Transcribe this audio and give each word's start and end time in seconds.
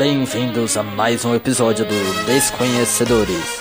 Bem-vindos 0.00 0.78
a 0.78 0.82
mais 0.82 1.26
um 1.26 1.34
episódio 1.34 1.84
do 1.84 2.24
Desconhecedores. 2.24 3.60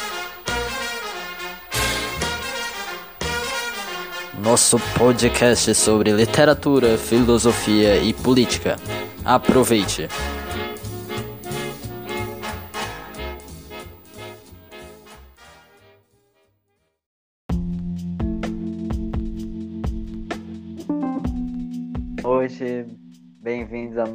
Nosso 4.42 4.80
podcast 4.98 5.76
sobre 5.76 6.14
literatura, 6.14 6.98
filosofia 6.98 7.98
e 7.98 8.14
política. 8.14 8.78
Aproveite! 9.26 10.08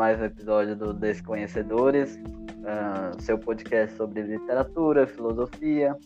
Mais 0.04 0.20
um 0.20 0.24
episódio 0.26 0.76
do 0.76 0.92
Desconhecedores, 0.92 2.16
uh, 2.16 3.22
seu 3.22 3.38
podcast 3.38 3.96
sobre 3.96 4.20
literatura, 4.20 5.06
filosofia 5.06 5.96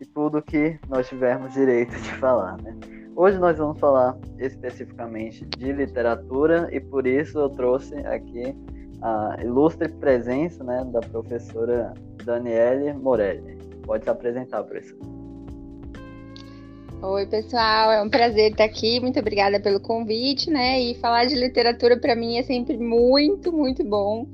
e 0.00 0.06
tudo 0.06 0.40
que 0.40 0.78
nós 0.88 1.08
tivermos 1.08 1.54
direito 1.54 1.90
de 1.90 2.14
falar, 2.14 2.56
né? 2.62 2.72
Hoje 3.16 3.36
nós 3.36 3.58
vamos 3.58 3.80
falar 3.80 4.16
especificamente 4.38 5.44
de 5.44 5.72
literatura 5.72 6.68
e 6.70 6.78
por 6.78 7.04
isso 7.04 7.36
eu 7.36 7.48
trouxe 7.48 7.96
aqui 8.06 8.56
a 9.02 9.36
ilustre 9.42 9.88
presença 9.88 10.62
né, 10.62 10.84
da 10.92 11.00
professora 11.00 11.92
Daniele 12.24 12.92
Morelli. 12.92 13.58
Pode 13.82 14.04
se 14.04 14.10
apresentar, 14.10 14.62
professora. 14.62 15.17
Oi, 17.00 17.26
pessoal, 17.26 17.92
é 17.92 18.02
um 18.02 18.10
prazer 18.10 18.50
estar 18.50 18.64
aqui. 18.64 18.98
Muito 18.98 19.20
obrigada 19.20 19.60
pelo 19.60 19.78
convite, 19.78 20.50
né? 20.50 20.80
E 20.80 20.96
falar 20.96 21.26
de 21.26 21.34
literatura 21.36 21.96
para 21.96 22.16
mim 22.16 22.38
é 22.38 22.42
sempre 22.42 22.76
muito, 22.76 23.52
muito 23.52 23.84
bom. 23.84 24.26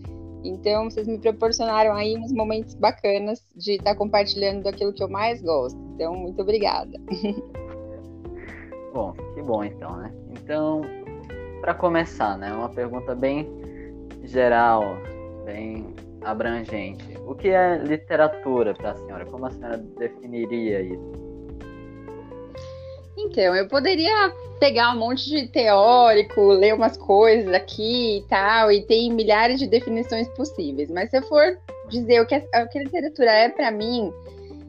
Então, 0.42 0.90
vocês 0.90 1.06
me 1.06 1.18
proporcionaram 1.18 1.94
aí 1.94 2.16
uns 2.16 2.32
momentos 2.32 2.74
bacanas 2.74 3.42
de 3.54 3.72
estar 3.72 3.94
compartilhando 3.94 4.62
daquilo 4.62 4.94
que 4.94 5.02
eu 5.02 5.10
mais 5.10 5.42
gosto. 5.42 5.78
Então, 5.94 6.14
muito 6.14 6.40
obrigada. 6.40 6.98
Bom, 8.94 9.12
que 9.34 9.42
bom 9.42 9.64
então, 9.64 9.96
né? 9.96 10.14
Então, 10.30 10.82
para 11.60 11.74
começar, 11.74 12.38
né, 12.38 12.52
uma 12.52 12.68
pergunta 12.68 13.12
bem 13.12 13.44
geral, 14.22 14.84
bem 15.44 15.92
abrangente. 16.22 17.18
O 17.26 17.34
que 17.34 17.48
é 17.48 17.76
literatura 17.76 18.72
para 18.72 18.92
a 18.92 18.94
senhora? 18.94 19.26
Como 19.26 19.46
a 19.46 19.50
senhora 19.50 19.78
definiria 19.78 20.80
isso? 20.80 21.33
Então, 23.24 23.54
eu 23.54 23.66
poderia 23.66 24.32
pegar 24.60 24.92
um 24.94 24.98
monte 24.98 25.28
de 25.28 25.48
teórico, 25.48 26.40
ler 26.52 26.74
umas 26.74 26.96
coisas 26.96 27.52
aqui 27.52 28.18
e 28.18 28.22
tal, 28.28 28.70
e 28.70 28.82
tem 28.82 29.12
milhares 29.12 29.58
de 29.58 29.66
definições 29.66 30.28
possíveis. 30.28 30.90
Mas 30.90 31.10
se 31.10 31.18
eu 31.18 31.22
for 31.22 31.58
dizer 31.88 32.20
o 32.20 32.26
que, 32.26 32.34
a, 32.34 32.62
o 32.62 32.68
que 32.68 32.78
a 32.78 32.82
literatura 32.82 33.30
é 33.30 33.48
para 33.48 33.70
mim, 33.70 34.12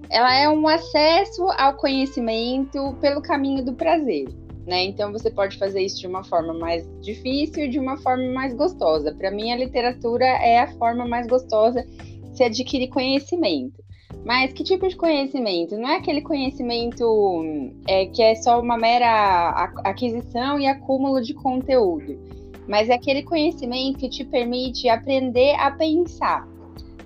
ela 0.09 0.33
é 0.35 0.49
um 0.49 0.67
acesso 0.67 1.43
ao 1.57 1.75
conhecimento 1.75 2.95
pelo 3.01 3.21
caminho 3.21 3.63
do 3.63 3.73
prazer. 3.73 4.27
Né? 4.65 4.83
Então 4.85 5.11
você 5.11 5.29
pode 5.29 5.57
fazer 5.57 5.81
isso 5.81 5.99
de 5.99 6.07
uma 6.07 6.23
forma 6.23 6.53
mais 6.53 6.87
difícil 7.01 7.65
e 7.65 7.69
de 7.69 7.77
uma 7.77 7.97
forma 7.97 8.31
mais 8.31 8.53
gostosa. 8.53 9.13
Para 9.13 9.29
mim, 9.29 9.51
a 9.51 9.57
literatura 9.57 10.25
é 10.25 10.59
a 10.59 10.67
forma 10.73 11.05
mais 11.05 11.27
gostosa 11.27 11.83
de 11.83 12.37
se 12.37 12.43
adquirir 12.43 12.87
conhecimento. 12.87 13.84
Mas 14.25 14.51
que 14.51 14.63
tipo 14.63 14.87
de 14.87 14.95
conhecimento? 14.95 15.77
Não 15.77 15.87
é 15.87 15.97
aquele 15.97 16.21
conhecimento 16.21 17.43
é, 17.87 18.07
que 18.07 18.21
é 18.21 18.35
só 18.35 18.59
uma 18.59 18.77
mera 18.77 19.71
aquisição 19.83 20.59
e 20.59 20.67
acúmulo 20.67 21.21
de 21.21 21.33
conteúdo, 21.33 22.19
mas 22.67 22.89
é 22.89 22.95
aquele 22.95 23.21
conhecimento 23.21 23.99
que 23.99 24.09
te 24.09 24.25
permite 24.25 24.89
aprender 24.89 25.53
a 25.59 25.69
pensar 25.69 26.47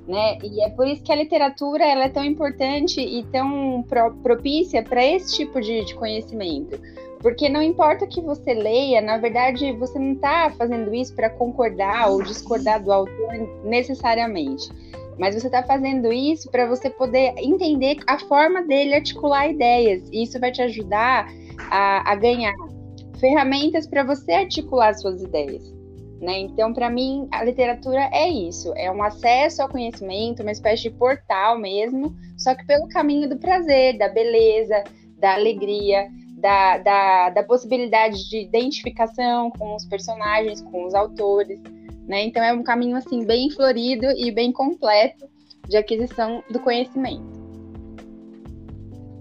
né? 0.10 0.40
E 0.44 0.64
é 0.64 0.70
por 0.72 0.88
isso 0.88 1.04
que 1.04 1.12
a 1.12 1.16
literatura 1.16 1.86
ela 1.86 2.06
é 2.06 2.10
tão 2.10 2.26
importante 2.26 3.00
e 3.00 3.24
tão 3.26 3.86
pro, 3.88 4.12
propícia 4.16 4.82
para 4.82 5.06
esse 5.06 5.38
tipo 5.38 5.62
de, 5.62 5.86
de, 5.86 5.94
conhecimento. 5.94 6.80
Porque 7.20 7.48
não 7.48 7.62
importa 7.62 8.08
que 8.08 8.20
você 8.20 8.56
leia, 8.56 9.02
na 9.02 9.18
verdade 9.18 9.72
você 9.74 10.00
não 10.00 10.14
está 10.14 10.50
fazendo 10.58 10.92
isso 10.96 11.14
para 11.14 11.30
concordar 11.30 12.10
ou 12.10 12.24
discordar 12.24 12.84
do 12.84 12.92
autor 12.92 13.34
necessariamente. 13.64 14.68
Mas 15.20 15.36
você 15.36 15.48
está 15.48 15.62
fazendo 15.62 16.12
isso 16.12 16.50
para 16.50 16.66
você 16.66 16.90
poder 16.90 17.34
entender 17.38 17.98
a 18.08 18.18
forma 18.20 18.64
dele 18.64 18.96
articular 18.96 19.50
ideias. 19.50 20.10
E 20.12 20.24
isso 20.24 20.40
vai 20.40 20.52
te 20.52 20.62
ajudar 20.62 21.28
a, 21.70 22.12
a 22.12 22.16
ganhar 22.16 22.54
ferramentas 23.20 23.86
para 23.86 24.04
você 24.04 24.32
articular 24.32 24.94
suas 24.94 25.22
ideias. 25.22 25.80
Né? 26.22 26.40
Então, 26.40 26.74
para 26.74 26.90
mim, 26.90 27.28
a 27.32 27.44
literatura 27.44 28.10
é 28.14 28.30
isso: 28.30 28.74
é 28.76 28.92
um 28.92 29.04
acesso 29.04 29.62
ao 29.62 29.70
conhecimento, 29.70 30.42
uma 30.42 30.52
espécie 30.52 30.84
de 30.84 30.92
portal 30.92 31.58
mesmo, 31.58 32.16
só 32.38 32.56
que 32.56 32.66
pelo 32.66 32.88
caminho 32.88 33.30
do 33.30 33.38
prazer, 33.38 33.98
da 33.98 34.10
beleza, 34.10 34.84
da 35.18 35.34
alegria, 35.34 36.10
da, 36.38 36.78
da, 36.78 37.30
da 37.30 37.44
possibilidade 37.44 38.30
de 38.30 38.42
identificação 38.42 39.52
com 39.52 39.76
os 39.76 39.86
personagens, 39.86 40.62
com 40.62 40.86
os 40.86 40.94
autores. 40.94 41.60
Né? 42.10 42.26
Então, 42.26 42.44
é 42.44 42.52
um 42.52 42.64
caminho 42.64 42.98
assim 42.98 43.24
bem 43.24 43.52
florido 43.52 44.08
e 44.18 44.32
bem 44.32 44.52
completo 44.52 45.30
de 45.68 45.78
aquisição 45.78 46.44
do 46.50 46.60
conhecimento. 46.60 47.24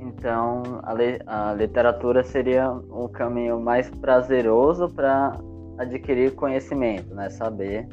Então, 0.00 0.62
a, 0.82 1.50
a 1.50 1.54
literatura 1.54 2.24
seria 2.24 2.72
um 2.72 3.06
caminho 3.06 3.60
mais 3.60 3.90
prazeroso 3.90 4.88
para 4.88 5.38
adquirir 5.76 6.34
conhecimento, 6.34 7.14
né? 7.14 7.28
Saber. 7.28 7.86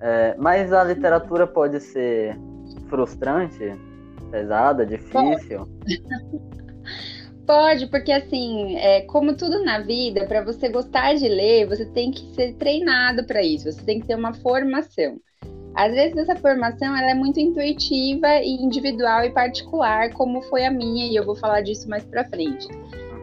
É, 0.00 0.36
mas 0.38 0.72
a 0.72 0.84
literatura 0.84 1.44
pode 1.44 1.80
ser 1.80 2.38
frustrante, 2.88 3.74
pesada, 4.30 4.86
difícil. 4.86 5.68
Pode, 7.46 7.88
porque 7.88 8.12
assim, 8.12 8.76
é, 8.76 9.00
como 9.02 9.36
tudo 9.36 9.64
na 9.64 9.80
vida, 9.80 10.26
para 10.26 10.44
você 10.44 10.68
gostar 10.68 11.14
de 11.14 11.28
ler, 11.28 11.66
você 11.66 11.84
tem 11.84 12.10
que 12.10 12.34
ser 12.34 12.54
treinado 12.54 13.24
para 13.26 13.42
isso, 13.42 13.70
você 13.70 13.82
tem 13.82 14.00
que 14.00 14.06
ter 14.06 14.14
uma 14.14 14.32
formação. 14.32 15.20
Às 15.74 15.92
vezes 15.92 16.16
essa 16.16 16.36
formação 16.36 16.94
ela 16.96 17.10
é 17.10 17.14
muito 17.14 17.40
intuitiva 17.40 18.28
e 18.42 18.62
individual 18.62 19.24
e 19.24 19.30
particular, 19.30 20.12
como 20.12 20.42
foi 20.42 20.64
a 20.64 20.70
minha, 20.70 21.06
e 21.06 21.16
eu 21.16 21.24
vou 21.24 21.34
falar 21.34 21.62
disso 21.62 21.88
mais 21.88 22.04
para 22.04 22.28
frente. 22.28 22.68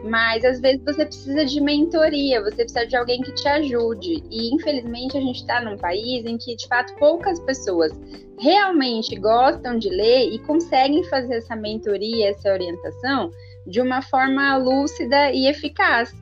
Mas 0.04 0.44
às 0.44 0.60
vezes 0.60 0.82
você 0.84 1.04
precisa 1.04 1.44
de 1.44 1.60
mentoria, 1.60 2.42
você 2.42 2.56
precisa 2.56 2.86
de 2.86 2.96
alguém 2.96 3.20
que 3.20 3.32
te 3.34 3.46
ajude. 3.46 4.22
E 4.30 4.54
infelizmente 4.54 5.16
a 5.16 5.20
gente 5.20 5.36
está 5.36 5.60
num 5.60 5.76
país 5.76 6.24
em 6.24 6.36
que 6.38 6.56
de 6.56 6.66
fato 6.66 6.94
poucas 6.96 7.38
pessoas 7.40 7.92
realmente 8.38 9.14
gostam 9.16 9.78
de 9.78 9.90
ler 9.90 10.32
e 10.32 10.38
conseguem 10.40 11.04
fazer 11.04 11.36
essa 11.36 11.54
mentoria, 11.54 12.30
essa 12.30 12.50
orientação 12.50 13.30
de 13.66 13.80
uma 13.80 14.02
forma 14.02 14.56
lúcida 14.56 15.30
e 15.32 15.46
eficaz 15.46 16.12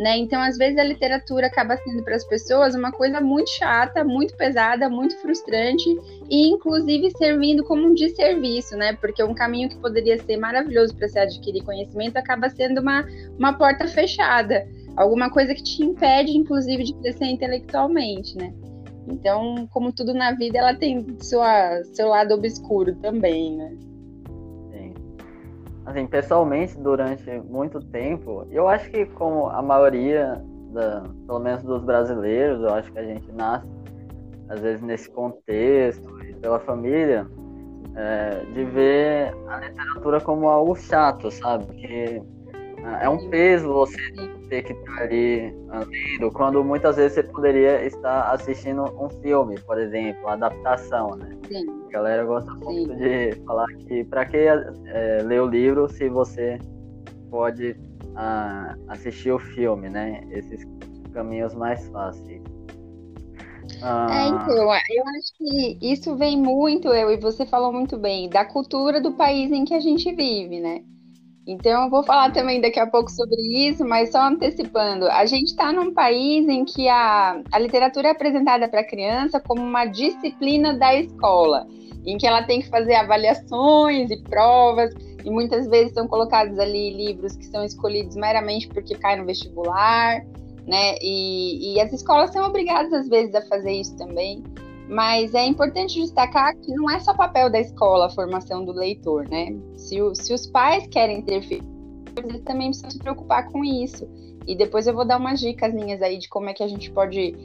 né? 0.00 0.16
Então, 0.16 0.40
às 0.40 0.56
vezes 0.56 0.78
a 0.78 0.82
literatura 0.82 1.46
acaba 1.46 1.76
sendo 1.76 2.02
para 2.02 2.16
as 2.16 2.24
pessoas 2.24 2.74
uma 2.74 2.90
coisa 2.90 3.20
muito 3.20 3.50
chata, 3.50 4.02
muito 4.02 4.34
pesada, 4.34 4.88
muito 4.88 5.14
frustrante 5.20 5.88
e 6.30 6.48
inclusive 6.48 7.10
servindo 7.18 7.62
como 7.64 7.86
um 7.86 7.92
desserviço, 7.92 8.76
né? 8.78 8.94
Porque 8.94 9.22
um 9.22 9.34
caminho 9.34 9.68
que 9.68 9.76
poderia 9.76 10.18
ser 10.18 10.38
maravilhoso 10.38 10.96
para 10.96 11.06
se 11.06 11.18
adquirir 11.18 11.62
conhecimento 11.64 12.16
acaba 12.16 12.48
sendo 12.48 12.80
uma, 12.80 13.06
uma 13.38 13.52
porta 13.52 13.86
fechada, 13.86 14.66
alguma 14.96 15.30
coisa 15.30 15.54
que 15.54 15.62
te 15.62 15.84
impede, 15.84 16.36
inclusive, 16.36 16.82
de 16.82 16.94
crescer 16.94 17.26
intelectualmente, 17.26 18.38
né? 18.38 18.54
Então, 19.06 19.68
como 19.70 19.92
tudo 19.92 20.14
na 20.14 20.32
vida, 20.32 20.58
ela 20.58 20.74
tem 20.74 21.04
sua, 21.20 21.82
seu 21.92 22.08
lado 22.08 22.32
obscuro 22.32 22.94
também, 22.96 23.54
né? 23.54 23.89
Assim, 25.90 26.06
pessoalmente, 26.06 26.78
durante 26.78 27.30
muito 27.40 27.80
tempo, 27.80 28.46
eu 28.50 28.68
acho 28.68 28.90
que 28.90 29.06
como 29.06 29.48
a 29.48 29.62
maioria, 29.62 30.42
da, 30.72 31.02
pelo 31.26 31.38
menos 31.40 31.62
dos 31.62 31.82
brasileiros, 31.82 32.60
eu 32.62 32.74
acho 32.74 32.90
que 32.92 32.98
a 32.98 33.04
gente 33.04 33.30
nasce, 33.32 33.68
às 34.48 34.60
vezes, 34.60 34.82
nesse 34.82 35.10
contexto, 35.10 36.08
e 36.24 36.34
pela 36.34 36.58
família, 36.60 37.26
é, 37.96 38.44
de 38.52 38.64
ver 38.64 39.34
a 39.48 39.60
literatura 39.60 40.20
como 40.20 40.48
algo 40.48 40.74
chato, 40.76 41.30
sabe? 41.30 41.66
Que 41.74 42.22
é 43.00 43.08
um 43.08 43.28
peso 43.28 43.72
você 43.72 43.98
ter 44.48 44.62
que 44.62 44.72
estar 44.72 45.02
ali 45.02 45.54
lendo, 45.88 46.30
quando 46.32 46.64
muitas 46.64 46.96
vezes 46.96 47.12
você 47.12 47.22
poderia 47.22 47.84
estar 47.84 48.32
assistindo 48.32 48.84
um 48.98 49.08
filme, 49.22 49.60
por 49.60 49.78
exemplo, 49.78 50.28
adaptação, 50.28 51.16
né? 51.16 51.28
Sim. 51.46 51.79
A 51.90 51.92
galera 51.92 52.24
gosta 52.24 52.54
muito 52.54 52.94
de 52.94 53.34
falar 53.44 53.66
que 53.66 54.04
para 54.04 54.24
que 54.24 54.36
é, 54.36 55.22
ler 55.24 55.42
o 55.42 55.46
livro 55.46 55.88
se 55.88 56.08
você 56.08 56.56
pode 57.28 57.76
ah, 58.14 58.76
assistir 58.86 59.32
o 59.32 59.40
filme, 59.40 59.90
né? 59.90 60.22
Esses 60.30 60.64
caminhos 61.12 61.52
mais 61.52 61.84
fáceis. 61.88 62.40
Ah... 63.82 64.06
É, 64.08 64.28
então, 64.28 64.56
eu 64.56 64.70
acho 64.70 65.36
que 65.36 65.78
isso 65.82 66.14
vem 66.16 66.40
muito, 66.40 66.86
eu 66.88 67.10
e 67.10 67.16
você 67.16 67.44
falou 67.44 67.72
muito 67.72 67.98
bem, 67.98 68.30
da 68.30 68.44
cultura 68.44 69.00
do 69.00 69.14
país 69.14 69.50
em 69.50 69.64
que 69.64 69.74
a 69.74 69.80
gente 69.80 70.14
vive, 70.14 70.60
né? 70.60 70.84
Então, 71.44 71.84
eu 71.84 71.90
vou 71.90 72.04
falar 72.04 72.30
também 72.32 72.60
daqui 72.60 72.78
a 72.78 72.86
pouco 72.86 73.10
sobre 73.10 73.40
isso, 73.66 73.84
mas 73.84 74.12
só 74.12 74.28
antecipando. 74.28 75.06
A 75.06 75.26
gente 75.26 75.48
está 75.48 75.72
num 75.72 75.92
país 75.92 76.48
em 76.48 76.64
que 76.64 76.88
a, 76.88 77.42
a 77.50 77.58
literatura 77.58 78.06
é 78.06 78.10
apresentada 78.12 78.68
para 78.68 78.82
a 78.82 78.86
criança 78.86 79.40
como 79.40 79.60
uma 79.60 79.86
disciplina 79.86 80.74
da 80.78 80.94
escola, 80.94 81.66
em 82.04 82.16
que 82.16 82.26
ela 82.26 82.42
tem 82.42 82.60
que 82.60 82.68
fazer 82.68 82.94
avaliações 82.94 84.10
e 84.10 84.16
provas, 84.22 84.92
e 85.24 85.30
muitas 85.30 85.68
vezes 85.68 85.92
são 85.92 86.08
colocados 86.08 86.58
ali 86.58 86.90
livros 86.94 87.36
que 87.36 87.44
são 87.46 87.64
escolhidos 87.64 88.16
meramente 88.16 88.68
porque 88.68 88.94
cai 88.94 89.16
no 89.16 89.26
vestibular, 89.26 90.24
né? 90.66 90.94
E, 91.02 91.74
e 91.74 91.80
as 91.80 91.92
escolas 91.92 92.32
são 92.32 92.46
obrigadas, 92.46 92.92
às 92.92 93.08
vezes, 93.08 93.34
a 93.34 93.42
fazer 93.42 93.72
isso 93.72 93.96
também. 93.96 94.42
Mas 94.88 95.34
é 95.34 95.44
importante 95.46 96.00
destacar 96.00 96.56
que 96.56 96.72
não 96.74 96.90
é 96.90 96.98
só 96.98 97.14
papel 97.14 97.50
da 97.50 97.60
escola 97.60 98.06
a 98.06 98.10
formação 98.10 98.64
do 98.64 98.72
leitor, 98.72 99.28
né? 99.28 99.56
Se, 99.76 100.00
o, 100.00 100.14
se 100.14 100.32
os 100.32 100.46
pais 100.46 100.86
querem 100.88 101.22
ter 101.22 101.42
filhos, 101.42 101.68
eles 102.16 102.42
também 102.42 102.68
precisam 102.68 102.90
se 102.90 102.98
preocupar 102.98 103.48
com 103.50 103.64
isso. 103.64 104.08
E 104.50 104.56
depois 104.56 104.84
eu 104.84 104.92
vou 104.92 105.04
dar 105.04 105.16
umas 105.16 105.38
dicas 105.38 105.72
aí 106.02 106.18
de 106.18 106.28
como 106.28 106.50
é 106.50 106.52
que 106.52 106.64
a 106.64 106.66
gente 106.66 106.90
pode. 106.90 107.36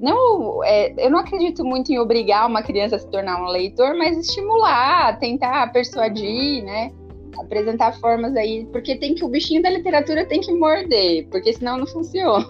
Não, 0.00 0.64
é, 0.64 0.94
eu 0.96 1.10
não 1.10 1.18
acredito 1.18 1.62
muito 1.62 1.92
em 1.92 1.98
obrigar 1.98 2.48
uma 2.48 2.62
criança 2.62 2.96
a 2.96 2.98
se 2.98 3.06
tornar 3.10 3.42
um 3.42 3.48
leitor, 3.48 3.94
mas 3.94 4.16
estimular, 4.16 5.18
tentar 5.18 5.70
persuadir, 5.74 6.64
né? 6.64 6.90
Apresentar 7.38 8.00
formas 8.00 8.34
aí, 8.34 8.66
porque 8.72 8.96
tem 8.96 9.14
que 9.14 9.22
o 9.22 9.28
bichinho 9.28 9.60
da 9.60 9.68
literatura 9.68 10.24
tem 10.24 10.40
que 10.40 10.54
morder, 10.54 11.28
porque 11.28 11.52
senão 11.52 11.76
não 11.76 11.86
funciona. 11.86 12.48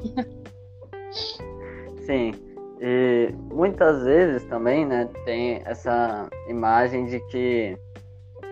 Sim. 2.07 2.33
E 2.81 3.35
muitas 3.53 4.05
vezes 4.05 4.45
também, 4.45 4.87
né, 4.87 5.09
tem 5.25 5.61
essa 5.65 6.29
imagem 6.49 7.07
de 7.07 7.19
que, 7.31 7.77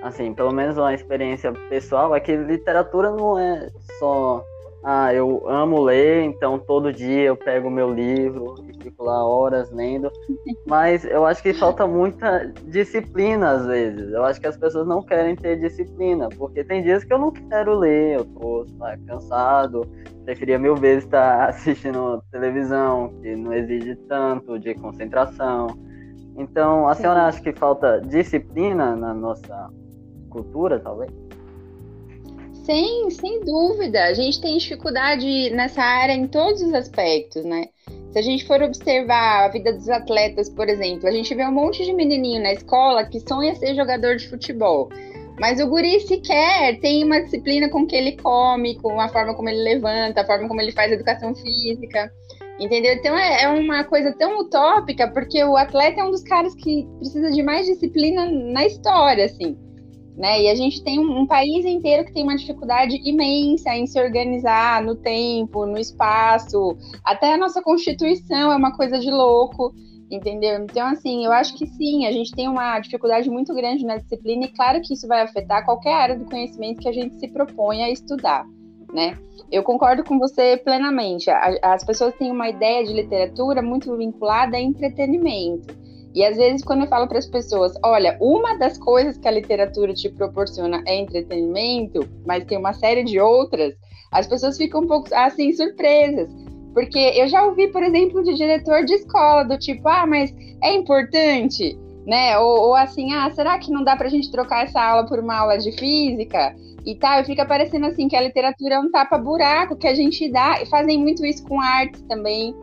assim, 0.03 0.35
pelo 0.35 0.53
menos 0.53 0.77
uma 0.77 0.93
experiência 0.93 1.53
pessoal, 1.69 2.13
é 2.17 2.19
que 2.19 2.35
literatura 2.35 3.13
não 3.13 3.39
é 3.39 3.69
só 4.01 4.45
ah, 4.85 5.15
eu 5.15 5.49
amo 5.49 5.81
ler, 5.81 6.25
então 6.25 6.59
todo 6.59 6.93
dia 6.93 7.23
eu 7.23 7.37
pego 7.37 7.71
meu 7.71 7.93
livro 7.93 8.55
e 8.69 8.83
fico 8.83 9.05
lá 9.05 9.25
horas 9.25 9.71
lendo. 9.71 10.11
Mas 10.67 11.05
eu 11.05 11.25
acho 11.25 11.41
que 11.41 11.55
falta 11.55 11.87
muita 11.87 12.53
disciplina 12.67 13.53
às 13.53 13.67
vezes. 13.67 14.11
Eu 14.13 14.25
acho 14.25 14.41
que 14.41 14.47
as 14.47 14.57
pessoas 14.57 14.87
não 14.87 15.01
querem 15.01 15.37
ter 15.37 15.57
disciplina, 15.61 16.29
porque 16.37 16.65
tem 16.65 16.83
dias 16.83 17.05
que 17.05 17.13
eu 17.13 17.19
não 17.19 17.31
quero 17.31 17.79
ler, 17.79 18.17
eu 18.19 18.25
tô 18.25 18.67
lá, 18.79 18.97
cansado, 19.07 19.83
preferia 20.25 20.59
mil 20.59 20.75
vezes 20.75 21.05
estar 21.05 21.51
assistindo 21.51 22.21
televisão, 22.33 23.13
que 23.23 23.37
não 23.37 23.53
exige 23.53 23.95
tanto 24.09 24.59
de 24.59 24.75
concentração. 24.75 25.69
Então, 26.37 26.89
a 26.89 26.95
senhora 26.95 27.27
acha 27.27 27.41
que 27.41 27.53
falta 27.53 28.01
disciplina 28.01 28.97
na 28.97 29.15
nossa 29.15 29.71
cultura, 30.29 30.81
talvez? 30.81 31.13
Sim, 32.63 33.11
sem 33.11 33.41
dúvida. 33.41 34.05
A 34.05 34.15
gente 34.15 34.41
tem 34.41 34.57
dificuldade 34.57 35.51
nessa 35.51 35.83
área 35.83 36.13
em 36.13 36.29
todos 36.29 36.63
os 36.63 36.73
aspectos, 36.73 37.45
né? 37.45 37.67
Se 38.13 38.19
a 38.19 38.23
gente 38.23 38.47
for 38.47 38.63
observar 38.63 39.47
a 39.47 39.49
vida 39.49 39.73
dos 39.73 39.89
atletas, 39.89 40.49
por 40.49 40.69
exemplo, 40.69 41.09
a 41.09 41.11
gente 41.11 41.35
vê 41.35 41.45
um 41.45 41.53
monte 41.53 41.85
de 41.85 41.93
menininho 41.93 42.41
na 42.41 42.53
escola 42.53 43.05
que 43.05 43.19
sonha 43.19 43.55
ser 43.57 43.75
jogador 43.75 44.17
de 44.17 44.29
futebol. 44.29 44.89
Mas 45.41 45.61
o 45.61 45.67
guri 45.67 45.99
sequer 46.01 46.79
tem 46.79 47.03
uma 47.03 47.21
disciplina 47.21 47.69
com 47.69 47.85
que 47.85 47.97
ele 47.97 48.13
come, 48.13 48.77
com 48.77 49.01
a 49.01 49.09
forma 49.09 49.35
como 49.35 49.49
ele 49.49 49.63
levanta, 49.63 50.21
a 50.21 50.27
forma 50.27 50.47
como 50.47 50.61
ele 50.61 50.71
faz 50.71 50.93
educação 50.93 51.35
física. 51.35 52.13
Entendeu? 52.61 52.93
Então 52.93 53.19
é, 53.19 53.43
é 53.43 53.49
uma 53.49 53.83
coisa 53.83 54.13
tão 54.13 54.39
utópica, 54.39 55.09
porque 55.09 55.43
o 55.43 55.57
atleta 55.57 56.01
é 56.01 56.05
um 56.05 56.13
dos 56.13 56.23
caras 56.23 56.55
que 56.55 56.87
precisa 56.99 57.31
de 57.33 57.43
mais 57.43 57.67
disciplina 57.67 58.31
na 58.31 58.65
história, 58.65 59.25
assim 59.25 59.59
né? 60.17 60.43
E 60.43 60.49
a 60.49 60.55
gente 60.55 60.83
tem 60.83 60.99
um, 60.99 61.27
país 61.27 61.65
inteiro 61.65 62.05
que 62.05 62.13
tem 62.13 62.23
uma 62.23 62.37
dificuldade 62.37 63.01
imensa 63.09 63.75
em 63.75 63.87
se 63.87 64.01
organizar 64.01 64.83
no 64.83 64.95
tempo, 64.95 65.65
no 65.67 65.79
espaço, 65.79 66.77
até 67.05 67.35
a 67.35 67.39
nossa 67.39 67.63
constituição 67.63 68.53
é 68.53 68.57
uma 68.57 68.77
coisa 68.77 68.99
de 68.99 69.11
louco, 69.11 69.73
entendeu? 70.11 70.63
Então, 70.63 70.87
assim, 70.89 71.25
eu 71.25 71.33
acho 71.33 71.57
que 71.57 71.67
sim, 71.67 72.07
a 72.07 72.13
gente 72.13 72.33
tem 72.33 72.49
uma 72.49 72.79
dificuldade 72.81 73.31
muito 73.31 73.55
grande 73.55 73.85
na 73.85 73.97
disciplina, 73.97 74.45
e 74.45 74.49
claro 74.49 74.81
que 74.83 74.93
isso 74.93 75.09
vai 75.09 75.23
afetar 75.23 75.65
qualquer 75.65 75.95
área 75.95 76.19
do 76.19 76.27
conhecimento 76.27 76.81
que 76.81 76.89
a 76.89 76.93
gente 76.93 77.19
se 77.19 77.29
propõe 77.29 77.83
a 77.83 77.91
estudar, 77.91 78.45
né? 78.93 79.17
Eu 79.51 79.63
concordo 79.63 80.03
com 80.03 80.19
você 80.19 80.57
plenamente. 80.57 81.31
As 81.31 81.85
pessoas 81.85 82.15
têm 82.15 82.31
uma 82.31 82.49
ideia 82.49 82.85
de 82.85 82.93
literatura 82.93 83.61
muito 83.61 83.95
vinculada 83.97 84.57
a 84.57 84.61
entretenimento. 84.61 85.82
E 86.15 86.25
às 86.25 86.37
vezes, 86.37 86.63
quando 86.63 86.83
eu 86.83 86.89
falo 86.89 87.09
para 87.09 87.19
as 87.19 87.27
pessoas, 87.27 87.73
olha, 87.83 88.17
uma 88.21 88.59
das 88.59 88.77
coisas 88.77 89.17
que 89.17 89.27
a 89.27 89.31
literatura 89.31 89.95
te 89.95 90.11
proporciona 90.11 90.83
é 90.87 90.97
entretenimento, 90.97 92.07
mas 92.27 92.45
tem 92.45 92.59
uma 92.59 92.75
série 92.75 93.03
de 93.03 93.19
outras, 93.19 93.75
as 94.11 94.27
pessoas 94.27 94.59
ficam 94.59 94.83
um 94.83 94.87
pouco 94.87 95.09
assim 95.15 95.53
surpresas. 95.53 96.31
Porque 96.75 96.99
eu 96.99 97.29
já 97.29 97.45
ouvi, 97.45 97.69
por 97.69 97.83
exemplo, 97.83 98.23
de 98.23 98.35
diretor 98.35 98.85
de 98.85 98.95
escola, 98.95 99.43
do 99.43 99.59
tipo, 99.59 99.89
ah, 99.89 100.07
mas 100.07 100.35
é 100.63 100.75
importante, 100.75 101.79
né? 102.07 102.39
Ou, 102.39 102.69
ou 102.69 102.75
assim, 102.75 103.13
ah, 103.13 103.31
será 103.31 103.59
que 103.59 103.71
não 103.71 103.85
dá 103.85 103.97
para 103.97 104.07
a 104.07 104.11
gente 104.11 104.31
trocar 104.31 104.65
essa 104.65 104.81
aula 104.83 105.07
por 105.07 105.19
uma 105.19 105.37
aula 105.37 105.59
de 105.59 105.73
física? 105.73 106.55
E 106.85 106.95
tal, 106.97 107.21
e 107.21 107.25
fica 107.25 107.45
parecendo 107.47 107.87
assim 107.87 108.09
que 108.09 108.17
a 108.17 108.21
literatura 108.21 108.75
é 108.75 108.79
um 108.79 108.91
tapa-buraco 108.91 109.77
que 109.77 109.87
a 109.87 109.95
gente 109.95 110.31
dá, 110.31 110.61
e 110.61 110.67
fazem 110.67 110.99
muito 110.99 111.25
isso 111.25 111.47
com 111.47 111.61
artes 111.61 112.03
também, 112.03 112.55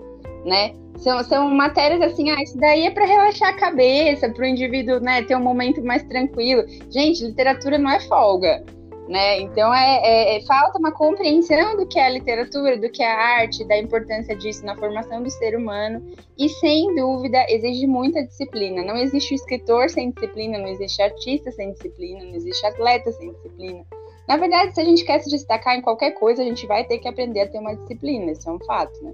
né? 0.46 0.74
São, 0.98 1.24
são 1.24 1.50
matérias 1.50 2.02
assim, 2.02 2.30
ah, 2.30 2.42
isso 2.42 2.58
daí 2.58 2.86
é 2.86 2.92
para 2.92 3.06
relaxar 3.06 3.50
a 3.50 3.58
cabeça, 3.58 4.30
para 4.30 4.44
o 4.44 4.48
indivíduo 4.48 5.00
né, 5.00 5.22
ter 5.24 5.36
um 5.36 5.44
momento 5.44 5.82
mais 5.82 6.04
tranquilo. 6.04 6.64
Gente, 6.90 7.24
literatura 7.24 7.78
não 7.78 7.90
é 7.90 8.00
folga. 8.02 8.64
Né? 9.08 9.40
Então 9.40 9.74
é, 9.74 10.02
é, 10.04 10.38
é, 10.38 10.42
falta 10.46 10.78
uma 10.78 10.92
compreensão 10.92 11.76
do 11.76 11.88
que 11.88 11.98
é 11.98 12.06
a 12.06 12.10
literatura, 12.10 12.78
do 12.78 12.92
que 12.92 13.02
é 13.02 13.12
a 13.12 13.40
arte, 13.40 13.66
da 13.66 13.76
importância 13.76 14.36
disso 14.36 14.64
na 14.64 14.76
formação 14.76 15.24
do 15.24 15.32
ser 15.32 15.58
humano 15.58 16.06
e 16.38 16.48
sem 16.48 16.94
dúvida 16.94 17.44
exige 17.50 17.88
muita 17.88 18.24
disciplina. 18.24 18.84
Não 18.84 18.96
existe 18.96 19.34
escritor 19.34 19.90
sem 19.90 20.12
disciplina, 20.12 20.60
não 20.60 20.68
existe 20.68 21.02
artista 21.02 21.52
sem 21.52 21.72
disciplina, 21.72 22.24
não 22.24 22.36
existe 22.36 22.64
atleta 22.68 23.12
sem 23.14 23.32
disciplina. 23.32 23.84
Na 24.28 24.38
verdade, 24.38 24.76
se 24.76 24.82
a 24.82 24.86
gente 24.86 25.04
quer 25.04 25.18
se 25.22 25.30
destacar 25.32 25.76
em 25.76 25.82
qualquer 25.82 26.12
coisa, 26.12 26.44
a 26.44 26.46
gente 26.46 26.68
vai 26.68 26.84
ter 26.84 27.00
que 27.00 27.08
aprender 27.08 27.42
a 27.42 27.48
ter 27.48 27.58
uma 27.58 27.76
disciplina, 27.76 28.32
isso 28.32 28.48
é 28.48 28.54
um 28.54 28.60
fato, 28.60 29.04
né? 29.04 29.12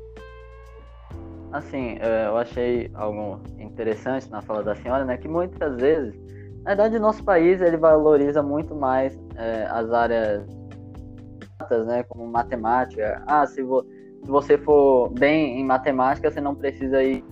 Assim, 1.57 1.97
é, 1.99 2.27
eu 2.27 2.37
achei 2.37 2.91
algo 2.93 3.39
interessante 3.59 4.29
na 4.29 4.41
fala 4.41 4.63
da 4.63 4.75
senhora, 4.75 5.05
né, 5.05 5.17
que 5.17 5.27
muitas 5.27 5.75
vezes, 5.77 6.13
na 6.63 6.71
verdade, 6.71 6.99
nosso 6.99 7.23
país 7.23 7.61
ele 7.61 7.77
valoriza 7.77 8.41
muito 8.43 8.75
mais 8.75 9.17
é, 9.35 9.67
as 9.69 9.91
áreas, 9.91 10.45
né, 11.87 12.03
como 12.03 12.27
matemática. 12.27 13.23
Ah, 13.25 13.45
se, 13.45 13.61
vo, 13.61 13.83
se 14.23 14.29
você 14.29 14.57
for 14.57 15.09
bem 15.09 15.59
em 15.59 15.65
matemática, 15.65 16.29
você 16.29 16.41
não 16.41 16.55
precisa 16.55 17.01
ir 17.03 17.23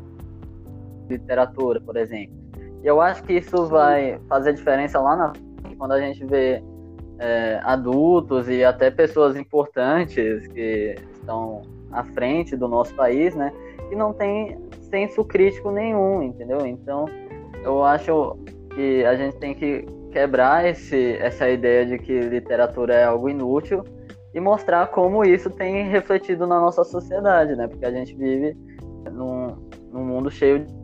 literatura, 1.09 1.81
por 1.81 1.97
exemplo. 1.97 2.35
E 2.81 2.87
eu 2.87 3.01
acho 3.01 3.23
que 3.23 3.33
isso 3.33 3.67
vai 3.67 4.19
fazer 4.27 4.53
diferença 4.53 4.99
lá 4.99 5.15
na 5.15 5.33
quando 5.77 5.91
a 5.91 5.99
gente 5.99 6.23
vê 6.25 6.63
é, 7.19 7.59
adultos 7.63 8.47
e 8.47 8.63
até 8.63 8.89
pessoas 8.89 9.35
importantes 9.35 10.47
que 10.47 10.95
estão 11.13 11.61
à 11.91 12.03
frente 12.03 12.55
do 12.55 12.67
nosso 12.67 12.93
país, 12.95 13.35
né? 13.35 13.51
Que 13.93 13.95
não 13.95 14.11
tem 14.11 14.57
senso 14.89 15.23
crítico 15.23 15.69
nenhum, 15.69 16.23
entendeu? 16.23 16.65
Então, 16.65 17.05
eu 17.63 17.83
acho 17.83 18.35
que 18.73 19.05
a 19.05 19.15
gente 19.15 19.37
tem 19.37 19.53
que 19.53 19.85
quebrar 20.11 20.67
esse, 20.67 21.15
essa 21.17 21.47
ideia 21.47 21.85
de 21.85 21.99
que 21.99 22.19
literatura 22.19 22.95
é 22.95 23.03
algo 23.03 23.29
inútil 23.29 23.83
e 24.33 24.39
mostrar 24.39 24.87
como 24.87 25.23
isso 25.23 25.49
tem 25.51 25.87
refletido 25.87 26.47
na 26.47 26.59
nossa 26.59 26.83
sociedade, 26.83 27.55
né? 27.55 27.67
Porque 27.67 27.85
a 27.85 27.91
gente 27.91 28.15
vive 28.15 28.57
num, 29.11 29.55
num 29.91 30.03
mundo 30.03 30.31
cheio 30.31 30.65
de 30.65 30.83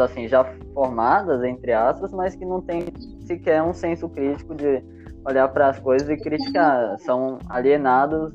assim 0.00 0.26
já 0.28 0.44
formadas 0.72 1.42
entre 1.44 1.72
aspas, 1.72 2.12
mas 2.12 2.34
que 2.34 2.44
não 2.44 2.60
tem 2.60 2.84
sequer 3.22 3.62
um 3.62 3.74
senso 3.74 4.08
crítico 4.08 4.54
de 4.54 4.82
olhar 5.28 5.48
para 5.48 5.68
as 5.68 5.78
coisas 5.78 6.08
e 6.08 6.16
criticar, 6.16 6.98
são 7.00 7.38
alienados 7.48 8.32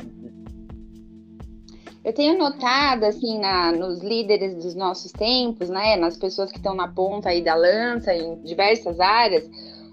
eu 2.06 2.14
tenho 2.14 2.38
notado, 2.38 3.04
assim, 3.04 3.40
na, 3.40 3.72
nos 3.72 4.00
líderes 4.04 4.54
dos 4.54 4.76
nossos 4.76 5.12
tempos, 5.12 5.70
né, 5.70 5.96
nas 5.96 6.16
pessoas 6.16 6.52
que 6.52 6.58
estão 6.58 6.76
na 6.76 6.88
ponta 6.88 7.30
aí 7.30 7.44
da 7.44 7.56
lança, 7.56 8.14
em 8.14 8.36
diversas 8.44 9.00
áreas, 9.00 9.50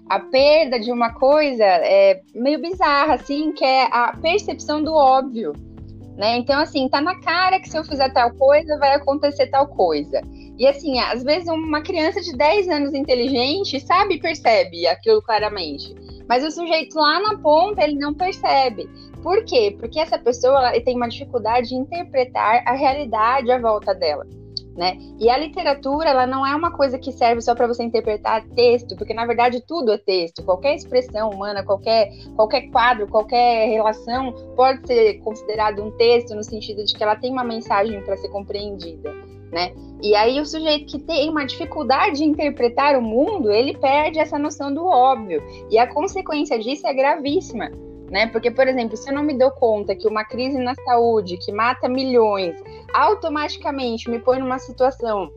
a 0.07 0.19
perda 0.19 0.79
de 0.79 0.91
uma 0.91 1.11
coisa 1.11 1.63
é 1.63 2.21
meio 2.35 2.61
bizarra, 2.61 3.15
assim, 3.15 3.51
que 3.51 3.65
é 3.65 3.85
a 3.91 4.15
percepção 4.21 4.83
do 4.83 4.93
óbvio, 4.93 5.53
né? 6.15 6.37
Então, 6.37 6.59
assim, 6.59 6.87
tá 6.87 7.01
na 7.01 7.19
cara 7.19 7.59
que 7.59 7.67
se 7.67 7.75
eu 7.75 7.83
fizer 7.83 8.13
tal 8.13 8.31
coisa, 8.35 8.77
vai 8.77 8.93
acontecer 8.93 9.47
tal 9.47 9.67
coisa. 9.69 10.21
E, 10.59 10.67
assim, 10.67 10.99
às 10.99 11.23
vezes 11.23 11.49
uma 11.49 11.81
criança 11.81 12.21
de 12.21 12.37
10 12.37 12.69
anos 12.69 12.93
inteligente 12.93 13.79
sabe 13.79 14.15
e 14.15 14.19
percebe 14.19 14.85
aquilo 14.85 15.19
claramente. 15.23 15.95
Mas 16.29 16.43
o 16.43 16.51
sujeito 16.51 16.95
lá 16.95 17.19
na 17.19 17.39
ponta, 17.39 17.83
ele 17.83 17.95
não 17.95 18.13
percebe. 18.13 18.87
Por 19.23 19.45
quê? 19.45 19.75
Porque 19.79 19.99
essa 19.99 20.19
pessoa 20.19 20.71
tem 20.81 20.97
uma 20.97 21.07
dificuldade 21.07 21.69
de 21.69 21.75
interpretar 21.75 22.61
a 22.67 22.73
realidade 22.73 23.49
à 23.49 23.57
volta 23.57 23.95
dela. 23.95 24.27
né? 24.75 24.97
E 25.19 25.29
a 25.29 25.37
literatura, 25.37 26.09
ela 26.09 26.25
não 26.25 26.45
é 26.45 26.55
uma 26.55 26.71
coisa 26.71 26.97
que 26.97 27.11
serve 27.11 27.41
só 27.41 27.53
para 27.55 27.67
você 27.67 27.83
interpretar 27.83 28.43
texto, 28.49 28.95
porque 28.97 29.13
na 29.13 29.25
verdade 29.25 29.61
tudo 29.65 29.91
é 29.91 29.97
texto. 29.97 30.43
Qualquer 30.43 30.75
expressão 30.75 31.29
humana, 31.29 31.63
qualquer, 31.63 32.09
qualquer 32.35 32.69
quadro, 32.71 33.07
qualquer 33.07 33.69
relação 33.69 34.33
pode 34.55 34.85
ser 34.87 35.19
considerado 35.19 35.81
um 35.81 35.91
texto 35.91 36.35
no 36.35 36.43
sentido 36.43 36.83
de 36.83 36.93
que 36.93 37.03
ela 37.03 37.15
tem 37.15 37.31
uma 37.31 37.43
mensagem 37.43 38.01
para 38.01 38.17
ser 38.17 38.29
compreendida, 38.29 39.13
né? 39.51 39.73
E 40.01 40.15
aí 40.15 40.41
o 40.41 40.45
sujeito 40.45 40.91
que 40.91 40.99
tem 41.03 41.29
uma 41.29 41.45
dificuldade 41.45 42.17
de 42.17 42.25
interpretar 42.25 42.97
o 42.97 43.01
mundo, 43.01 43.51
ele 43.51 43.77
perde 43.77 44.19
essa 44.19 44.39
noção 44.39 44.73
do 44.73 44.85
óbvio. 44.85 45.41
E 45.69 45.77
a 45.77 45.87
consequência 45.87 46.57
disso 46.59 46.85
é 46.87 46.93
gravíssima 46.93 47.69
né? 48.13 48.27
Porque, 48.27 48.51
por 48.51 48.67
exemplo, 48.67 48.95
se 48.95 49.09
eu 49.09 49.15
não 49.15 49.23
me 49.23 49.35
dou 49.35 49.49
conta 49.49 49.95
que 49.95 50.07
uma 50.07 50.23
crise 50.23 50.59
na 50.59 50.75
saúde 50.75 51.35
que 51.35 51.51
mata 51.51 51.89
milhões 51.89 52.55
automaticamente 52.93 54.07
me 54.07 54.19
põe 54.19 54.37
numa 54.37 54.59
situação 54.59 55.33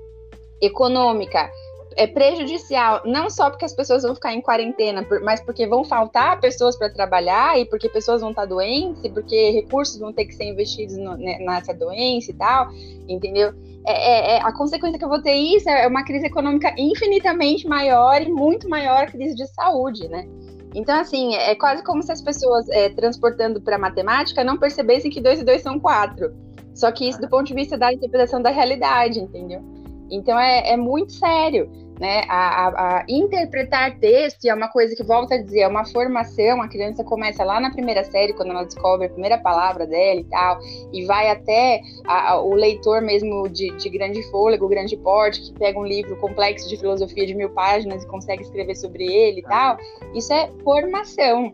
econômica 0.61 1.51
é 1.97 2.07
prejudicial, 2.07 3.01
não 3.07 3.31
só 3.31 3.49
porque 3.49 3.65
as 3.65 3.73
pessoas 3.73 4.03
vão 4.03 4.15
ficar 4.15 4.35
em 4.35 4.43
quarentena, 4.43 5.07
mas 5.23 5.41
porque 5.41 5.67
vão 5.67 5.83
faltar 5.83 6.39
pessoas 6.39 6.77
para 6.77 6.91
trabalhar 6.91 7.59
e 7.59 7.65
porque 7.65 7.89
pessoas 7.89 8.21
vão 8.21 8.29
estar 8.29 8.45
doentes 8.45 9.03
e 9.03 9.09
porque 9.09 9.53
recursos 9.53 9.99
vão 9.99 10.13
ter 10.13 10.27
que 10.27 10.35
ser 10.35 10.45
investidos 10.45 10.99
no, 10.99 11.17
né, 11.17 11.39
nessa 11.39 11.73
doença 11.73 12.31
e 12.31 12.35
tal, 12.35 12.69
entendeu? 13.09 13.55
É, 13.87 13.93
é, 13.93 14.37
é, 14.37 14.43
a 14.43 14.53
consequência 14.53 14.99
que 14.99 15.05
eu 15.07 15.09
vou 15.09 15.23
ter 15.23 15.33
isso 15.33 15.71
é 15.71 15.87
uma 15.87 16.05
crise 16.05 16.27
econômica 16.27 16.75
infinitamente 16.77 17.67
maior 17.67 18.21
e 18.21 18.29
muito 18.29 18.69
maior 18.69 19.05
a 19.05 19.07
crise 19.07 19.35
de 19.35 19.47
saúde, 19.47 20.07
né? 20.09 20.29
Então, 20.77 21.01
assim, 21.01 21.35
é 21.35 21.55
quase 21.55 21.83
como 21.83 22.03
se 22.03 22.13
as 22.13 22.21
pessoas, 22.21 22.69
é, 22.69 22.91
transportando 22.91 23.63
para 23.63 23.79
matemática, 23.79 24.45
não 24.45 24.59
percebessem 24.59 25.11
que 25.11 25.23
2 25.23 25.41
e 25.41 25.45
2 25.45 25.63
são 25.63 25.81
4. 25.81 26.31
Só 26.75 26.93
que 26.93 27.09
isso 27.09 27.19
do 27.19 27.31
ponto 27.31 27.47
de 27.47 27.55
vista 27.55 27.79
da 27.79 27.91
interpretação 27.91 28.43
da 28.43 28.51
realidade, 28.51 29.19
entendeu? 29.19 29.65
Então, 30.11 30.39
é, 30.39 30.73
é 30.73 30.77
muito 30.77 31.13
sério 31.13 31.71
né? 31.99 32.23
A, 32.29 32.67
a, 32.67 32.99
a, 32.99 33.05
interpretar 33.09 33.99
texto 33.99 34.45
é 34.45 34.55
uma 34.55 34.69
coisa 34.69 34.95
que 34.95 35.03
volta 35.03 35.35
a 35.35 35.43
dizer, 35.43 35.61
é 35.61 35.69
uma 35.69 35.85
formação. 35.85 36.61
A 36.61 36.69
criança 36.69 37.03
começa 37.03 37.43
lá 37.45 37.59
na 37.61 37.71
primeira 37.71 38.05
série, 38.05 38.35
quando 38.35 38.51
ela 38.51 38.65
descobre 38.65 39.07
a 39.07 39.11
primeira 39.11 39.39
palavra 39.39 39.87
dela 39.87 40.21
e 40.21 40.25
tal, 40.25 40.59
e 40.93 41.05
vai 41.07 41.31
até 41.31 41.81
a, 42.07 42.41
o 42.41 42.55
leitor 42.55 43.01
mesmo 43.01 43.49
de, 43.49 43.71
de, 43.77 43.89
grande 43.89 44.23
fôlego, 44.31 44.69
grande 44.69 44.97
porte, 44.97 45.41
que 45.41 45.53
pega 45.59 45.79
um 45.79 45.85
livro 45.85 46.17
complexo 46.17 46.69
de 46.69 46.77
filosofia 46.77 47.27
de 47.27 47.35
mil 47.35 47.51
páginas 47.51 48.03
e 48.03 48.07
consegue 48.07 48.43
escrever 48.43 48.77
sobre 48.77 49.05
ele 49.05 49.41
e 49.41 49.43
tal. 49.43 49.79
Isso 50.15 50.33
é 50.33 50.51
formação. 50.63 51.53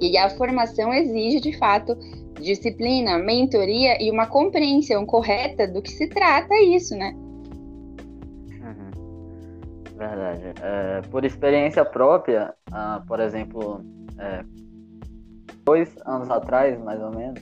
E 0.00 0.16
a 0.18 0.28
formação 0.30 0.92
exige, 0.92 1.40
de 1.40 1.56
fato, 1.56 1.96
disciplina, 2.40 3.18
mentoria 3.18 4.02
e 4.02 4.10
uma 4.10 4.26
compreensão 4.26 5.06
correta 5.06 5.68
do 5.68 5.80
que 5.80 5.92
se 5.92 6.08
trata 6.08 6.54
isso, 6.62 6.96
né? 6.96 7.14
Verdade. 10.08 10.42
É, 10.60 11.00
por 11.10 11.24
experiência 11.24 11.84
própria, 11.84 12.52
ah, 12.72 13.02
por 13.06 13.20
exemplo, 13.20 13.80
é, 14.18 14.42
dois 15.64 15.94
anos 16.04 16.28
atrás, 16.28 16.78
mais 16.82 17.00
ou 17.00 17.10
menos, 17.10 17.40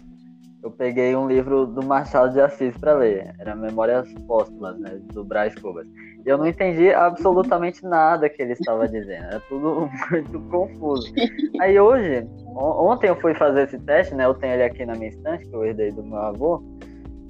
eu 0.62 0.70
peguei 0.70 1.16
um 1.16 1.26
livro 1.26 1.64
do 1.66 1.82
Machado 1.82 2.34
de 2.34 2.40
Assis 2.40 2.76
para 2.76 2.92
ler. 2.92 3.34
Era 3.38 3.56
Memórias 3.56 4.12
Póstumas, 4.26 4.78
né, 4.78 5.00
do 5.14 5.24
Brás 5.24 5.54
Cubas. 5.54 5.86
E 5.86 6.28
eu 6.28 6.36
não 6.36 6.46
entendi 6.46 6.90
absolutamente 6.90 7.82
nada 7.82 8.28
que 8.28 8.42
ele 8.42 8.52
estava 8.52 8.86
dizendo. 8.86 9.24
Era 9.24 9.40
tudo 9.48 9.88
muito 10.10 10.38
confuso. 10.50 11.10
Aí 11.60 11.80
hoje, 11.80 12.28
ontem 12.54 13.08
eu 13.08 13.16
fui 13.16 13.32
fazer 13.32 13.62
esse 13.62 13.78
teste, 13.78 14.14
né? 14.14 14.26
Eu 14.26 14.34
tenho 14.34 14.52
ele 14.52 14.64
aqui 14.64 14.84
na 14.84 14.94
minha 14.94 15.08
estante, 15.08 15.46
que 15.46 15.56
eu 15.56 15.64
herdei 15.64 15.90
do 15.92 16.04
meu 16.04 16.18
avô. 16.18 16.62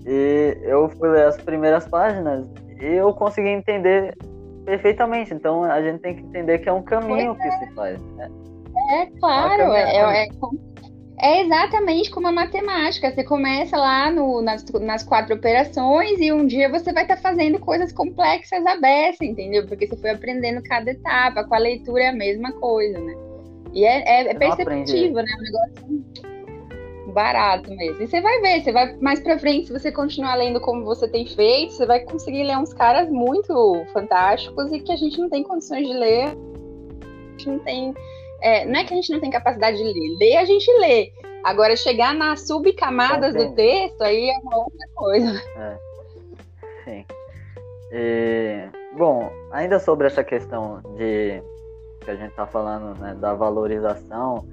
E 0.05 0.59
eu 0.63 0.89
fui 0.89 1.09
ler 1.09 1.27
as 1.27 1.37
primeiras 1.37 1.87
páginas 1.87 2.51
e 2.81 2.87
eu 2.87 3.13
consegui 3.13 3.51
entender 3.51 4.17
Perfeitamente. 4.71 5.35
Então 5.35 5.65
a 5.65 5.83
gente 5.83 6.01
tem 6.01 6.15
que 6.15 6.23
entender 6.23 6.61
que 6.61 6.69
é 6.69 6.73
um 6.73 6.83
caminho 6.83 7.35
que 7.35 7.51
se 7.51 7.67
faz. 7.75 8.01
Né? 8.15 8.31
É 8.93 9.07
claro, 9.19 9.73
é, 9.73 9.97
é, 9.97 10.25
é, 10.25 10.29
é, 11.19 11.43
exatamente 11.43 12.09
como 12.09 12.29
a 12.29 12.33
matemática. 12.33 13.11
Você 13.11 13.25
começa 13.25 13.77
lá 13.77 14.13
no, 14.13 14.41
nas, 14.41 14.65
nas 14.81 15.03
quatro 15.03 15.35
operações 15.35 16.21
e 16.21 16.33
um 16.33 16.47
dia 16.47 16.71
você 16.71 16.93
vai 16.93 17.03
estar 17.03 17.17
tá 17.17 17.23
fazendo 17.23 17.59
coisas 17.59 17.93
complexas 17.93 18.65
à 18.65 18.77
beça, 18.77 19.25
entendeu? 19.25 19.67
Porque 19.67 19.89
você 19.89 19.97
foi 19.97 20.11
aprendendo 20.11 20.63
cada 20.63 20.93
etapa. 20.93 21.43
Com 21.43 21.55
a 21.57 21.59
leitura 21.59 22.05
é 22.05 22.09
a 22.09 22.15
mesma 22.15 22.53
coisa, 22.53 23.01
né? 23.01 23.15
E 23.73 23.85
é, 23.85 24.03
é, 24.07 24.31
é 24.31 24.35
perceptível, 24.35 25.17
né? 25.17 25.33
O 25.37 25.43
negócio 25.43 26.05
barato 27.11 27.71
mesmo. 27.71 28.03
E 28.03 28.07
você 28.07 28.21
vai 28.21 28.41
ver, 28.41 28.63
você 28.63 28.73
vai 28.73 28.97
mais 28.97 29.21
pra 29.21 29.39
frente, 29.39 29.67
se 29.67 29.73
você 29.73 29.93
continuar 29.93 30.35
lendo 30.35 30.61
como 30.61 30.85
você 30.85 31.09
tem 31.09 31.27
feito, 31.27 31.73
você 31.73 31.87
vai 31.87 32.01
conseguir 32.01 32.45
ler 32.45 32.59
uns 32.59 32.73
caras 32.73 33.11
muito 33.11 33.85
fantásticos 33.93 34.73
e 34.73 34.81
que 34.81 34.93
a 34.93 34.97
gente 34.97 35.19
não 35.19 35.29
tem 35.29 35.43
condições 35.43 35.87
de 35.87 35.93
ler. 35.93 36.27
A 36.27 37.31
gente 37.33 37.49
não 37.49 37.59
tem. 37.61 37.95
É, 38.43 38.65
não 38.65 38.81
é 38.81 38.85
que 38.85 38.93
a 38.93 38.97
gente 38.97 39.13
não 39.13 39.21
tem 39.21 39.31
capacidade 39.31 39.77
de 39.77 39.85
ler, 39.85 40.17
ler 40.19 40.37
a 40.37 40.45
gente 40.45 40.71
lê. 40.79 41.13
Agora, 41.43 41.75
chegar 41.75 42.15
nas 42.15 42.47
subcamadas 42.47 43.35
do 43.35 43.55
texto, 43.55 44.03
aí 44.03 44.29
é 44.29 44.39
uma 44.39 44.59
outra 44.59 44.89
coisa. 44.95 45.43
É. 45.57 45.79
Sim. 46.85 47.05
E, 47.93 48.69
bom, 48.97 49.31
ainda 49.51 49.79
sobre 49.79 50.07
essa 50.07 50.23
questão 50.23 50.81
de 50.97 51.43
que 52.01 52.11
a 52.11 52.15
gente 52.15 52.31
está 52.31 52.47
falando 52.47 52.99
né, 52.99 53.15
da 53.15 53.35
valorização, 53.35 54.47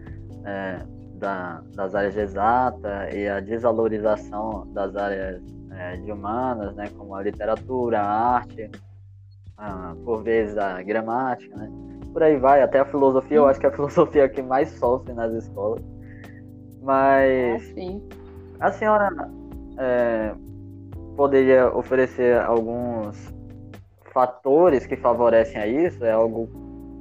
é, 0.45 0.79
da, 1.17 1.61
das 1.75 1.95
áreas 1.95 2.13
de 2.13 2.21
exata 2.21 3.09
e 3.13 3.27
a 3.27 3.39
desvalorização 3.39 4.67
das 4.73 4.95
áreas 4.95 5.41
é, 5.71 5.97
de 5.97 6.11
humanas, 6.11 6.75
né, 6.75 6.89
como 6.97 7.15
a 7.15 7.21
literatura, 7.21 7.99
a 7.99 8.35
arte, 8.35 8.69
a, 9.57 9.95
por 10.03 10.23
vezes 10.23 10.57
a 10.57 10.81
gramática, 10.81 11.55
né, 11.55 11.69
por 12.13 12.23
aí 12.23 12.37
vai, 12.37 12.61
até 12.61 12.79
a 12.79 12.85
filosofia, 12.85 13.37
eu 13.37 13.47
acho 13.47 13.59
que 13.59 13.65
é 13.67 13.69
a 13.69 13.71
filosofia 13.71 14.29
que 14.29 14.41
mais 14.41 14.69
sofre 14.71 15.13
nas 15.13 15.31
escolas. 15.33 15.83
Mas 16.81 17.73
ah, 18.59 18.67
a 18.67 18.71
senhora 18.71 19.09
é, 19.77 20.33
poderia 21.15 21.75
oferecer 21.75 22.39
alguns 22.39 23.33
fatores 24.13 24.85
que 24.85 24.95
favorecem 24.95 25.61
a 25.61 25.67
isso? 25.67 26.03
É 26.05 26.11
algo 26.11 26.47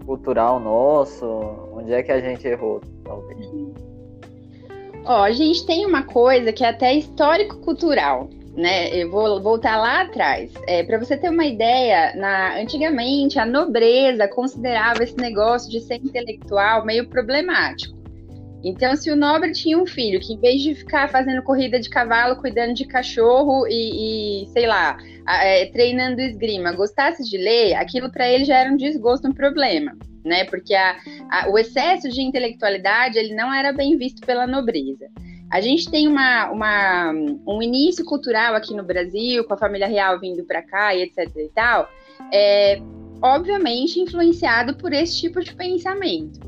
cultural 0.05 0.59
nosso? 0.59 1.27
Onde 1.73 1.93
é 1.93 2.03
que 2.03 2.13
a 2.13 2.21
gente 2.21 2.47
errou, 2.47 2.81
talvez? 3.05 3.47
Ó, 5.07 5.23
a 5.23 5.31
gente 5.31 5.65
tem 5.65 5.87
uma 5.87 6.03
coisa 6.03 6.53
que 6.53 6.65
é 6.65 6.69
até 6.69 6.93
histórico-cultural, 6.93 8.29
né? 8.57 8.89
Eu 8.89 9.09
vou 9.09 9.41
voltar 9.41 9.77
lá 9.77 10.01
atrás. 10.01 10.53
É, 10.67 10.83
Para 10.83 10.99
você 10.99 11.17
ter 11.17 11.31
uma 11.31 11.47
ideia, 11.47 12.13
na, 12.17 12.59
antigamente 12.59 13.39
a 13.39 13.47
nobreza 13.47 14.27
considerava 14.27 15.05
esse 15.05 15.17
negócio 15.17 15.71
de 15.71 15.81
ser 15.81 15.97
intelectual 15.97 16.85
meio 16.85 17.09
problemático. 17.09 17.95
Então, 18.65 18.97
se 18.97 19.09
o 19.09 19.15
nobre 19.15 19.53
tinha 19.53 19.79
um 19.79 19.87
filho 19.87 20.19
que, 20.19 20.33
em 20.33 20.41
vez 20.41 20.61
de 20.61 20.75
ficar 20.75 21.09
fazendo 21.09 21.41
corrida 21.45 21.79
de 21.79 21.89
cavalo, 21.89 22.41
cuidando 22.41 22.75
de 22.75 22.85
cachorro 22.85 23.65
e, 23.69 24.43
e 24.43 24.49
sei 24.49 24.67
lá, 24.67 24.97
é, 25.29 25.67
treinando 25.67 26.21
esgrima, 26.21 26.73
gostasse 26.73 27.23
de 27.23 27.39
ler, 27.39 27.75
aquilo 27.75 28.11
para 28.11 28.29
ele 28.29 28.45
já 28.45 28.59
era 28.59 28.73
um 28.73 28.77
desgosto, 28.77 29.29
um 29.29 29.33
problema 29.33 29.97
né? 30.27 30.45
Porque 30.45 30.75
a, 30.75 30.97
a, 31.31 31.49
o 31.49 31.59
excesso 31.59 32.09
de 32.09 32.21
intelectualidade 32.21 33.19
ele 33.19 33.35
não 33.35 33.53
era 33.53 33.73
bem 33.73 33.97
visto 33.97 34.27
pela 34.27 34.47
nobreza. 34.47 35.07
A 35.51 35.61
gente 35.61 35.89
tem 35.89 36.09
uma, 36.09 36.51
uma, 36.51 37.13
um 37.47 37.63
início 37.63 38.05
cultural 38.05 38.55
aqui 38.55 38.75
no 38.75 38.83
Brasil, 38.83 39.45
com 39.45 39.55
a 39.55 39.59
família 39.59 39.87
real 39.87 40.19
vindo 40.19 40.45
para 40.45 40.61
cá 40.61 40.95
e 40.95 41.03
etc 41.03 41.31
e 41.37 41.51
tal, 41.55 41.89
é, 42.33 42.81
obviamente 43.23 44.01
influenciado 44.01 44.77
por 44.77 44.93
esse 44.93 45.17
tipo 45.21 45.41
de 45.41 45.55
pensamento. 45.55 46.41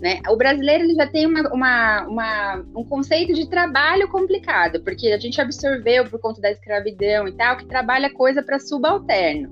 Né? 0.00 0.20
O 0.28 0.36
brasileiro 0.36 0.84
ele 0.84 0.94
já 0.94 1.06
tem 1.06 1.26
uma, 1.26 1.40
uma, 1.52 2.06
uma, 2.06 2.64
um 2.76 2.84
conceito 2.84 3.32
de 3.32 3.48
trabalho 3.48 4.08
complicado, 4.08 4.80
porque 4.82 5.08
a 5.08 5.18
gente 5.18 5.40
absorveu 5.40 6.04
por 6.04 6.20
conta 6.20 6.40
da 6.40 6.50
escravidão 6.50 7.26
e 7.26 7.32
tal, 7.32 7.56
que 7.56 7.66
trabalha 7.66 8.12
coisa 8.12 8.42
para 8.42 8.58
subalterno, 8.58 9.50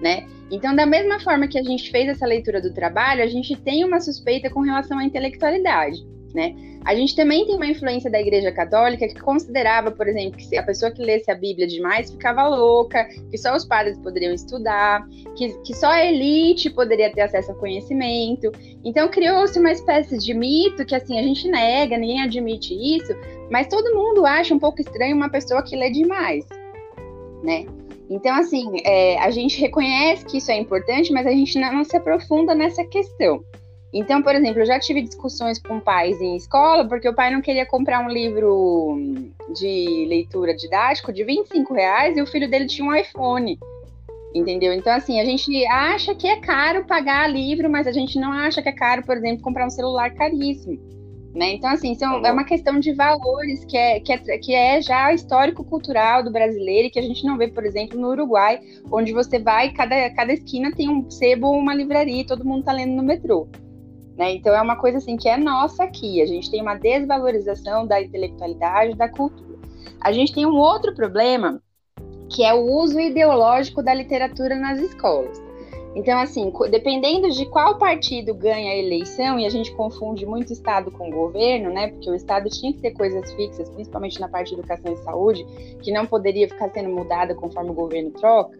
né? 0.00 0.26
Então, 0.52 0.76
da 0.76 0.84
mesma 0.84 1.18
forma 1.18 1.48
que 1.48 1.58
a 1.58 1.62
gente 1.62 1.90
fez 1.90 2.06
essa 2.10 2.26
leitura 2.26 2.60
do 2.60 2.74
trabalho, 2.74 3.22
a 3.22 3.26
gente 3.26 3.56
tem 3.56 3.84
uma 3.84 4.00
suspeita 4.00 4.50
com 4.50 4.60
relação 4.60 4.98
à 4.98 5.04
intelectualidade. 5.04 6.06
Né? 6.34 6.54
A 6.84 6.94
gente 6.94 7.16
também 7.16 7.46
tem 7.46 7.56
uma 7.56 7.66
influência 7.66 8.10
da 8.10 8.20
Igreja 8.20 8.52
Católica 8.52 9.08
que 9.08 9.18
considerava, 9.20 9.90
por 9.90 10.06
exemplo, 10.08 10.36
que 10.36 10.56
a 10.56 10.62
pessoa 10.62 10.90
que 10.90 11.02
lesse 11.02 11.30
a 11.30 11.34
Bíblia 11.34 11.66
demais 11.66 12.10
ficava 12.10 12.48
louca, 12.48 13.04
que 13.30 13.38
só 13.38 13.54
os 13.56 13.64
padres 13.64 13.98
poderiam 13.98 14.32
estudar, 14.32 15.06
que, 15.36 15.52
que 15.62 15.74
só 15.74 15.88
a 15.88 16.04
elite 16.04 16.68
poderia 16.70 17.10
ter 17.10 17.22
acesso 17.22 17.52
ao 17.52 17.58
conhecimento. 17.58 18.50
Então 18.84 19.08
criou-se 19.08 19.58
uma 19.58 19.72
espécie 19.72 20.18
de 20.18 20.34
mito 20.34 20.84
que 20.84 20.94
assim 20.94 21.18
a 21.18 21.22
gente 21.22 21.48
nega, 21.48 21.96
ninguém 21.96 22.22
admite 22.22 22.74
isso, 22.74 23.14
mas 23.50 23.68
todo 23.68 23.94
mundo 23.94 24.24
acha 24.26 24.54
um 24.54 24.58
pouco 24.58 24.80
estranho 24.80 25.16
uma 25.16 25.30
pessoa 25.30 25.62
que 25.62 25.76
lê 25.76 25.90
demais, 25.90 26.46
né? 27.42 27.66
Então, 28.12 28.36
assim, 28.36 28.70
é, 28.84 29.18
a 29.20 29.30
gente 29.30 29.58
reconhece 29.58 30.26
que 30.26 30.36
isso 30.36 30.50
é 30.50 30.56
importante, 30.58 31.10
mas 31.10 31.26
a 31.26 31.30
gente 31.30 31.58
não, 31.58 31.72
não 31.72 31.82
se 31.82 31.96
aprofunda 31.96 32.54
nessa 32.54 32.84
questão. 32.84 33.42
Então, 33.90 34.22
por 34.22 34.34
exemplo, 34.34 34.60
eu 34.60 34.66
já 34.66 34.78
tive 34.78 35.00
discussões 35.00 35.58
com 35.58 35.80
pais 35.80 36.20
em 36.20 36.36
escola, 36.36 36.86
porque 36.86 37.08
o 37.08 37.14
pai 37.14 37.30
não 37.30 37.40
queria 37.40 37.64
comprar 37.64 38.00
um 38.00 38.10
livro 38.10 38.98
de 39.54 40.04
leitura 40.06 40.54
didático 40.54 41.10
de 41.10 41.24
25 41.24 41.72
reais 41.72 42.14
e 42.14 42.20
o 42.20 42.26
filho 42.26 42.50
dele 42.50 42.66
tinha 42.66 42.86
um 42.86 42.94
iPhone. 42.94 43.58
Entendeu? 44.34 44.74
Então, 44.74 44.92
assim, 44.92 45.18
a 45.18 45.24
gente 45.24 45.64
acha 45.66 46.14
que 46.14 46.26
é 46.26 46.36
caro 46.36 46.84
pagar 46.84 47.30
livro, 47.30 47.70
mas 47.70 47.86
a 47.86 47.92
gente 47.92 48.18
não 48.18 48.30
acha 48.30 48.60
que 48.60 48.68
é 48.68 48.72
caro, 48.72 49.02
por 49.02 49.16
exemplo, 49.16 49.42
comprar 49.42 49.66
um 49.66 49.70
celular 49.70 50.12
caríssimo. 50.12 50.78
Né? 51.34 51.54
Então, 51.54 51.70
assim, 51.70 51.94
são, 51.94 52.20
tá 52.20 52.28
é 52.28 52.32
uma 52.32 52.44
questão 52.44 52.78
de 52.78 52.92
valores 52.92 53.64
que 53.64 53.76
é, 53.76 54.00
que, 54.00 54.12
é, 54.12 54.18
que 54.38 54.54
é 54.54 54.82
já 54.82 55.12
histórico-cultural 55.14 56.22
do 56.22 56.30
brasileiro 56.30 56.88
e 56.88 56.90
que 56.90 56.98
a 56.98 57.02
gente 57.02 57.24
não 57.24 57.38
vê, 57.38 57.48
por 57.48 57.64
exemplo, 57.64 57.98
no 57.98 58.08
Uruguai, 58.08 58.60
onde 58.90 59.14
você 59.14 59.38
vai, 59.38 59.70
cada, 59.72 60.10
cada 60.10 60.32
esquina 60.32 60.70
tem 60.72 60.90
um 60.90 61.10
sebo 61.10 61.46
ou 61.46 61.58
uma 61.58 61.74
livraria 61.74 62.20
e 62.20 62.26
todo 62.26 62.44
mundo 62.44 62.60
está 62.60 62.72
lendo 62.72 62.94
no 62.94 63.02
metrô. 63.02 63.48
Né? 64.16 64.34
Então, 64.34 64.54
é 64.54 64.60
uma 64.60 64.76
coisa 64.76 64.98
assim 64.98 65.16
que 65.16 65.26
é 65.26 65.38
nossa 65.38 65.84
aqui. 65.84 66.20
A 66.20 66.26
gente 66.26 66.50
tem 66.50 66.60
uma 66.60 66.74
desvalorização 66.74 67.86
da 67.86 68.00
intelectualidade, 68.00 68.94
da 68.94 69.08
cultura. 69.08 69.58
A 70.02 70.12
gente 70.12 70.34
tem 70.34 70.44
um 70.44 70.56
outro 70.56 70.94
problema, 70.94 71.62
que 72.28 72.44
é 72.44 72.52
o 72.52 72.60
uso 72.60 73.00
ideológico 73.00 73.82
da 73.82 73.94
literatura 73.94 74.56
nas 74.56 74.78
escolas. 74.78 75.51
Então, 75.94 76.18
assim, 76.18 76.50
dependendo 76.70 77.30
de 77.30 77.44
qual 77.46 77.76
partido 77.76 78.32
ganha 78.34 78.72
a 78.72 78.76
eleição, 78.76 79.38
e 79.38 79.44
a 79.44 79.50
gente 79.50 79.74
confunde 79.74 80.24
muito 80.24 80.52
Estado 80.52 80.90
com 80.90 81.10
governo, 81.10 81.70
né? 81.70 81.88
Porque 81.88 82.10
o 82.10 82.14
Estado 82.14 82.48
tinha 82.48 82.72
que 82.72 82.80
ter 82.80 82.92
coisas 82.92 83.30
fixas, 83.34 83.68
principalmente 83.68 84.18
na 84.18 84.28
parte 84.28 84.48
de 84.48 84.54
educação 84.54 84.92
e 84.92 84.96
saúde, 84.98 85.46
que 85.82 85.92
não 85.92 86.06
poderia 86.06 86.48
ficar 86.48 86.70
sendo 86.70 86.88
mudada 86.88 87.34
conforme 87.34 87.70
o 87.70 87.74
governo 87.74 88.10
troca, 88.10 88.56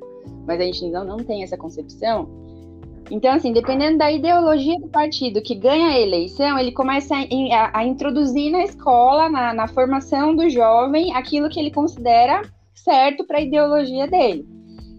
mas 0.47 0.61
a 0.61 0.65
gente 0.65 0.87
não, 0.91 1.05
não 1.05 1.17
tem 1.19 1.43
essa 1.43 1.57
concepção. 1.57 2.29
Então, 3.11 3.33
assim, 3.35 3.53
dependendo 3.53 3.99
da 3.99 4.13
ideologia 4.13 4.79
do 4.79 4.89
partido 4.89 5.43
que 5.43 5.55
ganha 5.55 5.89
a 5.89 5.99
eleição, 5.99 6.59
ele 6.59 6.73
começa 6.73 7.15
a, 7.15 7.19
a, 7.19 7.81
a 7.81 7.85
introduzir 7.85 8.51
na 8.53 8.63
escola, 8.63 9.29
na, 9.29 9.55
na 9.55 9.69
formação 9.69 10.37
do 10.37 10.49
jovem, 10.49 11.15
aquilo 11.15 11.49
que 11.49 11.59
ele 11.59 11.71
considera 11.71 12.43
certo 12.75 13.25
para 13.25 13.39
a 13.39 13.43
ideologia 13.43 14.07
dele. 14.07 14.52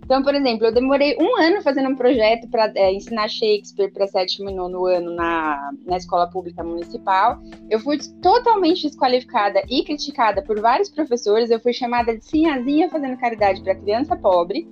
Então, 0.03 0.21
por 0.21 0.35
exemplo, 0.35 0.67
eu 0.67 0.73
demorei 0.73 1.17
um 1.19 1.41
ano 1.41 1.61
fazendo 1.61 1.89
um 1.89 1.95
projeto 1.95 2.47
para 2.49 2.71
é, 2.75 2.93
ensinar 2.93 3.29
Shakespeare 3.29 3.91
para 3.91 4.07
sétimo 4.07 4.49
e 4.49 4.53
nono 4.53 4.85
ano 4.85 5.15
na, 5.15 5.71
na 5.85 5.97
escola 5.97 6.29
pública 6.29 6.63
municipal. 6.63 7.39
Eu 7.69 7.79
fui 7.79 7.97
totalmente 8.21 8.85
desqualificada 8.85 9.61
e 9.69 9.83
criticada 9.83 10.41
por 10.41 10.59
vários 10.59 10.89
professores. 10.89 11.49
Eu 11.49 11.59
fui 11.59 11.71
chamada 11.71 12.17
de 12.17 12.25
sinhazinha 12.25 12.89
fazendo 12.89 13.17
caridade 13.17 13.61
para 13.61 13.75
criança 13.75 14.15
pobre, 14.17 14.67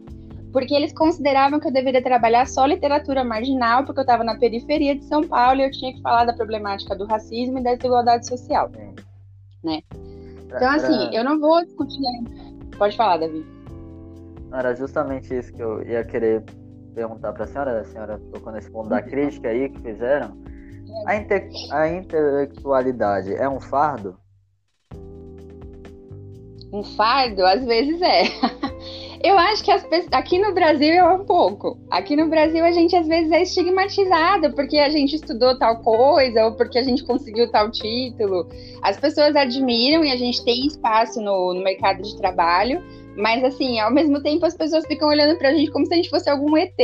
porque 0.52 0.74
eles 0.74 0.92
consideravam 0.92 1.62
que 1.62 1.68
eu 1.68 1.72
deveria 1.72 2.04
trabalhar 2.04 2.46
só 2.46 2.66
literatura 2.66 3.24
marginal, 3.24 3.86
porque 3.86 4.02
eu 4.02 4.04
estava 4.04 4.26
na 4.26 4.38
periferia 4.38 4.96
de 4.96 5.06
São 5.06 5.24
Paulo 5.24 5.62
e 5.62 5.64
eu 5.64 5.72
tinha 5.72 5.94
que 5.94 6.02
falar 6.02 6.26
da 6.26 6.34
problemática 6.34 6.94
do 6.94 7.06
racismo 7.06 7.58
e 7.58 7.64
da 7.64 7.74
desigualdade 7.74 8.28
social. 8.28 8.70
Né? 9.64 9.82
Então, 10.46 10.70
assim, 10.70 11.10
eu 11.16 11.24
não 11.24 11.40
vou 11.40 11.64
discutir. 11.64 12.02
Pode 12.78 12.98
falar, 12.98 13.18
Davi. 13.18 13.61
Era 14.54 14.76
justamente 14.76 15.34
isso 15.34 15.54
que 15.54 15.62
eu 15.62 15.82
ia 15.84 16.04
querer 16.04 16.44
perguntar 16.94 17.34
para 17.34 17.46
a 17.46 17.48
senhora. 17.48 17.82
A 17.82 17.86
senhora 17.86 18.20
tocou 18.34 18.52
nesse 18.52 18.70
ponto 18.70 18.90
da 18.90 19.02
crítica 19.02 19.50
aí 19.50 19.70
que 19.70 19.80
fizeram. 19.82 20.38
A, 21.06 21.16
inte 21.16 21.34
a 21.72 21.88
intelectualidade 21.88 23.34
é 23.34 23.48
um 23.48 23.60
fardo? 23.60 24.18
Um 26.74 26.84
fardo? 26.84 27.46
Às 27.46 27.64
vezes 27.66 28.02
é. 28.02 28.24
Eu 29.24 29.38
acho 29.38 29.64
que 29.64 29.70
as 29.70 29.84
pessoas, 29.84 30.12
aqui 30.14 30.40
no 30.40 30.52
Brasil 30.52 30.94
é 30.94 31.14
um 31.14 31.24
pouco. 31.24 31.78
Aqui 31.92 32.16
no 32.16 32.28
Brasil 32.28 32.66
a 32.66 32.72
gente 32.72 32.96
às 32.96 33.08
vezes 33.08 33.32
é 33.32 33.44
estigmatizada 33.44 34.52
porque 34.52 34.80
a 34.80 34.90
gente 34.90 35.16
estudou 35.16 35.58
tal 35.60 35.78
coisa 35.84 36.46
ou 36.46 36.54
porque 36.54 36.80
a 36.80 36.84
gente 36.84 37.04
conseguiu 37.04 37.52
tal 37.52 37.70
título. 37.70 38.50
As 38.82 38.98
pessoas 38.98 39.36
admiram 39.36 40.04
e 40.04 40.12
a 40.12 40.16
gente 40.16 40.44
tem 40.44 40.66
espaço 40.66 41.22
no, 41.22 41.54
no 41.54 41.64
mercado 41.64 42.02
de 42.02 42.18
trabalho, 42.18 42.82
mas 43.16 43.44
assim, 43.44 43.80
ao 43.80 43.92
mesmo 43.92 44.22
tempo 44.22 44.46
as 44.46 44.56
pessoas 44.56 44.86
ficam 44.86 45.10
olhando 45.10 45.38
pra 45.38 45.54
gente 45.54 45.72
como 45.72 45.86
se 45.86 45.94
a 45.94 45.98
gente 45.98 46.10
fosse 46.10 46.30
algum 46.30 46.56
ET, 46.58 46.76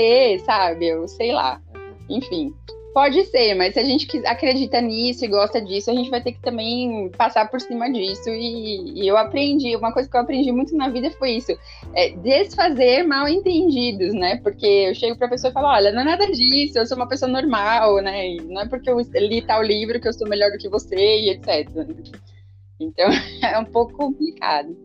sabe? 0.45 0.87
Eu 0.87 1.07
sei 1.07 1.31
lá. 1.31 1.61
Enfim. 2.09 2.53
Pode 2.93 3.25
ser, 3.25 3.53
mas 3.53 3.75
se 3.75 3.79
a 3.79 3.83
gente 3.83 4.07
acredita 4.25 4.81
nisso 4.81 5.23
e 5.23 5.27
gosta 5.27 5.61
disso, 5.61 5.91
a 5.91 5.93
gente 5.93 6.09
vai 6.09 6.19
ter 6.19 6.31
que 6.31 6.41
também 6.41 7.11
passar 7.15 7.47
por 7.47 7.61
cima 7.61 7.91
disso. 7.91 8.27
E, 8.29 9.03
e 9.03 9.07
eu 9.07 9.15
aprendi, 9.15 9.75
uma 9.75 9.93
coisa 9.93 10.09
que 10.09 10.17
eu 10.17 10.21
aprendi 10.21 10.51
muito 10.51 10.75
na 10.75 10.89
vida 10.89 11.11
foi 11.11 11.33
isso: 11.33 11.55
é 11.93 12.09
desfazer 12.09 13.03
mal 13.03 13.27
entendidos, 13.27 14.15
né? 14.15 14.37
Porque 14.37 14.65
eu 14.65 14.95
chego 14.95 15.15
pra 15.15 15.27
pessoa 15.27 15.51
e 15.51 15.53
falo: 15.53 15.67
olha, 15.67 15.91
não 15.91 16.01
é 16.01 16.05
nada 16.05 16.25
disso, 16.31 16.79
eu 16.79 16.87
sou 16.87 16.97
uma 16.97 17.07
pessoa 17.07 17.31
normal, 17.31 18.01
né? 18.01 18.29
E 18.29 18.41
não 18.41 18.61
é 18.61 18.67
porque 18.67 18.89
eu 18.89 18.97
li 18.99 19.43
tal 19.43 19.61
livro 19.61 19.99
que 20.01 20.07
eu 20.07 20.13
sou 20.13 20.27
melhor 20.27 20.49
do 20.49 20.57
que 20.57 20.67
você 20.67 20.95
e 20.95 21.29
etc. 21.29 21.69
Então 22.79 23.09
é 23.43 23.59
um 23.59 23.65
pouco 23.65 23.93
complicado. 23.93 24.75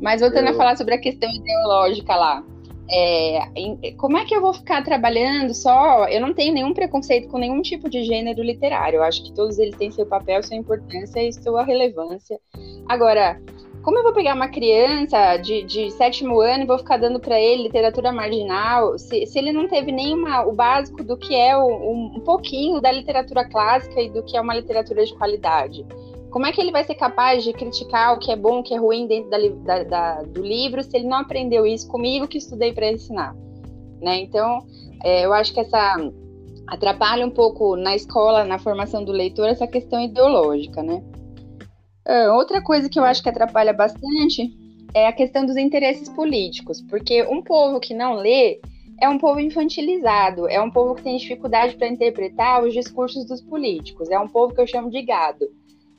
Mas 0.00 0.20
voltando 0.20 0.48
eu... 0.48 0.54
a 0.54 0.56
falar 0.56 0.76
sobre 0.76 0.94
a 0.94 0.98
questão 0.98 1.30
ideológica 1.30 2.14
lá. 2.14 2.44
É, 2.90 3.48
como 3.96 4.18
é 4.18 4.24
que 4.24 4.34
eu 4.34 4.42
vou 4.42 4.52
ficar 4.52 4.82
trabalhando 4.82 5.54
só? 5.54 6.06
Eu 6.06 6.20
não 6.20 6.34
tenho 6.34 6.52
nenhum 6.52 6.74
preconceito 6.74 7.28
com 7.28 7.38
nenhum 7.38 7.62
tipo 7.62 7.88
de 7.88 8.02
gênero 8.04 8.42
literário. 8.42 8.98
Eu 8.98 9.02
acho 9.02 9.24
que 9.24 9.32
todos 9.32 9.58
eles 9.58 9.76
têm 9.76 9.90
seu 9.90 10.06
papel, 10.06 10.42
sua 10.42 10.56
importância 10.56 11.22
e 11.22 11.32
sua 11.32 11.64
relevância. 11.64 12.38
Agora, 12.86 13.40
como 13.82 13.98
eu 13.98 14.02
vou 14.02 14.14
pegar 14.14 14.34
uma 14.34 14.48
criança 14.48 15.36
de, 15.36 15.62
de 15.62 15.90
sétimo 15.90 16.40
ano 16.40 16.64
e 16.64 16.66
vou 16.66 16.78
ficar 16.78 16.96
dando 16.96 17.20
para 17.20 17.38
ele 17.38 17.64
literatura 17.64 18.12
marginal, 18.12 18.98
se, 18.98 19.26
se 19.26 19.38
ele 19.38 19.52
não 19.52 19.68
teve 19.68 19.92
nenhuma 19.92 20.46
o 20.46 20.52
básico 20.52 21.04
do 21.04 21.16
que 21.16 21.34
é 21.34 21.56
o, 21.56 21.66
um, 21.66 22.12
um 22.16 22.20
pouquinho 22.20 22.80
da 22.80 22.90
literatura 22.90 23.46
clássica 23.46 24.00
e 24.00 24.08
do 24.08 24.22
que 24.22 24.36
é 24.36 24.40
uma 24.40 24.54
literatura 24.54 25.04
de 25.04 25.14
qualidade? 25.14 25.86
Como 26.34 26.46
é 26.46 26.50
que 26.50 26.60
ele 26.60 26.72
vai 26.72 26.82
ser 26.82 26.96
capaz 26.96 27.44
de 27.44 27.52
criticar 27.52 28.12
o 28.12 28.18
que 28.18 28.32
é 28.32 28.34
bom, 28.34 28.58
o 28.58 28.62
que 28.64 28.74
é 28.74 28.76
ruim 28.76 29.06
dentro 29.06 29.30
da, 29.30 29.38
da, 29.38 29.84
da, 29.84 30.22
do 30.22 30.42
livro, 30.42 30.82
se 30.82 30.96
ele 30.96 31.06
não 31.06 31.18
aprendeu 31.18 31.64
isso 31.64 31.86
comigo 31.86 32.26
que 32.26 32.38
estudei 32.38 32.72
para 32.72 32.90
ensinar? 32.90 33.32
Né? 34.02 34.22
Então, 34.22 34.66
é, 35.04 35.24
eu 35.24 35.32
acho 35.32 35.54
que 35.54 35.60
essa 35.60 35.96
atrapalha 36.66 37.24
um 37.24 37.30
pouco 37.30 37.76
na 37.76 37.94
escola, 37.94 38.42
na 38.42 38.58
formação 38.58 39.04
do 39.04 39.12
leitor, 39.12 39.46
essa 39.46 39.64
questão 39.68 40.02
ideológica, 40.02 40.82
né? 40.82 41.04
É, 42.04 42.28
outra 42.28 42.60
coisa 42.60 42.88
que 42.88 42.98
eu 42.98 43.04
acho 43.04 43.22
que 43.22 43.28
atrapalha 43.28 43.72
bastante 43.72 44.52
é 44.92 45.06
a 45.06 45.12
questão 45.12 45.46
dos 45.46 45.56
interesses 45.56 46.08
políticos, 46.08 46.82
porque 46.90 47.22
um 47.28 47.42
povo 47.42 47.78
que 47.78 47.94
não 47.94 48.14
lê 48.14 48.60
é 49.00 49.08
um 49.08 49.18
povo 49.18 49.38
infantilizado, 49.38 50.48
é 50.48 50.60
um 50.60 50.72
povo 50.72 50.96
que 50.96 51.02
tem 51.02 51.16
dificuldade 51.16 51.76
para 51.76 51.86
interpretar 51.86 52.64
os 52.64 52.74
discursos 52.74 53.24
dos 53.24 53.40
políticos, 53.40 54.10
é 54.10 54.18
um 54.18 54.26
povo 54.26 54.52
que 54.52 54.60
eu 54.60 54.66
chamo 54.66 54.90
de 54.90 55.00
gado. 55.00 55.46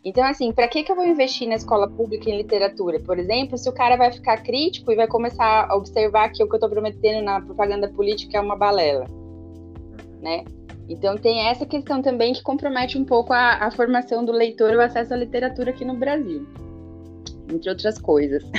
Então, 0.05 0.23
assim, 0.23 0.51
para 0.53 0.67
que, 0.67 0.83
que 0.83 0.91
eu 0.91 0.95
vou 0.95 1.03
investir 1.03 1.49
na 1.49 1.55
escola 1.55 1.89
pública 1.89 2.29
em 2.29 2.37
literatura? 2.37 2.99
Por 2.99 3.17
exemplo, 3.17 3.57
se 3.57 3.67
o 3.67 3.73
cara 3.73 3.95
vai 3.95 4.11
ficar 4.11 4.43
crítico 4.43 4.91
e 4.91 4.95
vai 4.95 5.07
começar 5.07 5.65
a 5.67 5.75
observar 5.75 6.29
que 6.29 6.43
o 6.43 6.47
que 6.47 6.53
eu 6.53 6.57
estou 6.57 6.69
prometendo 6.69 7.25
na 7.25 7.41
propaganda 7.41 7.89
política 7.89 8.37
é 8.37 8.41
uma 8.41 8.55
balela, 8.55 9.07
né? 10.21 10.45
Então 10.87 11.17
tem 11.17 11.47
essa 11.47 11.65
questão 11.65 12.03
também 12.03 12.33
que 12.33 12.43
compromete 12.43 12.99
um 12.99 13.03
pouco 13.03 13.33
a, 13.33 13.65
a 13.65 13.71
formação 13.71 14.23
do 14.23 14.31
leitor 14.31 14.71
e 14.73 14.75
o 14.75 14.81
acesso 14.81 15.11
à 15.11 15.17
literatura 15.17 15.71
aqui 15.71 15.83
no 15.83 15.95
Brasil, 15.95 16.45
entre 17.51 17.67
outras 17.69 17.97
coisas. 17.97 18.43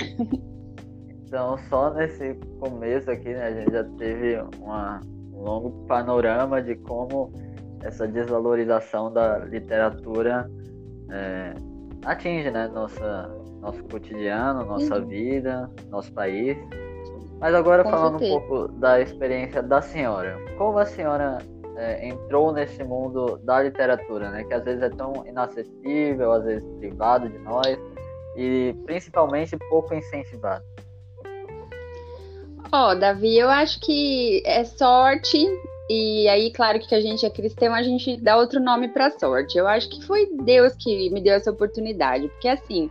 Então, 1.28 1.58
só 1.68 1.92
nesse 1.92 2.34
começo 2.60 3.10
aqui, 3.10 3.30
né, 3.30 3.48
a 3.48 3.52
gente 3.52 3.72
já 3.72 3.82
teve 3.98 4.38
uma, 4.60 5.00
um 5.34 5.42
longo 5.42 5.70
panorama 5.86 6.62
de 6.62 6.76
como 6.76 7.32
essa 7.82 8.06
desvalorização 8.06 9.12
da 9.12 9.38
literatura 9.38 10.48
é, 11.10 11.54
atinge 12.04 12.50
né, 12.50 12.68
nossa, 12.68 13.28
nosso 13.60 13.82
cotidiano, 13.84 14.64
nossa 14.64 14.98
uhum. 14.98 15.06
vida, 15.06 15.70
nosso 15.90 16.12
país. 16.12 16.56
Mas 17.40 17.54
agora 17.54 17.84
Com 17.84 17.90
falando 17.90 18.18
certeza. 18.18 18.38
um 18.38 18.40
pouco 18.40 18.72
da 18.72 19.00
experiência 19.00 19.62
da 19.62 19.82
senhora, 19.82 20.38
como 20.56 20.78
a 20.78 20.86
senhora 20.86 21.38
é, 21.76 22.08
entrou 22.08 22.52
nesse 22.52 22.82
mundo 22.82 23.38
da 23.44 23.62
literatura, 23.62 24.30
né, 24.30 24.44
que 24.44 24.54
às 24.54 24.64
vezes 24.64 24.82
é 24.82 24.88
tão 24.88 25.12
inacessível, 25.26 26.32
às 26.32 26.44
vezes 26.44 26.66
privado 26.78 27.28
de 27.28 27.38
nós 27.38 27.78
e 28.36 28.74
principalmente 28.86 29.56
pouco 29.68 29.94
incentivado? 29.94 30.64
Ó, 32.72 32.90
oh, 32.90 32.94
Davi, 32.94 33.38
eu 33.38 33.48
acho 33.48 33.80
que 33.80 34.42
é 34.44 34.64
sorte 34.64 35.46
e 35.88 36.28
aí, 36.28 36.50
claro 36.50 36.80
que 36.80 36.94
a 36.94 37.00
gente 37.00 37.24
é 37.24 37.30
cristão, 37.30 37.72
a 37.72 37.82
gente 37.82 38.20
dá 38.20 38.36
outro 38.36 38.60
nome 38.60 38.88
para 38.88 39.10
sorte. 39.10 39.56
Eu 39.56 39.68
acho 39.68 39.88
que 39.88 40.04
foi 40.04 40.28
Deus 40.42 40.74
que 40.74 41.10
me 41.10 41.20
deu 41.20 41.34
essa 41.34 41.50
oportunidade, 41.50 42.28
porque 42.28 42.48
assim, 42.48 42.90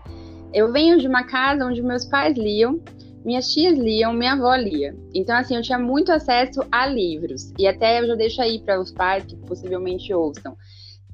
eu 0.54 0.72
venho 0.72 0.98
de 0.98 1.08
uma 1.08 1.24
casa 1.24 1.66
onde 1.66 1.82
meus 1.82 2.06
pais 2.06 2.38
liam, 2.38 2.80
minhas 3.26 3.52
tias 3.52 3.78
liam, 3.78 4.14
minha 4.14 4.34
avó 4.34 4.56
lia. 4.56 4.96
Então, 5.14 5.36
assim, 5.36 5.56
eu 5.56 5.62
tinha 5.62 5.80
muito 5.80 6.12
acesso 6.12 6.62
a 6.72 6.86
livros. 6.86 7.52
E 7.60 7.68
até 7.68 8.00
eu 8.00 8.08
já 8.08 8.16
deixo 8.16 8.42
aí 8.42 8.60
para 8.60 8.80
os 8.80 8.92
pais 8.92 9.26
que 9.26 9.36
possivelmente 9.36 10.14
ouçam. 10.14 10.56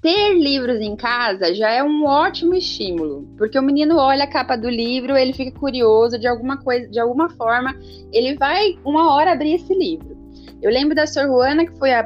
Ter 0.01 0.33
livros 0.33 0.79
em 0.81 0.95
casa 0.95 1.53
já 1.53 1.69
é 1.69 1.83
um 1.83 2.05
ótimo 2.05 2.53
estímulo, 2.55 3.27
porque 3.37 3.57
o 3.57 3.61
menino 3.61 3.97
olha 3.97 4.23
a 4.23 4.27
capa 4.27 4.55
do 4.55 4.67
livro, 4.67 5.15
ele 5.15 5.31
fica 5.31 5.57
curioso 5.57 6.19
de 6.19 6.27
alguma 6.27 6.57
coisa, 6.57 6.87
de 6.89 6.99
alguma 6.99 7.29
forma, 7.29 7.75
ele 8.11 8.35
vai 8.35 8.79
uma 8.83 9.13
hora 9.13 9.31
abrir 9.31 9.53
esse 9.53 9.73
livro. 9.73 10.20
Eu 10.61 10.71
lembro 10.71 10.93
da 10.93 11.07
Sor 11.07 11.25
Juana, 11.25 11.65
que 11.65 11.77
foi 11.79 11.91
a, 11.91 12.01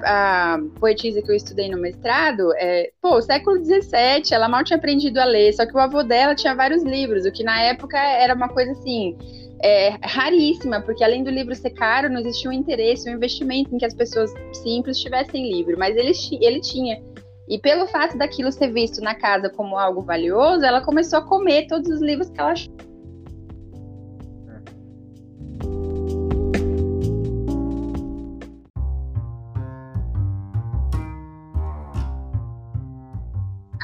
a 0.56 0.60
poetisa 0.80 1.22
que 1.22 1.30
eu 1.30 1.36
estudei 1.36 1.70
no 1.70 1.78
mestrado. 1.78 2.54
É, 2.56 2.90
pô, 3.02 3.22
século 3.22 3.64
XVII, 3.64 4.32
ela 4.32 4.48
mal 4.48 4.64
tinha 4.64 4.78
aprendido 4.78 5.20
a 5.20 5.26
ler, 5.26 5.52
só 5.54 5.66
que 5.66 5.76
o 5.76 5.80
avô 5.80 6.04
dela 6.04 6.34
tinha 6.34 6.56
vários 6.56 6.82
livros, 6.82 7.26
o 7.26 7.32
que 7.32 7.44
na 7.44 7.62
época 7.62 7.98
era 7.98 8.34
uma 8.34 8.48
coisa 8.48 8.72
assim 8.72 9.18
é, 9.62 9.98
raríssima, 10.04 10.82
porque 10.82 11.04
além 11.04 11.24
do 11.24 11.30
livro 11.30 11.54
ser 11.56 11.72
caro, 11.72 12.10
não 12.10 12.22
existia 12.22 12.50
um 12.50 12.54
interesse, 12.54 13.10
um 13.10 13.14
investimento 13.14 13.74
em 13.74 13.78
que 13.78 13.86
as 13.86 13.94
pessoas 13.94 14.32
simples 14.54 15.00
tivessem 15.00 15.52
livro, 15.52 15.76
mas 15.78 15.96
ele, 15.96 16.12
ele 16.40 16.62
tinha. 16.62 17.02
E 17.48 17.60
pelo 17.60 17.88
fato 17.88 18.18
daquilo 18.18 18.52
ser 18.52 18.72
visto 18.72 19.02
na 19.02 19.16
casa 19.16 19.50
como 19.50 19.78
algo 19.78 20.02
valioso, 20.02 20.64
ela 20.66 20.82
começou 20.82 21.20
a 21.20 21.28
comer 21.28 21.68
todos 21.68 21.90
os 21.90 22.02
livros 22.02 22.30
que 22.30 22.40
ela 22.40 22.52
achou. 22.52 22.74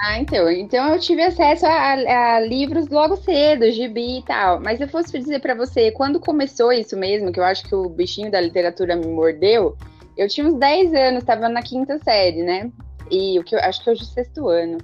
Ah, 0.03 0.17
então. 0.17 0.49
Então 0.49 0.91
eu 0.91 0.99
tive 0.99 1.21
acesso 1.21 1.63
a, 1.67 1.91
a, 1.91 2.39
livros 2.39 2.89
logo 2.89 3.15
cedo, 3.17 3.71
gibi 3.71 4.17
e 4.17 4.23
tal. 4.23 4.59
Mas 4.59 4.77
se 4.77 4.83
eu 4.83 4.87
fosse 4.87 5.17
dizer 5.17 5.39
para 5.39 5.53
você, 5.53 5.91
quando 5.91 6.19
começou 6.19 6.73
isso 6.73 6.97
mesmo, 6.97 7.31
que 7.31 7.39
eu 7.39 7.43
acho 7.43 7.63
que 7.65 7.75
o 7.75 7.87
bichinho 7.87 8.31
da 8.31 8.41
literatura 8.41 8.95
me 8.95 9.05
mordeu, 9.05 9.77
eu 10.17 10.27
tinha 10.27 10.47
uns 10.47 10.55
10 10.55 10.93
anos, 10.95 11.19
estava 11.19 11.47
na 11.47 11.61
quinta 11.61 11.99
série, 11.99 12.41
né? 12.41 12.71
E 13.11 13.37
o 13.37 13.43
que 13.43 13.53
eu 13.53 13.59
acho 13.59 13.83
que 13.83 13.91
hoje 13.91 14.01
é 14.01 14.03
o 14.03 14.07
sexto 14.07 14.47
ano. 14.47 14.79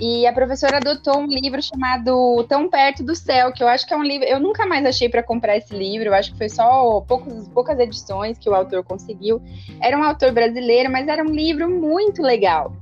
E 0.00 0.26
a 0.26 0.32
professora 0.32 0.78
adotou 0.78 1.18
um 1.18 1.26
livro 1.26 1.62
chamado 1.62 2.44
Tão 2.48 2.68
Perto 2.68 3.04
do 3.04 3.14
Céu, 3.14 3.52
que 3.52 3.62
eu 3.62 3.68
acho 3.68 3.86
que 3.86 3.94
é 3.94 3.96
um 3.96 4.02
livro. 4.02 4.26
Eu 4.26 4.40
nunca 4.40 4.66
mais 4.66 4.84
achei 4.84 5.08
para 5.08 5.22
comprar 5.22 5.56
esse 5.56 5.72
livro, 5.72 6.08
eu 6.08 6.14
acho 6.14 6.32
que 6.32 6.38
foi 6.38 6.48
só 6.48 7.00
poucos, 7.02 7.48
poucas 7.48 7.78
edições 7.78 8.36
que 8.36 8.50
o 8.50 8.54
autor 8.54 8.82
conseguiu. 8.82 9.40
Era 9.80 9.96
um 9.96 10.02
autor 10.02 10.32
brasileiro, 10.32 10.90
mas 10.90 11.06
era 11.06 11.22
um 11.22 11.30
livro 11.30 11.70
muito 11.70 12.22
legal. 12.22 12.72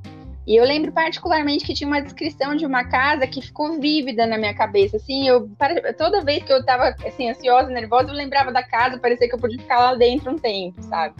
E 0.46 0.54
eu 0.54 0.64
lembro 0.64 0.92
particularmente 0.92 1.64
que 1.64 1.74
tinha 1.74 1.88
uma 1.88 2.00
descrição 2.00 2.54
de 2.54 2.64
uma 2.64 2.84
casa 2.84 3.26
que 3.26 3.42
ficou 3.42 3.80
vívida 3.80 4.26
na 4.26 4.38
minha 4.38 4.54
cabeça. 4.54 4.96
Assim, 4.96 5.26
eu 5.26 5.50
toda 5.98 6.24
vez 6.24 6.44
que 6.44 6.52
eu 6.52 6.64
tava 6.64 6.94
assim 7.04 7.28
ansiosa, 7.28 7.68
nervosa, 7.68 8.10
eu 8.10 8.14
lembrava 8.14 8.52
da 8.52 8.62
casa, 8.62 8.98
parecia 8.98 9.28
que 9.28 9.34
eu 9.34 9.40
podia 9.40 9.58
ficar 9.58 9.80
lá 9.80 9.94
dentro 9.96 10.30
um 10.30 10.38
tempo, 10.38 10.80
sabe? 10.84 11.16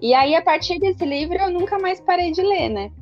E 0.00 0.14
aí 0.14 0.36
a 0.36 0.42
partir 0.42 0.78
desse 0.78 1.04
livro 1.04 1.36
eu 1.36 1.50
nunca 1.50 1.78
mais 1.80 2.00
parei 2.00 2.30
de 2.30 2.42
ler, 2.42 2.68
né? 2.68 2.92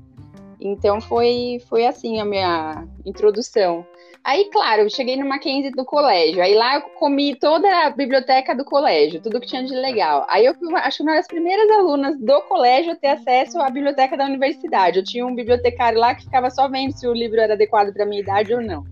Então 0.58 1.02
foi 1.02 1.62
foi 1.68 1.86
assim 1.86 2.18
a 2.18 2.24
minha 2.24 2.88
introdução. 3.04 3.86
Aí, 4.28 4.44
claro, 4.50 4.82
eu 4.82 4.90
cheguei 4.90 5.16
no 5.16 5.26
Mackenzie 5.26 5.70
do 5.70 5.86
colégio. 5.86 6.42
Aí 6.42 6.54
lá 6.54 6.74
eu 6.74 6.82
comi 6.82 7.34
toda 7.34 7.66
a 7.86 7.88
biblioteca 7.88 8.54
do 8.54 8.62
colégio, 8.62 9.22
tudo 9.22 9.40
que 9.40 9.46
tinha 9.46 9.64
de 9.64 9.74
legal. 9.74 10.26
Aí 10.28 10.44
eu 10.44 10.54
fui, 10.54 10.70
acho 10.74 10.98
que 10.98 11.02
uma 11.02 11.14
das 11.14 11.26
primeiras 11.26 11.70
alunas 11.70 12.20
do 12.20 12.42
colégio 12.42 12.92
a 12.92 12.94
ter 12.94 13.06
acesso 13.06 13.58
à 13.58 13.70
biblioteca 13.70 14.18
da 14.18 14.26
universidade. 14.26 14.98
Eu 14.98 15.02
tinha 15.02 15.26
um 15.26 15.34
bibliotecário 15.34 15.98
lá 15.98 16.14
que 16.14 16.24
ficava 16.24 16.50
só 16.50 16.68
vendo 16.68 16.92
se 16.92 17.08
o 17.08 17.14
livro 17.14 17.40
era 17.40 17.54
adequado 17.54 17.90
para 17.90 18.04
minha 18.04 18.20
idade 18.20 18.52
ou 18.52 18.60
não. 18.60 18.84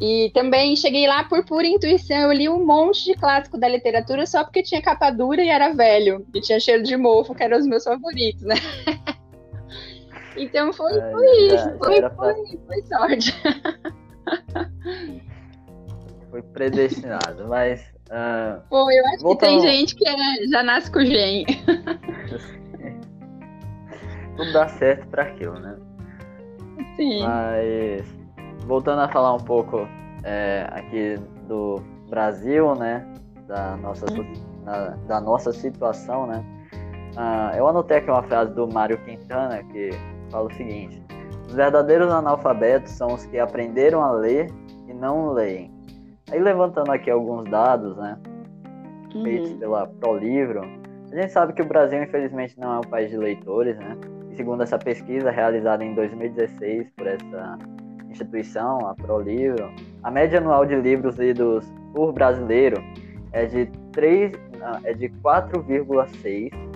E 0.00 0.30
também 0.32 0.76
cheguei 0.76 1.08
lá 1.08 1.24
por 1.24 1.44
pura 1.44 1.66
intuição. 1.66 2.16
Eu 2.16 2.32
li 2.32 2.48
um 2.48 2.64
monte 2.64 3.04
de 3.04 3.14
clássico 3.14 3.58
da 3.58 3.66
literatura 3.66 4.24
só 4.24 4.44
porque 4.44 4.62
tinha 4.62 4.80
capa 4.80 5.10
dura 5.10 5.42
e 5.42 5.48
era 5.48 5.74
velho. 5.74 6.24
E 6.32 6.40
tinha 6.40 6.60
cheiro 6.60 6.84
de 6.84 6.96
mofo, 6.96 7.34
que 7.34 7.42
eram 7.42 7.58
os 7.58 7.66
meus 7.66 7.82
favoritos, 7.82 8.42
né? 8.42 8.54
então 10.38 10.72
foi, 10.72 10.92
foi 10.92 11.26
isso. 11.48 11.78
Foi, 11.78 12.00
foi, 12.10 12.60
foi 12.68 12.82
sorte. 12.82 13.34
Foi 16.30 16.42
predestinado, 16.42 17.48
mas. 17.48 17.80
Uh, 18.08 18.60
Pô, 18.68 18.90
eu 18.90 19.06
acho 19.08 19.22
voltando... 19.22 19.50
que 19.50 19.60
tem 19.60 19.60
gente 19.60 19.94
que 19.94 20.08
é, 20.08 20.46
já 20.48 20.62
nasce 20.62 20.90
com 20.90 21.00
gen. 21.00 21.44
Tudo 24.36 24.52
dá 24.52 24.68
certo 24.68 25.06
para 25.08 25.24
aquilo, 25.24 25.58
né? 25.58 25.76
Sim. 26.96 27.22
Mas 27.22 28.06
voltando 28.66 29.02
a 29.02 29.08
falar 29.08 29.34
um 29.34 29.40
pouco 29.40 29.86
é, 30.24 30.66
aqui 30.70 31.16
do 31.46 31.82
Brasil, 32.08 32.74
né? 32.74 33.06
Da 33.46 33.76
nossa, 33.76 34.06
na, 34.64 34.88
da 35.06 35.20
nossa 35.20 35.52
situação, 35.52 36.26
né? 36.26 36.42
Uh, 37.16 37.56
eu 37.56 37.68
anotei 37.68 37.98
aqui 37.98 38.10
uma 38.10 38.22
frase 38.22 38.54
do 38.54 38.66
Mário 38.66 38.96
Quintana 39.04 39.62
que 39.64 39.90
fala 40.30 40.46
o 40.46 40.54
seguinte: 40.54 41.01
os 41.52 41.56
verdadeiros 41.56 42.10
analfabetos 42.10 42.92
são 42.92 43.08
os 43.08 43.26
que 43.26 43.38
aprenderam 43.38 44.02
a 44.02 44.10
ler 44.10 44.50
e 44.88 44.94
não 44.94 45.32
leem. 45.32 45.70
Aí 46.30 46.40
levantando 46.40 46.90
aqui 46.90 47.10
alguns 47.10 47.44
dados, 47.50 47.94
né, 47.98 48.18
uhum. 49.14 49.22
feitos 49.22 49.52
pela 49.52 49.86
ProLivro, 49.86 50.62
a 51.12 51.14
gente 51.14 51.30
sabe 51.30 51.52
que 51.52 51.60
o 51.60 51.66
Brasil 51.66 52.02
infelizmente 52.02 52.58
não 52.58 52.76
é 52.76 52.78
um 52.78 52.88
país 52.88 53.10
de 53.10 53.18
leitores, 53.18 53.76
né? 53.76 53.98
E 54.30 54.36
segundo 54.36 54.62
essa 54.62 54.78
pesquisa 54.78 55.30
realizada 55.30 55.84
em 55.84 55.94
2016 55.94 56.88
por 56.96 57.06
essa 57.06 57.58
instituição, 58.08 58.78
a 58.86 58.94
ProLivro, 58.94 59.70
a 60.02 60.10
média 60.10 60.38
anual 60.38 60.64
de 60.64 60.74
livros 60.76 61.16
lidos 61.16 61.70
por 61.92 62.14
brasileiro 62.14 62.82
é 63.32 63.44
de 63.44 63.66
3, 63.92 64.32
é 64.84 64.94
de 64.94 65.10
4,6 65.22 66.71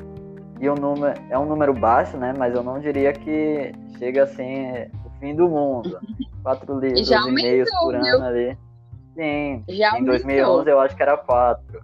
e 0.61 0.69
o 0.69 0.75
número 0.75 1.15
é 1.31 1.39
um 1.39 1.47
número 1.47 1.75
baixo, 1.75 2.17
né? 2.17 2.33
Mas 2.37 2.55
eu 2.55 2.63
não 2.63 2.79
diria 2.79 3.13
que 3.13 3.73
chega 3.99 4.25
assim 4.25 4.69
o 5.05 5.11
fim 5.21 5.35
do 5.35 5.49
mundo. 5.49 5.99
Quatro 6.43 6.79
livros 6.79 7.11
e 7.11 7.31
meios 7.33 7.69
por 7.71 7.95
ano 7.95 8.25
ali. 8.25 8.57
Sim. 9.15 9.65
Já 9.69 9.99
em 9.99 10.05
2011 10.05 10.71
eu 10.71 10.79
acho 10.79 10.95
que 10.95 11.03
era 11.03 11.17
quatro. 11.17 11.81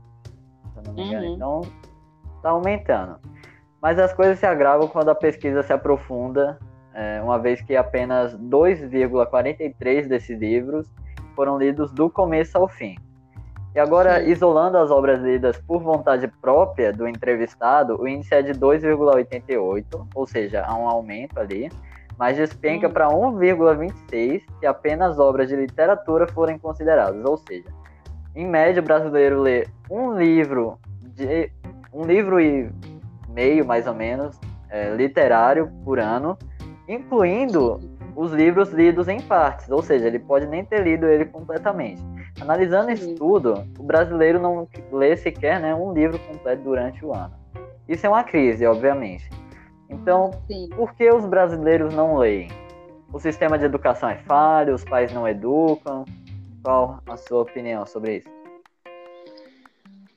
Se 0.73 0.79
eu 0.79 0.83
não 0.87 0.93
me 0.95 1.03
engano. 1.03 1.27
Uhum. 1.27 1.35
Então 1.35 1.61
tá 2.43 2.51
aumentando. 2.51 3.17
Mas 3.81 3.99
as 3.99 4.13
coisas 4.13 4.39
se 4.39 4.47
agravam 4.47 4.87
quando 4.87 5.09
a 5.09 5.15
pesquisa 5.15 5.63
se 5.63 5.73
aprofunda, 5.73 6.59
é, 6.95 7.21
uma 7.21 7.39
vez 7.39 7.61
que 7.61 7.75
apenas 7.75 8.37
2,43 8.39 10.07
desses 10.07 10.39
livros 10.39 10.87
foram 11.35 11.59
lidos 11.59 11.91
do 11.93 12.09
começo 12.09 12.57
ao 12.57 12.69
fim. 12.69 12.97
E 13.75 13.81
agora, 13.81 14.23
isolando 14.23 14.77
as 14.77 14.91
obras 14.91 15.21
lidas 15.23 15.57
por 15.59 15.83
vontade 15.83 16.29
própria 16.29 16.93
do 16.93 17.09
entrevistado, 17.09 18.01
o 18.01 18.07
índice 18.07 18.35
é 18.35 18.43
de 18.43 18.53
2,88, 18.53 20.07
ou 20.15 20.27
seja, 20.27 20.63
há 20.67 20.77
um 20.77 20.87
aumento 20.87 21.41
ali, 21.41 21.71
mas 22.19 22.37
despenca 22.37 22.89
para 22.89 23.09
1,26 23.09 24.43
se 24.61 24.67
apenas 24.67 25.19
obras 25.19 25.49
de 25.49 25.57
literatura 25.57 26.27
forem 26.29 26.59
consideradas. 26.59 27.25
Ou 27.25 27.39
seja, 27.39 27.69
em 28.37 28.47
média, 28.47 28.83
o 28.83 28.85
brasileiro 28.85 29.41
lê 29.41 29.67
um 29.91 30.13
livro 30.19 30.79
de 31.01 31.51
um 31.93 32.05
livro 32.05 32.41
e 32.41 32.71
meio, 33.29 33.65
mais 33.65 33.87
ou 33.87 33.95
menos, 33.95 34.39
é, 34.69 34.95
literário 34.95 35.71
por 35.85 35.99
ano, 35.99 36.39
incluindo 36.89 37.79
os 38.15 38.33
livros 38.33 38.71
lidos 38.71 39.09
em 39.09 39.21
partes, 39.21 39.71
ou 39.71 39.83
seja, 39.83 40.07
ele 40.07 40.19
pode 40.19 40.47
nem 40.47 40.65
ter 40.65 40.83
lido 40.83 41.07
ele 41.07 41.25
completamente. 41.25 42.03
Analisando 42.41 42.91
isso 42.91 43.15
tudo, 43.15 43.67
o 43.79 43.83
brasileiro 43.83 44.41
não 44.41 44.67
lê 44.91 45.17
sequer 45.17 45.61
né, 45.61 45.75
um 45.75 45.93
livro 45.93 46.19
completo 46.19 46.63
durante 46.63 47.05
o 47.05 47.13
ano. 47.13 47.35
Isso 47.89 48.07
é 48.07 48.09
uma 48.09 48.25
crise, 48.25 48.67
obviamente. 48.67 49.29
Então, 49.89 50.31
Sim. 50.47 50.69
por 50.75 50.95
que 50.95 51.09
os 51.11 51.27
brasileiros 51.27 51.95
não 51.95 52.17
leem? 52.17 52.49
O 53.13 53.19
sistema 53.19 53.59
de 53.59 53.67
educação 53.67 54.09
é 54.09 54.17
falho, 54.17 54.75
os 54.75 54.85
pais 54.85 55.13
não 55.13 55.29
educam? 55.29 56.05
Qual 56.63 57.01
a 57.07 57.17
sua 57.17 57.43
opinião 57.43 57.85
sobre 57.85 58.19
isso? 58.19 58.31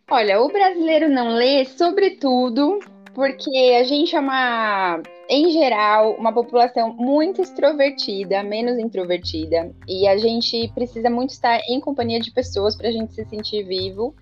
Olha, 0.09 0.39
o 0.39 0.47
brasileiro 0.47 1.09
não 1.09 1.29
lê, 1.29 1.65
sobretudo, 1.65 2.79
porque 3.15 3.73
a 3.79 3.83
gente 3.85 4.13
é 4.13 4.19
uma, 4.19 5.01
em 5.29 5.49
geral, 5.49 6.15
uma 6.15 6.33
população 6.33 6.93
muito 6.93 7.41
extrovertida, 7.41 8.43
menos 8.43 8.77
introvertida, 8.77 9.71
e 9.87 10.05
a 10.05 10.17
gente 10.17 10.69
precisa 10.75 11.09
muito 11.09 11.29
estar 11.29 11.61
em 11.69 11.79
companhia 11.79 12.19
de 12.19 12.29
pessoas 12.31 12.75
para 12.75 12.89
a 12.89 12.91
gente 12.91 13.13
se 13.13 13.23
sentir 13.23 13.63
vivo 13.63 14.13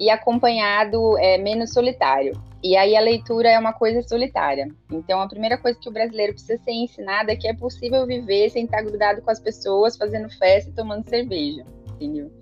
e 0.00 0.10
acompanhado 0.10 1.16
é 1.18 1.38
menos 1.38 1.72
solitário. 1.72 2.32
E 2.62 2.76
aí 2.76 2.96
a 2.96 3.00
leitura 3.00 3.48
é 3.48 3.58
uma 3.58 3.72
coisa 3.72 4.02
solitária. 4.02 4.68
Então 4.90 5.20
a 5.20 5.28
primeira 5.28 5.56
coisa 5.56 5.78
que 5.78 5.88
o 5.88 5.92
brasileiro 5.92 6.32
precisa 6.32 6.60
ser 6.62 6.72
ensinado 6.72 7.30
é 7.30 7.36
que 7.36 7.46
é 7.46 7.54
possível 7.54 8.04
viver 8.04 8.50
sem 8.50 8.64
estar 8.64 8.82
grudado 8.82 9.22
com 9.22 9.30
as 9.30 9.38
pessoas, 9.38 9.96
fazendo 9.96 10.28
festa 10.28 10.70
e 10.70 10.74
tomando 10.74 11.08
cerveja, 11.08 11.64
entendeu? 11.94 12.32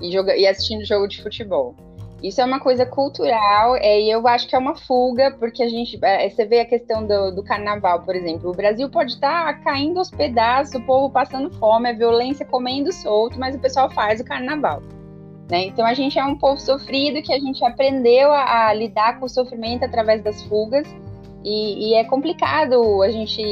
E, 0.00 0.10
joga 0.10 0.34
e 0.36 0.46
assistindo 0.46 0.84
jogo 0.86 1.06
de 1.06 1.22
futebol. 1.22 1.76
Isso 2.22 2.40
é 2.40 2.44
uma 2.44 2.58
coisa 2.58 2.86
cultural, 2.86 3.76
é, 3.76 4.00
e 4.00 4.10
eu 4.10 4.26
acho 4.26 4.48
que 4.48 4.56
é 4.56 4.58
uma 4.58 4.74
fuga, 4.74 5.36
porque 5.38 5.62
a 5.62 5.68
gente. 5.68 5.98
É, 6.02 6.28
você 6.28 6.46
vê 6.46 6.60
a 6.60 6.64
questão 6.64 7.06
do, 7.06 7.32
do 7.32 7.42
carnaval, 7.42 8.02
por 8.02 8.16
exemplo. 8.16 8.50
O 8.50 8.54
Brasil 8.54 8.88
pode 8.88 9.12
estar 9.12 9.46
tá 9.46 9.54
caindo 9.60 9.98
aos 9.98 10.10
pedaços, 10.10 10.74
o 10.74 10.80
povo 10.80 11.10
passando 11.10 11.50
fome, 11.58 11.90
a 11.90 11.92
violência 11.92 12.46
comendo 12.46 12.90
solto, 12.92 13.38
mas 13.38 13.54
o 13.54 13.58
pessoal 13.58 13.90
faz 13.90 14.20
o 14.20 14.24
carnaval. 14.24 14.82
Né? 15.50 15.66
Então 15.66 15.84
a 15.84 15.92
gente 15.92 16.18
é 16.18 16.24
um 16.24 16.38
povo 16.38 16.58
sofrido 16.58 17.20
que 17.20 17.32
a 17.32 17.38
gente 17.38 17.62
aprendeu 17.62 18.32
a, 18.32 18.68
a 18.68 18.72
lidar 18.72 19.18
com 19.18 19.26
o 19.26 19.28
sofrimento 19.28 19.84
através 19.84 20.22
das 20.22 20.42
fugas, 20.44 20.86
e, 21.44 21.90
e 21.90 21.94
é 21.94 22.04
complicado 22.04 23.02
a 23.02 23.10
gente 23.10 23.42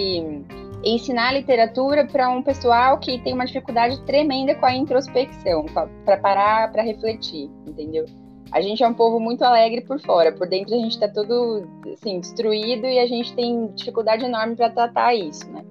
ensinar 0.83 1.33
literatura 1.33 2.07
para 2.07 2.31
um 2.31 2.43
pessoal 2.43 2.99
que 2.99 3.19
tem 3.19 3.35
uma 3.35 3.45
dificuldade 3.45 4.01
tremenda 4.05 4.55
com 4.55 4.67
a 4.67 4.75
introspecção, 4.75 5.67
para 6.05 6.17
parar, 6.17 6.73
para 6.73 6.83
refletir, 6.83 7.51
entendeu? 7.67 8.07
A 8.53 8.61
gente 8.61 8.83
é 8.83 8.89
um 8.89 8.95
povo 8.95 9.19
muito 9.19 9.43
alegre 9.43 9.81
por 9.81 9.99
fora, 10.01 10.31
por 10.31 10.47
dentro 10.47 10.75
a 10.75 10.79
gente 10.79 10.93
está 10.93 11.09
todo 11.09 11.67
assim, 11.93 12.21
destruído 12.21 12.87
e 12.87 12.99
a 12.99 13.07
gente 13.07 13.35
tem 13.35 13.69
dificuldade 13.75 14.25
enorme 14.25 14.55
para 14.55 14.71
tratar 14.71 15.15
isso, 15.15 15.51
né? 15.51 15.65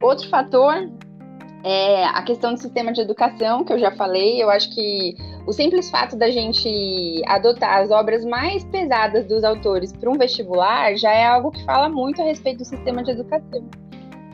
Outro 0.00 0.28
fator 0.28 0.88
é 1.64 2.04
a 2.04 2.22
questão 2.22 2.52
do 2.52 2.60
sistema 2.60 2.92
de 2.92 3.00
educação, 3.00 3.64
que 3.64 3.72
eu 3.72 3.78
já 3.78 3.90
falei, 3.90 4.40
eu 4.40 4.50
acho 4.50 4.72
que 4.74 5.16
o 5.46 5.52
simples 5.52 5.90
fato 5.90 6.16
da 6.16 6.30
gente 6.30 7.22
adotar 7.26 7.80
as 7.80 7.90
obras 7.90 8.24
mais 8.24 8.64
pesadas 8.64 9.26
dos 9.26 9.42
autores 9.42 9.92
para 9.92 10.10
um 10.10 10.16
vestibular 10.16 10.96
já 10.96 11.10
é 11.10 11.26
algo 11.26 11.50
que 11.50 11.64
fala 11.64 11.88
muito 11.88 12.22
a 12.22 12.24
respeito 12.24 12.58
do 12.58 12.64
sistema 12.64 13.02
de 13.02 13.10
educação. 13.10 13.68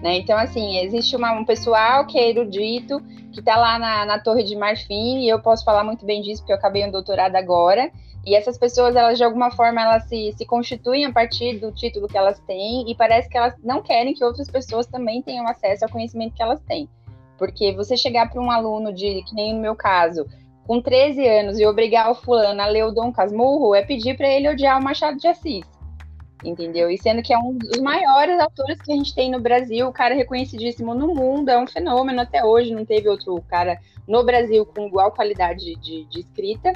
Né? 0.02 0.18
Então, 0.18 0.36
assim, 0.38 0.78
existe 0.78 1.14
uma, 1.14 1.32
um 1.32 1.44
pessoal 1.44 2.06
que 2.06 2.18
é 2.18 2.30
erudito, 2.30 3.00
que 3.32 3.40
está 3.40 3.56
lá 3.56 3.78
na, 3.78 4.06
na 4.06 4.18
Torre 4.18 4.42
de 4.42 4.56
Marfim, 4.56 5.20
e 5.20 5.28
eu 5.28 5.40
posso 5.40 5.64
falar 5.64 5.84
muito 5.84 6.04
bem 6.06 6.22
disso, 6.22 6.42
porque 6.42 6.52
eu 6.52 6.56
acabei 6.56 6.86
um 6.86 6.90
doutorado 6.90 7.36
agora, 7.36 7.90
e 8.24 8.34
essas 8.34 8.58
pessoas, 8.58 8.96
elas 8.96 9.18
de 9.18 9.24
alguma 9.24 9.50
forma, 9.50 9.80
elas 9.80 10.04
se, 10.04 10.32
se 10.32 10.44
constituem 10.44 11.04
a 11.04 11.12
partir 11.12 11.58
do 11.58 11.72
título 11.72 12.08
que 12.08 12.16
elas 12.16 12.38
têm, 12.40 12.90
e 12.90 12.94
parece 12.94 13.28
que 13.28 13.36
elas 13.36 13.54
não 13.62 13.82
querem 13.82 14.14
que 14.14 14.24
outras 14.24 14.50
pessoas 14.50 14.86
também 14.86 15.22
tenham 15.22 15.46
acesso 15.46 15.84
ao 15.84 15.90
conhecimento 15.90 16.34
que 16.34 16.42
elas 16.42 16.60
têm. 16.62 16.88
Porque 17.38 17.72
você 17.72 17.96
chegar 17.96 18.30
para 18.30 18.40
um 18.40 18.50
aluno 18.50 18.92
de, 18.92 19.22
que 19.22 19.34
nem 19.34 19.54
no 19.54 19.60
meu 19.60 19.74
caso, 19.74 20.26
com 20.66 20.80
13 20.80 21.26
anos 21.26 21.58
e 21.58 21.66
obrigar 21.66 22.10
o 22.10 22.14
fulano 22.14 22.60
a 22.60 22.66
ler 22.66 22.84
o 22.84 22.92
Dom 22.92 23.10
Casmurro 23.12 23.74
é 23.74 23.82
pedir 23.82 24.16
para 24.16 24.28
ele 24.28 24.48
odiar 24.48 24.78
o 24.78 24.84
Machado 24.84 25.16
de 25.16 25.26
Assis. 25.26 25.64
Entendeu? 26.44 26.90
E 26.90 26.96
sendo 26.96 27.22
que 27.22 27.32
é 27.32 27.38
um 27.38 27.56
dos 27.56 27.78
maiores 27.80 28.40
autores 28.40 28.80
que 28.80 28.92
a 28.92 28.96
gente 28.96 29.14
tem 29.14 29.30
no 29.30 29.40
Brasil, 29.40 29.86
o 29.86 29.92
cara 29.92 30.14
reconhecidíssimo 30.14 30.94
no 30.94 31.14
mundo, 31.14 31.50
é 31.50 31.58
um 31.58 31.66
fenômeno 31.66 32.20
até 32.20 32.44
hoje, 32.44 32.74
não 32.74 32.84
teve 32.84 33.08
outro 33.08 33.42
cara 33.48 33.78
no 34.08 34.24
Brasil 34.24 34.64
com 34.64 34.86
igual 34.86 35.12
qualidade 35.12 35.76
de, 35.76 36.04
de 36.06 36.20
escrita. 36.20 36.72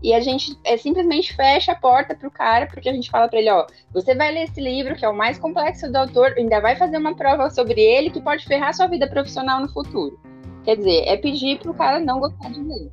E 0.00 0.14
a 0.14 0.20
gente 0.20 0.56
é, 0.64 0.76
simplesmente 0.76 1.34
fecha 1.34 1.72
a 1.72 1.74
porta 1.74 2.14
para 2.14 2.28
o 2.28 2.30
cara, 2.30 2.66
porque 2.66 2.88
a 2.88 2.92
gente 2.92 3.10
fala 3.10 3.28
para 3.28 3.40
ele: 3.40 3.50
ó, 3.50 3.66
você 3.92 4.14
vai 4.14 4.32
ler 4.32 4.44
esse 4.44 4.60
livro, 4.60 4.94
que 4.94 5.04
é 5.04 5.08
o 5.08 5.16
mais 5.16 5.38
complexo 5.38 5.90
do 5.90 5.96
autor, 5.96 6.34
ainda 6.36 6.60
vai 6.60 6.76
fazer 6.76 6.96
uma 6.96 7.16
prova 7.16 7.50
sobre 7.50 7.80
ele 7.80 8.10
que 8.10 8.20
pode 8.20 8.44
ferrar 8.44 8.72
sua 8.74 8.86
vida 8.86 9.08
profissional 9.08 9.60
no 9.60 9.68
futuro. 9.68 10.20
Quer 10.64 10.76
dizer, 10.76 11.02
é 11.06 11.16
pedir 11.16 11.58
para 11.58 11.70
o 11.70 11.74
cara 11.74 11.98
não 11.98 12.20
gostar 12.20 12.50
de 12.50 12.60
ler 12.60 12.92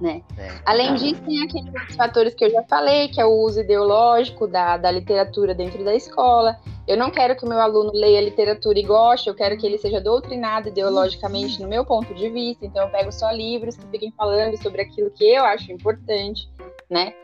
né? 0.00 0.22
É. 0.38 0.50
Além 0.64 0.94
disso, 0.94 1.20
tem 1.22 1.42
aqueles 1.42 1.94
fatores 1.96 2.34
que 2.34 2.44
eu 2.44 2.50
já 2.50 2.62
falei, 2.64 3.08
que 3.08 3.20
é 3.20 3.24
o 3.24 3.40
uso 3.40 3.60
ideológico 3.60 4.46
da, 4.46 4.76
da 4.76 4.90
literatura 4.90 5.54
dentro 5.54 5.84
da 5.84 5.94
escola. 5.94 6.56
Eu 6.86 6.96
não 6.96 7.10
quero 7.10 7.34
que 7.36 7.44
o 7.44 7.48
meu 7.48 7.58
aluno 7.58 7.90
leia 7.92 8.20
literatura 8.20 8.78
e 8.78 8.82
goste, 8.82 9.28
eu 9.28 9.34
quero 9.34 9.56
que 9.56 9.66
ele 9.66 9.78
seja 9.78 10.00
doutrinado 10.00 10.68
ideologicamente 10.68 11.60
no 11.60 11.68
meu 11.68 11.84
ponto 11.84 12.14
de 12.14 12.28
vista. 12.28 12.64
Então, 12.64 12.84
eu 12.84 12.90
pego 12.90 13.10
só 13.10 13.30
livros 13.30 13.76
que 13.76 13.86
fiquem 13.86 14.12
falando 14.16 14.60
sobre 14.62 14.82
aquilo 14.82 15.10
que 15.10 15.24
eu 15.24 15.44
acho 15.44 15.72
importante, 15.72 16.48
né? 16.88 17.14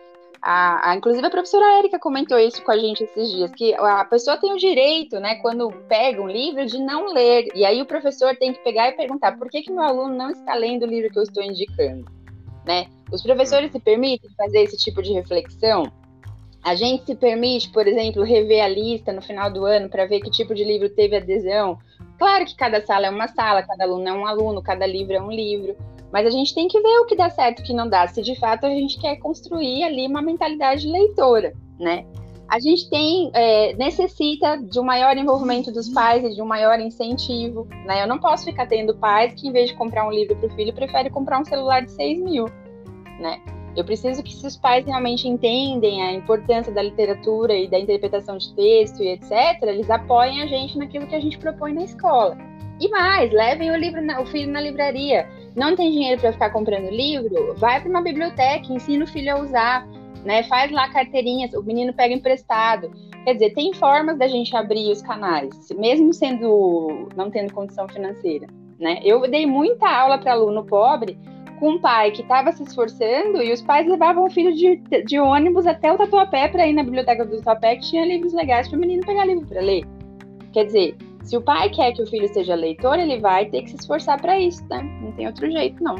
A, 0.45 0.91
a, 0.91 0.97
inclusive 0.97 1.25
a 1.25 1.31
professora 1.31 1.79
Érica 1.79 2.01
comentou 2.01 2.37
isso 2.37 2.65
com 2.65 2.73
a 2.73 2.77
gente 2.77 3.05
esses 3.05 3.31
dias, 3.31 3.53
que 3.53 3.73
a 3.75 4.05
pessoa 4.05 4.37
tem 4.37 4.53
o 4.53 4.59
direito, 4.59 5.21
né, 5.21 5.37
quando 5.37 5.71
pega 5.89 6.21
um 6.21 6.27
livro, 6.27 6.67
de 6.67 6.81
não 6.81 7.13
ler. 7.13 7.47
E 7.55 7.65
aí 7.65 7.81
o 7.81 7.87
professor 7.87 8.35
tem 8.35 8.53
que 8.53 8.59
pegar 8.65 8.89
e 8.89 8.93
perguntar 8.97 9.39
por 9.39 9.49
que, 9.49 9.63
que 9.63 9.71
meu 9.71 9.85
aluno 9.85 10.17
não 10.17 10.31
está 10.31 10.55
lendo 10.55 10.83
o 10.83 10.89
livro 10.89 11.13
que 11.13 11.19
eu 11.21 11.23
estou 11.23 11.45
indicando 11.45 12.11
né? 12.65 12.87
Os 13.11 13.23
professores 13.23 13.71
se 13.73 13.81
permitem 13.81 14.31
fazer 14.37 14.63
esse 14.63 14.77
tipo 14.77 15.03
de 15.03 15.13
reflexão? 15.13 15.91
A 16.65 16.75
gente 16.77 17.05
se 17.05 17.15
permite, 17.17 17.71
por 17.71 17.89
exemplo, 17.89 18.23
rever 18.23 18.63
a 18.63 18.69
lista 18.69 19.13
no 19.13 19.21
final 19.21 19.53
do 19.53 19.65
ano 19.65 19.89
para 19.89 20.07
ver 20.07 20.21
que 20.21 20.31
tipo 20.31 20.55
de 20.55 20.63
livro 20.63 20.89
teve 20.89 21.17
adesão. 21.17 21.77
Claro 22.19 22.45
que 22.45 22.55
cada 22.55 22.85
sala 22.85 23.07
é 23.07 23.11
uma 23.11 23.27
sala, 23.27 23.65
cada 23.65 23.85
aluno 23.85 24.09
é 24.09 24.13
um 24.13 24.27
aluno, 24.27 24.63
cada 24.63 24.87
livro 24.87 25.13
é 25.13 25.21
um 25.21 25.31
livro, 25.31 25.77
mas 26.13 26.25
a 26.25 26.31
gente 26.31 26.55
tem 26.55 26.69
que 26.69 26.81
ver 26.81 26.99
o 27.01 27.07
que 27.07 27.17
dá 27.17 27.29
certo 27.31 27.61
e 27.61 27.63
o 27.63 27.67
que 27.67 27.73
não 27.73 27.89
dá, 27.89 28.07
se 28.07 28.23
de 28.23 28.39
fato 28.39 28.65
a 28.65 28.71
gente 28.71 29.01
quer 29.01 29.17
construir 29.17 29.83
ali 29.83 30.07
uma 30.07 30.23
mentalidade 30.23 30.87
leitora, 30.87 31.53
né? 31.81 32.07
A 32.49 32.61
gente 32.61 32.89
tem, 32.91 33.31
é, 33.33 33.75
necessita 33.75 34.59
de 34.59 34.79
um 34.79 34.85
maior 34.85 35.17
envolvimento 35.17 35.73
dos 35.73 35.89
pais 35.89 36.23
e 36.23 36.35
de 36.35 36.43
um 36.43 36.47
maior 36.47 36.79
incentivo, 36.79 37.67
né? 37.87 38.03
Eu 38.03 38.07
não 38.07 38.19
posso 38.19 38.45
ficar 38.45 38.67
tendo 38.67 38.95
pais 38.97 39.33
que, 39.35 39.49
em 39.49 39.53
vez 39.53 39.71
de 39.71 39.77
comprar 39.77 40.07
um 40.07 40.11
livro 40.11 40.37
para 40.37 40.47
o 40.49 40.51
filho, 40.51 40.73
prefere 40.73 41.09
comprar 41.09 41.41
um 41.41 41.45
celular 41.45 41.83
de 41.83 41.93
6 41.93 42.19
mil, 42.19 42.47
né? 43.19 43.41
Eu 43.75 43.85
preciso 43.85 44.23
que 44.23 44.35
se 44.35 44.47
os 44.47 44.57
pais 44.57 44.85
realmente 44.85 45.27
entendem 45.27 46.03
a 46.03 46.13
importância 46.13 46.71
da 46.73 46.83
literatura 46.83 47.55
e 47.55 47.67
da 47.69 47.79
interpretação 47.79 48.37
de 48.37 48.55
texto 48.55 49.03
e 49.03 49.09
etc., 49.09 49.63
eles 49.63 49.89
apoiem 49.89 50.43
a 50.43 50.47
gente 50.47 50.77
naquilo 50.77 51.07
que 51.07 51.15
a 51.15 51.21
gente 51.21 51.39
propõe 51.39 51.73
na 51.73 51.85
escola. 51.85 52.37
E 52.79 52.89
mais, 52.89 53.33
levem 53.33 53.71
o 53.71 53.77
livro, 53.77 54.03
na, 54.03 54.21
o 54.21 54.27
filho 54.27 54.53
na 54.53 54.61
livraria. 54.61 55.27
Não 55.57 55.75
tem 55.75 55.91
dinheiro 55.91 56.21
para 56.21 56.33
ficar 56.33 56.51
comprando 56.51 56.91
livro? 56.91 57.55
Vai 57.57 57.81
para 57.81 57.89
uma 57.89 58.03
biblioteca, 58.03 58.73
ensina 58.73 59.05
o 59.05 59.09
filho 59.09 59.35
a 59.35 59.41
usar 59.41 59.89
né? 60.25 60.43
Faz 60.45 60.71
lá 60.71 60.89
carteirinhas, 60.89 61.53
o 61.55 61.63
menino 61.63 61.93
pega 61.93 62.15
emprestado. 62.15 62.91
Quer 63.25 63.35
dizer, 63.35 63.55
tem 63.55 63.73
formas 63.75 64.19
da 64.19 64.27
gente 64.27 64.55
abrir 64.57 64.91
os 64.91 65.03
canais, 65.03 65.55
mesmo 65.77 66.13
sendo 66.13 67.09
não 67.17 67.31
tendo 67.31 67.53
condição 67.53 67.89
financeira, 67.89 68.47
né? 68.79 69.01
Eu 69.05 69.21
dei 69.31 69.47
muita 69.47 69.89
aula 69.89 70.19
para 70.19 70.33
aluno 70.33 70.65
pobre 70.65 71.17
com 71.61 71.71
um 71.71 71.81
pai 71.81 72.11
que 72.11 72.23
estava 72.23 72.51
se 72.51 72.63
esforçando 72.65 73.41
e 73.41 73.53
os 73.53 73.63
pais 73.63 73.87
levavam 73.87 74.25
o 74.27 74.31
filho 74.31 74.53
de, 74.53 74.77
de 75.05 75.21
ônibus 75.21 75.65
até 75.65 75.93
o 75.93 75.97
Tatuapé 75.97 76.49
para 76.49 76.67
ir 76.67 76.73
na 76.73 76.83
biblioteca 76.83 77.25
do 77.25 77.37
Tatuapé 77.37 77.77
que 77.77 77.89
tinha 77.89 78.05
livros 78.05 78.33
legais 78.33 78.67
para 78.67 78.77
o 78.77 78.81
menino 78.81 79.07
pegar 79.07 79.25
livro 79.25 79.47
para 79.47 79.61
ler. 79.61 79.85
Quer 80.53 80.65
dizer, 80.65 80.97
se 81.23 81.37
o 81.37 81.41
pai 81.41 81.71
quer 81.71 81.93
que 81.93 82.03
o 82.03 82.07
filho 82.07 82.29
seja 82.35 82.57
leitor, 82.57 82.99
ele 82.99 83.21
vai 83.21 83.47
ter 83.47 83.63
que 83.63 83.71
se 83.71 83.77
esforçar 83.77 84.21
para 84.21 84.41
isso, 84.41 84.67
né? 84.69 84.83
Não 85.01 85.13
tem 85.13 85.27
outro 85.27 85.49
jeito, 85.51 85.83
não. 85.83 85.95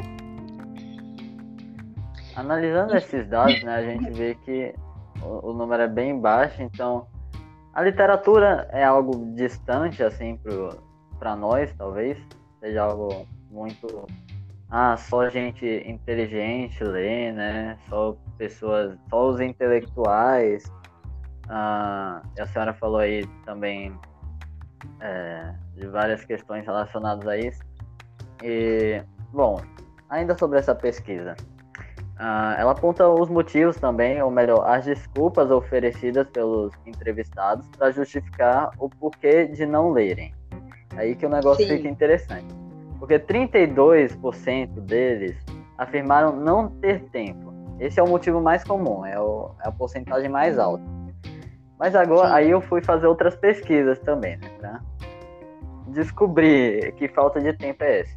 Analisando 2.35 2.95
esses 2.95 3.27
dados, 3.27 3.61
né, 3.63 3.75
a 3.75 3.83
gente 3.83 4.09
vê 4.11 4.35
que 4.35 4.73
o, 5.21 5.49
o, 5.49 5.53
número 5.53 5.83
é 5.83 5.87
bem 5.87 6.19
baixo, 6.19 6.61
então 6.61 7.07
a 7.73 7.81
literatura 7.81 8.67
é 8.71 8.83
algo 8.83 9.33
distante, 9.35 10.03
assim, 10.03 10.39
para 11.19 11.35
nós, 11.35 11.73
talvez, 11.77 12.17
seja 12.59 12.83
algo 12.83 13.27
muito. 13.51 14.05
Ah, 14.69 14.97
só 14.97 15.29
gente 15.29 15.65
inteligente 15.85 16.83
lê, 16.83 17.31
né? 17.31 17.77
Só 17.87 18.17
pessoas, 18.37 18.97
só 19.09 19.29
os 19.29 19.39
intelectuais. 19.39 20.63
Ah, 21.47 22.23
a 22.39 22.45
senhora 22.47 22.73
falou 22.73 22.99
aí 22.99 23.27
também 23.45 23.95
é, 24.99 25.53
de 25.75 25.87
várias 25.87 26.25
questões 26.25 26.65
relacionadas 26.65 27.27
a 27.27 27.37
isso. 27.37 27.61
E, 28.41 29.03
bom, 29.31 29.61
ainda 30.09 30.37
sobre 30.37 30.59
essa 30.59 30.73
pesquisa. 30.73 31.35
Uh, 32.19 32.53
ela 32.59 32.71
aponta 32.73 33.07
os 33.07 33.27
motivos 33.27 33.75
também, 33.77 34.21
ou 34.21 34.29
melhor, 34.29 34.67
as 34.67 34.85
desculpas 34.85 35.49
oferecidas 35.49 36.27
pelos 36.29 36.71
entrevistados 36.85 37.67
para 37.69 37.91
justificar 37.91 38.69
o 38.77 38.87
porquê 38.87 39.47
de 39.47 39.65
não 39.65 39.91
lerem. 39.91 40.33
Aí 40.95 41.15
que 41.15 41.25
o 41.25 41.29
negócio 41.29 41.65
Sim. 41.65 41.77
fica 41.77 41.87
interessante. 41.87 42.53
Porque 42.99 43.19
32% 43.19 44.79
deles 44.81 45.35
afirmaram 45.77 46.35
não 46.35 46.69
ter 46.69 47.01
tempo. 47.09 47.51
Esse 47.79 47.99
é 47.99 48.03
o 48.03 48.07
motivo 48.07 48.39
mais 48.39 48.63
comum, 48.63 49.03
é, 49.05 49.19
o, 49.19 49.51
é 49.63 49.67
a 49.67 49.71
porcentagem 49.71 50.29
mais 50.29 50.59
alta. 50.59 50.83
Mas 51.79 51.95
agora, 51.95 52.29
Sim. 52.29 52.35
aí 52.35 52.51
eu 52.51 52.61
fui 52.61 52.81
fazer 52.81 53.07
outras 53.07 53.35
pesquisas 53.35 53.99
também, 53.99 54.37
né? 54.37 54.49
Pra 54.59 54.79
descobrir 55.87 56.93
que 56.93 57.07
falta 57.07 57.41
de 57.41 57.53
tempo 57.53 57.83
é 57.83 58.01
essa. 58.01 58.15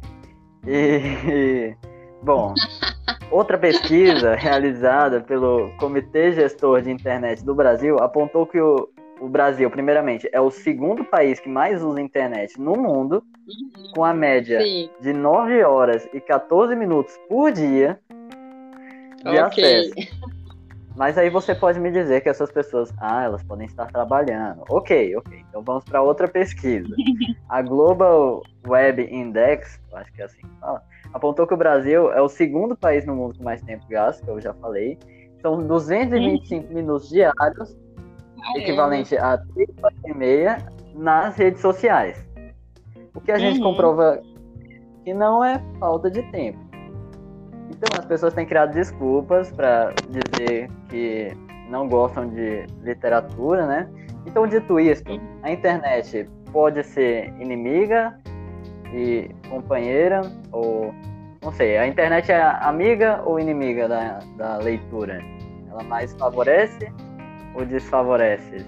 E, 0.65 1.75
bom, 2.21 2.53
Outra 3.29 3.57
pesquisa 3.57 4.35
realizada 4.39 5.21
pelo 5.21 5.69
Comitê 5.77 6.31
Gestor 6.31 6.81
de 6.81 6.91
Internet 6.91 7.43
do 7.43 7.53
Brasil 7.53 7.97
apontou 7.99 8.45
que 8.45 8.59
o, 8.59 8.89
o 9.19 9.27
Brasil, 9.27 9.69
primeiramente, 9.69 10.29
é 10.31 10.39
o 10.39 10.49
segundo 10.49 11.03
país 11.03 11.39
que 11.39 11.49
mais 11.49 11.83
usa 11.83 12.01
internet 12.01 12.59
no 12.59 12.73
mundo, 12.73 13.23
com 13.93 14.03
a 14.03 14.13
média 14.13 14.61
Sim. 14.61 14.89
de 15.01 15.13
9 15.13 15.63
horas 15.63 16.07
e 16.13 16.19
14 16.19 16.75
minutos 16.75 17.17
por 17.27 17.51
dia 17.51 17.99
de 19.23 19.39
okay. 19.39 19.91
acesso. 19.91 20.27
Mas 20.95 21.15
aí 21.15 21.29
você 21.29 21.53
pode 21.53 21.79
me 21.79 21.91
dizer 21.91 22.21
que 22.21 22.29
essas 22.29 22.51
pessoas, 22.51 22.91
ah, 22.97 23.23
elas 23.23 23.43
podem 23.43 23.67
estar 23.67 23.85
trabalhando. 23.85 24.63
Ok, 24.67 25.15
ok. 25.15 25.45
Então 25.47 25.61
vamos 25.61 25.83
para 25.83 26.01
outra 26.01 26.27
pesquisa. 26.27 26.89
A 27.47 27.61
Global 27.61 28.41
Web 28.67 29.07
Index, 29.11 29.79
acho 29.93 30.11
que 30.13 30.23
é 30.23 30.25
assim 30.25 30.41
que 30.41 30.59
fala, 30.59 30.81
apontou 31.13 31.47
que 31.47 31.53
o 31.53 31.57
Brasil 31.57 32.11
é 32.11 32.21
o 32.21 32.29
segundo 32.29 32.75
país 32.75 33.05
no 33.05 33.15
mundo 33.15 33.37
com 33.37 33.43
mais 33.43 33.61
tempo 33.61 33.85
gasto, 33.89 34.23
que 34.23 34.29
eu 34.29 34.41
já 34.41 34.53
falei. 34.55 34.97
São 35.41 35.65
225 35.65 36.73
minutos 36.73 37.09
diários, 37.09 37.77
equivalente 38.55 39.17
a 39.17 39.37
3 39.37 39.69
horas 39.83 39.97
e 40.05 40.13
meia 40.13 40.57
nas 40.95 41.35
redes 41.37 41.61
sociais. 41.61 42.25
O 43.13 43.21
que 43.21 43.31
a 43.31 43.37
gente 43.37 43.59
uhum. 43.59 43.71
comprova 43.71 44.21
que 45.03 45.13
não 45.13 45.43
é 45.43 45.61
falta 45.79 46.09
de 46.09 46.21
tempo. 46.31 46.59
Então 47.69 47.99
as 47.99 48.05
pessoas 48.05 48.33
têm 48.33 48.45
criado 48.45 48.73
desculpas 48.73 49.51
para 49.51 49.93
dizer 50.09 50.69
que 50.89 51.31
não 51.69 51.87
gostam 51.87 52.27
de 52.27 52.65
literatura, 52.81 53.65
né? 53.65 53.89
Então, 54.25 54.45
dito 54.45 54.79
isso, 54.79 55.03
a 55.41 55.51
internet 55.51 56.29
pode 56.51 56.83
ser 56.83 57.33
inimiga 57.39 58.17
e 58.93 59.29
companheira, 59.49 60.21
ou 60.51 60.93
não 61.41 61.51
sei, 61.51 61.77
a 61.77 61.87
internet 61.87 62.31
é 62.31 62.41
amiga 62.41 63.21
ou 63.25 63.39
inimiga 63.39 63.87
da, 63.87 64.19
da 64.37 64.57
leitura? 64.57 65.23
Ela 65.69 65.83
mais 65.83 66.13
favorece 66.13 66.91
ou 67.53 67.65
desfavorece 67.65 68.65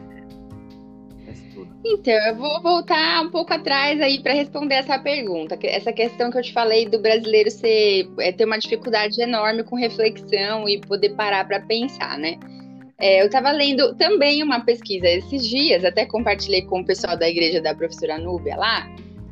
estudo? 1.60 1.69
Então, 1.86 2.13
eu 2.13 2.36
vou 2.36 2.62
voltar 2.62 3.21
um 3.21 3.29
pouco 3.29 3.53
atrás 3.53 3.99
aí 4.01 4.21
para 4.21 4.34
responder 4.34 4.75
essa 4.75 4.97
pergunta. 4.99 5.58
Essa 5.63 5.91
questão 5.91 6.32
que 6.32 6.38
eu 6.38 6.41
te 6.41 6.53
falei 6.53 6.88
do 6.88 6.99
brasileiro 6.99 7.49
ser, 7.49 8.10
é, 8.19 8.32
ter 8.32 8.45
uma 8.45 8.58
dificuldade 8.58 9.21
enorme 9.21 9.63
com 9.63 9.75
reflexão 9.75 10.67
e 10.67 10.79
poder 10.82 11.10
parar 11.10 11.45
para 11.45 11.60
pensar, 11.62 12.17
né? 12.17 12.38
É, 12.99 13.21
eu 13.21 13.27
estava 13.27 13.51
lendo 13.51 13.95
também 13.95 14.43
uma 14.43 14.60
pesquisa 14.65 15.08
esses 15.08 15.47
dias, 15.47 15.86
até 15.86 16.05
compartilhei 16.05 16.63
com 16.63 16.82
o 16.82 16.86
pessoal 16.86 17.17
da 17.17 17.29
igreja 17.29 17.62
da 17.62 17.73
professora 17.73 18.17
Núbia 18.17 18.58
lá, 18.58 18.89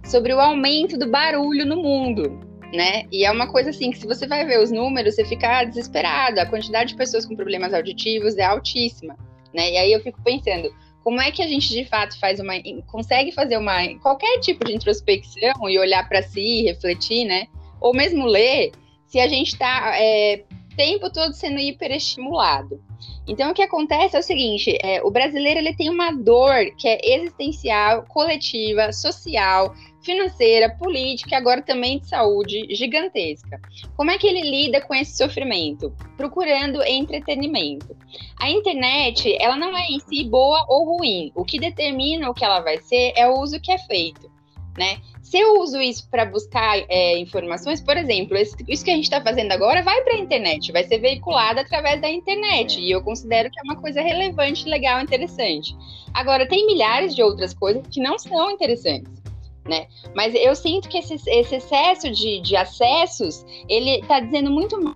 sobre 0.08 0.34
o 0.34 0.39
aumento 0.39 0.98
do 0.98 1.10
barulho 1.10 1.65
no 1.65 1.78
mundo, 1.78 2.39
né? 2.74 3.04
E 3.12 3.26
é 3.26 3.32
uma 3.32 3.52
coisa 3.52 3.70
assim 3.70 3.91
que 3.91 3.98
se 3.98 4.08
você 4.08 4.26
vai 4.26 4.46
ver 4.46 4.60
os 4.60 4.72
números, 4.72 5.15
você 5.15 5.26
fica 5.26 5.63
desesperado. 5.65 6.39
A 6.39 6.46
quantidade 6.46 6.91
de 6.91 6.96
pessoas 6.96 7.26
com 7.26 7.36
problemas 7.36 7.74
auditivos 7.74 8.38
é 8.38 8.43
altíssima, 8.43 9.17
né? 9.54 9.72
E 9.72 9.78
aí 9.78 9.91
eu 9.91 10.02
fico 10.02 10.22
pensando, 10.24 10.74
como 11.04 11.22
é 11.22 11.30
que 11.32 11.43
a 11.43 11.48
gente 11.48 11.70
de 11.70 11.86
fato 11.86 12.17
faz 12.20 12.39
uma 12.39 12.54
consegue 12.88 13.32
fazer 13.32 13.58
uma 13.58 13.76
qualquer 14.00 14.39
tipo 14.39 14.65
de 14.65 14.74
introspecção 14.74 15.70
e 15.70 15.78
olhar 15.78 16.08
para 16.08 16.22
si, 16.22 16.63
refletir, 16.63 17.26
né? 17.26 17.48
Ou 17.80 17.93
mesmo 17.93 18.26
ler, 18.26 18.72
se 19.06 19.20
a 19.20 19.28
gente 19.28 19.54
está 19.54 19.93
é, 19.96 20.43
tempo 20.78 21.12
todo 21.12 21.34
sendo 21.34 21.60
hiperestimulado. 21.60 22.82
Então, 23.28 23.52
o 23.52 23.54
que 23.54 23.62
acontece 23.62 24.15
é 24.15 24.20
o 24.20 24.24
seguinte: 24.24 24.78
é, 24.82 25.04
o 25.04 25.12
brasileiro 25.12 25.60
ele 25.60 25.76
tem 25.76 25.89
uma 25.89 26.12
dor 26.12 26.74
que 26.78 26.88
é 26.88 27.15
existencial, 27.15 28.06
coletiva, 28.08 28.93
social, 28.93 29.74
financeira, 30.08 30.70
política 30.70 31.32
e 31.32 31.36
agora 31.36 31.62
também 31.62 32.00
de 32.00 32.08
saúde 32.08 32.65
gigantesca. 32.74 33.60
Como 33.98 34.10
é 34.10 34.17
que 34.17 34.26
ele 34.26 34.50
lida 34.50 34.80
com 34.80 34.96
esse 34.96 35.17
sofrimento? 35.17 35.93
Procurando 36.15 36.82
entretenimento. 36.82 37.93
A 38.39 38.50
internet, 38.50 39.36
ela 39.41 39.58
não 39.58 39.78
é 39.78 39.86
em 39.88 40.00
si 40.00 40.24
boa 40.24 40.65
ou 40.70 40.98
ruim. 40.98 41.30
O 41.36 41.43
que 41.43 41.60
determina 41.60 42.30
o 42.30 42.34
que 42.34 42.46
ela 42.46 42.62
vai 42.62 42.78
ser 42.78 43.12
é 43.17 43.28
o 43.28 43.38
uso 43.38 43.60
que 43.60 43.72
é 43.72 43.78
feito, 43.78 44.32
né? 44.78 44.98
Se 45.22 45.38
eu 45.38 45.60
uso 45.60 45.82
isso 45.82 46.10
para 46.10 46.24
buscar 46.24 46.78
é, 46.88 47.17
informações, 47.17 47.82
por 47.82 47.98
exemplo, 47.98 48.38
isso 48.38 48.56
que 48.86 48.91
a 48.91 48.96
gente 48.96 49.04
está 49.04 49.22
fazendo 49.22 49.52
agora 49.52 49.84
vai 49.84 50.02
para 50.02 50.13
a 50.13 50.20
internet, 50.20 50.72
vai 50.72 50.86
ser 50.86 51.00
veiculado 51.00 51.60
através 51.60 52.00
da 52.00 52.10
internet, 52.10 52.80
e 52.80 52.89
eu 52.89 53.04
considero 53.04 53.52
que 53.52 53.60
é 53.60 53.63
uma 53.63 53.76
coisa 53.76 54.00
relevante, 54.02 54.70
legal, 54.70 55.02
interessante. 55.02 55.76
Agora, 56.13 56.48
tem 56.48 56.65
milhares 56.65 57.13
de 57.13 57.22
outras 57.22 57.54
coisas 57.54 57.86
que 57.91 58.00
não 58.00 58.17
são 58.17 58.50
interessantes. 58.52 59.17
Né? 59.68 59.88
Mas 60.16 60.34
eu 60.34 60.56
sinto 60.56 60.88
que 60.88 60.98
esse, 60.98 61.16
esse 61.28 61.56
excesso 61.56 62.10
de, 62.10 62.40
de 62.40 62.56
acessos, 62.56 63.46
ele 63.68 64.00
está 64.00 64.20
dizendo 64.20 64.50
muito 64.50 64.82
mais 64.82 64.96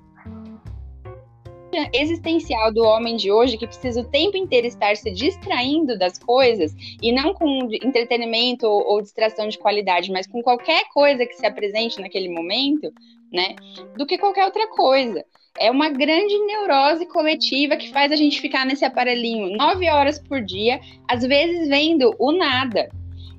existencial 1.94 2.72
do 2.74 2.84
homem 2.84 3.16
de 3.16 3.32
hoje 3.32 3.58
que 3.58 3.68
precisa 3.68 4.02
o 4.02 4.10
tempo 4.10 4.36
inteiro 4.36 4.68
estar 4.68 4.96
se 4.98 5.10
distraindo 5.12 5.98
das 5.98 6.18
coisas 6.18 6.74
e 7.02 7.12
não 7.12 7.34
com 7.34 7.70
entretenimento 7.82 8.68
ou, 8.68 8.86
ou, 8.88 9.02
distração 9.02 9.48
de 9.48 9.58
qualidade, 9.58 10.12
mas 10.12 10.28
com 10.28 10.42
qualquer 10.42 10.84
coisa 10.94 11.26
que 11.26 11.36
se 11.36 11.46
apresente 11.46 12.00
naquele 12.02 12.30
momento, 12.30 12.92
né? 13.32 13.56
Do 13.98 14.06
que 14.06 14.18
qualquer 14.18 14.46
outra 14.46 14.68
coisa. 14.68 15.24
É 15.58 15.70
uma 15.70 15.90
grande 15.90 16.38
neurose 16.46 17.06
coletiva 17.06 17.76
que 17.76 17.90
faz 17.90 18.12
a 18.12 18.16
gente 18.16 18.40
ficar 18.40 18.66
nesse 18.66 18.86
aparelhinho 18.86 19.56
nove 19.56 19.90
horas 19.90 20.20
por 20.20 20.42
dia, 20.42 20.80
às 21.08 21.24
vezes 21.24 21.68
vendo 21.68 22.14
o 22.20 22.32
nada. 22.32 22.90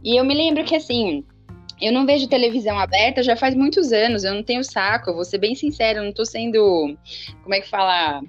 E 0.04 0.16
eu 0.18 0.24
me 0.24 0.34
lembro 0.34 0.64
que 0.64 0.74
assim, 0.74 1.24
eu 1.80 1.92
não 1.92 2.06
vejo 2.06 2.28
televisão 2.28 2.78
aberta 2.78 3.22
já 3.22 3.36
faz 3.36 3.54
muitos 3.54 3.92
anos, 3.92 4.22
eu 4.22 4.32
não 4.32 4.42
tenho 4.42 4.62
saco, 4.62 5.10
eu 5.10 5.14
vou 5.14 5.24
ser 5.24 5.38
bem 5.38 5.54
sincero, 5.54 6.04
não 6.04 6.12
tô 6.12 6.24
sendo, 6.24 6.96
como 7.42 7.54
é 7.54 7.60
que 7.60 7.68
fala, 7.68 8.22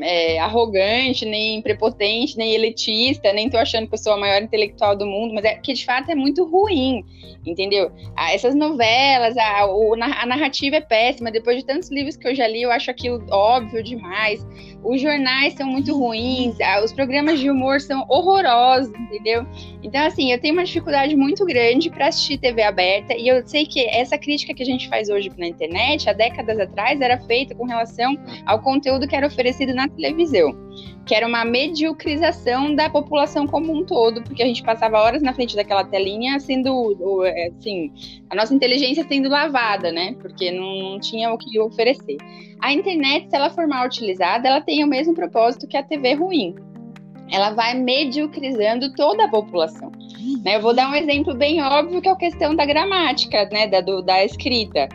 é, 0.00 0.38
arrogante, 0.38 1.26
nem 1.26 1.60
prepotente, 1.60 2.38
nem 2.38 2.54
elitista, 2.54 3.32
nem 3.32 3.50
tô 3.50 3.58
achando 3.58 3.86
que 3.86 3.94
eu 3.94 3.98
sou 3.98 4.14
a 4.14 4.16
maior 4.16 4.42
intelectual 4.42 4.96
do 4.96 5.06
mundo, 5.06 5.34
mas 5.34 5.44
é 5.44 5.54
que 5.56 5.74
de 5.74 5.84
fato 5.84 6.10
é 6.10 6.14
muito 6.14 6.44
ruim, 6.44 7.04
entendeu? 7.44 7.92
Ah, 8.16 8.32
essas 8.32 8.54
novelas, 8.54 9.36
a, 9.36 9.66
o, 9.66 9.94
a 9.94 10.26
narrativa 10.26 10.76
é 10.76 10.80
péssima, 10.80 11.30
depois 11.30 11.58
de 11.58 11.66
tantos 11.66 11.90
livros 11.90 12.16
que 12.16 12.26
eu 12.26 12.34
já 12.34 12.48
li, 12.48 12.62
eu 12.62 12.70
acho 12.70 12.90
aquilo 12.90 13.22
óbvio 13.30 13.82
demais. 13.82 14.46
Os 14.82 15.00
jornais 15.00 15.54
são 15.54 15.66
muito 15.66 15.96
ruins, 15.98 16.56
os 16.82 16.92
programas 16.92 17.40
de 17.40 17.50
humor 17.50 17.80
são 17.80 18.04
horrorosos, 18.08 18.92
entendeu? 18.94 19.46
Então, 19.82 20.04
assim, 20.06 20.32
eu 20.32 20.40
tenho 20.40 20.54
uma 20.54 20.64
dificuldade 20.64 21.16
muito 21.16 21.44
grande 21.44 21.90
para 21.90 22.08
assistir 22.08 22.38
TV 22.38 22.62
aberta 22.62 23.14
e 23.14 23.28
eu 23.28 23.46
sei 23.46 23.66
que 23.66 23.86
essa 23.86 24.16
crítica 24.16 24.54
que 24.54 24.62
a 24.62 24.66
gente 24.66 24.88
faz 24.88 25.08
hoje 25.08 25.30
na 25.36 25.46
internet, 25.46 26.08
há 26.08 26.12
décadas 26.12 26.58
atrás, 26.58 27.00
era 27.00 27.18
feita 27.20 27.54
com 27.54 27.64
relação 27.64 28.16
ao 28.46 28.60
conteúdo 28.60 29.06
que 29.06 29.16
era 29.16 29.26
oferecido 29.26 29.73
na 29.74 29.88
televisão, 29.88 30.56
que 31.04 31.14
era 31.14 31.26
uma 31.26 31.44
mediocrização 31.44 32.74
da 32.74 32.88
população 32.88 33.46
como 33.46 33.72
um 33.72 33.84
todo, 33.84 34.22
porque 34.22 34.42
a 34.42 34.46
gente 34.46 34.62
passava 34.62 34.98
horas 34.98 35.22
na 35.22 35.34
frente 35.34 35.54
daquela 35.54 35.84
telinha 35.84 36.38
sendo, 36.40 36.94
assim, 37.48 37.92
a 38.30 38.34
nossa 38.34 38.54
inteligência 38.54 39.04
sendo 39.06 39.28
lavada, 39.28 39.92
né? 39.92 40.14
Porque 40.20 40.50
não, 40.50 40.92
não 40.92 41.00
tinha 41.00 41.32
o 41.32 41.38
que 41.38 41.60
oferecer. 41.60 42.16
A 42.60 42.72
internet, 42.72 43.28
se 43.28 43.36
ela 43.36 43.50
for 43.50 43.66
mal 43.66 43.86
utilizada, 43.86 44.48
ela 44.48 44.60
tem 44.60 44.82
o 44.82 44.86
mesmo 44.86 45.14
propósito 45.14 45.68
que 45.68 45.76
a 45.76 45.82
TV 45.82 46.14
ruim. 46.14 46.54
Ela 47.30 47.50
vai 47.50 47.74
mediocrizando 47.74 48.92
toda 48.94 49.24
a 49.24 49.28
população. 49.28 49.90
Né? 50.44 50.56
Eu 50.56 50.60
vou 50.60 50.74
dar 50.74 50.90
um 50.90 50.94
exemplo 50.94 51.34
bem 51.34 51.62
óbvio 51.62 52.00
que 52.00 52.08
é 52.08 52.12
a 52.12 52.16
questão 52.16 52.54
da 52.54 52.64
gramática, 52.64 53.48
né? 53.50 53.66
Da, 53.66 53.80
do, 53.80 54.02
da 54.02 54.24
escrita. 54.24 54.88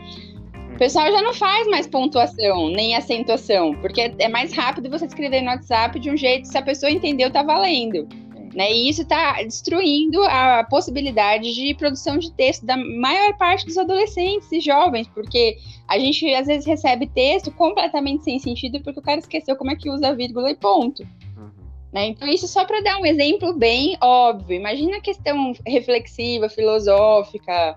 O 0.79 0.85
pessoal 0.87 1.11
já 1.11 1.21
não 1.21 1.33
faz 1.33 1.67
mais 1.67 1.87
pontuação, 1.87 2.69
nem 2.69 2.95
acentuação, 2.95 3.75
porque 3.81 4.13
é 4.17 4.29
mais 4.29 4.53
rápido 4.53 4.89
você 4.89 5.07
escrever 5.07 5.41
no 5.41 5.49
WhatsApp 5.49 5.99
de 5.99 6.09
um 6.09 6.15
jeito, 6.15 6.47
se 6.47 6.57
a 6.57 6.61
pessoa 6.61 6.89
entendeu, 6.89 7.29
tá 7.29 7.43
valendo. 7.43 8.07
Né? 8.55 8.71
E 8.71 8.87
isso 8.87 9.01
está 9.01 9.43
destruindo 9.43 10.23
a 10.23 10.63
possibilidade 10.63 11.53
de 11.53 11.73
produção 11.73 12.17
de 12.17 12.31
texto 12.31 12.65
da 12.65 12.77
maior 12.77 13.35
parte 13.35 13.65
dos 13.65 13.77
adolescentes 13.77 14.49
e 14.53 14.61
jovens, 14.61 15.05
porque 15.09 15.57
a 15.85 15.99
gente 15.99 16.33
às 16.33 16.47
vezes 16.47 16.65
recebe 16.65 17.07
texto 17.07 17.51
completamente 17.51 18.23
sem 18.23 18.39
sentido 18.39 18.79
porque 18.79 19.01
o 19.01 19.03
cara 19.03 19.19
esqueceu 19.19 19.57
como 19.57 19.71
é 19.71 19.75
que 19.75 19.89
usa 19.89 20.15
vírgula 20.15 20.49
e 20.49 20.55
ponto. 20.55 21.03
Uhum. 21.35 21.51
Né? 21.91 22.07
Então, 22.07 22.25
isso 22.25 22.47
só 22.47 22.63
para 22.63 22.81
dar 22.81 23.01
um 23.01 23.05
exemplo 23.05 23.51
bem 23.51 23.97
óbvio. 23.99 24.55
Imagina 24.55 24.95
a 24.95 25.01
questão 25.01 25.51
reflexiva, 25.67 26.47
filosófica, 26.47 27.75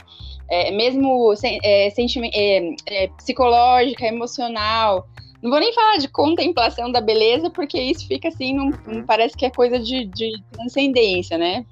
é, 0.50 0.70
mesmo 0.70 1.32
é, 1.42 1.88
é, 2.32 2.74
é, 2.86 3.08
psicológica, 3.08 4.06
emocional. 4.06 5.06
Não 5.42 5.50
vou 5.50 5.58
nem 5.58 5.72
falar 5.72 5.96
de 5.96 6.08
contemplação 6.08 6.92
da 6.92 7.00
beleza, 7.00 7.50
porque 7.50 7.80
isso 7.80 8.06
fica 8.06 8.28
assim, 8.28 8.54
não, 8.54 8.70
não 8.86 9.04
parece 9.04 9.36
que 9.36 9.44
é 9.44 9.50
coisa 9.50 9.78
de, 9.78 10.06
de 10.06 10.42
transcendência, 10.52 11.36
né? 11.36 11.64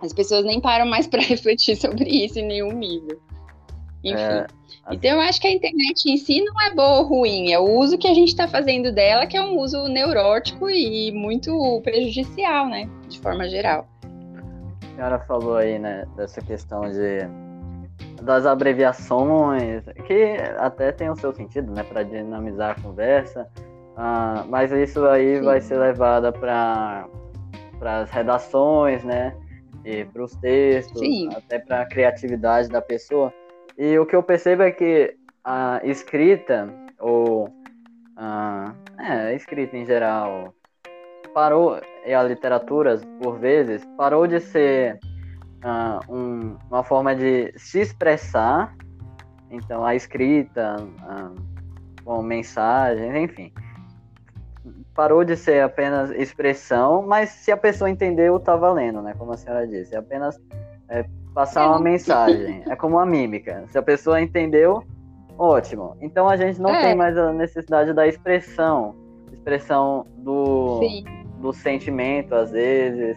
As 0.00 0.12
pessoas 0.12 0.44
nem 0.44 0.60
param 0.60 0.86
mais 0.86 1.06
para 1.08 1.22
refletir 1.22 1.76
sobre 1.76 2.08
isso 2.08 2.38
em 2.38 2.46
nenhum 2.46 2.72
nível. 2.72 3.20
Enfim. 4.04 4.20
É, 4.20 4.46
Então 4.90 5.12
eu 5.12 5.20
acho 5.20 5.40
que 5.40 5.46
a 5.46 5.52
internet 5.52 6.10
em 6.10 6.16
si 6.16 6.42
não 6.42 6.60
é 6.62 6.74
boa 6.74 6.98
ou 6.98 7.06
ruim, 7.06 7.52
é 7.52 7.58
o 7.58 7.78
uso 7.78 7.98
que 7.98 8.08
a 8.08 8.14
gente 8.14 8.28
está 8.28 8.48
fazendo 8.48 8.92
dela, 8.92 9.26
que 9.26 9.36
é 9.36 9.42
um 9.42 9.58
uso 9.58 9.86
neurótico 9.88 10.68
e 10.68 11.12
muito 11.12 11.80
prejudicial, 11.82 12.68
né? 12.68 12.88
De 13.08 13.18
forma 13.20 13.48
geral. 13.48 13.86
A 14.82 14.94
senhora 14.94 15.18
falou 15.20 15.56
aí, 15.56 15.78
né, 15.78 16.04
dessa 16.16 16.40
questão 16.42 16.82
de 16.82 17.26
das 18.22 18.46
abreviações, 18.46 19.84
que 20.06 20.36
até 20.58 20.92
tem 20.92 21.10
o 21.10 21.16
seu 21.16 21.32
sentido, 21.32 21.72
né, 21.72 21.82
para 21.82 22.02
dinamizar 22.02 22.76
a 22.78 22.82
conversa, 22.82 23.48
uh, 23.96 24.48
mas 24.48 24.70
isso 24.72 25.04
aí 25.06 25.38
Sim. 25.38 25.44
vai 25.44 25.60
ser 25.60 25.78
levada 25.78 26.32
para 26.32 27.08
as 27.80 28.10
redações, 28.10 29.02
né, 29.02 29.34
e 29.84 30.04
para 30.04 30.22
os 30.22 30.36
textos, 30.36 31.00
Sim. 31.00 31.28
até 31.34 31.58
para 31.58 31.82
a 31.82 31.86
criatividade 31.86 32.68
da 32.68 32.80
pessoa. 32.80 33.32
E 33.76 33.98
o 33.98 34.06
que 34.06 34.14
eu 34.14 34.22
percebo 34.22 34.62
é 34.62 34.70
que 34.70 35.16
a 35.44 35.80
escrita, 35.82 36.68
ou 37.00 37.48
a, 38.16 38.72
é, 39.00 39.12
a 39.12 39.32
escrita 39.32 39.76
em 39.76 39.84
geral, 39.84 40.54
parou, 41.34 41.80
e 42.06 42.12
a 42.12 42.22
literatura, 42.22 43.00
por 43.20 43.38
vezes, 43.38 43.84
parou 43.96 44.26
de 44.26 44.40
ser 44.40 44.98
uh, 45.62 46.12
um, 46.12 46.56
uma 46.70 46.82
forma 46.82 47.14
de 47.14 47.52
se 47.56 47.80
expressar, 47.80 48.74
então 49.50 49.84
a 49.84 49.94
escrita, 49.94 50.76
uh, 50.80 51.34
com 52.04 52.22
mensagens, 52.22 53.14
enfim, 53.14 53.52
parou 54.94 55.24
de 55.24 55.36
ser 55.36 55.62
apenas 55.62 56.10
expressão, 56.10 57.02
mas 57.06 57.30
se 57.30 57.50
a 57.50 57.56
pessoa 57.56 57.90
entendeu, 57.90 58.38
tá 58.38 58.56
valendo, 58.56 59.00
né? 59.00 59.14
Como 59.16 59.32
a 59.32 59.36
senhora 59.36 59.66
disse, 59.66 59.94
é 59.94 59.98
apenas 59.98 60.38
é, 60.88 61.04
passar 61.34 61.68
uma 61.68 61.80
mensagem, 61.80 62.62
é 62.68 62.76
como 62.76 62.98
a 62.98 63.06
mímica. 63.06 63.64
Se 63.68 63.78
a 63.78 63.82
pessoa 63.82 64.20
entendeu, 64.20 64.84
ótimo. 65.38 65.96
Então 66.00 66.28
a 66.28 66.36
gente 66.36 66.60
não 66.60 66.70
é. 66.70 66.82
tem 66.82 66.94
mais 66.94 67.16
a 67.16 67.32
necessidade 67.32 67.92
da 67.94 68.06
expressão, 68.06 68.94
expressão 69.32 70.06
do, 70.18 70.80
do 71.38 71.52
sentimento, 71.52 72.34
às 72.34 72.50
vezes. 72.50 73.16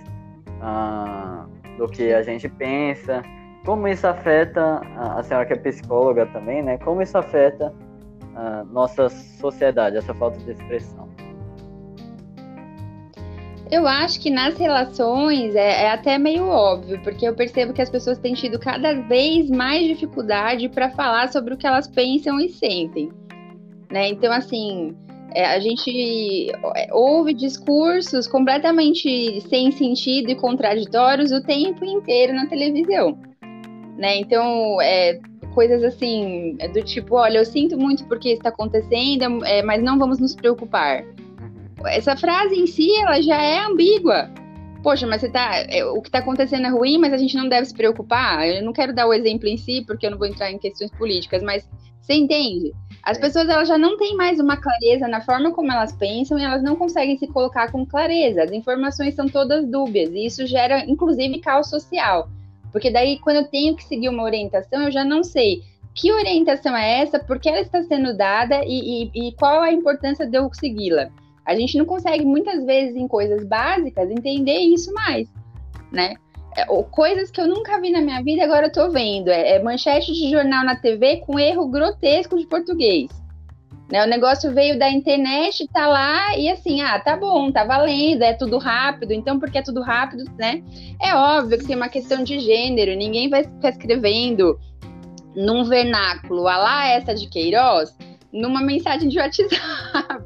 Uh, 0.62 1.55
do 1.78 1.88
que 1.88 2.14
a 2.14 2.22
gente 2.22 2.48
pensa, 2.48 3.22
como 3.66 3.88
isso 3.88 4.06
afeta, 4.06 4.82
a 4.96 5.24
senhora 5.24 5.46
que 5.46 5.54
é 5.54 5.56
psicóloga 5.56 6.26
também, 6.28 6.62
né? 6.62 6.78
Como 6.78 7.02
isso 7.02 7.18
afeta 7.18 7.74
a 8.36 8.64
nossa 8.66 9.10
sociedade, 9.10 9.98
essa 9.98 10.14
falta 10.14 10.38
de 10.38 10.52
expressão? 10.52 11.10
Eu 13.72 13.88
acho 13.88 14.22
que 14.22 14.30
nas 14.30 14.56
relações 14.58 15.56
é, 15.56 15.86
é, 15.86 15.92
até 15.92 16.20
meio 16.20 16.48
óbvio, 16.48 17.02
porque 17.02 17.28
eu 17.28 17.34
percebo 17.34 17.74
que 17.74 17.82
as 17.82 17.90
pessoas 17.90 18.20
têm 18.20 18.36
tido 18.36 18.60
cada 18.60 18.94
vez 18.94 19.50
mais 19.50 19.88
dificuldade 19.88 20.70
para 20.70 20.92
falar 20.92 21.30
sobre 21.30 21.56
o 21.56 21.58
que 21.58 21.66
elas 21.66 21.88
pensam 21.88 22.40
e 22.40 22.50
sentem. 22.50 23.12
Né? 23.92 24.10
Então, 24.10 24.32
assim, 24.32 24.96
é, 25.36 25.46
a 25.46 25.60
gente 25.60 26.50
é, 26.76 26.88
ouve 26.92 27.34
discursos 27.34 28.26
completamente 28.26 29.42
sem 29.42 29.70
sentido 29.72 30.32
e 30.32 30.36
contraditórios 30.36 31.32
o 31.32 31.44
tempo 31.44 31.84
inteiro 31.84 32.34
na 32.34 32.48
televisão. 32.48 33.20
Né? 33.98 34.18
Então, 34.18 34.82
é, 34.82 35.20
coisas 35.54 35.84
assim, 35.84 36.58
do 36.74 36.82
tipo, 36.82 37.16
olha, 37.16 37.40
eu 37.40 37.46
sinto 37.46 37.78
muito 37.78 38.06
porque 38.06 38.30
está 38.30 38.50
acontecendo, 38.50 39.46
é, 39.46 39.62
mas 39.62 39.84
não 39.84 40.00
vamos 40.00 40.20
nos 40.20 40.36
preocupar 40.36 41.04
essa 41.88 42.16
frase 42.16 42.56
em 42.56 42.66
si, 42.66 42.96
ela 42.98 43.22
já 43.22 43.42
é 43.42 43.60
ambígua. 43.60 44.30
Poxa, 44.82 45.08
mas 45.08 45.22
você 45.22 45.30
tá. 45.30 45.66
É, 45.68 45.84
o 45.84 46.02
que 46.02 46.10
está 46.10 46.20
acontecendo 46.20 46.68
é 46.68 46.70
ruim, 46.70 46.98
mas 46.98 47.12
a 47.12 47.18
gente 47.18 47.36
não 47.36 47.50
deve 47.50 47.66
se 47.66 47.74
preocupar. 47.74 48.48
Eu 48.48 48.64
não 48.64 48.72
quero 48.72 48.94
dar 48.94 49.08
o 49.08 49.14
exemplo 49.14 49.48
em 49.48 49.58
si, 49.58 49.84
porque 49.86 50.06
eu 50.06 50.12
não 50.12 50.18
vou 50.18 50.28
entrar 50.28 50.52
em 50.52 50.60
questões 50.60 50.92
políticas, 50.92 51.42
mas 51.42 51.68
você 52.02 52.14
entende? 52.14 52.72
As 53.06 53.20
pessoas 53.20 53.48
elas 53.48 53.68
já 53.68 53.78
não 53.78 53.98
têm 53.98 54.18
mais 54.18 54.40
uma 54.40 54.58
clareza 54.58 55.08
na 55.08 55.22
forma 55.22 55.52
como 55.52 55.72
elas 55.72 55.94
pensam 55.94 56.40
e 56.40 56.44
elas 56.44 56.64
não 56.64 56.76
conseguem 56.76 57.16
se 57.16 57.28
colocar 57.28 57.72
com 57.72 57.86
clareza. 57.86 58.44
As 58.44 58.52
informações 58.52 59.14
são 59.14 59.28
todas 59.28 59.68
dúbias 59.68 60.10
e 60.12 60.26
isso 60.26 60.48
gera, 60.48 60.84
inclusive, 60.90 61.40
caos 61.40 61.70
social. 61.70 62.28
Porque 62.72 62.90
daí, 62.90 63.20
quando 63.20 63.38
eu 63.38 63.48
tenho 63.48 63.76
que 63.76 63.84
seguir 63.84 64.10
uma 64.10 64.24
orientação, 64.24 64.82
eu 64.82 64.92
já 64.92 65.06
não 65.06 65.24
sei 65.24 65.62
que 65.94 66.12
orientação 66.12 66.76
é 66.76 67.02
essa, 67.02 67.20
por 67.20 67.40
que 67.40 67.48
ela 67.48 67.62
está 67.62 67.84
sendo 67.84 68.18
dada 68.18 68.64
e, 68.66 69.04
e, 69.14 69.28
e 69.28 69.32
qual 69.34 69.62
a 69.62 69.72
importância 69.72 70.26
de 70.26 70.38
eu 70.38 70.52
segui-la. 70.52 71.10
A 71.46 71.56
gente 71.56 71.78
não 71.78 71.86
consegue, 71.86 72.26
muitas 72.26 72.66
vezes, 72.66 72.96
em 72.96 73.08
coisas 73.08 73.46
básicas, 73.46 74.10
entender 74.10 74.58
isso 74.58 74.92
mais, 74.94 75.30
né? 75.92 76.16
É, 76.56 76.66
coisas 76.90 77.30
que 77.30 77.42
eu 77.42 77.48
nunca 77.48 77.80
vi 77.82 77.92
na 77.92 78.02
minha 78.02 78.24
vida, 78.24 78.44
agora 78.44 78.68
eu 78.68 78.72
tô 78.72 78.90
vendo. 78.90 79.30
É, 79.30 79.56
é 79.56 79.64
manchete 79.64 80.14
de 80.14 80.30
jornal 80.32 80.64
na 80.64 80.76
TV 80.76 81.18
com 81.18 81.38
erro 81.38 81.68
grotesco 81.68 82.38
de 82.38 82.48
português. 82.48 83.10
Né, 83.92 84.04
o 84.04 84.08
negócio 84.08 84.52
veio 84.52 84.80
da 84.80 84.90
internet, 84.90 85.68
tá 85.72 85.86
lá 85.86 86.36
e 86.36 86.50
assim, 86.50 86.82
ah, 86.82 87.00
tá 87.00 87.16
bom, 87.16 87.52
tá 87.52 87.64
valendo, 87.64 88.24
é 88.24 88.34
tudo 88.34 88.58
rápido, 88.58 89.14
então 89.14 89.40
porque 89.40 89.60
é 89.60 89.62
tudo 89.62 89.80
rápido, 89.84 90.24
né? 90.40 90.64
É 91.00 91.14
óbvio 91.14 91.60
que 91.60 91.68
tem 91.68 91.76
uma 91.76 91.88
questão 91.88 92.24
de 92.24 92.40
gênero, 92.40 92.96
ninguém 92.96 93.30
vai 93.30 93.44
ficar 93.44 93.70
escrevendo 93.70 94.60
num 95.36 95.66
vernáculo, 95.66 96.48
a 96.48 96.58
lá 96.58 96.88
essa 96.88 97.14
de 97.14 97.30
Queiroz, 97.30 97.96
numa 98.34 98.60
mensagem 98.60 99.08
de 99.08 99.20
WhatsApp, 99.20 99.56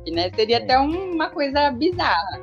né? 0.10 0.32
Seria 0.34 0.60
até 0.60 0.80
uma 0.80 1.30
coisa 1.30 1.70
bizarra. 1.72 2.40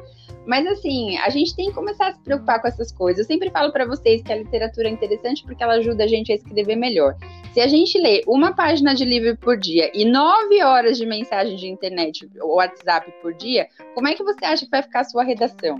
Mas 0.47 0.67
assim, 0.67 1.17
a 1.19 1.29
gente 1.29 1.55
tem 1.55 1.69
que 1.69 1.75
começar 1.75 2.09
a 2.09 2.13
se 2.13 2.21
preocupar 2.21 2.61
com 2.61 2.69
essas 2.69 2.93
coisas. 2.93 3.21
Eu 3.21 3.27
sempre 3.27 3.51
falo 3.51 3.73
para 3.73 3.85
vocês 3.85 4.23
que 4.23 4.33
a 4.33 4.37
literatura 4.37 4.89
é 4.89 4.93
interessante 4.93 5.43
porque 5.45 5.63
ela 5.63 5.75
ajuda 5.75 6.05
a 6.05 6.07
gente 6.07 6.31
a 6.31 6.37
escrever 6.37 6.77
melhor. 6.77 7.17
Se 7.53 7.61
a 7.61 7.67
gente 7.67 7.99
lê 7.99 8.23
uma 8.27 8.55
página 8.55 8.95
de 8.95 9.05
livro 9.05 9.37
por 9.37 9.57
dia 9.57 9.91
e 9.93 10.05
nove 10.05 10.63
horas 10.63 10.97
de 10.97 11.05
mensagem 11.05 11.57
de 11.57 11.67
internet 11.67 12.29
ou 12.41 12.57
WhatsApp 12.57 13.13
por 13.21 13.35
dia, 13.35 13.67
como 13.95 14.09
é 14.09 14.15
que 14.15 14.23
você 14.23 14.45
acha 14.45 14.65
que 14.65 14.71
vai 14.71 14.83
ficar 14.83 15.01
a 15.01 15.05
sua 15.05 15.25
redação, 15.25 15.77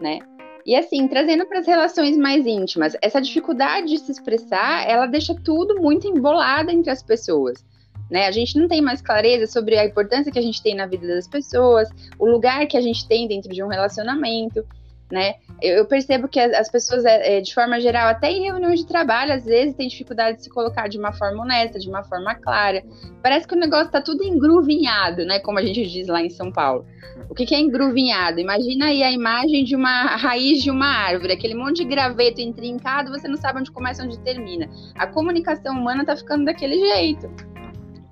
né? 0.00 0.18
E 0.66 0.76
assim, 0.76 1.08
trazendo 1.08 1.46
para 1.46 1.60
as 1.60 1.66
relações 1.66 2.14
mais 2.16 2.46
íntimas, 2.46 2.94
essa 3.00 3.22
dificuldade 3.22 3.86
de 3.86 3.98
se 3.98 4.12
expressar, 4.12 4.86
ela 4.86 5.06
deixa 5.06 5.34
tudo 5.34 5.80
muito 5.80 6.06
embolado 6.06 6.70
entre 6.70 6.90
as 6.90 7.02
pessoas. 7.02 7.64
Né? 8.10 8.26
A 8.26 8.30
gente 8.30 8.58
não 8.58 8.68
tem 8.68 8.80
mais 8.80 9.02
clareza 9.02 9.46
sobre 9.46 9.76
a 9.76 9.84
importância 9.84 10.32
que 10.32 10.38
a 10.38 10.42
gente 10.42 10.62
tem 10.62 10.74
na 10.74 10.86
vida 10.86 11.06
das 11.06 11.28
pessoas, 11.28 11.88
o 12.18 12.26
lugar 12.26 12.66
que 12.66 12.76
a 12.76 12.80
gente 12.80 13.06
tem 13.06 13.28
dentro 13.28 13.52
de 13.52 13.62
um 13.62 13.68
relacionamento, 13.68 14.64
né? 15.10 15.34
Eu, 15.60 15.86
percebo 15.86 16.28
que 16.28 16.38
as 16.38 16.70
pessoas, 16.70 17.04
é, 17.04 17.38
é, 17.38 17.40
de 17.40 17.52
forma 17.52 17.80
geral, 17.80 18.08
até 18.08 18.30
em 18.30 18.42
reuniões 18.42 18.80
de 18.80 18.86
trabalho, 18.86 19.32
às 19.32 19.44
vezes 19.44 19.74
têm 19.74 19.88
dificuldade 19.88 20.36
de 20.36 20.44
se 20.44 20.50
colocar 20.50 20.86
de 20.86 20.98
uma 20.98 21.12
forma 21.12 21.42
honesta, 21.42 21.78
de 21.78 21.88
uma 21.88 22.04
forma 22.04 22.34
clara. 22.34 22.84
Parece 23.22 23.48
que 23.48 23.54
o 23.54 23.58
negócio 23.58 23.86
está 23.86 24.02
tudo 24.02 24.22
engruvinhado, 24.22 25.24
né? 25.24 25.40
Como 25.40 25.58
a 25.58 25.62
gente 25.62 25.86
diz 25.86 26.06
lá 26.08 26.22
em 26.22 26.28
São 26.28 26.52
Paulo. 26.52 26.84
O 27.28 27.34
que, 27.34 27.46
que 27.46 27.54
é 27.54 27.58
engruvinhado? 27.58 28.38
Imagina 28.38 28.86
aí 28.86 29.02
a 29.02 29.10
imagem 29.10 29.64
de 29.64 29.74
uma 29.74 30.04
raiz 30.16 30.62
de 30.62 30.70
uma 30.70 30.86
árvore, 30.86 31.32
aquele 31.32 31.54
monte 31.54 31.78
de 31.78 31.84
graveto 31.84 32.40
intrincado, 32.40 33.10
você 33.10 33.26
não 33.26 33.36
sabe 33.36 33.60
onde 33.60 33.72
começa 33.72 34.04
onde 34.04 34.18
termina. 34.20 34.68
A 34.94 35.06
comunicação 35.06 35.74
humana 35.74 36.02
está 36.02 36.16
ficando 36.16 36.44
daquele 36.44 36.78
jeito 36.78 37.28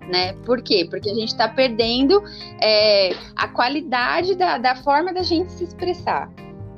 né? 0.09 0.33
Por 0.45 0.63
quê? 0.63 0.87
Porque 0.89 1.11
a 1.11 1.15
gente 1.15 1.29
está 1.29 1.49
perdendo 1.49 2.23
é, 2.61 3.11
a 3.35 3.49
qualidade 3.49 4.35
da, 4.35 4.59
da 4.59 4.77
forma 4.77 5.13
da 5.13 5.23
gente 5.23 5.53
se 5.53 5.65
expressar. 5.65 6.31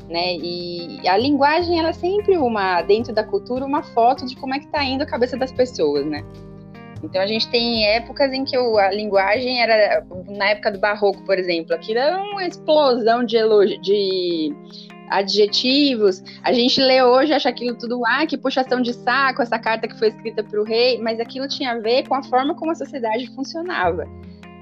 Né? 0.09 0.37
E 0.37 1.07
a 1.07 1.19
linguagem 1.19 1.79
ela 1.79 1.91
é 1.91 1.93
sempre 1.93 2.39
uma 2.39 2.81
dentro 2.81 3.15
da 3.15 3.23
cultura 3.23 3.65
uma 3.65 3.83
foto 3.83 4.25
de 4.25 4.35
como 4.37 4.55
é 4.55 4.59
que 4.59 4.65
está 4.65 4.83
indo 4.83 5.03
a 5.03 5.07
cabeça 5.07 5.37
das 5.37 5.53
pessoas, 5.53 6.07
né? 6.07 6.25
Então 7.03 7.21
a 7.21 7.27
gente 7.27 7.49
tem 7.49 7.87
épocas 7.87 8.33
em 8.33 8.45
que 8.45 8.57
a 8.57 8.91
linguagem 8.91 9.63
era 9.63 10.05
na 10.29 10.49
época 10.51 10.73
do 10.73 10.79
barroco, 10.79 11.23
por 11.25 11.39
exemplo, 11.39 11.75
aquilo 11.75 11.99
era 11.99 12.21
uma 12.21 12.45
explosão 12.45 13.23
de 13.23 13.37
elogio, 13.37 13.81
de 13.81 14.53
adjetivos. 15.11 16.23
A 16.43 16.53
gente 16.53 16.81
lê 16.81 17.03
hoje, 17.03 17.33
acha 17.33 17.49
aquilo 17.49 17.77
tudo, 17.77 18.01
ah, 18.07 18.27
que 18.27 18.37
puxação 18.37 18.81
de 18.81 18.93
saco, 18.93 19.43
essa 19.43 19.59
carta 19.59 19.89
que 19.89 19.99
foi 19.99 20.09
escrita 20.09 20.43
para 20.43 20.61
o 20.61 20.65
rei, 20.65 21.01
mas 21.01 21.21
aquilo 21.21 21.49
tinha 21.49 21.73
a 21.73 21.79
ver 21.79 22.07
com 22.07 22.15
a 22.15 22.23
forma 22.23 22.55
como 22.55 22.71
a 22.71 22.75
sociedade 22.75 23.27
funcionava. 23.35 24.07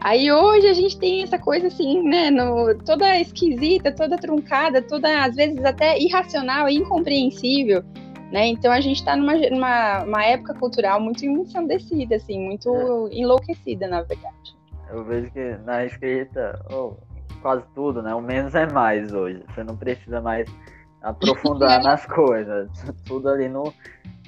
Aí 0.01 0.31
hoje 0.31 0.69
a 0.69 0.75
gente 0.75 0.99
tem 0.99 1.23
essa 1.23 1.39
coisa 1.39 1.67
assim, 1.67 2.03
né, 2.03 2.31
no, 2.31 2.77
toda 2.85 3.19
esquisita, 3.19 3.91
toda 3.91 4.17
truncada, 4.17 4.83
toda 4.83 5.25
às 5.25 5.35
vezes 5.35 5.65
até 5.65 5.99
irracional 5.99 6.69
e 6.69 6.77
incompreensível, 6.77 7.83
né? 8.31 8.47
Então 8.47 8.71
a 8.71 8.81
gente 8.81 8.99
está 8.99 9.17
numa, 9.17 9.35
numa 9.35 10.05
uma 10.05 10.25
época 10.25 10.55
cultural 10.55 11.01
muito 11.01 11.25
ensandecida, 11.25 12.17
assim, 12.17 12.39
muito 12.39 13.09
é. 13.11 13.17
enlouquecida, 13.17 13.89
na 13.89 14.03
verdade. 14.03 14.57
Eu 14.91 15.05
vejo 15.05 15.31
que 15.33 15.57
na 15.65 15.85
escrita, 15.85 16.65
oh, 16.71 16.95
quase 17.37 17.65
tudo, 17.75 18.03
né? 18.03 18.15
O 18.15 18.21
menos 18.21 18.55
é 18.55 18.67
mais 18.71 19.13
hoje. 19.13 19.43
Você 19.49 19.63
não 19.63 19.77
precisa 19.77 20.21
mais 20.21 20.49
aprofundar 21.03 21.83
nas 21.85 22.05
coisas. 22.07 22.69
Tudo 23.07 23.29
ali 23.29 23.49
no, 23.49 23.73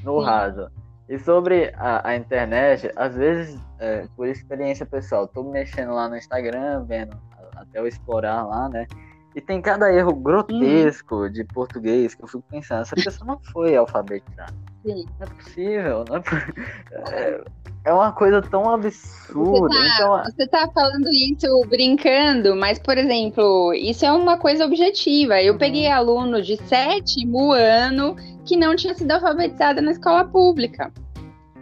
no 0.03 0.21
raso. 0.21 0.71
E 1.09 1.19
sobre 1.19 1.73
a, 1.77 2.09
a 2.09 2.17
internet, 2.17 2.93
às 2.95 3.15
vezes, 3.15 3.61
é, 3.79 4.07
por 4.15 4.29
experiência 4.29 4.85
pessoal, 4.85 5.27
tô 5.27 5.43
mexendo 5.43 5.95
lá 5.95 6.09
no 6.09 6.17
Instagram, 6.17 6.85
vendo 6.85 7.17
até 7.57 7.81
eu 7.81 7.87
explorar 7.87 8.45
lá, 8.45 8.69
né? 8.69 8.87
E 9.35 9.41
tem 9.41 9.61
cada 9.61 9.93
erro 9.93 10.15
grotesco 10.15 11.31
de 11.31 11.45
português 11.45 12.15
que 12.15 12.23
eu 12.23 12.29
fico 12.29 12.45
pensando, 12.51 12.83
essa 12.83 12.97
pessoa 12.97 13.27
não 13.27 13.39
foi 13.53 13.77
alfabetizada. 13.77 14.53
Sim. 14.85 15.05
Não 15.19 15.27
é 15.27 15.31
possível, 15.31 16.05
não 16.09 16.17
é, 16.17 16.23
é, 17.13 17.45
é 17.85 17.93
uma 17.93 18.13
coisa 18.13 18.43
tão 18.43 18.69
absurda. 18.69 19.69
Você 19.69 19.79
tá, 19.79 19.95
então... 19.95 20.23
você 20.25 20.47
tá, 20.47 20.71
falando 20.73 21.09
isso 21.09 21.47
brincando, 21.69 22.57
mas, 22.57 22.79
por 22.79 22.97
exemplo, 22.99 23.73
isso 23.75 24.05
é 24.05 24.13
uma 24.13 24.37
coisa 24.37 24.65
objetiva. 24.65 25.41
Eu 25.41 25.55
uhum. 25.55 25.59
peguei 25.59 25.89
aluno 25.89 26.43
de 26.43 26.57
sétimo 26.69 27.53
ano 27.53 28.17
que 28.45 28.57
não 28.57 28.77
tinha 28.77 28.95
sido 28.95 29.11
alfabetizado 29.11 29.81
na 29.83 29.93
escola 29.93 30.25
pública. 30.25 30.93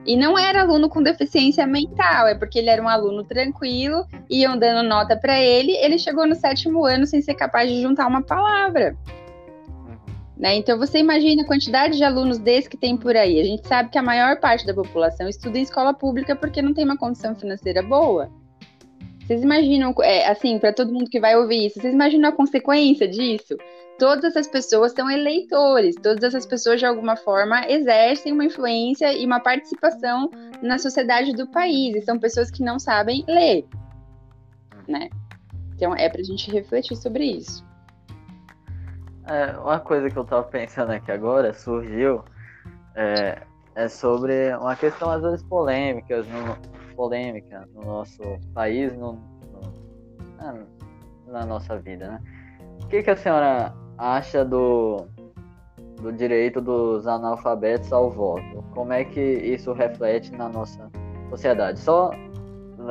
E 0.07 0.17
não 0.17 0.39
era 0.39 0.61
aluno 0.61 0.89
com 0.89 1.03
deficiência 1.03 1.67
mental, 1.67 2.29
é 2.29 2.35
porque 2.37 2.61
ele 2.61 2.71
era 2.71 2.81
um 2.81 2.89
aluno 2.89 3.25
tranquilo, 3.25 4.07
iam 4.31 4.57
dando 4.57 4.89
nota 4.89 5.17
para 5.17 5.37
ele, 5.41 5.73
ele 5.73 5.99
chegou 5.99 6.25
no 6.29 6.37
sétimo 6.37 6.85
ano 6.87 7.05
sem 7.07 7.21
ser 7.21 7.35
capaz 7.35 7.69
de 7.69 7.83
juntar 7.83 8.07
uma 8.07 8.23
palavra. 8.23 8.97
Né? 10.37 10.57
Então 10.57 10.78
você 10.78 10.99
imagina 10.99 11.43
a 11.43 11.47
quantidade 11.47 11.97
de 11.97 12.05
alunos 12.05 12.39
desse 12.39 12.68
que 12.68 12.76
tem 12.76 12.97
por 12.97 13.16
aí. 13.16 13.41
A 13.41 13.45
gente 13.45 13.66
sabe 13.66 13.89
que 13.91 13.99
a 13.99 14.03
maior 14.03 14.39
parte 14.39 14.66
da 14.66 14.74
população 14.74 15.28
estuda 15.28 15.59
em 15.59 15.62
escola 15.62 15.95
pública 15.95 16.37
porque 16.37 16.61
não 16.61 16.74
tem 16.74 16.84
uma 16.84 16.97
condição 16.97 17.34
financeira 17.34 17.82
boa. 17.82 18.30
Vocês 19.26 19.43
imaginam, 19.43 19.93
é, 20.03 20.28
assim, 20.28 20.57
para 20.59 20.72
todo 20.72 20.93
mundo 20.93 21.11
que 21.11 21.18
vai 21.18 21.37
ouvir 21.37 21.66
isso, 21.66 21.80
vocês 21.80 21.93
imaginam 21.93 22.28
a 22.28 22.32
consequência 22.32 23.09
disso? 23.09 23.57
Todas 23.99 24.24
essas 24.24 24.47
pessoas 24.47 24.93
são 24.93 25.11
eleitores, 25.11 25.97
todas 25.97 26.22
essas 26.22 26.47
pessoas 26.47 26.78
de 26.78 26.87
alguma 26.87 27.16
forma 27.16 27.66
exercem 27.68 28.32
uma 28.32 28.45
influência 28.45 29.12
e 29.12 29.26
uma 29.26 29.41
participação 29.41 30.30
na 30.62 30.78
sociedade 30.78 31.32
do 31.32 31.49
país, 31.49 31.97
e 31.97 32.03
são 32.03 32.20
pessoas 32.20 32.51
que 32.51 32.62
não 32.62 32.78
sabem 32.78 33.24
ler, 33.26 33.64
né? 34.87 35.09
Então 35.74 35.93
é 35.97 36.09
para 36.09 36.20
a 36.20 36.24
gente 36.24 36.49
refletir 36.53 36.97
sobre 36.97 37.24
isso. 37.24 37.66
É, 39.27 39.59
uma 39.59 39.81
coisa 39.81 40.09
que 40.09 40.16
eu 40.16 40.24
tava 40.24 40.45
pensando 40.45 40.93
aqui 40.93 41.11
agora 41.11 41.53
surgiu 41.53 42.24
é, 42.95 43.43
é 43.74 43.89
sobre 43.89 44.55
uma 44.57 44.77
questão 44.77 45.11
às 45.11 45.20
vezes 45.20 45.43
polêmicas 45.43 46.27
no, 46.29 46.95
polêmica 46.95 47.68
no 47.74 47.85
nosso 47.85 48.22
país, 48.55 48.97
no, 48.97 49.14
no 49.14 50.37
na, 50.39 50.55
na, 51.27 51.47
nossa 51.47 51.77
vida, 51.79 52.09
né? 52.09 52.20
O 52.83 52.87
que, 52.87 53.03
que 53.03 53.11
a 53.11 53.16
senhora 53.16 53.74
acha 53.99 54.45
do, 54.45 55.07
do 56.01 56.12
direito 56.12 56.61
dos 56.61 57.07
analfabetos 57.07 57.93
ao 57.93 58.11
voto? 58.11 58.64
Como 58.74 58.93
é 58.93 59.05
que 59.05 59.20
isso 59.20 59.72
reflete 59.72 60.31
na 60.33 60.49
nossa 60.49 60.89
sociedade? 61.31 61.81
Só 61.81 62.12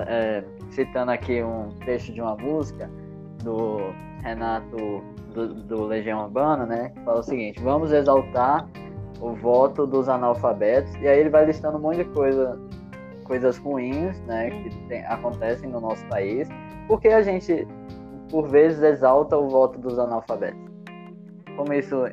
é, 0.05 0.43
citando 0.69 1.11
aqui 1.11 1.41
um 1.41 1.69
trecho 1.79 2.11
de 2.11 2.21
uma 2.21 2.36
música 2.36 2.89
do 3.43 3.77
Renato 4.21 5.14
do, 5.36 5.53
do 5.53 5.86
Legião 5.86 6.23
Urbana, 6.23 6.65
né? 6.65 6.89
Que 6.89 7.01
fala 7.01 7.19
o 7.19 7.23
seguinte: 7.23 7.61
vamos 7.61 7.91
exaltar 7.91 8.67
o 9.19 9.33
voto 9.33 9.86
dos 9.86 10.09
analfabetos. 10.09 10.93
E 10.95 11.07
aí 11.07 11.19
ele 11.19 11.29
vai 11.29 11.45
listando 11.45 11.77
um 11.77 11.81
monte 11.81 11.97
de 11.97 12.05
coisa, 12.05 12.57
coisas 13.25 13.57
ruins, 13.57 14.19
né? 14.21 14.49
Que 14.49 14.69
tem, 14.88 15.05
acontecem 15.05 15.69
no 15.69 15.81
nosso 15.81 16.03
país. 16.07 16.47
Porque 16.88 17.09
a 17.09 17.21
gente, 17.21 17.67
por 18.29 18.47
vezes, 18.47 18.81
exalta 18.81 19.38
o 19.38 19.49
voto 19.49 19.77
dos 19.79 19.99
analfabetos. 19.99 20.63
Como 21.57 21.73
isso 21.73 22.03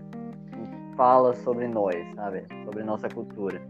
fala 0.96 1.32
sobre 1.34 1.68
nós, 1.68 1.96
sabe? 2.14 2.44
Sobre 2.64 2.82
nossa 2.82 3.08
cultura. 3.08 3.60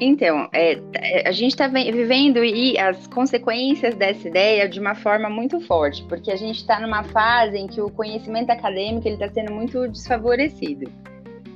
Então, 0.00 0.48
é, 0.52 0.78
a 1.26 1.32
gente 1.32 1.52
está 1.52 1.68
vivendo 1.68 2.44
e 2.44 2.78
as 2.78 3.06
consequências 3.06 3.94
dessa 3.94 4.28
ideia 4.28 4.68
de 4.68 4.78
uma 4.78 4.94
forma 4.94 5.30
muito 5.30 5.58
forte, 5.60 6.04
porque 6.04 6.30
a 6.30 6.36
gente 6.36 6.56
está 6.56 6.78
numa 6.78 7.02
fase 7.02 7.56
em 7.56 7.66
que 7.66 7.80
o 7.80 7.90
conhecimento 7.90 8.50
acadêmico 8.50 9.08
está 9.08 9.28
sendo 9.28 9.52
muito 9.52 9.88
desfavorecido. 9.88 10.92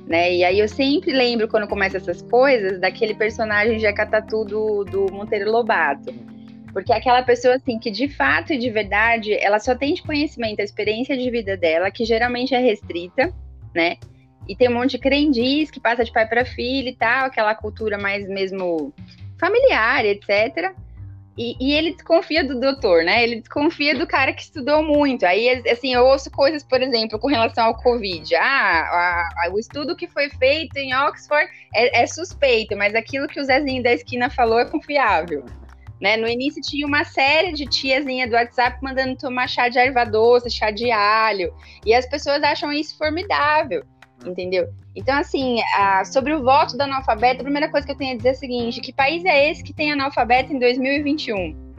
Né? 0.07 0.33
E 0.37 0.43
aí 0.43 0.59
eu 0.59 0.67
sempre 0.67 1.11
lembro, 1.11 1.47
quando 1.47 1.67
começa 1.67 1.97
essas 1.97 2.21
coisas, 2.23 2.79
daquele 2.79 3.13
personagem 3.13 3.77
de 3.77 3.85
Acatatu 3.85 4.43
do, 4.43 4.83
do 4.85 5.13
Monteiro 5.13 5.51
Lobato. 5.51 6.11
Porque 6.73 6.91
é 6.91 6.95
aquela 6.95 7.21
pessoa, 7.21 7.55
assim, 7.55 7.77
que 7.77 7.91
de 7.91 8.07
fato 8.07 8.53
e 8.53 8.57
de 8.57 8.69
verdade, 8.69 9.33
ela 9.33 9.59
só 9.59 9.75
tem 9.75 9.93
de 9.93 10.01
conhecimento 10.01 10.61
a 10.61 10.63
experiência 10.63 11.15
de 11.17 11.29
vida 11.29 11.55
dela, 11.55 11.91
que 11.91 12.05
geralmente 12.05 12.55
é 12.55 12.59
restrita, 12.59 13.31
né? 13.75 13.97
E 14.47 14.55
tem 14.55 14.69
um 14.69 14.73
monte 14.73 14.91
de 14.91 14.99
crendiz 14.99 15.69
que 15.69 15.79
passa 15.79 16.03
de 16.03 16.11
pai 16.11 16.27
para 16.27 16.45
filho 16.45 16.89
e 16.89 16.95
tal, 16.95 17.25
aquela 17.25 17.55
cultura 17.55 17.97
mais 17.97 18.27
mesmo 18.27 18.93
familiar, 19.39 20.05
etc. 20.05 20.73
E, 21.37 21.55
e, 21.59 21.73
ele 21.73 21.93
desconfia 21.93 22.43
do 22.43 22.59
doutor, 22.59 23.03
né? 23.03 23.23
Ele 23.23 23.37
desconfia 23.39 23.97
do 23.97 24.05
cara 24.05 24.33
que 24.33 24.41
estudou 24.41 24.83
muito. 24.83 25.25
Aí, 25.25 25.63
assim, 25.69 25.93
eu 25.93 26.05
ouço 26.05 26.29
coisas, 26.29 26.61
por 26.61 26.81
exemplo, 26.81 27.17
com 27.17 27.27
relação 27.27 27.65
ao 27.65 27.77
Covid. 27.77 28.35
Ah, 28.35 28.41
a, 28.43 29.47
a, 29.47 29.49
o 29.51 29.57
estudo 29.57 29.95
que 29.95 30.07
foi 30.07 30.29
feito 30.29 30.75
em 30.77 30.93
Oxford 30.93 31.49
é, 31.73 32.03
é, 32.03 32.07
suspeito, 32.07 32.75
mas 32.75 32.93
aquilo 32.93 33.27
que 33.27 33.39
o 33.39 33.43
Zezinho 33.43 33.81
da 33.81 33.93
esquina 33.93 34.29
falou 34.29 34.59
é 34.59 34.65
confiável. 34.65 35.45
Né? 36.01 36.17
No 36.17 36.27
início 36.27 36.61
tinha 36.61 36.85
uma 36.85 37.05
série 37.05 37.53
de 37.53 37.65
tiazinha 37.65 38.27
do 38.27 38.35
WhatsApp 38.35 38.77
mandando 38.81 39.15
tomar 39.15 39.47
chá 39.47 39.69
de 39.69 39.79
erva 39.79 40.03
doce, 40.03 40.49
chá 40.49 40.69
de 40.69 40.91
alho. 40.91 41.53
E 41.85 41.93
as 41.93 42.05
pessoas 42.07 42.43
acham 42.43 42.73
isso 42.73 42.97
formidável 42.97 43.85
entendeu? 44.25 44.69
Então, 44.95 45.17
assim, 45.17 45.59
a, 45.75 46.03
sobre 46.05 46.33
o 46.33 46.43
voto 46.43 46.77
do 46.77 46.81
analfabeto, 46.81 47.41
a 47.41 47.43
primeira 47.43 47.69
coisa 47.69 47.85
que 47.85 47.93
eu 47.93 47.97
tenho 47.97 48.13
a 48.13 48.17
dizer 48.17 48.29
é 48.29 48.31
a 48.31 48.35
seguinte: 48.35 48.81
que 48.81 48.93
país 48.93 49.23
é 49.25 49.49
esse 49.49 49.63
que 49.63 49.73
tem 49.73 49.91
analfabeto 49.91 50.53
em 50.53 50.59
2021? 50.59 51.71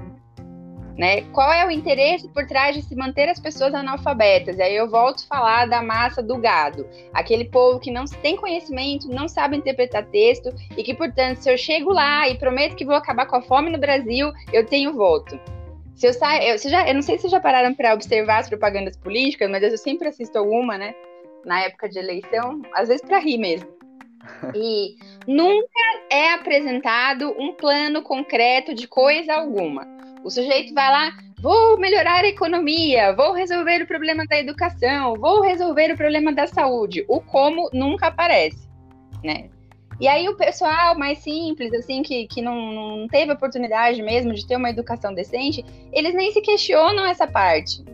Né? 0.97 1.23
Qual 1.33 1.51
é 1.51 1.67
o 1.67 1.71
interesse 1.71 2.29
por 2.29 2.47
trás 2.47 2.77
de 2.77 2.83
se 2.83 2.95
manter 2.95 3.29
as 3.29 3.41
pessoas 3.41 3.73
analfabetas? 3.73 4.59
E 4.59 4.63
aí 4.63 4.77
eu 4.77 4.91
volto 4.91 5.25
a 5.25 5.37
falar 5.37 5.67
da 5.67 5.83
massa 5.83 6.23
do 6.23 6.37
gado, 6.37 6.87
aquele 7.15 7.47
povo 7.47 7.81
que 7.81 7.91
não 7.91 8.05
tem 8.05 8.37
conhecimento, 8.37 9.09
não 9.09 9.27
sabe 9.27 9.57
interpretar 9.57 10.05
texto 10.05 10.53
e 10.77 10.83
que, 10.83 10.93
portanto, 10.93 11.39
se 11.39 11.51
eu 11.51 11.57
chego 11.57 11.93
lá 11.93 12.29
e 12.29 12.37
prometo 12.37 12.77
que 12.77 12.85
vou 12.85 12.95
acabar 12.95 13.27
com 13.27 13.37
a 13.37 13.43
fome 13.43 13.71
no 13.71 13.79
Brasil, 13.79 14.33
eu 14.53 14.67
tenho 14.67 14.93
voto. 14.93 15.41
Se 15.95 16.07
eu 16.07 16.13
saio, 16.13 16.43
eu, 16.43 16.59
já, 16.59 16.87
eu 16.87 16.95
não 16.95 17.03
sei 17.03 17.17
se 17.17 17.23
vocês 17.23 17.33
já 17.33 17.41
pararam 17.41 17.75
para 17.75 17.95
observar 17.95 18.41
as 18.41 18.49
propagandas 18.49 18.97
políticas, 18.97 19.51
mas 19.51 19.63
eu 19.63 19.77
sempre 19.79 20.09
assisto 20.09 20.37
alguma, 20.39 20.77
né? 20.77 20.95
Na 21.45 21.61
época 21.61 21.89
de 21.89 21.99
eleição, 21.99 22.63
às 22.75 22.89
vezes 22.89 23.05
para 23.05 23.19
rir 23.19 23.39
mesmo. 23.39 23.69
E 24.55 24.97
nunca 25.27 25.67
é 26.11 26.35
apresentado 26.35 27.35
um 27.39 27.53
plano 27.53 28.03
concreto 28.03 28.73
de 28.73 28.87
coisa 28.87 29.35
alguma. 29.35 29.87
O 30.25 30.31
sujeito 30.31 30.73
vai 30.73 30.91
lá, 30.91 31.13
vou 31.41 31.77
melhorar 31.77 32.25
a 32.25 32.29
economia, 32.29 33.13
vou 33.15 33.33
resolver 33.33 33.83
o 33.83 33.87
problema 33.87 34.25
da 34.27 34.39
educação, 34.39 35.15
vou 35.15 35.41
resolver 35.41 35.93
o 35.93 35.97
problema 35.97 36.33
da 36.33 36.47
saúde. 36.47 37.05
O 37.09 37.21
como 37.21 37.69
nunca 37.73 38.07
aparece, 38.07 38.69
né? 39.25 39.51
E 40.01 40.09
aí 40.09 40.29
o 40.29 40.37
pessoal 40.37 40.99
mais 40.99 41.19
simples, 41.19 41.73
assim, 41.75 42.03
que, 42.03 42.27
que 42.27 42.43
não, 42.43 42.73
não 42.73 43.09
teve 43.09 43.33
oportunidade 43.33 44.03
mesmo 44.03 44.33
de 44.33 44.47
ter 44.47 44.57
uma 44.57 44.71
educação 44.71 45.15
decente, 45.15 45.65
eles 45.93 46.15
nem 46.15 46.33
se 46.33 46.41
questionam 46.41 47.07
essa 47.07 47.27
parte. 47.27 47.85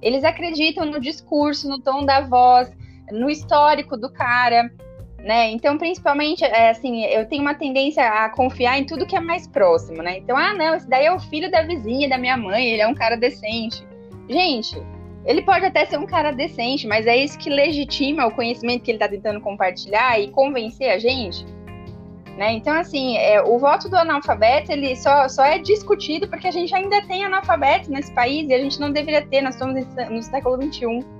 Eles 0.00 0.22
acreditam 0.22 0.84
no 0.84 1.00
discurso, 1.00 1.68
no 1.68 1.80
tom 1.80 2.04
da 2.04 2.20
voz, 2.20 2.70
no 3.10 3.30
histórico 3.30 3.96
do 3.96 4.10
cara, 4.10 4.70
né? 5.18 5.50
Então, 5.50 5.76
principalmente, 5.76 6.44
é, 6.44 6.70
assim, 6.70 7.04
eu 7.04 7.26
tenho 7.26 7.42
uma 7.42 7.54
tendência 7.54 8.06
a 8.06 8.28
confiar 8.30 8.78
em 8.78 8.84
tudo 8.84 9.06
que 9.06 9.16
é 9.16 9.20
mais 9.20 9.46
próximo, 9.46 10.02
né? 10.02 10.18
Então, 10.18 10.36
ah, 10.36 10.54
não, 10.54 10.74
esse 10.74 10.88
daí 10.88 11.06
é 11.06 11.12
o 11.12 11.18
filho 11.18 11.50
da 11.50 11.62
vizinha, 11.62 12.08
da 12.08 12.18
minha 12.18 12.36
mãe, 12.36 12.68
ele 12.68 12.82
é 12.82 12.86
um 12.86 12.94
cara 12.94 13.16
decente. 13.16 13.86
Gente, 14.28 14.80
ele 15.24 15.42
pode 15.42 15.64
até 15.64 15.84
ser 15.84 15.98
um 15.98 16.06
cara 16.06 16.30
decente, 16.30 16.86
mas 16.86 17.06
é 17.06 17.16
isso 17.16 17.38
que 17.38 17.50
legitima 17.50 18.26
o 18.26 18.30
conhecimento 18.30 18.82
que 18.82 18.90
ele 18.90 18.96
está 18.96 19.08
tentando 19.08 19.40
compartilhar 19.40 20.18
e 20.20 20.28
convencer 20.30 20.90
a 20.90 20.98
gente. 20.98 21.44
Né? 22.38 22.52
Então, 22.52 22.72
assim, 22.72 23.16
é, 23.16 23.42
o 23.42 23.58
voto 23.58 23.88
do 23.88 23.96
analfabeto 23.96 24.70
ele 24.70 24.94
só, 24.94 25.28
só 25.28 25.44
é 25.44 25.58
discutido 25.58 26.28
porque 26.28 26.46
a 26.46 26.52
gente 26.52 26.72
ainda 26.72 27.02
tem 27.02 27.24
analfabetos 27.24 27.88
nesse 27.88 28.12
país 28.12 28.48
e 28.48 28.54
a 28.54 28.58
gente 28.58 28.78
não 28.78 28.92
deveria 28.92 29.26
ter, 29.26 29.42
nós 29.42 29.54
estamos 29.54 29.84
no 30.08 30.22
século 30.22 30.62
XXI. 30.62 31.17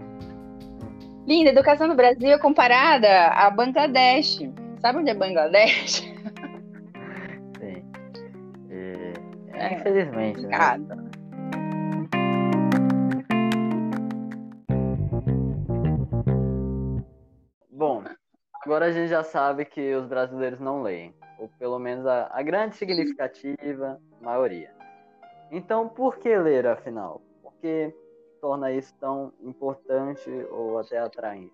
Linda, 1.29 1.51
educação 1.51 1.87
no 1.87 1.95
Brasil 1.95 2.31
é 2.31 2.39
comparada 2.39 3.26
a 3.26 3.51
Bangladesh. 3.51 4.39
Sabe 4.81 5.01
onde 5.01 5.11
é 5.11 5.14
Bangladesh? 5.14 6.01
Sim. 7.61 7.85
É, 8.70 9.12
é, 9.53 9.74
infelizmente, 9.74 10.41
né? 10.47 10.57
Bom, 17.70 18.05
agora 18.64 18.87
a 18.87 18.91
gente 18.91 19.09
já 19.09 19.22
sabe 19.22 19.66
que 19.66 19.95
os 19.97 20.07
brasileiros 20.07 20.59
não 20.61 20.81
leem, 20.81 21.12
ou 21.39 21.51
pelo 21.59 21.79
menos 21.79 22.07
a, 22.07 22.31
a 22.33 22.41
grande 22.41 22.74
significativa 22.76 24.01
maioria. 24.22 24.70
Então, 25.51 25.91
por 25.91 26.16
que 26.16 26.35
ler, 26.35 26.66
afinal? 26.66 27.20
Porque 27.43 27.95
torna 28.41 28.72
isso 28.72 28.95
tão 28.99 29.32
importante 29.43 30.30
ou 30.51 30.78
até 30.78 30.99
atraente? 30.99 31.53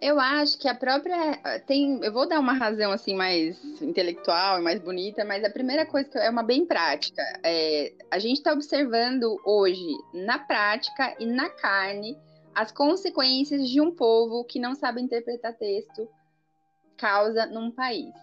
Eu 0.00 0.20
acho 0.20 0.58
que 0.58 0.68
a 0.68 0.74
própria 0.74 1.60
tem, 1.66 1.98
eu 2.04 2.12
vou 2.12 2.28
dar 2.28 2.38
uma 2.38 2.52
razão 2.52 2.92
assim 2.92 3.14
mais 3.14 3.58
intelectual 3.80 4.58
e 4.58 4.62
mais 4.62 4.78
bonita, 4.80 5.24
mas 5.24 5.42
a 5.42 5.50
primeira 5.50 5.86
coisa 5.86 6.08
que 6.08 6.18
é 6.18 6.28
uma 6.28 6.42
bem 6.42 6.66
prática. 6.66 7.22
É, 7.42 7.92
a 8.10 8.18
gente 8.18 8.36
está 8.36 8.52
observando 8.52 9.40
hoje 9.46 9.96
na 10.12 10.38
prática 10.38 11.16
e 11.18 11.26
na 11.26 11.48
carne 11.48 12.18
as 12.54 12.70
consequências 12.70 13.68
de 13.68 13.80
um 13.80 13.90
povo 13.90 14.44
que 14.44 14.60
não 14.60 14.74
sabe 14.74 15.00
interpretar 15.00 15.54
texto 15.54 16.08
causa 16.96 17.46
num 17.46 17.70
país. 17.70 18.14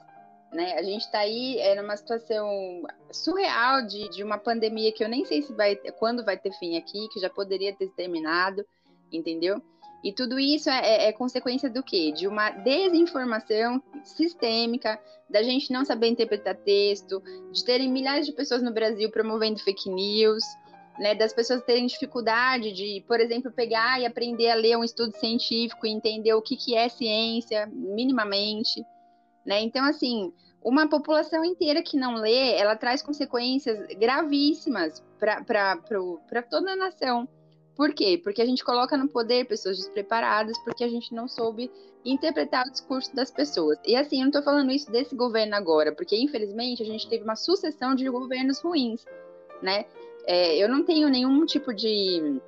Né? 0.51 0.73
A 0.73 0.83
gente 0.83 1.01
está 1.01 1.19
aí 1.19 1.57
é, 1.59 1.75
numa 1.81 1.95
situação 1.95 2.83
surreal 3.09 3.85
de, 3.85 4.09
de 4.09 4.23
uma 4.23 4.37
pandemia 4.37 4.91
que 4.91 5.03
eu 5.03 5.07
nem 5.07 5.23
sei 5.23 5.41
se 5.41 5.53
vai 5.53 5.75
quando 5.97 6.25
vai 6.25 6.37
ter 6.37 6.51
fim 6.53 6.77
aqui, 6.77 7.07
que 7.09 7.21
já 7.21 7.29
poderia 7.29 7.73
ter 7.73 7.89
terminado, 7.91 8.65
entendeu? 9.11 9.61
E 10.03 10.11
tudo 10.11 10.39
isso 10.39 10.69
é, 10.69 10.79
é, 10.79 11.07
é, 11.07 11.13
consequência 11.13 11.69
do 11.69 11.83
quê? 11.83 12.11
De 12.11 12.27
uma 12.27 12.49
desinformação 12.49 13.81
sistêmica, 14.03 14.99
da 15.29 15.43
gente 15.43 15.71
não 15.71 15.85
saber 15.85 16.07
interpretar 16.07 16.55
texto, 16.55 17.21
de 17.51 17.63
terem 17.63 17.89
milhares 17.89 18.25
de 18.25 18.33
pessoas 18.33 18.63
no 18.63 18.73
Brasil 18.73 19.11
promovendo 19.11 19.59
fake 19.59 19.89
news, 19.89 20.43
né, 20.99 21.15
das 21.15 21.33
pessoas 21.33 21.63
terem 21.63 21.85
dificuldade 21.85 22.71
de, 22.73 23.03
por 23.07 23.19
exemplo, 23.19 23.51
pegar 23.51 24.01
e 24.01 24.05
aprender 24.05 24.49
a 24.49 24.55
ler 24.55 24.77
um 24.77 24.83
estudo 24.83 25.15
científico 25.17 25.85
e 25.85 25.91
entender 25.91 26.33
o 26.33 26.41
que, 26.41 26.57
que 26.57 26.75
é 26.75 26.89
ciência, 26.89 27.67
minimamente. 27.71 28.83
Né? 29.45 29.61
Então, 29.61 29.83
assim, 29.85 30.31
uma 30.63 30.87
população 30.87 31.43
inteira 31.43 31.81
que 31.81 31.97
não 31.97 32.15
lê, 32.15 32.55
ela 32.55 32.75
traz 32.75 33.01
consequências 33.01 33.87
gravíssimas 33.97 35.03
para 35.17 36.41
toda 36.49 36.71
a 36.71 36.75
nação. 36.75 37.27
Por 37.75 37.93
quê? 37.93 38.19
Porque 38.23 38.41
a 38.41 38.45
gente 38.45 38.63
coloca 38.63 38.95
no 38.95 39.07
poder 39.07 39.45
pessoas 39.45 39.77
despreparadas, 39.77 40.57
porque 40.63 40.83
a 40.83 40.89
gente 40.89 41.15
não 41.15 41.27
soube 41.27 41.71
interpretar 42.05 42.67
o 42.67 42.71
discurso 42.71 43.15
das 43.15 43.31
pessoas. 43.31 43.79
E 43.85 43.95
assim, 43.95 44.17
eu 44.17 44.21
não 44.21 44.27
estou 44.27 44.43
falando 44.43 44.71
isso 44.71 44.91
desse 44.91 45.15
governo 45.15 45.55
agora, 45.55 45.91
porque 45.91 46.15
infelizmente 46.15 46.83
a 46.83 46.85
gente 46.85 47.07
teve 47.07 47.23
uma 47.23 47.35
sucessão 47.35 47.95
de 47.95 48.07
governos 48.09 48.59
ruins, 48.59 49.05
né? 49.61 49.85
É, 50.25 50.57
eu 50.57 50.69
não 50.69 50.83
tenho 50.83 51.09
nenhum 51.09 51.45
tipo 51.45 51.73
de 51.73 52.39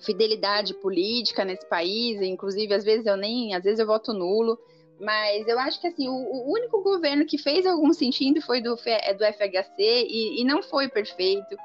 fidelidade 0.00 0.74
política 0.74 1.44
nesse 1.44 1.66
país, 1.66 2.20
inclusive 2.20 2.72
às 2.74 2.84
vezes 2.84 3.06
eu 3.06 3.16
nem, 3.16 3.54
às 3.54 3.64
vezes 3.64 3.80
eu 3.80 3.86
voto 3.86 4.12
nulo. 4.12 4.58
Mas 4.98 5.46
eu 5.46 5.58
acho 5.58 5.80
que 5.80 5.86
assim, 5.86 6.08
o, 6.08 6.12
o, 6.12 6.52
único 6.52 6.82
governo 6.82 7.26
que 7.26 7.36
fez 7.36 7.66
algum 7.66 7.92
sentido 7.92 8.40
foi 8.40 8.60
do, 8.60 8.78
é 8.86 9.12
do 9.12 9.24
FHC 9.24 9.74
e, 9.78 10.40
e 10.40 10.44
não 10.44 10.62
foi 10.62 10.88
perfeito. 10.88 11.56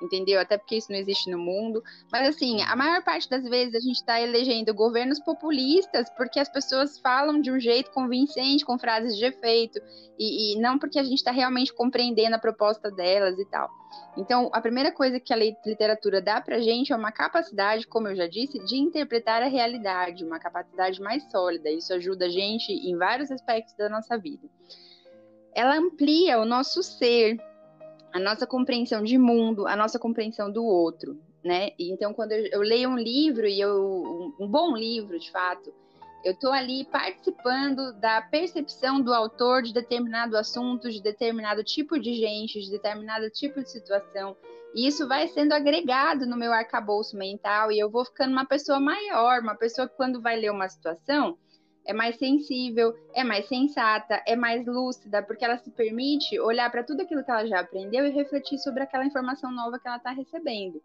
Entendeu? 0.00 0.40
Até 0.40 0.56
porque 0.56 0.76
isso 0.76 0.90
não 0.90 0.98
existe 0.98 1.30
no 1.30 1.38
mundo. 1.38 1.82
Mas, 2.10 2.28
assim, 2.28 2.62
a 2.62 2.74
maior 2.76 3.02
parte 3.02 3.28
das 3.28 3.44
vezes 3.44 3.74
a 3.74 3.80
gente 3.80 3.96
está 3.96 4.20
elegendo 4.20 4.74
governos 4.74 5.20
populistas 5.20 6.08
porque 6.16 6.38
as 6.38 6.48
pessoas 6.48 6.98
falam 6.98 7.40
de 7.40 7.50
um 7.50 7.60
jeito 7.60 7.90
convincente, 7.90 8.64
com 8.64 8.78
frases 8.78 9.16
de 9.16 9.24
efeito, 9.24 9.80
e, 10.18 10.54
e 10.54 10.60
não 10.60 10.78
porque 10.78 10.98
a 10.98 11.02
gente 11.02 11.18
está 11.18 11.30
realmente 11.30 11.72
compreendendo 11.72 12.36
a 12.36 12.38
proposta 12.38 12.90
delas 12.90 13.38
e 13.38 13.44
tal. 13.46 13.70
Então, 14.16 14.50
a 14.52 14.60
primeira 14.60 14.92
coisa 14.92 15.20
que 15.20 15.32
a 15.32 15.36
literatura 15.36 16.20
dá 16.20 16.40
para 16.40 16.60
gente 16.60 16.92
é 16.92 16.96
uma 16.96 17.12
capacidade, 17.12 17.86
como 17.86 18.08
eu 18.08 18.16
já 18.16 18.26
disse, 18.26 18.58
de 18.64 18.76
interpretar 18.76 19.42
a 19.42 19.48
realidade, 19.48 20.24
uma 20.24 20.38
capacidade 20.38 21.00
mais 21.00 21.28
sólida. 21.30 21.70
Isso 21.70 21.92
ajuda 21.92 22.26
a 22.26 22.28
gente 22.28 22.72
em 22.72 22.96
vários 22.96 23.30
aspectos 23.30 23.74
da 23.76 23.88
nossa 23.88 24.18
vida. 24.18 24.48
Ela 25.54 25.76
amplia 25.76 26.38
o 26.38 26.44
nosso 26.44 26.82
ser, 26.82 27.38
a 28.12 28.18
nossa 28.18 28.46
compreensão 28.46 29.02
de 29.02 29.16
mundo, 29.18 29.66
a 29.66 29.76
nossa 29.76 29.98
compreensão 29.98 30.50
do 30.50 30.64
outro, 30.64 31.18
né? 31.44 31.70
Então, 31.78 32.12
quando 32.12 32.32
eu, 32.32 32.46
eu 32.46 32.60
leio 32.60 32.90
um 32.90 32.98
livro 32.98 33.46
e 33.46 33.60
eu 33.60 34.34
um, 34.38 34.48
bom 34.48 34.76
livro, 34.76 35.18
de 35.18 35.30
fato, 35.30 35.72
eu 36.24 36.32
estou 36.32 36.52
ali 36.52 36.84
participando 36.84 37.92
da 37.94 38.20
percepção 38.20 39.00
do 39.00 39.14
autor 39.14 39.62
de 39.62 39.72
determinado 39.72 40.36
assunto, 40.36 40.90
de 40.90 41.02
determinado 41.02 41.64
tipo 41.64 41.98
de 41.98 42.14
gente, 42.14 42.60
de 42.60 42.70
determinado 42.70 43.30
tipo 43.30 43.62
de 43.62 43.70
situação. 43.70 44.36
E 44.74 44.86
isso 44.86 45.08
vai 45.08 45.26
sendo 45.28 45.52
agregado 45.52 46.26
no 46.26 46.36
meu 46.36 46.52
arcabouço 46.52 47.16
mental 47.16 47.72
e 47.72 47.78
eu 47.78 47.90
vou 47.90 48.04
ficando 48.04 48.32
uma 48.32 48.44
pessoa 48.44 48.78
maior, 48.78 49.40
uma 49.40 49.56
pessoa 49.56 49.88
que 49.88 49.96
quando 49.96 50.20
vai 50.20 50.36
ler 50.36 50.50
uma 50.50 50.68
situação, 50.68 51.38
é 51.90 51.92
mais 51.92 52.16
sensível, 52.16 52.94
é 53.12 53.24
mais 53.24 53.46
sensata, 53.48 54.22
é 54.24 54.36
mais 54.36 54.64
lúcida, 54.64 55.20
porque 55.24 55.44
ela 55.44 55.58
se 55.58 55.70
permite 55.72 56.38
olhar 56.38 56.70
para 56.70 56.84
tudo 56.84 57.02
aquilo 57.02 57.24
que 57.24 57.30
ela 57.30 57.44
já 57.44 57.58
aprendeu 57.58 58.06
e 58.06 58.10
refletir 58.10 58.58
sobre 58.58 58.84
aquela 58.84 59.04
informação 59.04 59.50
nova 59.50 59.76
que 59.76 59.88
ela 59.88 59.96
está 59.96 60.12
recebendo. 60.12 60.80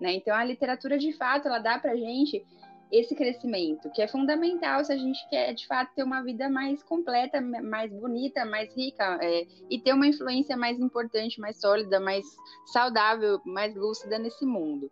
Né? 0.00 0.14
Então, 0.14 0.34
a 0.34 0.42
literatura, 0.42 0.96
de 0.96 1.12
fato, 1.12 1.46
ela 1.46 1.58
dá 1.58 1.78
para 1.78 1.92
a 1.92 1.96
gente 1.96 2.42
esse 2.90 3.14
crescimento, 3.14 3.90
que 3.90 4.00
é 4.00 4.08
fundamental 4.08 4.82
se 4.82 4.92
a 4.92 4.96
gente 4.96 5.28
quer, 5.28 5.52
de 5.52 5.66
fato, 5.66 5.92
ter 5.94 6.04
uma 6.04 6.22
vida 6.22 6.48
mais 6.48 6.82
completa, 6.82 7.38
mais 7.38 7.92
bonita, 7.92 8.46
mais 8.46 8.74
rica, 8.74 9.18
é, 9.20 9.46
e 9.68 9.78
ter 9.78 9.92
uma 9.92 10.06
influência 10.06 10.56
mais 10.56 10.80
importante, 10.80 11.38
mais 11.38 11.60
sólida, 11.60 12.00
mais 12.00 12.24
saudável, 12.72 13.42
mais 13.44 13.74
lúcida 13.74 14.18
nesse 14.18 14.46
mundo. 14.46 14.90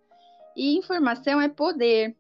E 0.55 0.77
informação 0.77 1.41
é 1.41 1.49
poder, 1.49 2.15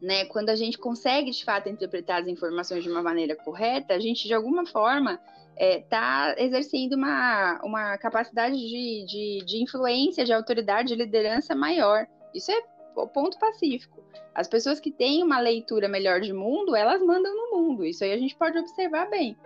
né? 0.00 0.24
Quando 0.26 0.50
a 0.50 0.56
gente 0.56 0.78
consegue 0.78 1.30
de 1.30 1.44
fato 1.44 1.68
interpretar 1.68 2.22
as 2.22 2.28
informações 2.28 2.82
de 2.82 2.90
uma 2.90 3.02
maneira 3.02 3.34
correta, 3.34 3.94
a 3.94 3.98
gente 3.98 4.26
de 4.26 4.34
alguma 4.34 4.64
forma 4.66 5.20
está 5.56 6.34
é, 6.36 6.44
exercendo 6.44 6.94
uma, 6.94 7.60
uma 7.64 7.98
capacidade 7.98 8.56
de, 8.56 9.04
de, 9.06 9.44
de 9.44 9.62
influência, 9.62 10.24
de 10.24 10.32
autoridade, 10.32 10.88
de 10.88 10.94
liderança 10.94 11.54
maior. 11.54 12.06
Isso 12.32 12.50
é 12.52 12.62
o 12.94 13.08
ponto 13.08 13.38
pacífico. 13.38 13.98
As 14.34 14.46
pessoas 14.46 14.78
que 14.78 14.92
têm 14.92 15.22
uma 15.22 15.40
leitura 15.40 15.88
melhor 15.88 16.20
de 16.20 16.32
mundo, 16.32 16.76
elas 16.76 17.02
mandam 17.02 17.34
no 17.34 17.56
mundo. 17.56 17.84
Isso 17.84 18.04
aí 18.04 18.12
a 18.12 18.18
gente 18.18 18.36
pode 18.36 18.56
observar 18.56 19.10
bem, 19.10 19.36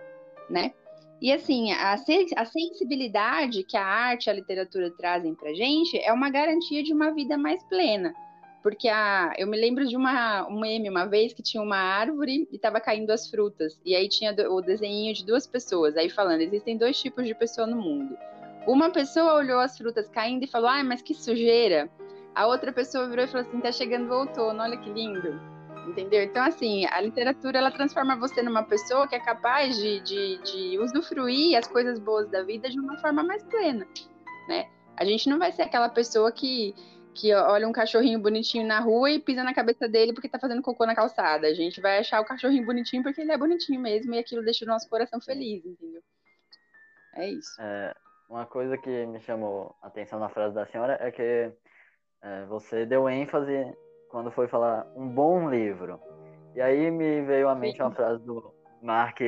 né? 0.49 0.71
E 1.19 1.31
assim, 1.31 1.71
a, 1.71 1.93
a 1.93 2.45
sensibilidade 2.45 3.63
que 3.63 3.77
a 3.77 3.85
arte 3.85 4.27
e 4.27 4.29
a 4.29 4.33
literatura 4.33 4.91
trazem 4.91 5.33
para 5.33 5.53
gente 5.53 5.97
é 5.97 6.11
uma 6.11 6.29
garantia 6.29 6.83
de 6.83 6.93
uma 6.93 7.11
vida 7.11 7.37
mais 7.37 7.63
plena. 7.63 8.13
Porque 8.63 8.87
a, 8.87 9.33
eu 9.37 9.45
me 9.45 9.57
lembro 9.57 9.85
de 9.85 9.97
uma, 9.97 10.47
um 10.47 10.61
meme 10.61 10.89
uma 10.89 11.05
vez 11.05 11.33
que 11.33 11.43
tinha 11.43 11.61
uma 11.61 11.75
árvore 11.75 12.47
e 12.49 12.55
estava 12.55 12.79
caindo 12.79 13.11
as 13.11 13.29
frutas. 13.29 13.77
E 13.85 13.93
aí 13.93 14.07
tinha 14.07 14.33
o 14.49 14.61
desenho 14.61 15.13
de 15.13 15.25
duas 15.25 15.45
pessoas, 15.45 15.97
aí 15.97 16.09
falando: 16.09 16.39
existem 16.39 16.77
dois 16.77 16.97
tipos 16.97 17.27
de 17.27 17.35
pessoa 17.35 17.67
no 17.67 17.75
mundo. 17.75 18.17
Uma 18.65 18.89
pessoa 18.89 19.33
olhou 19.33 19.59
as 19.59 19.77
frutas 19.77 20.07
caindo 20.07 20.45
e 20.45 20.47
falou: 20.47 20.69
ai, 20.69 20.81
mas 20.81 21.01
que 21.01 21.13
sujeira. 21.13 21.89
A 22.33 22.47
outra 22.47 22.71
pessoa 22.71 23.09
virou 23.09 23.25
e 23.25 23.27
falou 23.27 23.45
assim: 23.45 23.59
tá 23.59 23.71
chegando 23.71 24.09
o 24.09 24.19
outono, 24.19 24.63
olha 24.63 24.77
que 24.77 24.89
lindo. 24.89 25.39
Entendeu? 25.85 26.23
Então, 26.23 26.41
assim, 26.45 26.85
a 26.85 27.01
literatura 27.01 27.57
ela 27.57 27.69
transforma 27.69 28.15
você 28.15 28.41
numa 28.41 28.63
pessoa 28.63 29.05
que 29.05 29.15
é 29.15 29.19
capaz 29.19 29.75
de, 29.77 29.99
de, 29.99 30.37
de 30.37 30.79
usufruir 30.79 31.57
as 31.57 31.67
coisas 31.67 31.99
boas 31.99 32.29
da 32.29 32.41
vida 32.43 32.69
de 32.69 32.79
uma 32.79 32.97
forma 32.99 33.21
mais 33.21 33.43
plena, 33.43 33.85
né? 34.47 34.69
A 34.95 35.03
gente 35.03 35.27
não 35.27 35.37
vai 35.37 35.51
ser 35.51 35.63
aquela 35.63 35.89
pessoa 35.89 36.31
que 36.31 36.73
que 37.13 37.33
olha 37.33 37.67
um 37.67 37.71
cachorrinho 37.71 38.19
bonitinho 38.19 38.65
na 38.65 38.79
rua 38.79 39.11
e 39.11 39.19
pisa 39.19 39.43
na 39.43 39.53
cabeça 39.53 39.87
dele 39.87 40.13
porque 40.13 40.29
tá 40.29 40.39
fazendo 40.39 40.61
cocô 40.61 40.85
na 40.85 40.95
calçada. 40.95 41.47
A 41.47 41.53
gente 41.53 41.79
vai 41.79 41.99
achar 41.99 42.19
o 42.21 42.25
cachorrinho 42.25 42.65
bonitinho 42.65 43.03
porque 43.03 43.21
ele 43.21 43.31
é 43.31 43.37
bonitinho 43.37 43.79
mesmo 43.79 44.13
e 44.13 44.19
aquilo 44.19 44.43
deixa 44.43 44.65
o 44.65 44.67
nosso 44.67 44.89
coração 44.89 45.21
feliz, 45.21 45.65
entendeu? 45.65 46.01
É 47.15 47.29
isso. 47.29 47.61
É, 47.61 47.93
uma 48.29 48.45
coisa 48.45 48.77
que 48.77 49.05
me 49.05 49.19
chamou 49.21 49.75
a 49.81 49.87
atenção 49.87 50.19
na 50.19 50.29
frase 50.29 50.55
da 50.55 50.65
senhora 50.65 50.97
é 50.99 51.11
que 51.11 51.51
é, 52.21 52.45
você 52.45 52.85
deu 52.85 53.07
ênfase 53.07 53.73
quando 54.09 54.31
foi 54.31 54.47
falar 54.47 54.87
um 54.95 55.07
bom 55.07 55.49
livro. 55.49 55.99
E 56.55 56.61
aí 56.61 56.89
me 56.89 57.21
veio 57.21 57.49
à 57.49 57.55
mente 57.55 57.77
Sim. 57.77 57.83
uma 57.83 57.91
frase 57.91 58.23
do 58.23 58.53
Mark 58.81 59.19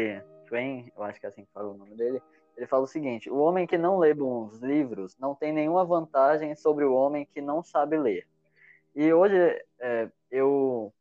Twain, 0.47 0.91
eu 0.95 1.03
acho 1.03 1.19
que 1.19 1.25
é 1.25 1.29
assim 1.29 1.43
que 1.43 1.51
fala 1.51 1.69
o 1.69 1.77
nome 1.77 1.95
dele, 1.95 2.21
ele 2.58 2.68
fala 2.68 2.84
o 2.84 2.88
seguinte: 2.88 3.30
o 3.30 3.38
homem 3.38 3.68
que 3.68 3.78
não 3.78 3.97
lê 3.97 4.14
bons 4.14 4.58
livros 4.62 5.18
não 5.18 5.36
tem 5.36 5.51
nenhuma 5.53 5.86
vantagem 5.86 6.56
sobre 6.56 6.86
o 6.86 6.93
homem 6.93 7.28
que 7.34 7.41
não 7.41 7.64
sabe 7.64 7.97
ler. 7.97 8.28
E 8.95 9.12
hoje, 9.14 9.36
é, 9.80 10.10
eu, 10.32 10.93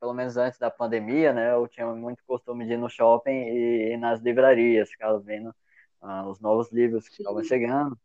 pelo 0.00 0.12
menos 0.12 0.36
antes 0.36 0.58
da 0.58 0.70
pandemia, 0.70 1.32
né, 1.32 1.52
eu 1.52 1.68
tinha 1.68 1.86
muito 1.86 2.24
costume 2.26 2.66
de 2.66 2.72
ir 2.72 2.76
no 2.76 2.88
shopping 2.88 3.30
e, 3.30 3.92
e 3.92 3.96
nas 3.96 4.20
livrarias, 4.20 4.90
ficava 4.90 5.18
vendo 5.20 5.54
uh, 6.02 6.28
os 6.28 6.40
novos 6.40 6.70
livros 6.72 7.08
que 7.08 7.22
estavam 7.22 7.42
chegando. 7.44 7.96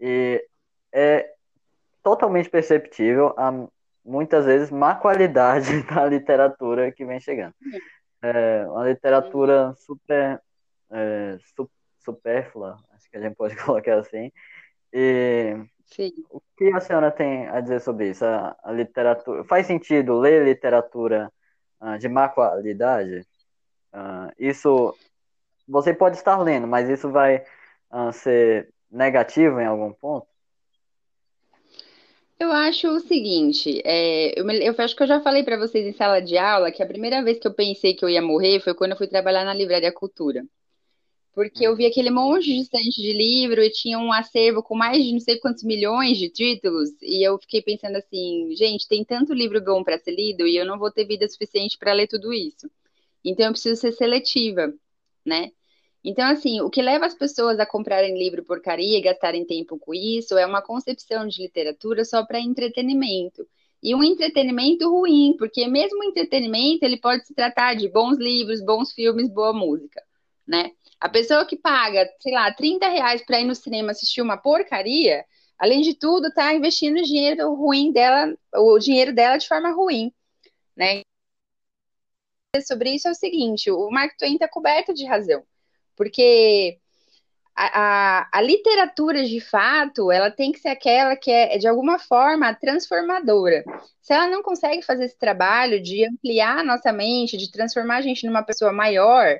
E 0.00 0.46
é 0.92 1.34
totalmente 2.02 2.48
perceptível 2.48 3.34
a 3.36 3.52
muitas 4.04 4.44
vezes 4.46 4.70
má 4.70 4.94
qualidade 4.94 5.82
da 5.92 6.06
literatura 6.06 6.92
que 6.92 7.04
vem 7.04 7.18
chegando. 7.18 7.54
É 8.22 8.64
uma 8.68 8.88
literatura 8.88 9.74
super, 9.76 10.40
é, 10.90 11.38
super 11.56 11.75
supérflua, 12.06 12.78
acho 12.92 13.10
que 13.10 13.16
a 13.16 13.20
gente 13.20 13.34
pode 13.34 13.56
colocar 13.62 13.98
assim. 13.98 14.32
E 14.92 15.56
Sim. 15.84 16.12
o 16.30 16.40
que 16.56 16.72
a 16.72 16.80
senhora 16.80 17.10
tem 17.10 17.46
a 17.48 17.60
dizer 17.60 17.80
sobre 17.80 18.10
isso? 18.10 18.24
A, 18.24 18.56
a 18.62 18.72
literatura 18.72 19.44
faz 19.44 19.66
sentido 19.66 20.18
ler 20.18 20.44
literatura 20.44 21.30
uh, 21.80 21.98
de 21.98 22.08
má 22.08 22.28
qualidade? 22.28 23.26
Uh, 23.92 24.32
isso 24.38 24.94
você 25.68 25.92
pode 25.92 26.16
estar 26.16 26.38
lendo, 26.40 26.66
mas 26.66 26.88
isso 26.88 27.10
vai 27.10 27.44
uh, 27.90 28.12
ser 28.12 28.72
negativo 28.90 29.60
em 29.60 29.66
algum 29.66 29.92
ponto? 29.92 30.26
Eu 32.38 32.52
acho 32.52 32.88
o 32.88 33.00
seguinte, 33.00 33.80
é, 33.82 34.38
eu, 34.38 34.44
me, 34.44 34.62
eu, 34.62 34.74
acho 34.78 34.94
que 34.94 35.02
eu 35.02 35.06
já 35.06 35.22
falei 35.22 35.42
para 35.42 35.56
vocês 35.56 35.86
em 35.86 35.96
sala 35.96 36.20
de 36.20 36.36
aula 36.36 36.70
que 36.70 36.82
a 36.82 36.86
primeira 36.86 37.22
vez 37.24 37.38
que 37.38 37.48
eu 37.48 37.54
pensei 37.54 37.94
que 37.94 38.04
eu 38.04 38.10
ia 38.10 38.20
morrer 38.20 38.60
foi 38.60 38.74
quando 38.74 38.90
eu 38.90 38.96
fui 38.98 39.06
trabalhar 39.06 39.42
na 39.42 39.54
Livraria 39.54 39.90
Cultura 39.90 40.44
porque 41.36 41.66
eu 41.66 41.76
vi 41.76 41.84
aquele 41.84 42.10
monte 42.10 42.46
de 42.46 42.62
estante 42.62 43.02
de 43.02 43.12
livro 43.12 43.62
e 43.62 43.70
tinha 43.70 43.98
um 43.98 44.10
acervo 44.10 44.62
com 44.62 44.74
mais 44.74 45.04
de 45.04 45.12
não 45.12 45.20
sei 45.20 45.38
quantos 45.38 45.62
milhões 45.64 46.16
de 46.16 46.30
títulos, 46.30 46.88
e 47.02 47.22
eu 47.22 47.38
fiquei 47.38 47.60
pensando 47.60 47.96
assim, 47.96 48.48
gente, 48.56 48.88
tem 48.88 49.04
tanto 49.04 49.34
livro 49.34 49.62
bom 49.62 49.84
para 49.84 49.98
ser 49.98 50.12
lido 50.12 50.46
e 50.46 50.56
eu 50.56 50.64
não 50.64 50.78
vou 50.78 50.90
ter 50.90 51.04
vida 51.04 51.28
suficiente 51.28 51.76
para 51.76 51.92
ler 51.92 52.06
tudo 52.08 52.32
isso. 52.32 52.70
Então 53.22 53.46
eu 53.46 53.52
preciso 53.52 53.78
ser 53.78 53.92
seletiva, 53.92 54.72
né? 55.26 55.50
Então, 56.02 56.26
assim, 56.26 56.62
o 56.62 56.70
que 56.70 56.80
leva 56.80 57.04
as 57.04 57.14
pessoas 57.14 57.60
a 57.60 57.66
comprarem 57.66 58.18
livro 58.18 58.42
porcaria 58.42 58.98
e 58.98 59.02
gastarem 59.02 59.44
tempo 59.44 59.78
com 59.78 59.92
isso 59.92 60.38
é 60.38 60.46
uma 60.46 60.62
concepção 60.62 61.26
de 61.28 61.42
literatura 61.42 62.04
só 62.06 62.24
para 62.24 62.40
entretenimento. 62.40 63.46
E 63.82 63.94
um 63.94 64.02
entretenimento 64.02 64.88
ruim, 64.90 65.34
porque 65.38 65.66
mesmo 65.68 66.00
o 66.00 66.04
entretenimento 66.04 66.84
ele 66.84 66.96
pode 66.98 67.26
se 67.26 67.34
tratar 67.34 67.74
de 67.74 67.88
bons 67.90 68.16
livros, 68.18 68.64
bons 68.64 68.92
filmes, 68.92 69.28
boa 69.28 69.52
música, 69.52 70.02
né? 70.46 70.70
A 71.00 71.08
pessoa 71.08 71.46
que 71.46 71.56
paga, 71.56 72.08
sei 72.20 72.32
lá, 72.32 72.52
30 72.52 72.88
reais 72.88 73.24
para 73.24 73.40
ir 73.40 73.44
no 73.44 73.54
cinema 73.54 73.90
assistir 73.90 74.22
uma 74.22 74.36
porcaria, 74.36 75.24
além 75.58 75.82
de 75.82 75.94
tudo, 75.94 76.32
tá 76.32 76.54
investindo 76.54 76.98
o 76.98 77.02
dinheiro 77.02 77.54
ruim 77.54 77.92
dela, 77.92 78.34
o 78.54 78.78
dinheiro 78.78 79.12
dela 79.12 79.36
de 79.36 79.48
forma 79.48 79.70
ruim, 79.72 80.12
né? 80.76 81.02
Sobre 82.66 82.90
isso 82.94 83.08
é 83.08 83.10
o 83.10 83.14
seguinte, 83.14 83.70
o 83.70 83.90
Mark 83.90 84.16
Twain 84.16 84.34
está 84.34 84.48
coberto 84.48 84.94
de 84.94 85.04
razão, 85.04 85.44
porque 85.94 86.78
a, 87.54 88.20
a, 88.20 88.28
a, 88.32 88.40
literatura 88.42 89.24
de 89.24 89.40
fato, 89.40 90.10
ela 90.12 90.30
tem 90.30 90.52
que 90.52 90.58
ser 90.58 90.68
aquela 90.68 91.16
que 91.16 91.30
é, 91.30 91.58
de 91.58 91.66
alguma 91.66 91.98
forma, 91.98 92.54
transformadora. 92.54 93.64
Se 94.02 94.12
ela 94.12 94.28
não 94.28 94.42
consegue 94.42 94.82
fazer 94.82 95.06
esse 95.06 95.18
trabalho 95.18 95.82
de 95.82 96.04
ampliar 96.06 96.58
a 96.58 96.64
nossa 96.64 96.92
mente, 96.92 97.36
de 97.36 97.50
transformar 97.50 97.96
a 97.96 98.02
gente 98.02 98.26
numa 98.26 98.42
pessoa 98.42 98.72
maior, 98.72 99.38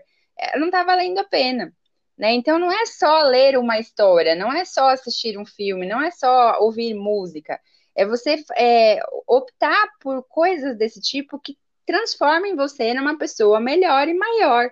não 0.59 0.67
está 0.67 0.83
valendo 0.85 1.19
a 1.19 1.25
pena. 1.25 1.73
Né? 2.17 2.33
Então 2.33 2.59
não 2.59 2.73
é 2.73 2.87
só 2.87 3.23
ler 3.25 3.59
uma 3.59 3.79
história, 3.79 4.35
não 4.35 4.53
é 4.53 4.65
só 4.65 4.89
assistir 4.89 5.39
um 5.39 5.45
filme, 5.45 5.87
não 5.87 6.01
é 6.01 6.11
só 6.11 6.59
ouvir 6.61 6.95
música. 6.95 7.61
É 7.95 8.07
você 8.07 8.43
é, 8.57 9.01
optar 9.27 9.87
por 10.01 10.23
coisas 10.29 10.77
desse 10.77 11.01
tipo 11.01 11.39
que 11.39 11.59
transformem 11.87 12.57
você 12.57 12.95
numa 12.95 13.19
pessoa 13.19 13.61
melhor 13.61 14.09
e 14.09 14.15
maior, 14.15 14.71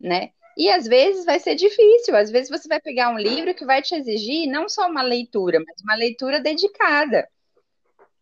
né? 0.00 0.30
E 0.56 0.70
às 0.70 0.86
vezes 0.86 1.24
vai 1.24 1.40
ser 1.40 1.56
difícil, 1.56 2.14
às 2.14 2.30
vezes 2.30 2.48
você 2.48 2.68
vai 2.68 2.80
pegar 2.80 3.10
um 3.10 3.18
livro 3.18 3.54
que 3.54 3.64
vai 3.64 3.82
te 3.82 3.94
exigir 3.94 4.46
não 4.48 4.68
só 4.68 4.86
uma 4.88 5.02
leitura, 5.02 5.60
mas 5.66 5.80
uma 5.82 5.96
leitura 5.96 6.40
dedicada, 6.40 7.28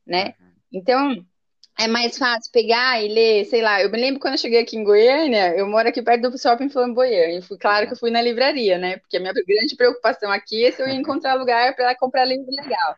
né? 0.06 0.34
Então, 0.72 1.24
é 1.78 1.88
mais 1.88 2.18
fácil 2.18 2.50
pegar 2.52 3.02
e 3.02 3.08
ler, 3.08 3.44
sei 3.46 3.62
lá, 3.62 3.82
eu 3.82 3.90
me 3.90 3.98
lembro 3.98 4.20
quando 4.20 4.34
eu 4.34 4.38
cheguei 4.38 4.60
aqui 4.60 4.76
em 4.76 4.84
Goiânia, 4.84 5.56
eu 5.56 5.66
moro 5.66 5.88
aqui 5.88 6.02
perto 6.02 6.30
do 6.30 6.38
shopping 6.38 6.68
Flamboyant, 6.68 7.38
e 7.38 7.42
fui, 7.42 7.58
claro 7.58 7.86
que 7.86 7.94
eu 7.94 7.98
fui 7.98 8.10
na 8.10 8.20
livraria, 8.20 8.78
né? 8.78 8.98
Porque 8.98 9.16
a 9.16 9.20
minha 9.20 9.32
grande 9.32 9.74
preocupação 9.76 10.30
aqui 10.30 10.64
é 10.64 10.70
se 10.70 10.82
eu 10.82 10.88
ia 10.88 10.94
encontrar 10.94 11.34
lugar 11.34 11.74
para 11.74 11.96
comprar 11.96 12.24
livro 12.24 12.50
legal. 12.50 12.96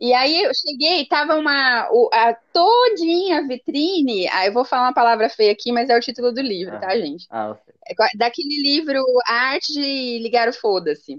E 0.00 0.14
aí 0.14 0.42
eu 0.42 0.52
cheguei, 0.54 1.04
tava 1.06 1.34
uma 1.34 1.88
a 2.12 2.34
todinha 2.52 3.46
vitrine, 3.46 4.28
ah, 4.28 4.46
eu 4.46 4.52
vou 4.52 4.64
falar 4.64 4.84
uma 4.84 4.94
palavra 4.94 5.28
feia 5.28 5.50
aqui, 5.50 5.72
mas 5.72 5.90
é 5.90 5.96
o 5.96 6.00
título 6.00 6.32
do 6.32 6.40
livro, 6.40 6.76
ah, 6.76 6.78
tá, 6.78 6.96
gente? 6.96 7.26
Ah, 7.28 7.56
é, 7.84 7.94
daquele 8.16 8.62
livro 8.62 9.02
A 9.26 9.32
Arte 9.32 9.72
de 9.72 10.20
Ligar 10.20 10.48
o 10.48 10.52
Foda-se. 10.52 11.16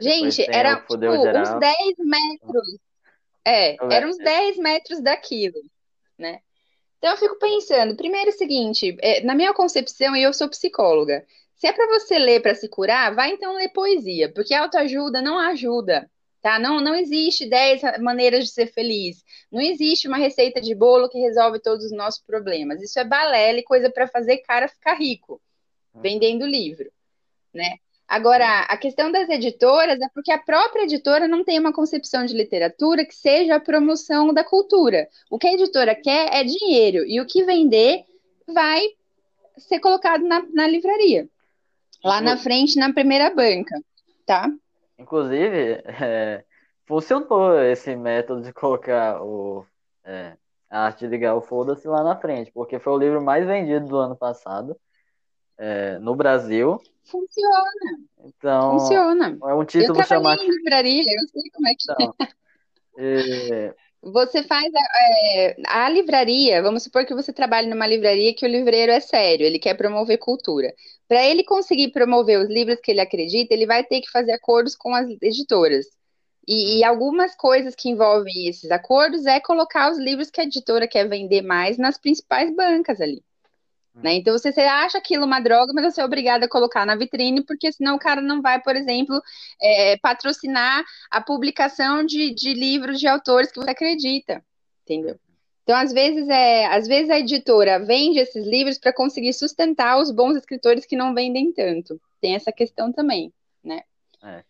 Gente, 0.00 0.44
era 0.50 0.80
tipo, 0.80 0.94
uns 0.96 1.60
10 1.60 1.76
metros. 1.98 2.78
É, 3.46 3.76
eram 3.94 4.08
uns 4.08 4.16
10 4.16 4.56
metros 4.56 5.00
daquilo, 5.00 5.60
né? 6.18 6.40
Então 6.98 7.10
eu 7.10 7.16
fico 7.18 7.38
pensando, 7.38 7.96
primeiro 7.96 8.30
é 8.30 8.32
o 8.32 8.36
seguinte, 8.36 8.96
é, 9.00 9.22
na 9.22 9.34
minha 9.34 9.52
concepção, 9.52 10.16
e 10.16 10.22
eu 10.22 10.32
sou 10.32 10.48
psicóloga, 10.48 11.24
se 11.54 11.66
é 11.66 11.72
para 11.72 11.86
você 11.86 12.18
ler 12.18 12.40
para 12.40 12.54
se 12.54 12.68
curar, 12.68 13.14
vai 13.14 13.30
então 13.30 13.54
ler 13.56 13.68
poesia, 13.70 14.32
porque 14.32 14.54
autoajuda 14.54 15.20
não 15.20 15.38
ajuda. 15.38 16.10
Tá? 16.42 16.58
Não, 16.58 16.78
não 16.78 16.94
existe 16.94 17.46
10 17.46 18.00
maneiras 18.02 18.44
de 18.44 18.50
ser 18.50 18.66
feliz. 18.66 19.24
Não 19.50 19.62
existe 19.62 20.06
uma 20.06 20.18
receita 20.18 20.60
de 20.60 20.74
bolo 20.74 21.08
que 21.08 21.18
resolve 21.18 21.58
todos 21.58 21.86
os 21.86 21.90
nossos 21.90 22.22
problemas. 22.22 22.82
Isso 22.82 22.98
é 22.98 23.04
balela 23.04 23.58
e 23.58 23.62
coisa 23.62 23.88
para 23.88 24.06
fazer 24.06 24.38
cara 24.38 24.68
ficar 24.68 24.92
rico, 24.92 25.40
uhum. 25.94 26.02
vendendo 26.02 26.44
livro, 26.44 26.92
né? 27.50 27.78
Agora, 28.06 28.60
a 28.60 28.76
questão 28.76 29.10
das 29.10 29.28
editoras 29.28 30.00
é 30.00 30.08
porque 30.14 30.30
a 30.30 30.38
própria 30.38 30.82
editora 30.82 31.26
não 31.26 31.42
tem 31.42 31.58
uma 31.58 31.72
concepção 31.72 32.24
de 32.24 32.34
literatura 32.34 33.04
que 33.04 33.14
seja 33.14 33.56
a 33.56 33.60
promoção 33.60 34.32
da 34.32 34.44
cultura. 34.44 35.08
O 35.30 35.38
que 35.38 35.46
a 35.46 35.52
editora 35.52 35.94
quer 35.94 36.28
é 36.32 36.44
dinheiro, 36.44 37.04
e 37.06 37.20
o 37.20 37.26
que 37.26 37.44
vender 37.44 38.04
vai 38.46 38.82
ser 39.56 39.80
colocado 39.80 40.22
na, 40.22 40.44
na 40.52 40.66
livraria, 40.66 41.28
lá 42.04 42.20
na 42.20 42.36
frente, 42.36 42.78
na 42.78 42.92
primeira 42.92 43.30
banca, 43.30 43.80
tá? 44.26 44.50
Inclusive, 44.98 45.82
é, 46.02 46.44
funcionou 46.84 47.58
esse 47.62 47.96
método 47.96 48.42
de 48.42 48.52
colocar 48.52 49.22
o, 49.22 49.64
é, 50.04 50.36
a 50.68 50.86
arte 50.86 51.00
de 51.00 51.06
ligar 51.08 51.34
o 51.34 51.40
foda-se 51.40 51.88
lá 51.88 52.04
na 52.04 52.16
frente, 52.16 52.52
porque 52.52 52.78
foi 52.78 52.92
o 52.92 52.98
livro 52.98 53.22
mais 53.22 53.46
vendido 53.46 53.86
do 53.86 53.96
ano 53.96 54.16
passado 54.16 54.76
é, 55.58 55.98
no 55.98 56.14
Brasil. 56.14 56.80
Funciona. 57.04 57.98
Então, 58.24 58.78
Funciona. 58.78 59.38
É 59.44 59.54
um 59.54 59.64
título 59.64 60.00
eu 60.00 60.06
chamado. 60.06 60.42
em 60.42 60.50
livraria, 60.50 61.02
eu 61.02 61.28
sei 61.28 61.50
como 61.52 61.68
é 61.68 61.74
que 61.74 61.92
então, 61.92 62.14
é. 62.96 63.74
Você 64.02 64.42
faz 64.42 64.70
a, 64.74 65.38
é, 65.38 65.56
a, 65.66 65.88
livraria, 65.88 66.62
vamos 66.62 66.82
supor 66.82 67.06
que 67.06 67.14
você 67.14 67.32
trabalhe 67.32 67.68
numa 67.68 67.86
livraria 67.86 68.34
que 68.34 68.44
o 68.44 68.48
livreiro 68.48 68.92
é 68.92 69.00
sério, 69.00 69.46
ele 69.46 69.58
quer 69.58 69.74
promover 69.74 70.18
cultura. 70.18 70.74
Para 71.08 71.24
ele 71.24 71.42
conseguir 71.42 71.90
promover 71.90 72.38
os 72.38 72.48
livros 72.48 72.78
que 72.80 72.90
ele 72.90 73.00
acredita, 73.00 73.54
ele 73.54 73.66
vai 73.66 73.82
ter 73.82 74.02
que 74.02 74.10
fazer 74.10 74.32
acordos 74.32 74.76
com 74.76 74.94
as 74.94 75.06
editoras. 75.22 75.86
E, 76.46 76.80
e, 76.80 76.84
algumas 76.84 77.34
coisas 77.34 77.74
que 77.74 77.88
envolvem 77.88 78.46
esses 78.46 78.70
acordos 78.70 79.24
é 79.24 79.40
colocar 79.40 79.90
os 79.90 79.98
livros 79.98 80.30
que 80.30 80.40
a 80.40 80.44
editora 80.44 80.86
quer 80.86 81.08
vender 81.08 81.40
mais 81.40 81.78
nas 81.78 81.96
principais 81.96 82.54
bancas 82.54 83.00
ali. 83.00 83.22
Né? 83.94 84.14
Então 84.14 84.36
você, 84.36 84.52
você 84.52 84.62
acha 84.62 84.98
aquilo 84.98 85.24
uma 85.24 85.38
droga, 85.38 85.72
mas 85.72 85.94
você 85.94 86.00
é 86.00 86.04
obrigado 86.04 86.42
a 86.42 86.48
colocar 86.48 86.84
na 86.84 86.96
vitrine, 86.96 87.44
porque 87.44 87.72
senão 87.72 87.94
o 87.94 87.98
cara 87.98 88.20
não 88.20 88.42
vai, 88.42 88.60
por 88.60 88.74
exemplo, 88.74 89.22
é, 89.62 89.96
patrocinar 89.98 90.84
a 91.10 91.20
publicação 91.20 92.04
de, 92.04 92.34
de 92.34 92.54
livros 92.54 92.98
de 92.98 93.06
autores 93.06 93.52
que 93.52 93.60
você 93.60 93.70
acredita. 93.70 94.44
Entendeu? 94.82 95.18
Então, 95.62 95.76
às 95.76 95.92
vezes, 95.92 96.28
é, 96.28 96.66
às 96.66 96.86
vezes 96.86 97.08
a 97.08 97.18
editora 97.18 97.78
vende 97.78 98.18
esses 98.18 98.44
livros 98.46 98.78
para 98.78 98.92
conseguir 98.92 99.32
sustentar 99.32 99.98
os 99.98 100.10
bons 100.10 100.36
escritores 100.36 100.84
que 100.84 100.96
não 100.96 101.14
vendem 101.14 101.52
tanto. 101.52 101.98
Tem 102.20 102.34
essa 102.34 102.52
questão 102.52 102.92
também, 102.92 103.32
né? 103.62 103.80
É, 104.22 104.28
é 104.28 104.44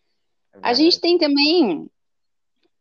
a 0.60 0.72
gente 0.72 1.00
tem 1.00 1.16
também 1.18 1.88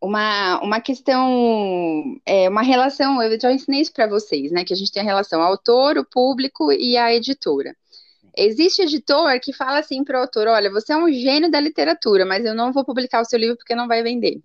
uma, 0.04 0.62
uma 0.62 0.82
questão, 0.82 2.20
é, 2.26 2.50
uma 2.50 2.62
relação, 2.62 3.24
eu 3.24 3.40
já 3.40 3.54
ensinei 3.54 3.80
isso 3.80 3.94
para 3.94 4.06
vocês, 4.06 4.52
né? 4.52 4.66
Que 4.66 4.74
a 4.74 4.76
gente 4.76 4.92
tem 4.92 5.02
a 5.02 5.06
relação 5.06 5.42
autor, 5.42 5.98
o 5.98 6.04
público 6.04 6.74
e 6.74 6.98
a 6.98 7.14
editora. 7.14 7.74
Existe 8.36 8.82
editor 8.82 9.40
que 9.40 9.54
fala 9.54 9.80
assim 9.80 10.04
para 10.04 10.20
o 10.20 10.22
autor: 10.24 10.48
olha, 10.48 10.70
você 10.70 10.92
é 10.92 10.98
um 10.98 11.10
gênio 11.10 11.50
da 11.50 11.60
literatura, 11.60 12.26
mas 12.26 12.44
eu 12.44 12.54
não 12.54 12.74
vou 12.74 12.84
publicar 12.84 13.22
o 13.22 13.26
seu 13.26 13.40
livro 13.40 13.56
porque 13.56 13.76
não 13.76 13.88
vai 13.88 14.04
vender. 14.04 14.42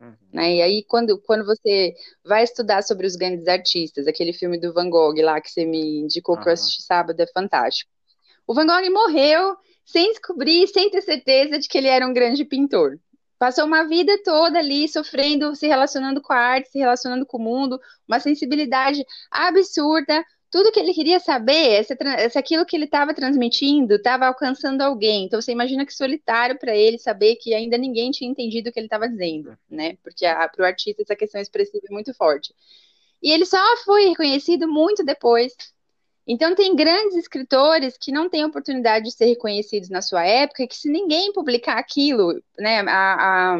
Uhum. 0.00 0.14
Né? 0.32 0.56
E 0.56 0.62
aí, 0.62 0.84
quando, 0.84 1.18
quando 1.18 1.44
você 1.44 1.94
vai 2.24 2.42
estudar 2.42 2.82
sobre 2.82 3.06
os 3.06 3.14
grandes 3.14 3.46
artistas, 3.48 4.06
aquele 4.06 4.32
filme 4.32 4.58
do 4.58 4.72
Van 4.72 4.88
Gogh 4.88 5.20
lá 5.20 5.38
que 5.38 5.50
você 5.50 5.66
me 5.66 6.00
indicou 6.00 6.34
uhum. 6.36 6.42
que 6.42 6.48
eu 6.48 6.52
assisti 6.54 6.82
sábado, 6.82 7.20
é 7.20 7.26
fantástico. 7.26 7.90
O 8.46 8.54
Van 8.54 8.66
Gogh 8.66 8.90
morreu 8.90 9.54
sem 9.84 10.10
descobrir, 10.12 10.66
sem 10.68 10.88
ter 10.88 11.02
certeza 11.02 11.58
de 11.58 11.68
que 11.68 11.76
ele 11.76 11.88
era 11.88 12.06
um 12.06 12.14
grande 12.14 12.42
pintor. 12.42 12.98
Passou 13.42 13.64
uma 13.64 13.82
vida 13.82 14.16
toda 14.22 14.60
ali 14.60 14.88
sofrendo, 14.88 15.56
se 15.56 15.66
relacionando 15.66 16.22
com 16.22 16.32
a 16.32 16.36
arte, 16.36 16.68
se 16.68 16.78
relacionando 16.78 17.26
com 17.26 17.38
o 17.38 17.42
mundo, 17.42 17.80
uma 18.06 18.20
sensibilidade 18.20 19.04
absurda. 19.28 20.24
Tudo 20.48 20.70
que 20.70 20.78
ele 20.78 20.94
queria 20.94 21.18
saber 21.18 21.72
é 21.72 21.82
se, 21.82 21.96
se 22.30 22.38
aquilo 22.38 22.64
que 22.64 22.76
ele 22.76 22.84
estava 22.84 23.12
transmitindo 23.12 23.96
estava 23.96 24.28
alcançando 24.28 24.80
alguém. 24.82 25.24
Então 25.24 25.42
você 25.42 25.50
imagina 25.50 25.84
que 25.84 25.92
solitário 25.92 26.56
para 26.56 26.72
ele 26.76 27.00
saber 27.00 27.34
que 27.34 27.52
ainda 27.52 27.76
ninguém 27.76 28.12
tinha 28.12 28.30
entendido 28.30 28.70
o 28.70 28.72
que 28.72 28.78
ele 28.78 28.86
estava 28.86 29.08
dizendo, 29.08 29.58
né? 29.68 29.96
Porque 30.04 30.24
para 30.24 30.62
o 30.62 30.64
artista 30.64 31.02
essa 31.02 31.16
questão 31.16 31.40
expressiva 31.40 31.84
é 31.90 31.92
muito 31.92 32.14
forte. 32.14 32.54
E 33.20 33.32
ele 33.32 33.44
só 33.44 33.58
foi 33.78 34.06
reconhecido 34.10 34.68
muito 34.68 35.04
depois, 35.04 35.52
então, 36.26 36.54
tem 36.54 36.74
grandes 36.76 37.16
escritores 37.16 37.96
que 37.98 38.12
não 38.12 38.28
têm 38.28 38.44
oportunidade 38.44 39.06
de 39.06 39.12
ser 39.12 39.26
reconhecidos 39.26 39.88
na 39.88 40.00
sua 40.00 40.24
época, 40.24 40.66
que 40.66 40.76
se 40.76 40.88
ninguém 40.88 41.32
publicar 41.32 41.78
aquilo, 41.78 42.40
né, 42.58 42.80
a, 42.80 43.54
a, 43.54 43.58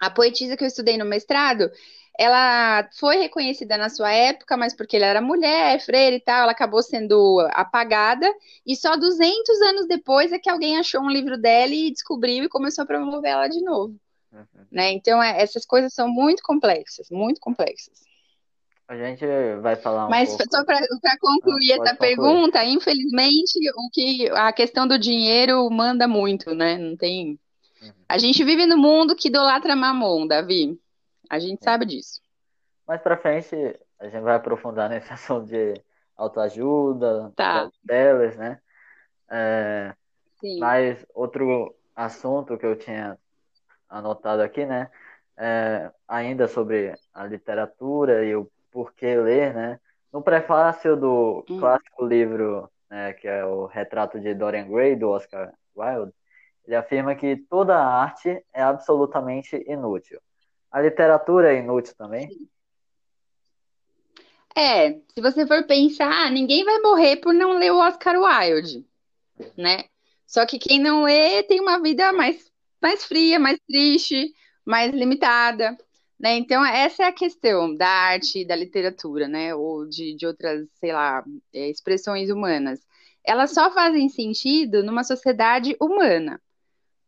a 0.00 0.10
poetisa 0.10 0.56
que 0.56 0.64
eu 0.64 0.68
estudei 0.68 0.98
no 0.98 1.06
mestrado, 1.06 1.70
ela 2.18 2.86
foi 2.98 3.16
reconhecida 3.16 3.78
na 3.78 3.88
sua 3.88 4.12
época, 4.12 4.54
mas 4.54 4.74
porque 4.74 4.96
ela 4.96 5.06
era 5.06 5.22
mulher, 5.22 5.80
freira 5.80 6.16
e 6.16 6.20
tal, 6.20 6.42
ela 6.42 6.52
acabou 6.52 6.82
sendo 6.82 7.40
apagada, 7.52 8.30
e 8.66 8.76
só 8.76 8.94
200 8.94 9.62
anos 9.62 9.86
depois 9.86 10.30
é 10.32 10.38
que 10.38 10.50
alguém 10.50 10.76
achou 10.78 11.00
um 11.00 11.10
livro 11.10 11.38
dela 11.38 11.72
e 11.72 11.90
descobriu 11.90 12.44
e 12.44 12.48
começou 12.48 12.82
a 12.82 12.86
promover 12.86 13.30
ela 13.30 13.48
de 13.48 13.62
novo. 13.62 13.98
Uhum. 14.32 14.66
Né? 14.70 14.92
Então, 14.92 15.22
é, 15.22 15.40
essas 15.40 15.64
coisas 15.64 15.94
são 15.94 16.08
muito 16.08 16.42
complexas, 16.42 17.08
muito 17.10 17.40
complexas. 17.40 18.09
A 18.90 18.96
gente 18.96 19.24
vai 19.62 19.76
falar 19.76 20.08
um 20.08 20.10
Mas 20.10 20.30
pouco. 20.30 20.50
só 20.50 20.64
para 20.64 20.80
concluir 21.20 21.74
ah, 21.74 21.76
essa 21.76 21.90
concluir. 21.92 21.96
pergunta, 21.98 22.64
infelizmente, 22.64 23.56
o 23.76 23.88
que 23.88 24.28
a 24.30 24.52
questão 24.52 24.84
do 24.84 24.98
dinheiro 24.98 25.70
manda 25.70 26.08
muito, 26.08 26.52
né? 26.56 26.76
Não 26.76 26.96
tem. 26.96 27.38
Uhum. 27.80 27.92
A 28.08 28.18
gente 28.18 28.42
vive 28.42 28.66
no 28.66 28.76
mundo 28.76 29.14
que 29.14 29.28
idolatra 29.28 29.76
mamon, 29.76 30.26
Davi. 30.26 30.76
A 31.30 31.38
gente 31.38 31.62
sabe 31.62 31.86
disso. 31.86 32.20
Mais 32.84 33.00
para 33.00 33.16
frente, 33.16 33.54
a 34.00 34.08
gente 34.08 34.22
vai 34.22 34.34
aprofundar 34.34 34.90
nesse 34.90 35.06
assunto 35.14 35.46
de 35.46 35.80
autoajuda, 36.16 37.32
tá. 37.36 37.70
delas, 37.84 38.36
né? 38.36 38.58
É. 39.30 39.94
Mas 40.58 41.06
outro 41.14 41.72
assunto 41.94 42.58
que 42.58 42.66
eu 42.66 42.74
tinha 42.74 43.16
anotado 43.88 44.42
aqui, 44.42 44.66
né? 44.66 44.90
É, 45.36 45.92
ainda 46.08 46.48
sobre 46.48 46.92
a 47.14 47.24
literatura 47.24 48.24
e 48.24 48.34
o 48.34 48.50
por 48.70 48.94
que 48.94 49.14
ler, 49.16 49.54
né? 49.54 49.80
No 50.12 50.22
prefácio 50.22 50.96
do 50.96 51.44
hum. 51.48 51.58
clássico 51.58 52.04
livro, 52.04 52.70
né, 52.88 53.12
que 53.12 53.28
é 53.28 53.44
o 53.44 53.66
Retrato 53.66 54.18
de 54.18 54.34
Dorian 54.34 54.68
Gray, 54.68 54.96
do 54.96 55.10
Oscar 55.10 55.52
Wilde, 55.76 56.12
ele 56.66 56.76
afirma 56.76 57.14
que 57.14 57.36
toda 57.36 57.76
arte 57.76 58.44
é 58.52 58.62
absolutamente 58.62 59.56
inútil. 59.66 60.20
A 60.70 60.80
literatura 60.80 61.52
é 61.52 61.58
inútil 61.58 61.94
também? 61.96 62.28
É, 64.54 64.92
se 65.14 65.20
você 65.20 65.46
for 65.46 65.64
pensar, 65.64 66.30
ninguém 66.30 66.64
vai 66.64 66.78
morrer 66.80 67.16
por 67.16 67.32
não 67.32 67.52
ler 67.52 67.72
o 67.72 67.78
Oscar 67.78 68.16
Wilde, 68.18 68.84
né? 69.56 69.84
Só 70.26 70.44
que 70.46 70.58
quem 70.58 70.78
não 70.78 71.04
lê 71.04 71.42
tem 71.42 71.60
uma 71.60 71.80
vida 71.80 72.12
mais, 72.12 72.50
mais 72.80 73.04
fria, 73.04 73.38
mais 73.38 73.58
triste, 73.66 74.32
mais 74.64 74.92
limitada. 74.92 75.76
Né? 76.20 76.36
Então, 76.36 76.62
essa 76.64 77.04
é 77.04 77.06
a 77.06 77.12
questão 77.12 77.74
da 77.74 77.88
arte, 77.88 78.44
da 78.44 78.54
literatura, 78.54 79.26
né? 79.26 79.54
Ou 79.54 79.88
de, 79.88 80.14
de 80.14 80.26
outras, 80.26 80.68
sei 80.74 80.92
lá, 80.92 81.24
é, 81.52 81.70
expressões 81.70 82.28
humanas. 82.28 82.86
Elas 83.24 83.52
só 83.52 83.72
fazem 83.72 84.06
sentido 84.10 84.82
numa 84.82 85.02
sociedade 85.02 85.74
humana. 85.80 86.38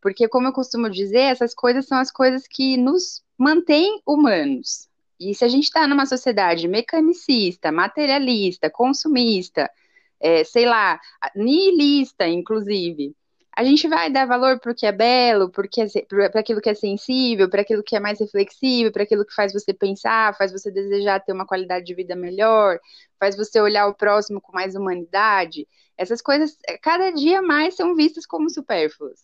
Porque, 0.00 0.26
como 0.28 0.48
eu 0.48 0.52
costumo 0.52 0.88
dizer, 0.88 1.20
essas 1.20 1.54
coisas 1.54 1.86
são 1.86 1.98
as 1.98 2.10
coisas 2.10 2.48
que 2.48 2.78
nos 2.78 3.22
mantêm 3.36 4.00
humanos. 4.06 4.88
E 5.20 5.34
se 5.34 5.44
a 5.44 5.48
gente 5.48 5.64
está 5.64 5.86
numa 5.86 6.06
sociedade 6.06 6.66
mecanicista, 6.66 7.70
materialista, 7.70 8.70
consumista, 8.70 9.70
é, 10.18 10.42
sei 10.42 10.64
lá, 10.64 10.98
niilista, 11.36 12.26
inclusive. 12.26 13.14
A 13.54 13.62
gente 13.64 13.86
vai 13.86 14.10
dar 14.10 14.26
valor 14.26 14.58
para 14.58 14.72
o 14.72 14.74
que 14.74 14.86
é 14.86 14.92
belo, 14.92 15.50
para 15.50 16.40
aquilo 16.40 16.60
que 16.60 16.70
é 16.70 16.74
sensível, 16.74 17.50
para 17.50 17.60
aquilo 17.60 17.82
que 17.82 17.94
é 17.94 18.00
mais 18.00 18.18
reflexivo, 18.18 18.90
para 18.90 19.02
aquilo 19.02 19.26
que 19.26 19.34
faz 19.34 19.52
você 19.52 19.74
pensar, 19.74 20.34
faz 20.38 20.52
você 20.52 20.70
desejar 20.70 21.20
ter 21.20 21.32
uma 21.32 21.46
qualidade 21.46 21.84
de 21.84 21.94
vida 21.94 22.16
melhor, 22.16 22.80
faz 23.20 23.36
você 23.36 23.60
olhar 23.60 23.86
o 23.86 23.94
próximo 23.94 24.40
com 24.40 24.52
mais 24.52 24.74
humanidade. 24.74 25.68
Essas 25.98 26.22
coisas, 26.22 26.56
cada 26.80 27.10
dia 27.10 27.42
mais, 27.42 27.74
são 27.76 27.94
vistas 27.94 28.24
como 28.24 28.48
supérfluas. 28.48 29.20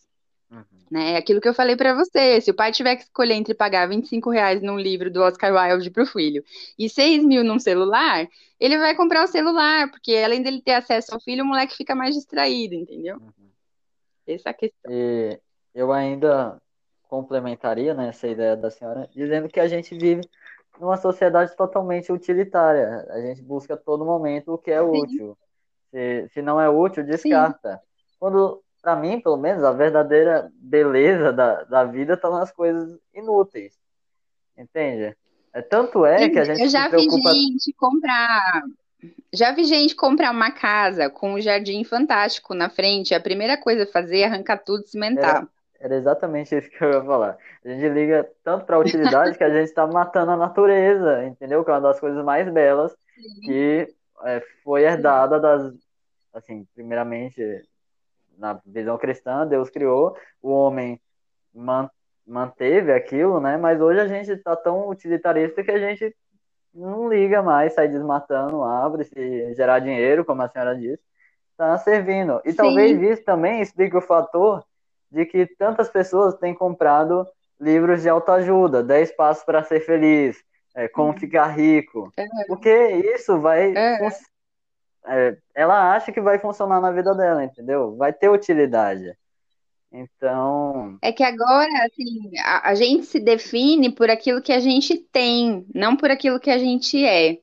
Uhum. 0.51 0.63
Né? 0.91 1.17
Aquilo 1.17 1.41
que 1.41 1.49
eu 1.49 1.53
falei 1.53 1.75
para 1.75 1.95
você, 1.95 2.39
se 2.39 2.51
o 2.51 2.55
pai 2.55 2.71
tiver 2.71 2.97
que 2.97 3.03
escolher 3.03 3.33
entre 3.33 3.55
pagar 3.55 3.87
25 3.89 4.29
reais 4.29 4.61
num 4.61 4.79
livro 4.79 5.09
do 5.09 5.21
Oscar 5.21 5.51
Wilde 5.53 5.89
para 5.89 6.03
o 6.03 6.07
filho 6.07 6.43
e 6.77 6.87
6 6.87 7.23
mil 7.23 7.43
num 7.43 7.59
celular, 7.59 8.27
ele 8.59 8.77
vai 8.77 8.95
comprar 8.95 9.23
o 9.23 9.27
celular, 9.27 9.89
porque 9.89 10.15
além 10.15 10.43
dele 10.43 10.61
ter 10.61 10.73
acesso 10.73 11.13
ao 11.13 11.19
filho, 11.19 11.43
o 11.43 11.47
moleque 11.47 11.75
fica 11.75 11.95
mais 11.95 12.13
distraído, 12.13 12.75
entendeu? 12.75 13.17
Uhum. 13.17 13.48
Essa 14.33 14.49
é 14.49 14.51
a 14.51 14.53
questão. 14.53 14.91
E 14.91 15.39
eu 15.73 15.91
ainda 15.91 16.61
complementaria 17.03 17.93
né, 17.93 18.09
essa 18.09 18.27
ideia 18.27 18.55
da 18.55 18.69
senhora, 18.69 19.09
dizendo 19.11 19.49
que 19.49 19.59
a 19.59 19.67
gente 19.67 19.97
vive 19.97 20.21
numa 20.79 20.97
sociedade 20.97 21.55
totalmente 21.55 22.11
utilitária. 22.11 23.05
A 23.09 23.19
gente 23.21 23.41
busca 23.41 23.73
a 23.73 23.77
todo 23.77 24.05
momento 24.05 24.53
o 24.53 24.57
que 24.57 24.71
é 24.71 24.79
Sim. 24.79 24.87
útil. 24.87 25.37
Se, 25.89 26.29
se 26.33 26.41
não 26.41 26.61
é 26.61 26.69
útil, 26.69 27.03
descarta. 27.03 27.77
Sim. 27.77 28.15
Quando 28.19 28.61
para 28.81 28.95
mim, 28.95 29.19
pelo 29.19 29.37
menos, 29.37 29.63
a 29.63 29.71
verdadeira 29.71 30.51
beleza 30.55 31.33
da, 31.33 31.63
da 31.63 31.83
vida 31.83 32.13
está 32.13 32.29
nas 32.29 32.51
coisas 32.51 32.97
inúteis. 33.13 33.77
Entende? 34.57 35.15
É, 35.53 35.61
tanto 35.61 36.05
é 36.05 36.29
que 36.29 36.39
a 36.39 36.43
gente. 36.43 36.61
Eu 36.61 36.69
já 36.69 36.89
preocupa... 36.89 37.31
vi 37.31 37.39
gente 37.39 37.73
comprar. 37.73 38.63
Já 39.33 39.51
vi 39.51 39.63
gente 39.63 39.95
comprar 39.95 40.31
uma 40.31 40.51
casa 40.51 41.09
com 41.09 41.33
um 41.33 41.41
jardim 41.41 41.83
fantástico 41.83 42.53
na 42.53 42.69
frente. 42.69 43.13
A 43.13 43.19
primeira 43.19 43.57
coisa 43.57 43.83
a 43.83 43.87
fazer 43.87 44.19
é 44.19 44.25
arrancar 44.25 44.57
tudo 44.57 44.83
e 44.83 44.87
cimentar. 44.87 45.37
Era, 45.37 45.47
era 45.79 45.95
exatamente 45.95 46.55
isso 46.55 46.69
que 46.69 46.83
eu 46.83 46.91
ia 46.91 47.03
falar. 47.03 47.37
A 47.63 47.69
gente 47.69 47.87
liga 47.89 48.29
tanto 48.43 48.65
para 48.65 48.75
a 48.75 48.79
utilidade 48.79 49.37
que 49.37 49.43
a 49.43 49.49
gente 49.49 49.69
está 49.69 49.87
matando 49.87 50.31
a 50.31 50.37
natureza, 50.37 51.25
entendeu? 51.25 51.63
Que 51.63 51.71
é 51.71 51.73
uma 51.73 51.81
das 51.81 51.99
coisas 51.99 52.23
mais 52.23 52.51
belas 52.51 52.91
Sim. 53.15 53.41
que 53.41 53.95
é, 54.23 54.43
foi 54.63 54.83
herdada 54.83 55.39
das. 55.39 55.73
Assim, 56.33 56.67
primeiramente, 56.75 57.41
na 58.37 58.59
visão 58.65 58.97
cristã, 58.97 59.47
Deus 59.47 59.69
criou, 59.69 60.15
o 60.41 60.51
homem 60.51 60.99
man, 61.53 61.89
manteve 62.25 62.91
aquilo, 62.91 63.39
né? 63.39 63.57
Mas 63.57 63.81
hoje 63.81 63.99
a 63.99 64.07
gente 64.07 64.31
está 64.31 64.55
tão 64.55 64.87
utilitarista 64.89 65.63
que 65.63 65.71
a 65.71 65.79
gente 65.79 66.15
não 66.73 67.09
liga 67.09 67.41
mais, 67.41 67.73
sai 67.73 67.87
desmatando 67.87 68.63
árvores 68.63 69.11
e 69.15 69.53
gerar 69.55 69.79
dinheiro, 69.79 70.23
como 70.23 70.41
a 70.41 70.49
senhora 70.49 70.75
disse, 70.75 71.01
está 71.51 71.77
servindo. 71.77 72.41
E 72.45 72.51
Sim. 72.51 72.57
talvez 72.57 73.01
isso 73.01 73.23
também 73.23 73.61
explique 73.61 73.95
o 73.97 74.01
fator 74.01 74.63
de 75.11 75.25
que 75.25 75.45
tantas 75.45 75.89
pessoas 75.89 76.35
têm 76.35 76.53
comprado 76.53 77.27
livros 77.59 78.01
de 78.01 78.09
autoajuda, 78.09 78.83
10 78.83 79.11
passos 79.13 79.43
para 79.43 79.63
ser 79.63 79.81
feliz, 79.81 80.37
é, 80.75 80.87
como 80.87 81.09
uhum. 81.11 81.17
ficar 81.17 81.47
rico, 81.47 82.11
é. 82.17 82.25
porque 82.47 82.71
isso 83.15 83.39
vai 83.39 83.73
é 83.75 83.97
é, 85.05 85.37
ela 85.55 85.93
acha 85.93 86.11
que 86.11 86.21
vai 86.21 86.37
funcionar 86.39 86.79
na 86.81 86.91
vida 86.91 87.13
dela, 87.15 87.43
entendeu? 87.43 87.95
Vai 87.95 88.13
ter 88.13 88.29
utilidade. 88.29 89.15
Então. 89.91 90.97
É 91.01 91.11
que 91.11 91.23
agora, 91.23 91.85
assim, 91.85 92.31
a, 92.39 92.69
a, 92.69 92.75
gente 92.75 93.05
se 93.05 93.19
define 93.19 93.91
por 93.91 94.09
aquilo 94.09 94.41
que 94.41 94.53
a 94.53 94.59
gente 94.59 94.97
tem, 95.11 95.65
não 95.73 95.95
por 95.95 96.11
aquilo 96.11 96.39
que 96.39 96.51
a 96.51 96.57
gente 96.57 97.03
é. 97.03 97.39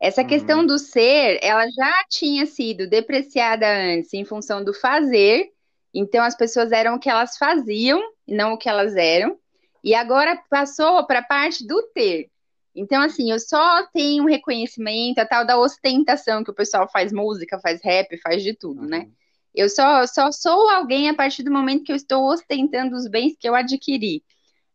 Essa 0.00 0.22
uhum. 0.22 0.26
questão 0.26 0.66
do 0.66 0.78
ser, 0.78 1.38
ela 1.42 1.66
já 1.70 1.92
tinha 2.08 2.46
sido 2.46 2.88
depreciada 2.88 3.66
antes 3.66 4.14
em 4.14 4.24
função 4.24 4.64
do 4.64 4.72
fazer. 4.72 5.50
Então, 5.92 6.24
as 6.24 6.34
pessoas 6.34 6.72
eram 6.72 6.94
o 6.94 6.98
que 6.98 7.10
elas 7.10 7.36
faziam, 7.36 8.00
e 8.26 8.34
não 8.34 8.54
o 8.54 8.58
que 8.58 8.68
elas 8.68 8.96
eram. 8.96 9.38
E 9.84 9.94
agora 9.94 10.42
passou 10.48 11.06
para 11.06 11.18
a 11.18 11.24
parte 11.24 11.66
do 11.66 11.82
ter. 11.94 12.30
Então, 12.74 13.02
assim, 13.02 13.30
eu 13.30 13.38
só 13.38 13.86
tenho 13.92 14.22
um 14.22 14.26
reconhecimento, 14.26 15.18
a 15.18 15.26
tal 15.26 15.44
da 15.44 15.58
ostentação, 15.58 16.42
que 16.42 16.50
o 16.50 16.54
pessoal 16.54 16.88
faz 16.88 17.12
música, 17.12 17.60
faz 17.60 17.82
rap, 17.84 18.16
faz 18.18 18.42
de 18.42 18.54
tudo, 18.54 18.86
né? 18.86 19.00
uhum. 19.00 19.04
né? 19.04 19.10
Eu 19.54 19.68
só, 19.68 20.06
só 20.06 20.32
sou 20.32 20.68
alguém 20.70 21.08
a 21.08 21.14
partir 21.14 21.42
do 21.42 21.52
momento 21.52 21.84
que 21.84 21.92
eu 21.92 21.96
estou 21.96 22.30
ostentando 22.30 22.96
os 22.96 23.08
bens 23.08 23.36
que 23.38 23.48
eu 23.48 23.54
adquiri. 23.54 24.22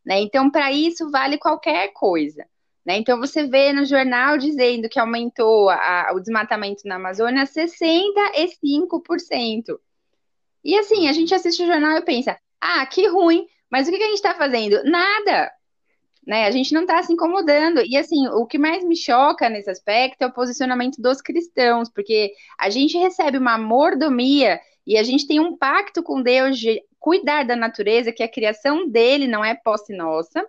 Né? 0.06 0.22
Então, 0.22 0.50
para 0.50 0.72
isso, 0.72 1.10
vale 1.10 1.38
qualquer 1.38 1.92
coisa. 1.94 2.46
Né? 2.86 2.98
Então, 2.98 3.20
você 3.20 3.48
vê 3.48 3.74
no 3.74 3.86
jornal 3.86 4.38
dizendo 4.38 4.90
que 4.90 5.00
aumentou 5.00 5.70
a, 5.70 6.12
o 6.14 6.20
desmatamento 6.20 6.82
na 6.86 6.96
Amazônia 6.96 7.46
65%. 7.46 9.80
E 10.64 10.78
assim, 10.78 11.08
a 11.08 11.14
gente 11.14 11.34
assiste 11.34 11.64
o 11.64 11.68
jornal 11.68 11.98
e 11.98 12.02
pensa, 12.02 12.38
ah, 12.60 12.86
que 12.86 13.08
ruim, 13.08 13.48
mas 13.70 13.88
o 13.88 13.92
que, 13.92 13.98
que 13.98 14.04
a 14.04 14.08
gente 14.08 14.18
está 14.18 14.34
fazendo? 14.34 14.84
Nada 14.84 15.52
né? 16.26 16.46
A 16.46 16.52
gente 16.52 16.74
não 16.74 16.82
está 16.82 17.02
se 17.04 17.14
incomodando. 17.14 17.82
E 17.86 17.96
assim, 17.96 18.28
o 18.28 18.46
que 18.46 18.58
mais 18.58 18.84
me 18.84 18.96
choca 18.96 19.50
nesse 19.50 19.70
aspecto 19.70 20.24
é 20.24 20.28
o 20.28 20.34
posicionamento 20.34 21.02
dos 21.02 21.22
cristãos, 21.22 21.90
porque 21.90 22.34
a 22.58 22.70
gente 22.70 22.98
recebe 22.98 23.38
uma 23.38 23.58
mordomia 23.58 24.60
e 24.88 24.98
a 24.98 25.04
gente 25.04 25.28
tem 25.28 25.40
um 25.40 25.56
pacto 25.56 26.02
com 26.02 26.22
Deus 26.22 26.58
de 26.58 26.82
cuidar 27.00 27.44
da 27.44 27.56
natureza, 27.56 28.12
que 28.12 28.24
a 28.24 28.32
criação 28.32 28.90
dele 28.90 29.28
não 29.28 29.46
é 29.46 29.54
posse 29.54 29.96
nossa, 29.96 30.44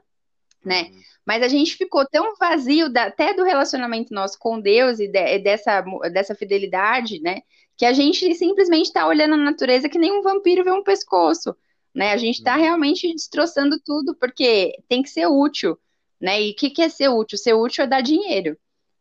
né? 0.64 0.84
Uhum. 0.84 1.00
Mas 1.26 1.42
a 1.42 1.48
gente 1.48 1.76
ficou 1.76 2.06
tão 2.06 2.34
vazio 2.36 2.88
da, 2.88 3.04
até 3.04 3.34
do 3.34 3.44
relacionamento 3.44 4.14
nosso 4.14 4.38
com 4.38 4.58
Deus 4.60 4.98
e 4.98 5.06
de, 5.06 5.38
dessa, 5.40 5.84
dessa 6.10 6.34
fidelidade, 6.34 7.20
né? 7.20 7.42
Que 7.76 7.84
a 7.84 7.92
gente 7.92 8.34
simplesmente 8.34 8.86
está 8.86 9.06
olhando 9.06 9.34
a 9.34 9.38
natureza 9.38 9.88
que 9.88 9.98
nem 9.98 10.12
um 10.12 10.22
vampiro 10.22 10.64
vê 10.64 10.70
um 10.70 10.82
pescoço 10.82 11.54
né? 11.96 12.12
A 12.12 12.18
gente 12.18 12.36
está 12.36 12.54
uhum. 12.56 12.60
realmente 12.60 13.10
destroçando 13.10 13.80
tudo 13.82 14.14
porque 14.14 14.74
tem 14.86 15.02
que 15.02 15.08
ser 15.08 15.26
útil, 15.26 15.78
né? 16.20 16.42
E 16.42 16.50
o 16.50 16.54
que, 16.54 16.68
que 16.68 16.82
é 16.82 16.90
ser 16.90 17.08
útil? 17.08 17.38
Ser 17.38 17.54
útil 17.54 17.84
é 17.84 17.86
dar 17.86 18.02
dinheiro, 18.02 18.54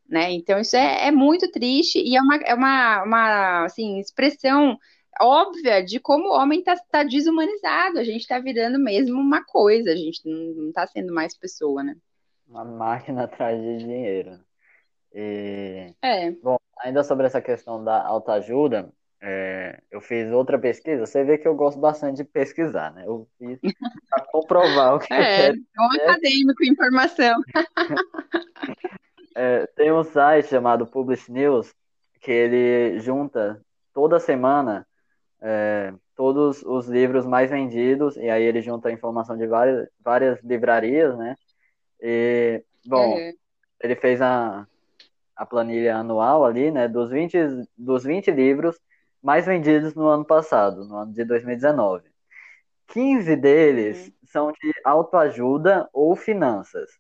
né? 0.07 0.31
Então 0.31 0.57
isso 0.57 0.77
é, 0.77 1.07
é 1.07 1.11
muito 1.11 1.51
triste 1.51 1.99
e 1.99 2.15
é 2.15 2.21
uma, 2.21 2.35
é 2.37 2.53
uma, 2.55 3.03
uma 3.03 3.65
assim, 3.65 3.99
expressão 3.99 4.79
óbvia 5.19 5.83
de 5.83 5.99
como 5.99 6.29
o 6.29 6.37
homem 6.37 6.59
está 6.59 6.75
tá 6.89 7.03
desumanizado. 7.03 7.99
A 7.99 8.03
gente 8.05 8.21
está 8.21 8.39
virando 8.39 8.79
mesmo 8.79 9.19
uma 9.19 9.43
coisa, 9.43 9.91
a 9.91 9.95
gente 9.95 10.21
não 10.25 10.69
está 10.69 10.87
sendo 10.87 11.13
mais 11.13 11.37
pessoa, 11.37 11.83
né? 11.83 11.97
Uma 12.47 12.63
máquina 12.63 13.25
atrás 13.25 13.61
de 13.61 13.77
dinheiro. 13.79 14.39
E... 15.13 15.93
É. 16.01 16.31
Bom, 16.31 16.57
ainda 16.79 17.03
sobre 17.03 17.25
essa 17.25 17.41
questão 17.41 17.83
da 17.83 18.05
autoajuda, 18.05 18.89
é, 19.21 19.79
eu 19.89 20.01
fiz 20.01 20.31
outra 20.31 20.59
pesquisa, 20.59 21.05
você 21.05 21.23
vê 21.23 21.37
que 21.37 21.47
eu 21.47 21.55
gosto 21.55 21.79
bastante 21.79 22.17
de 22.17 22.23
pesquisar, 22.23 22.93
né? 22.93 23.05
Eu 23.07 23.27
fiz 23.37 23.59
para 24.09 24.25
comprovar 24.25 24.95
o 24.95 24.99
que 24.99 25.13
é, 25.13 25.17
eu 25.17 25.23
quero. 25.23 25.57
É 25.57 25.81
um 25.81 26.01
acadêmico 26.01 26.63
em 26.63 26.69
informação. 26.69 27.41
é, 29.35 29.65
tem 29.75 29.91
um 29.91 30.03
site 30.03 30.49
chamado 30.49 30.85
Publish 30.85 31.31
News 31.31 31.73
que 32.19 32.31
ele 32.31 32.99
junta 32.99 33.61
toda 33.93 34.19
semana 34.19 34.85
é, 35.41 35.93
todos 36.15 36.63
os 36.63 36.87
livros 36.87 37.25
mais 37.25 37.49
vendidos 37.49 38.17
e 38.17 38.29
aí 38.29 38.43
ele 38.43 38.61
junta 38.61 38.89
a 38.89 38.91
informação 38.91 39.37
de 39.37 39.45
várias, 39.47 39.87
várias 40.03 40.41
livrarias, 40.43 41.17
né? 41.17 41.35
E, 42.01 42.63
bom, 42.85 43.17
é. 43.17 43.33
ele 43.81 43.95
fez 43.95 44.21
a, 44.21 44.67
a 45.35 45.45
planilha 45.45 45.97
anual 45.97 46.45
ali, 46.45 46.71
né? 46.71 46.87
Dos 46.87 47.09
20, 47.09 47.37
dos 47.77 48.03
20 48.03 48.31
livros 48.31 48.79
mais 49.25 49.47
vendidos 49.47 49.95
no 49.95 50.07
ano 50.07 50.23
passado, 50.23 50.85
no 50.85 50.97
ano 50.97 51.11
de 51.11 51.25
2019. 51.25 52.07
15 52.89 53.35
deles 53.35 54.07
uhum. 54.07 54.13
são 54.27 54.51
de 54.51 54.71
autoajuda 54.83 55.89
ou 55.91 56.15
finanças. 56.15 56.91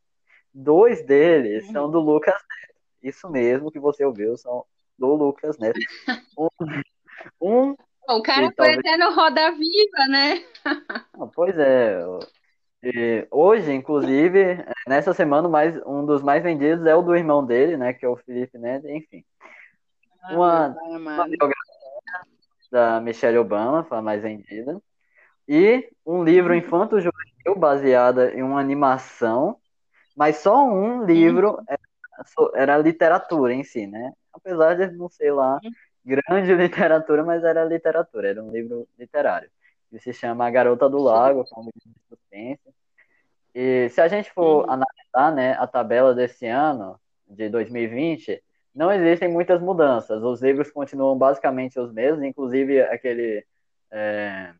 Dois 0.51 1.05
deles 1.05 1.67
uhum. 1.67 1.71
são 1.71 1.91
do 1.91 1.99
Lucas 1.99 2.33
Neto. 2.33 2.75
Isso 3.03 3.29
mesmo 3.29 3.71
que 3.71 3.79
você 3.79 4.03
ouviu, 4.03 4.35
são 4.37 4.65
do 4.97 5.13
Lucas 5.13 5.59
Neto. 5.59 5.79
Um, 7.41 7.71
um 7.71 7.75
o 8.07 8.21
cara 8.21 8.51
foi 8.55 8.55
talvez... 8.55 8.77
até 8.79 8.97
no 8.97 9.15
Roda 9.15 9.51
Viva, 9.51 10.07
né? 10.09 10.45
Não, 11.17 11.27
pois 11.29 11.57
é. 11.57 11.99
E 12.83 13.27
hoje, 13.31 13.73
inclusive, 13.73 14.63
nessa 14.87 15.11
semana, 15.11 15.49
mais, 15.49 15.75
um 15.87 16.05
dos 16.05 16.21
mais 16.21 16.43
vendidos 16.43 16.85
é 16.85 16.93
o 16.93 17.01
do 17.01 17.15
irmão 17.15 17.43
dele, 17.43 17.77
né? 17.77 17.93
Que 17.93 18.05
é 18.05 18.09
o 18.09 18.17
Felipe 18.17 18.59
Neto, 18.59 18.87
enfim. 18.87 19.23
Ah, 20.23 20.35
uma, 20.35 20.67
uma 20.67 21.27
biografia 21.27 21.74
da 22.75 22.99
Michelle 22.99 23.37
Obama, 23.37 23.85
foi 23.85 23.97
a 23.97 24.01
mais 24.01 24.21
vendida. 24.21 24.81
E 25.47 25.89
um 26.05 26.25
livro 26.25 26.51
uhum. 26.51 26.59
infanto-juvenil 26.59 27.55
baseada 27.57 28.33
em 28.33 28.43
uma 28.43 28.59
animação, 28.59 29.57
mas 30.13 30.37
só 30.37 30.67
um 30.67 31.05
livro 31.05 31.51
uhum. 31.51 31.63
era, 31.69 31.81
era, 32.53 32.77
literatura 32.77 33.53
em 33.53 33.63
si, 33.63 33.87
né? 33.87 34.11
Apesar 34.33 34.75
de 34.75 34.91
não 34.91 35.07
ser 35.07 35.31
lá 35.31 35.57
uhum. 35.63 35.71
grande 36.03 36.53
literatura, 36.53 37.23
mas 37.23 37.45
era 37.45 37.63
literatura, 37.63 38.29
era 38.29 38.43
um 38.43 38.51
livro 38.51 38.85
literário. 38.99 39.49
Que 39.89 39.97
se 39.97 40.11
chama 40.11 40.45
A 40.45 40.51
Garota 40.51 40.89
do 40.89 40.97
Lago, 40.97 41.45
que 41.45 41.55
é 41.55 41.57
um 41.57 41.63
livro 41.63 41.79
de 41.85 42.01
suspense. 42.09 42.75
E 43.53 43.87
se 43.89 44.01
a 44.01 44.09
gente 44.09 44.33
for 44.33 44.65
analisar 44.69 45.33
né, 45.33 45.53
a 45.53 45.65
tabela 45.65 46.13
desse 46.13 46.45
ano, 46.45 46.99
de 47.25 47.47
2020, 47.47 48.43
não 48.75 48.91
existem 48.91 49.29
muitas 49.29 49.61
mudanças. 49.61 50.21
Os 50.21 50.41
livros 50.41 50.69
continuam 50.69 51.17
basicamente 51.17 51.79
os 51.79 51.91
mesmos, 51.91 52.23
inclusive 52.23 52.81
aquele 52.81 53.45
é, 53.89 54.53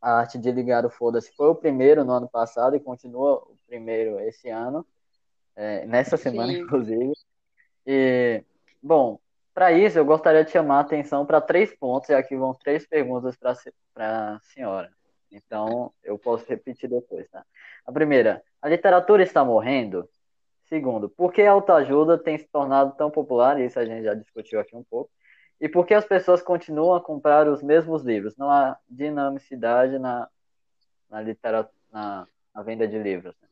a 0.00 0.18
arte 0.20 0.38
de 0.38 0.50
ligar 0.50 0.86
o 0.86 0.90
foda-se 0.90 1.34
foi 1.36 1.48
o 1.48 1.54
primeiro 1.54 2.04
no 2.04 2.12
ano 2.12 2.28
passado 2.28 2.76
e 2.76 2.80
continua 2.80 3.34
o 3.34 3.56
primeiro 3.66 4.18
esse 4.20 4.48
ano, 4.48 4.86
é, 5.54 5.84
nessa 5.86 6.16
semana, 6.16 6.52
Sim. 6.52 6.60
inclusive. 6.62 7.12
E, 7.86 8.42
bom, 8.82 9.18
para 9.52 9.72
isso 9.72 9.98
eu 9.98 10.04
gostaria 10.04 10.44
de 10.44 10.50
chamar 10.50 10.78
a 10.78 10.80
atenção 10.80 11.26
para 11.26 11.40
três 11.40 11.74
pontos, 11.74 12.08
e 12.08 12.14
aqui 12.14 12.36
vão 12.36 12.54
três 12.54 12.86
perguntas 12.86 13.36
para 13.36 13.56
a 13.96 14.40
senhora. 14.40 14.90
Então, 15.30 15.92
eu 16.02 16.18
posso 16.18 16.46
repetir 16.48 16.88
depois, 16.88 17.28
tá? 17.28 17.44
A 17.84 17.92
primeira, 17.92 18.42
a 18.62 18.68
literatura 18.68 19.22
está 19.22 19.44
morrendo? 19.44 20.08
Segundo, 20.68 21.08
por 21.08 21.32
que 21.32 21.42
a 21.42 21.52
autoajuda 21.52 22.18
tem 22.18 22.36
se 22.36 22.46
tornado 22.46 22.94
tão 22.96 23.10
popular? 23.10 23.58
Isso 23.60 23.78
a 23.78 23.84
gente 23.86 24.04
já 24.04 24.14
discutiu 24.14 24.60
aqui 24.60 24.76
um 24.76 24.84
pouco. 24.84 25.10
E 25.60 25.68
por 25.68 25.86
que 25.86 25.94
as 25.94 26.04
pessoas 26.04 26.42
continuam 26.42 26.94
a 26.94 27.00
comprar 27.00 27.48
os 27.48 27.62
mesmos 27.62 28.02
livros? 28.04 28.36
Não 28.36 28.50
há 28.50 28.76
dinamicidade 28.88 29.98
na, 29.98 30.28
na, 31.10 31.22
literatura, 31.22 31.74
na, 31.90 32.28
na 32.54 32.62
venda 32.62 32.86
de 32.86 32.98
livros. 32.98 33.34
Né? 33.40 33.48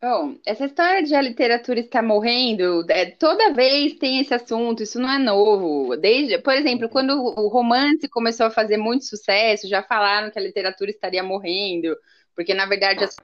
Bom, 0.00 0.36
essa 0.46 0.64
história 0.64 1.02
de 1.02 1.14
a 1.14 1.20
literatura 1.20 1.80
está 1.80 2.00
morrendo, 2.00 2.86
é, 2.88 3.10
toda 3.10 3.52
vez 3.52 3.94
tem 3.94 4.20
esse 4.20 4.32
assunto, 4.32 4.82
isso 4.82 4.98
não 4.98 5.10
é 5.10 5.18
novo. 5.18 5.96
Desde, 5.96 6.38
por 6.38 6.54
exemplo, 6.54 6.88
quando 6.88 7.12
o 7.20 7.48
romance 7.48 8.08
começou 8.08 8.46
a 8.46 8.50
fazer 8.50 8.76
muito 8.76 9.04
sucesso, 9.04 9.68
já 9.68 9.82
falaram 9.82 10.30
que 10.30 10.38
a 10.38 10.42
literatura 10.42 10.90
estaria 10.90 11.22
morrendo, 11.22 11.96
porque 12.34 12.54
na 12.54 12.64
verdade 12.64 13.04
as 13.04 13.16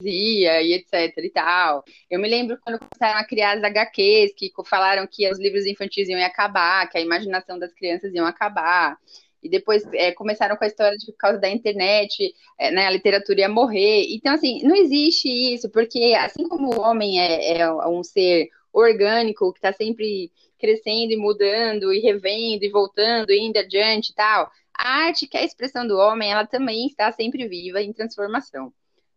e 0.00 0.74
etc 0.74 1.16
e 1.18 1.30
tal. 1.30 1.84
Eu 2.10 2.20
me 2.20 2.28
lembro 2.28 2.58
quando 2.60 2.78
começaram 2.78 3.20
a 3.20 3.24
criar 3.24 3.58
as 3.58 3.64
HQs, 3.64 4.32
que 4.36 4.50
falaram 4.66 5.06
que 5.06 5.28
os 5.30 5.38
livros 5.38 5.66
infantis 5.66 6.08
iam 6.08 6.22
acabar, 6.24 6.88
que 6.88 6.98
a 6.98 7.00
imaginação 7.00 7.58
das 7.58 7.72
crianças 7.72 8.12
iam 8.14 8.26
acabar. 8.26 8.96
E 9.42 9.48
depois 9.48 9.84
é, 9.92 10.12
começaram 10.12 10.56
com 10.56 10.64
a 10.64 10.68
história 10.68 10.96
de 10.96 11.06
por 11.06 11.16
causa 11.16 11.38
da 11.38 11.48
internet, 11.48 12.32
é, 12.58 12.70
né, 12.70 12.86
a 12.86 12.90
literatura 12.90 13.40
ia 13.40 13.48
morrer. 13.48 14.06
Então, 14.10 14.34
assim, 14.34 14.62
não 14.62 14.76
existe 14.76 15.28
isso, 15.28 15.68
porque 15.70 16.14
assim 16.16 16.48
como 16.48 16.74
o 16.74 16.80
homem 16.80 17.20
é, 17.20 17.58
é 17.58 17.88
um 17.88 18.04
ser 18.04 18.48
orgânico, 18.72 19.52
que 19.52 19.58
está 19.58 19.72
sempre 19.72 20.30
crescendo 20.58 21.12
e 21.12 21.16
mudando, 21.16 21.92
e 21.92 21.98
revendo, 21.98 22.64
e 22.64 22.70
voltando, 22.70 23.30
e 23.32 23.40
indo 23.40 23.58
adiante 23.58 24.10
e 24.10 24.14
tal, 24.14 24.48
a 24.74 25.06
arte, 25.06 25.26
que 25.26 25.36
é 25.36 25.40
a 25.40 25.44
expressão 25.44 25.86
do 25.86 25.98
homem, 25.98 26.30
ela 26.30 26.46
também 26.46 26.86
está 26.86 27.10
sempre 27.10 27.48
viva 27.48 27.82
em 27.82 27.92
transformação. 27.92 28.72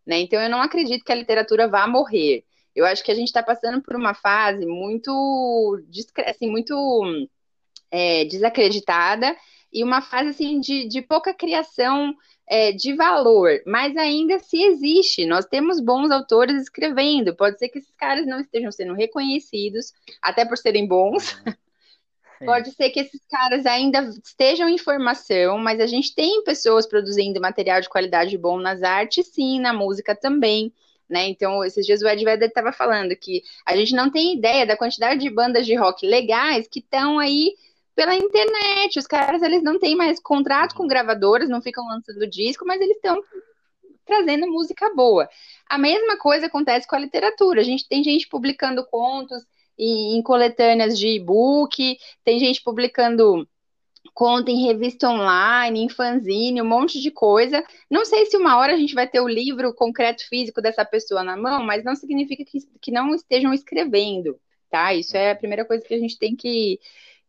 Né? 0.06 0.20
Então, 0.20 0.40
eu 0.40 0.48
não 0.48 0.62
acredito 0.62 1.04
que 1.04 1.12
a 1.12 1.16
literatura 1.16 1.66
vá 1.68 1.86
morrer. 1.86 2.44
Eu 2.74 2.84
acho 2.84 3.02
que 3.02 3.10
a 3.10 3.14
gente 3.14 3.28
está 3.28 3.42
passando 3.42 3.82
por 3.82 3.96
uma 3.96 4.14
fase 4.14 4.66
muito, 4.66 5.80
assim, 6.26 6.50
muito 6.50 7.28
é, 7.90 8.24
desacreditada 8.26 9.34
e 9.72 9.82
uma 9.82 10.02
fase 10.02 10.30
assim, 10.30 10.60
de, 10.60 10.86
de 10.86 11.02
pouca 11.02 11.34
criação 11.34 12.14
é, 12.46 12.72
de 12.72 12.94
valor, 12.94 13.60
mas 13.66 13.96
ainda 13.96 14.38
se 14.38 14.62
existe. 14.62 15.26
Nós 15.26 15.46
temos 15.46 15.80
bons 15.80 16.10
autores 16.10 16.62
escrevendo. 16.62 17.34
Pode 17.34 17.58
ser 17.58 17.68
que 17.68 17.78
esses 17.78 17.94
caras 17.96 18.26
não 18.26 18.40
estejam 18.40 18.70
sendo 18.70 18.94
reconhecidos, 18.94 19.92
até 20.22 20.44
por 20.44 20.56
serem 20.56 20.86
bons. 20.86 21.36
Uhum. 22.40 22.46
Pode 22.46 22.72
ser 22.72 22.90
que 22.90 23.00
esses 23.00 23.20
caras 23.30 23.64
ainda 23.66 24.00
estejam 24.24 24.68
em 24.68 24.78
formação, 24.78 25.58
mas 25.58 25.80
a 25.80 25.86
gente 25.86 26.14
tem 26.14 26.42
pessoas 26.44 26.86
produzindo 26.86 27.40
material 27.40 27.80
de 27.80 27.88
qualidade 27.88 28.36
bom 28.36 28.58
nas 28.58 28.82
artes, 28.82 29.28
sim, 29.28 29.60
na 29.60 29.72
música 29.72 30.14
também. 30.14 30.72
Né? 31.08 31.28
Então, 31.28 31.64
esses 31.64 31.86
dias 31.86 32.02
o 32.02 32.08
Ed 32.08 32.24
Vedder 32.24 32.48
estava 32.48 32.72
falando 32.72 33.14
que 33.14 33.42
a 33.64 33.76
gente 33.76 33.94
não 33.94 34.10
tem 34.10 34.36
ideia 34.36 34.66
da 34.66 34.76
quantidade 34.76 35.20
de 35.20 35.30
bandas 35.30 35.64
de 35.64 35.74
rock 35.74 36.04
legais 36.04 36.66
que 36.66 36.80
estão 36.80 37.18
aí 37.18 37.54
pela 37.94 38.14
internet. 38.14 38.98
Os 38.98 39.06
caras 39.06 39.40
eles 39.42 39.62
não 39.62 39.78
têm 39.78 39.94
mais 39.94 40.20
contrato 40.20 40.74
com 40.74 40.86
gravadoras, 40.86 41.48
não 41.48 41.62
ficam 41.62 41.86
lançando 41.86 42.26
disco, 42.26 42.66
mas 42.66 42.80
eles 42.80 42.96
estão 42.96 43.22
trazendo 44.04 44.46
música 44.48 44.92
boa. 44.94 45.28
A 45.68 45.78
mesma 45.78 46.18
coisa 46.18 46.46
acontece 46.46 46.86
com 46.86 46.96
a 46.96 47.00
literatura. 47.00 47.60
A 47.60 47.64
gente 47.64 47.88
tem 47.88 48.02
gente 48.02 48.28
publicando 48.28 48.84
contos, 48.86 49.42
em, 49.78 50.16
em 50.16 50.22
coletâneas 50.22 50.98
de 50.98 51.08
e-book, 51.08 51.98
tem 52.24 52.38
gente 52.38 52.62
publicando 52.62 53.46
conta 54.14 54.50
em 54.50 54.64
revista 54.64 55.10
online, 55.10 55.80
em 55.80 55.88
fanzine, 55.90 56.62
um 56.62 56.64
monte 56.64 57.00
de 57.00 57.10
coisa. 57.10 57.62
Não 57.90 58.04
sei 58.04 58.24
se 58.24 58.36
uma 58.36 58.56
hora 58.56 58.72
a 58.72 58.76
gente 58.76 58.94
vai 58.94 59.06
ter 59.06 59.20
o 59.20 59.28
livro 59.28 59.74
concreto 59.74 60.26
físico 60.26 60.62
dessa 60.62 60.84
pessoa 60.86 61.22
na 61.22 61.36
mão, 61.36 61.62
mas 61.62 61.84
não 61.84 61.94
significa 61.94 62.42
que, 62.44 62.58
que 62.80 62.90
não 62.90 63.14
estejam 63.14 63.52
escrevendo, 63.52 64.40
tá? 64.70 64.94
Isso 64.94 65.16
é 65.16 65.32
a 65.32 65.36
primeira 65.36 65.66
coisa 65.66 65.84
que 65.84 65.92
a 65.92 65.98
gente 65.98 66.18
tem 66.18 66.34
que, 66.34 66.80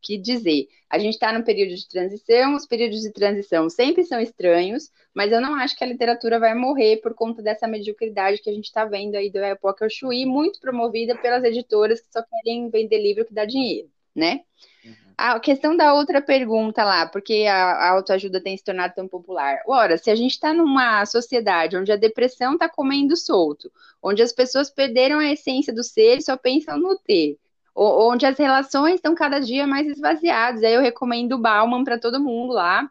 que 0.02 0.18
dizer. 0.18 0.68
A 0.89 0.98
gente 0.98 1.14
está 1.14 1.34
num 1.34 1.43
período 1.43 1.76
de 1.76 1.88
transição, 1.88 2.56
os 2.56 2.66
períodos 2.66 3.02
de 3.02 3.12
transição 3.12 3.70
sempre 3.70 4.04
são 4.04 4.20
estranhos, 4.20 4.89
mas 5.14 5.32
eu 5.32 5.41
não 5.41 5.56
acho 5.56 5.76
que 5.76 5.84
a 5.84 5.88
literatura 5.88 6.39
vai 6.39 6.56
morrer 6.56 6.98
por 6.98 7.14
conta 7.14 7.41
dessa 7.41 7.68
mediocridade 7.68 8.41
que 8.41 8.50
a 8.50 8.54
gente 8.54 8.66
está 8.66 8.86
vendo 8.86 9.16
aí 9.16 9.30
do 9.30 9.39
Época 9.39 9.89
Chuí, 9.89 10.26
muito 10.26 10.60
promovida 10.60 11.18
pelas 11.18 11.43
editoras 11.43 12.00
que 12.00 12.08
só 12.12 12.24
querem 12.24 12.70
vender 12.70 13.02
livro 13.02 13.26
que 13.26 13.34
dá 13.34 13.43
dinheiro, 13.43 13.89
né? 14.16 14.41
Uhum. 14.86 14.93
A 15.18 15.39
questão 15.39 15.76
da 15.76 15.93
outra 15.93 16.22
pergunta 16.22 16.84
lá, 16.84 17.08
porque 17.08 17.45
a, 17.50 17.56
a 17.56 17.89
autoajuda 17.89 18.39
tem 18.39 18.56
se 18.56 18.64
tornado 18.64 18.93
tão 18.93 19.08
popular. 19.08 19.60
Ora, 19.68 19.98
se 19.98 20.12
a 20.12 20.16
gente 20.16 20.32
está 20.32 20.54
numa 20.54 21.06
sociedade 21.06 21.76
onde 21.76 21.91
a 21.91 21.95
depressão 21.98 22.54
está 22.54 22.70
comendo 22.70 23.18
solto, 23.18 23.72
onde 24.02 24.22
as 24.22 24.32
pessoas 24.32 24.70
perderam 24.70 25.20
a 25.20 25.32
essência 25.32 25.74
do 25.74 25.84
ser 25.84 26.18
e 26.20 26.22
só 26.22 26.38
pensam 26.38 26.78
no 26.80 26.95
ter, 27.00 27.38
onde 27.78 28.25
as 28.25 28.38
relações 28.38 28.95
estão 28.95 29.13
cada 29.13 29.39
dia 29.39 29.67
mais 29.67 29.88
esvaziadas. 29.88 30.63
Aí 30.63 30.73
eu 30.73 30.82
recomendo 30.82 31.34
o 31.34 31.38
Bauman 31.38 31.84
para 31.84 31.99
todo 31.99 32.19
mundo 32.19 32.53
lá. 32.53 32.89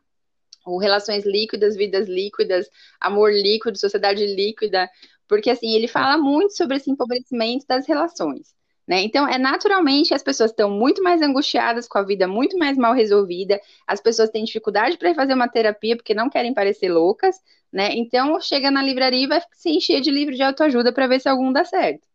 O 0.65 0.79
Relações 0.79 1.25
Líquidas, 1.25 1.77
Vidas 1.77 2.09
Líquidas, 2.09 2.69
Amor 3.01 3.33
Líquido, 3.33 3.79
Sociedade 3.79 4.27
Líquida, 4.27 4.91
porque 5.29 5.51
assim, 5.51 5.75
ele 5.75 5.87
fala 5.87 6.19
muito 6.19 6.57
sobre 6.57 6.77
esse 6.77 6.91
empobrecimento 6.91 7.65
das 7.69 7.87
relações. 7.87 8.55
Né? 8.87 9.03
Então, 9.03 9.27
é 9.29 9.37
naturalmente 9.37 10.15
as 10.15 10.23
pessoas 10.23 10.51
estão 10.51 10.71
muito 10.71 11.03
mais 11.03 11.21
angustiadas, 11.21 11.89
com 11.89 11.99
a 11.99 12.03
vida 12.03 12.29
muito 12.29 12.57
mais 12.57 12.77
mal 12.79 12.95
resolvida, 12.95 13.61
as 13.87 14.01
pessoas 14.01 14.31
têm 14.31 14.45
dificuldade 14.45 14.97
para 14.97 15.13
fazer 15.15 15.35
uma 15.35 15.49
terapia 15.49 15.97
porque 15.97 16.15
não 16.15 16.31
querem 16.31 16.55
parecer 16.55 16.89
loucas, 16.89 17.37
né? 17.73 17.91
Então, 17.95 18.41
chega 18.41 18.71
na 18.71 18.83
livraria 18.83 19.25
e 19.25 19.27
vai 19.27 19.41
se 19.53 19.71
encher 19.71 20.01
de 20.01 20.11
livro 20.11 20.35
de 20.35 20.43
autoajuda 20.43 20.93
para 20.93 21.09
ver 21.09 21.21
se 21.21 21.29
algum 21.29 21.53
dá 21.53 21.65
certo, 21.65 22.07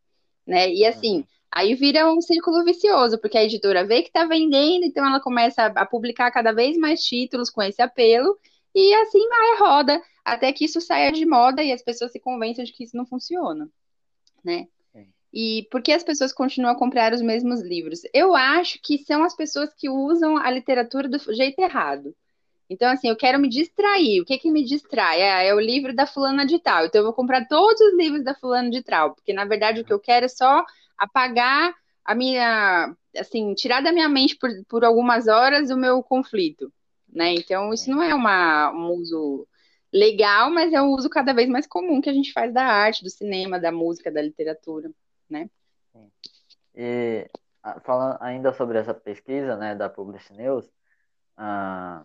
né? 0.47 0.69
E 0.73 0.85
assim, 0.85 1.25
Aí 1.51 1.75
vira 1.75 2.11
um 2.11 2.21
círculo 2.21 2.63
vicioso, 2.63 3.19
porque 3.19 3.37
a 3.37 3.43
editora 3.43 3.85
vê 3.85 4.01
que 4.01 4.07
está 4.07 4.25
vendendo, 4.25 4.85
então 4.85 5.05
ela 5.05 5.19
começa 5.19 5.65
a, 5.65 5.85
publicar 5.85 6.31
cada 6.31 6.53
vez 6.53 6.77
mais 6.77 7.03
títulos 7.03 7.49
com 7.49 7.61
esse 7.61 7.81
apelo, 7.81 8.37
e 8.73 8.93
assim 8.95 9.27
vai 9.27 9.51
a 9.51 9.59
roda, 9.59 10.01
até 10.23 10.53
que 10.53 10.65
isso 10.65 10.79
saia 10.79 11.11
de 11.11 11.25
moda 11.25 11.61
e 11.61 11.73
as 11.73 11.81
pessoas 11.81 12.11
se 12.11 12.19
convençam 12.19 12.63
de 12.63 12.71
que 12.71 12.85
isso 12.85 12.95
não 12.95 13.05
funciona, 13.05 13.69
né? 14.43 14.67
E 15.33 15.67
por 15.71 15.81
que 15.81 15.93
as 15.93 16.03
pessoas 16.03 16.33
continuam 16.33 16.73
a 16.73 16.77
comprar 16.77 17.13
os 17.13 17.21
mesmos 17.21 17.61
livros? 17.61 18.01
Eu 18.13 18.35
acho 18.35 18.79
que 18.83 18.97
são 18.97 19.23
as 19.23 19.35
pessoas 19.35 19.73
que 19.73 19.89
usam 19.89 20.37
a 20.37 20.51
literatura 20.51 21.07
do 21.07 21.17
jeito 21.33 21.59
errado. 21.59 22.13
Então, 22.69 22.89
assim, 22.89 23.09
eu 23.09 23.15
quero 23.15 23.39
me 23.39 23.49
distrair. 23.49 24.21
O 24.21 24.25
que 24.25 24.37
que 24.37 24.51
me 24.51 24.63
distrai? 24.63 25.21
É, 25.21 25.47
é, 25.47 25.55
o 25.55 25.59
livro 25.59 25.93
da 25.93 26.05
fulana 26.05 26.45
de 26.45 26.59
tal. 26.59 26.85
Então, 26.85 26.99
eu 26.99 27.05
vou 27.05 27.13
comprar 27.13 27.47
todos 27.47 27.79
os 27.79 27.97
livros 27.97 28.23
da 28.23 28.35
fulana 28.35 28.69
de 28.69 28.81
tal. 28.81 29.13
Porque, 29.13 29.33
na 29.33 29.45
verdade, 29.45 29.81
o 29.81 29.85
que 29.85 29.91
eu 29.91 29.99
quero 29.99 30.25
é 30.25 30.29
só 30.29 30.65
apagar 31.01 31.73
a 32.05 32.13
minha, 32.13 32.95
assim, 33.17 33.53
tirar 33.55 33.81
da 33.81 33.91
minha 33.91 34.07
mente 34.07 34.37
por, 34.37 34.49
por 34.69 34.85
algumas 34.85 35.27
horas 35.27 35.71
o 35.71 35.77
meu 35.77 36.03
conflito, 36.03 36.71
né? 37.11 37.33
Então, 37.33 37.73
isso 37.73 37.89
não 37.89 38.03
é 38.03 38.13
uma, 38.13 38.71
um 38.71 38.91
uso 38.91 39.47
legal, 39.91 40.51
mas 40.51 40.71
é 40.71 40.81
um 40.81 40.91
uso 40.91 41.09
cada 41.09 41.33
vez 41.33 41.49
mais 41.49 41.65
comum 41.65 41.99
que 41.99 42.09
a 42.09 42.13
gente 42.13 42.31
faz 42.31 42.53
da 42.53 42.63
arte, 42.63 43.03
do 43.03 43.09
cinema, 43.09 43.59
da 43.59 43.71
música, 43.71 44.11
da 44.11 44.21
literatura, 44.21 44.91
né? 45.27 45.49
E 46.75 47.27
falando 47.83 48.17
ainda 48.21 48.53
sobre 48.53 48.77
essa 48.77 48.93
pesquisa, 48.93 49.55
né, 49.55 49.75
da 49.75 49.89
Publish 49.89 50.31
News, 50.33 50.71
ah, 51.35 52.03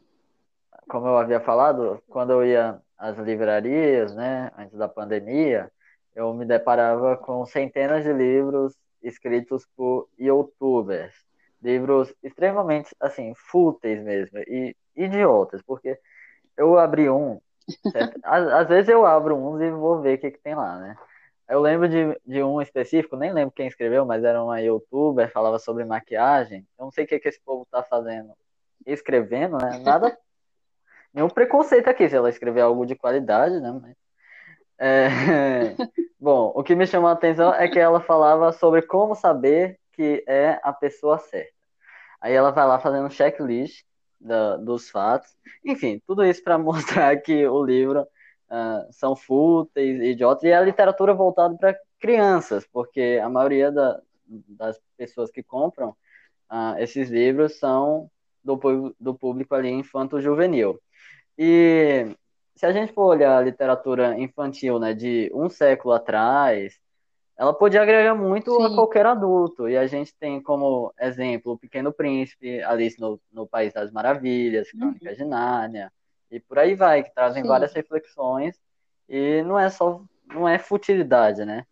como 0.88 1.06
eu 1.06 1.18
havia 1.18 1.40
falado, 1.40 2.02
quando 2.08 2.32
eu 2.32 2.44
ia 2.44 2.80
às 2.96 3.16
livrarias, 3.18 4.14
né, 4.14 4.50
antes 4.56 4.76
da 4.76 4.88
pandemia, 4.88 5.70
eu 6.14 6.32
me 6.34 6.44
deparava 6.44 7.16
com 7.16 7.44
centenas 7.44 8.02
de 8.02 8.12
livros 8.12 8.74
escritos 9.06 9.66
por 9.76 10.08
youtubers. 10.18 11.14
Livros 11.62 12.14
extremamente, 12.22 12.94
assim, 13.00 13.32
fúteis 13.34 14.02
mesmo, 14.02 14.38
e 14.40 14.76
idiotas, 14.94 15.62
porque 15.62 15.98
eu 16.56 16.78
abri 16.78 17.08
um, 17.08 17.40
às, 18.22 18.46
às, 18.48 18.68
vezes 18.68 18.88
eu 18.88 19.04
abro 19.04 19.36
uns 19.36 19.60
e 19.60 19.70
vou 19.70 20.00
ver 20.00 20.16
o 20.16 20.20
que, 20.20 20.30
que 20.30 20.38
tem 20.38 20.54
lá, 20.54 20.78
né? 20.78 20.96
Eu 21.48 21.60
lembro 21.60 21.88
de, 21.88 22.20
de 22.26 22.42
um 22.42 22.60
específico, 22.60 23.16
nem 23.16 23.32
lembro 23.32 23.54
quem 23.54 23.68
escreveu, 23.68 24.04
mas 24.04 24.24
era 24.24 24.42
uma 24.42 24.60
youtuber, 24.60 25.30
falava 25.30 25.58
sobre 25.58 25.84
maquiagem. 25.84 26.66
Eu 26.78 26.86
não 26.86 26.90
sei 26.90 27.04
o 27.04 27.06
que, 27.06 27.20
que 27.20 27.28
esse 27.28 27.40
povo 27.40 27.66
tá 27.70 27.84
fazendo, 27.84 28.32
escrevendo, 28.84 29.56
né? 29.56 29.78
Nada, 29.78 30.16
nenhum 31.14 31.28
preconceito 31.28 31.88
aqui 31.88 32.08
se 32.08 32.16
ela 32.16 32.28
escrever 32.28 32.62
algo 32.62 32.84
de 32.84 32.96
qualidade, 32.96 33.60
né? 33.60 33.72
Mas, 33.80 33.96
é, 34.78 35.76
Bom, 36.26 36.50
o 36.56 36.64
que 36.64 36.74
me 36.74 36.88
chamou 36.88 37.08
a 37.08 37.12
atenção 37.12 37.54
é 37.54 37.68
que 37.68 37.78
ela 37.78 38.00
falava 38.00 38.50
sobre 38.50 38.82
como 38.82 39.14
saber 39.14 39.78
que 39.92 40.24
é 40.26 40.58
a 40.60 40.72
pessoa 40.72 41.20
certa. 41.20 41.52
Aí 42.20 42.32
ela 42.34 42.50
vai 42.50 42.66
lá 42.66 42.80
fazendo 42.80 43.06
um 43.06 43.10
checklist 43.10 43.84
da, 44.20 44.56
dos 44.56 44.90
fatos. 44.90 45.30
Enfim, 45.64 46.02
tudo 46.04 46.24
isso 46.24 46.42
para 46.42 46.58
mostrar 46.58 47.16
que 47.18 47.46
o 47.46 47.64
livro 47.64 48.00
uh, 48.02 48.92
são 48.92 49.14
fúteis, 49.14 50.00
idiotas, 50.02 50.42
e 50.42 50.48
é 50.48 50.56
a 50.56 50.62
literatura 50.62 51.14
voltada 51.14 51.56
para 51.56 51.78
crianças, 52.00 52.66
porque 52.72 53.20
a 53.22 53.28
maioria 53.28 53.70
da, 53.70 54.02
das 54.26 54.80
pessoas 54.96 55.30
que 55.30 55.44
compram 55.44 55.90
uh, 56.50 56.76
esses 56.78 57.08
livros 57.08 57.56
são 57.56 58.10
do, 58.42 58.58
do 58.98 59.14
público 59.14 59.54
ali 59.54 59.68
infanto-juvenil. 59.68 60.82
E 61.38 62.16
se 62.56 62.64
a 62.64 62.72
gente 62.72 62.92
for 62.92 63.04
olhar 63.04 63.36
a 63.36 63.42
literatura 63.42 64.18
infantil 64.18 64.78
né, 64.78 64.94
de 64.94 65.30
um 65.34 65.48
século 65.48 65.94
atrás, 65.94 66.80
ela 67.36 67.52
podia 67.52 67.82
agregar 67.82 68.14
muito 68.14 68.50
Sim. 68.50 68.64
a 68.64 68.74
qualquer 68.74 69.04
adulto. 69.04 69.68
E 69.68 69.76
a 69.76 69.86
gente 69.86 70.14
tem 70.16 70.42
como 70.42 70.92
exemplo 70.98 71.52
o 71.52 71.58
Pequeno 71.58 71.92
Príncipe, 71.92 72.62
Alice 72.62 72.98
no, 72.98 73.20
no 73.30 73.46
País 73.46 73.74
das 73.74 73.92
Maravilhas, 73.92 74.72
uhum. 74.72 74.80
Crônicas 74.80 75.18
uhum. 75.18 75.24
de 75.24 75.30
Nárnia, 75.30 75.92
e 76.30 76.40
por 76.40 76.58
aí 76.58 76.74
vai, 76.74 77.02
que 77.02 77.14
trazem 77.14 77.42
Sim. 77.42 77.48
várias 77.48 77.74
reflexões. 77.74 78.58
E 79.06 79.42
não 79.42 79.58
é 79.58 79.68
só, 79.68 80.02
não 80.26 80.48
é 80.48 80.58
futilidade, 80.58 81.44
né? 81.44 81.64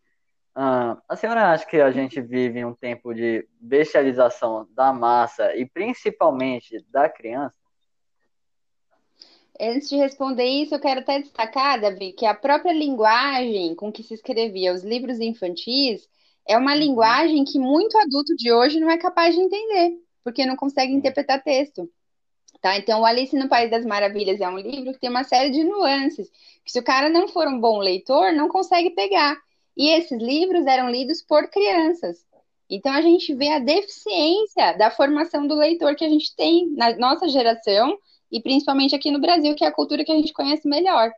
Uh, 0.57 1.01
a 1.09 1.17
senhora 1.17 1.51
acha 1.51 1.67
que 1.67 1.81
a 1.81 1.91
gente 1.91 2.21
vive 2.21 2.65
um 2.65 2.75
tempo 2.75 3.13
de 3.13 3.49
bestialização 3.59 4.69
da 4.71 4.93
massa 4.93 5.57
e 5.57 5.67
principalmente 5.67 6.85
da 6.91 7.09
criança? 7.09 7.57
Antes 9.61 9.89
de 9.89 9.97
responder 9.97 10.45
isso, 10.45 10.75
eu 10.75 10.81
quero 10.81 11.01
até 11.01 11.21
destacar, 11.21 11.81
Davi, 11.81 12.13
que 12.13 12.27
a 12.27 12.35
própria 12.35 12.73
linguagem 12.73 13.75
com 13.75 13.93
que 13.93 14.03
se 14.03 14.15
escrevia 14.15 14.75
os 14.75 14.83
livros 14.83 15.21
infantis 15.21 16.09
é 16.47 16.59
uma 16.59 16.73
uhum. 16.73 16.79
linguagem 16.79 17.45
que 17.45 17.59
muito 17.59 17.97
adulto 17.99 18.35
de 18.37 18.53
hoje 18.53 18.81
não 18.81 18.91
é 18.91 18.99
capaz 18.99 19.35
de 19.35 19.41
entender, 19.41 19.99
porque 20.23 20.45
não 20.45 20.57
consegue 20.57 20.93
interpretar 20.93 21.43
texto. 21.43 21.89
Tá? 22.61 22.77
Então, 22.79 23.03
o 23.03 23.05
Alice 23.05 23.37
no 23.37 23.49
País 23.49 23.71
das 23.71 23.85
Maravilhas 23.85 24.41
é 24.41 24.49
um 24.49 24.59
livro 24.59 24.93
que 24.93 24.99
tem 24.99 25.11
uma 25.11 25.23
série 25.23 25.51
de 25.51 25.63
nuances, 25.63 26.31
que 26.65 26.73
se 26.73 26.79
o 26.79 26.85
cara 26.85 27.09
não 27.09 27.29
for 27.29 27.47
um 27.47 27.61
bom 27.61 27.79
leitor, 27.79 28.33
não 28.33 28.49
consegue 28.49 28.91
pegar. 28.91 29.37
E 29.77 29.91
esses 29.91 30.21
livros 30.21 30.67
eram 30.67 30.91
lidos 30.91 31.23
por 31.23 31.49
crianças. 31.49 32.25
Então, 32.71 32.93
a 32.93 33.03
gente 33.03 33.35
vê 33.35 33.51
a 33.51 33.59
deficiência 33.59 34.73
da 34.79 34.91
formação 34.91 35.47
do 35.47 35.55
leitor 35.55 35.95
que 35.95 36.05
a 36.05 36.09
gente 36.09 36.35
tem 36.35 36.71
na 36.71 36.97
nossa 36.97 37.29
geração, 37.29 37.99
e 38.35 38.41
principalmente 38.43 38.97
aqui 38.97 39.13
no 39.13 39.21
Brasil, 39.21 39.55
que 39.55 39.65
é 39.65 39.69
a 39.69 39.73
cultura 39.73 40.05
que 40.05 40.11
a 40.11 40.17
gente 40.17 40.33
conhece 40.33 40.67
melhor, 40.69 41.13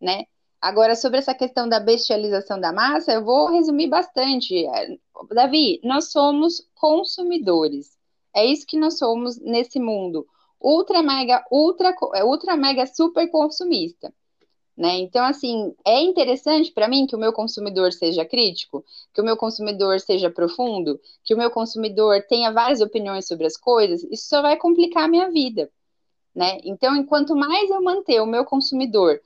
né? 0.00 0.24
Agora, 0.58 0.96
sobre 0.96 1.18
essa 1.18 1.34
questão 1.34 1.68
da 1.68 1.78
bestialização 1.78 2.58
da 2.58 2.72
massa, 2.72 3.12
eu 3.12 3.22
vou 3.22 3.50
resumir 3.50 3.86
bastante. 3.86 4.64
Davi, 5.30 5.78
nós 5.84 6.10
somos 6.10 6.66
consumidores. 6.74 7.98
É 8.34 8.46
isso 8.46 8.66
que 8.66 8.78
nós 8.78 8.96
somos 8.96 9.38
nesse 9.38 9.78
mundo. 9.78 10.26
Ultra 10.58 11.02
mega, 11.02 11.44
ultra, 11.50 11.94
ultra 12.24 12.56
mega 12.56 12.86
super 12.86 13.30
consumista. 13.30 14.10
Né? 14.74 14.96
Então, 15.00 15.22
assim, 15.22 15.74
é 15.86 16.00
interessante 16.00 16.72
para 16.72 16.88
mim 16.88 17.06
que 17.06 17.14
o 17.14 17.18
meu 17.18 17.34
consumidor 17.34 17.92
seja 17.92 18.24
crítico, 18.24 18.82
que 19.12 19.20
o 19.20 19.24
meu 19.24 19.36
consumidor 19.36 20.00
seja 20.00 20.30
profundo, 20.30 20.98
que 21.22 21.34
o 21.34 21.38
meu 21.38 21.50
consumidor 21.50 22.24
tenha 22.26 22.50
várias 22.50 22.80
opiniões 22.80 23.28
sobre 23.28 23.46
as 23.46 23.58
coisas. 23.58 24.02
Isso 24.04 24.28
só 24.30 24.40
vai 24.40 24.56
complicar 24.56 25.04
a 25.04 25.08
minha 25.08 25.30
vida 25.30 25.70
né? 26.34 26.58
Então, 26.64 26.96
enquanto 26.96 27.36
mais 27.36 27.70
eu 27.70 27.82
manter 27.82 28.20
o 28.20 28.26
meu 28.26 28.44
consumidor 28.44 29.20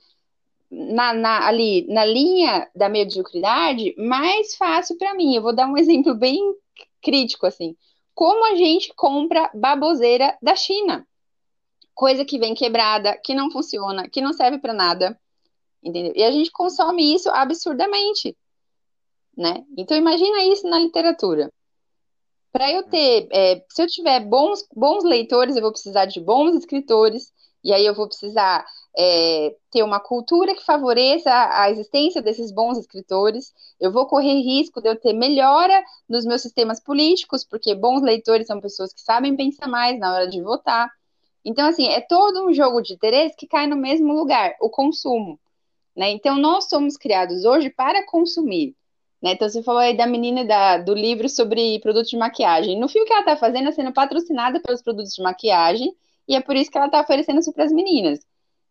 na, 0.69 1.13
na, 1.13 1.47
ali 1.47 1.85
na 1.87 2.05
linha 2.05 2.69
da 2.75 2.87
mediocridade, 2.87 3.95
mais 3.97 4.55
fácil 4.55 4.97
para 4.97 5.15
mim. 5.15 5.35
Eu 5.35 5.41
vou 5.41 5.53
dar 5.53 5.67
um 5.67 5.75
exemplo 5.77 6.13
bem 6.13 6.39
crítico 7.01 7.45
assim. 7.45 7.75
Como 8.13 8.45
a 8.45 8.55
gente 8.55 8.93
compra 8.95 9.49
baboseira 9.53 10.37
da 10.41 10.55
China? 10.55 11.07
Coisa 11.95 12.23
que 12.23 12.37
vem 12.37 12.53
quebrada, 12.53 13.17
que 13.23 13.33
não 13.33 13.51
funciona, 13.51 14.07
que 14.07 14.21
não 14.21 14.33
serve 14.33 14.59
para 14.59 14.73
nada, 14.73 15.19
entendeu? 15.83 16.13
E 16.15 16.23
a 16.23 16.31
gente 16.31 16.51
consome 16.51 17.13
isso 17.13 17.29
absurdamente, 17.29 18.37
né? 19.35 19.65
Então 19.77 19.97
imagina 19.97 20.43
isso 20.43 20.67
na 20.67 20.79
literatura. 20.79 21.51
Para 22.51 22.71
eu 22.71 22.83
ter, 22.83 23.27
é, 23.31 23.63
se 23.69 23.81
eu 23.81 23.87
tiver 23.87 24.21
bons, 24.21 24.65
bons 24.75 25.03
leitores, 25.03 25.55
eu 25.55 25.61
vou 25.61 25.71
precisar 25.71 26.05
de 26.05 26.19
bons 26.19 26.55
escritores, 26.55 27.31
e 27.63 27.73
aí 27.73 27.85
eu 27.85 27.93
vou 27.93 28.07
precisar 28.07 28.65
é, 28.97 29.55
ter 29.69 29.83
uma 29.83 29.99
cultura 29.99 30.55
que 30.55 30.65
favoreça 30.65 31.29
a 31.31 31.69
existência 31.69 32.21
desses 32.21 32.51
bons 32.51 32.77
escritores. 32.77 33.53
Eu 33.79 33.91
vou 33.91 34.07
correr 34.07 34.41
risco 34.41 34.81
de 34.81 34.89
eu 34.89 34.95
ter 34.95 35.13
melhora 35.13 35.83
nos 36.07 36.25
meus 36.25 36.41
sistemas 36.41 36.79
políticos, 36.79 37.45
porque 37.45 37.75
bons 37.75 38.01
leitores 38.01 38.47
são 38.47 38.59
pessoas 38.61 38.93
que 38.93 39.01
sabem 39.01 39.35
pensar 39.35 39.67
mais 39.67 39.99
na 39.99 40.13
hora 40.13 40.27
de 40.27 40.41
votar. 40.41 40.89
Então, 41.43 41.67
assim, 41.67 41.87
é 41.87 42.01
todo 42.01 42.45
um 42.45 42.53
jogo 42.53 42.81
de 42.81 42.93
interesse 42.93 43.35
que 43.35 43.47
cai 43.47 43.67
no 43.67 43.75
mesmo 43.75 44.13
lugar, 44.13 44.55
o 44.61 44.69
consumo. 44.69 45.39
Né? 45.95 46.11
Então, 46.11 46.37
nós 46.37 46.69
somos 46.69 46.97
criados 46.97 47.45
hoje 47.45 47.69
para 47.69 48.05
consumir. 48.05 48.75
Né? 49.21 49.33
Então, 49.33 49.49
você 49.49 49.61
falou 49.61 49.81
aí 49.81 49.95
da 49.95 50.07
menina 50.07 50.45
da, 50.45 50.77
do 50.77 50.93
livro 50.93 51.27
sobre 51.27 51.79
produtos 51.79 52.09
de 52.09 52.17
maquiagem. 52.17 52.79
No 52.79 52.87
fio 52.87 53.05
que 53.05 53.11
ela 53.11 53.21
está 53.21 53.35
fazendo 53.35 53.69
é 53.69 53.71
sendo 53.71 53.91
patrocinada 53.91 54.59
pelos 54.61 54.81
produtos 54.81 55.13
de 55.13 55.21
maquiagem, 55.21 55.93
e 56.27 56.35
é 56.35 56.41
por 56.41 56.55
isso 56.55 56.71
que 56.71 56.77
ela 56.77 56.87
está 56.87 57.01
oferecendo 57.01 57.39
isso 57.39 57.51
para 57.51 57.65
as 57.65 57.71
meninas, 57.71 58.19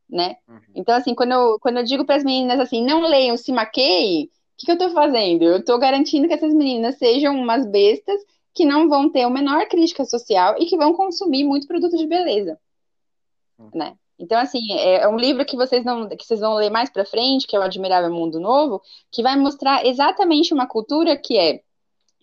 né? 0.08 0.36
Uhum. 0.48 0.60
Então, 0.74 0.94
assim, 0.94 1.14
quando 1.14 1.32
eu, 1.32 1.58
quando 1.60 1.78
eu 1.78 1.84
digo 1.84 2.04
para 2.04 2.16
as 2.16 2.24
meninas 2.24 2.58
assim, 2.60 2.84
não 2.84 3.02
leiam, 3.02 3.36
se 3.36 3.52
maqueiem, 3.52 4.24
o 4.24 4.28
que, 4.56 4.66
que 4.66 4.70
eu 4.70 4.76
estou 4.76 4.90
fazendo? 4.90 5.44
Eu 5.44 5.58
estou 5.58 5.78
garantindo 5.78 6.26
que 6.26 6.34
essas 6.34 6.54
meninas 6.54 6.96
sejam 6.98 7.38
umas 7.38 7.66
bestas 7.66 8.20
que 8.54 8.64
não 8.64 8.88
vão 8.88 9.10
ter 9.10 9.22
a 9.22 9.30
menor 9.30 9.68
crítica 9.68 10.04
social 10.04 10.56
e 10.58 10.66
que 10.66 10.76
vão 10.76 10.94
consumir 10.94 11.44
muito 11.44 11.66
produto 11.66 11.96
de 11.96 12.06
beleza, 12.06 12.58
uhum. 13.58 13.70
né? 13.74 13.96
Então, 14.18 14.38
assim, 14.38 14.72
é, 14.72 15.02
é 15.02 15.08
um 15.08 15.16
livro 15.16 15.44
que 15.44 15.56
vocês, 15.56 15.84
não, 15.84 16.08
que 16.08 16.24
vocês 16.24 16.40
vão 16.40 16.54
ler 16.54 16.70
mais 16.70 16.90
para 16.90 17.04
frente, 17.04 17.46
que 17.46 17.54
é 17.54 17.58
o 17.58 17.62
Admirável 17.62 18.10
Mundo 18.12 18.40
Novo, 18.40 18.82
que 19.12 19.22
vai 19.22 19.36
mostrar 19.36 19.86
exatamente 19.86 20.52
uma 20.52 20.66
cultura 20.66 21.16
que 21.16 21.38
é 21.38 21.62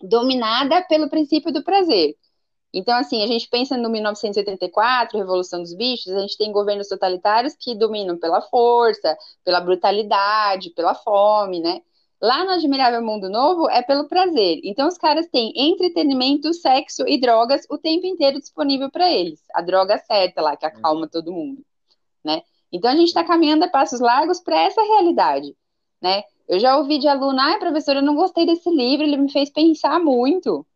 dominada 0.02 0.82
pelo 0.82 1.08
princípio 1.08 1.52
do 1.52 1.64
prazer. 1.64 2.16
Então, 2.72 2.94
assim, 2.96 3.22
a 3.22 3.26
gente 3.26 3.48
pensa 3.48 3.76
no 3.78 3.88
1984, 3.88 5.18
Revolução 5.18 5.62
dos 5.62 5.74
Bichos, 5.74 6.12
a 6.12 6.20
gente 6.20 6.36
tem 6.36 6.52
governos 6.52 6.88
totalitários 6.88 7.54
que 7.58 7.74
dominam 7.74 8.18
pela 8.18 8.42
força, 8.42 9.16
pela 9.44 9.60
brutalidade, 9.60 10.70
pela 10.70 10.94
fome, 10.94 11.60
né? 11.60 11.80
Lá 12.20 12.44
no 12.44 12.50
Admirável 12.50 13.02
Mundo 13.02 13.30
Novo 13.30 13.68
é 13.70 13.82
pelo 13.82 14.08
prazer. 14.08 14.60
Então 14.64 14.88
os 14.88 14.98
caras 14.98 15.26
têm 15.28 15.52
entretenimento, 15.56 16.52
sexo 16.52 17.04
e 17.06 17.18
drogas 17.20 17.66
o 17.70 17.78
tempo 17.78 18.06
inteiro 18.06 18.38
disponível 18.38 18.90
para 18.90 19.10
eles. 19.10 19.40
A 19.54 19.62
droga 19.62 19.98
certa 19.98 20.42
lá, 20.42 20.56
que 20.56 20.66
acalma 20.66 21.08
todo 21.08 21.32
mundo 21.32 21.64
né? 22.26 22.42
Então 22.72 22.90
a 22.90 22.96
gente 22.96 23.08
está 23.08 23.24
caminhando 23.24 23.64
a 23.64 23.68
passos 23.68 24.00
largos 24.00 24.40
para 24.40 24.60
essa 24.60 24.82
realidade, 24.82 25.56
né? 26.02 26.24
Eu 26.48 26.58
já 26.60 26.76
ouvi 26.76 26.98
de 26.98 27.08
aluna, 27.08 27.42
ai, 27.44 27.58
professora, 27.58 28.00
eu 28.00 28.04
não 28.04 28.16
gostei 28.16 28.44
desse 28.44 28.68
livro, 28.70 29.06
ele 29.06 29.16
me 29.16 29.30
fez 29.30 29.50
pensar 29.50 30.00
muito, 30.00 30.66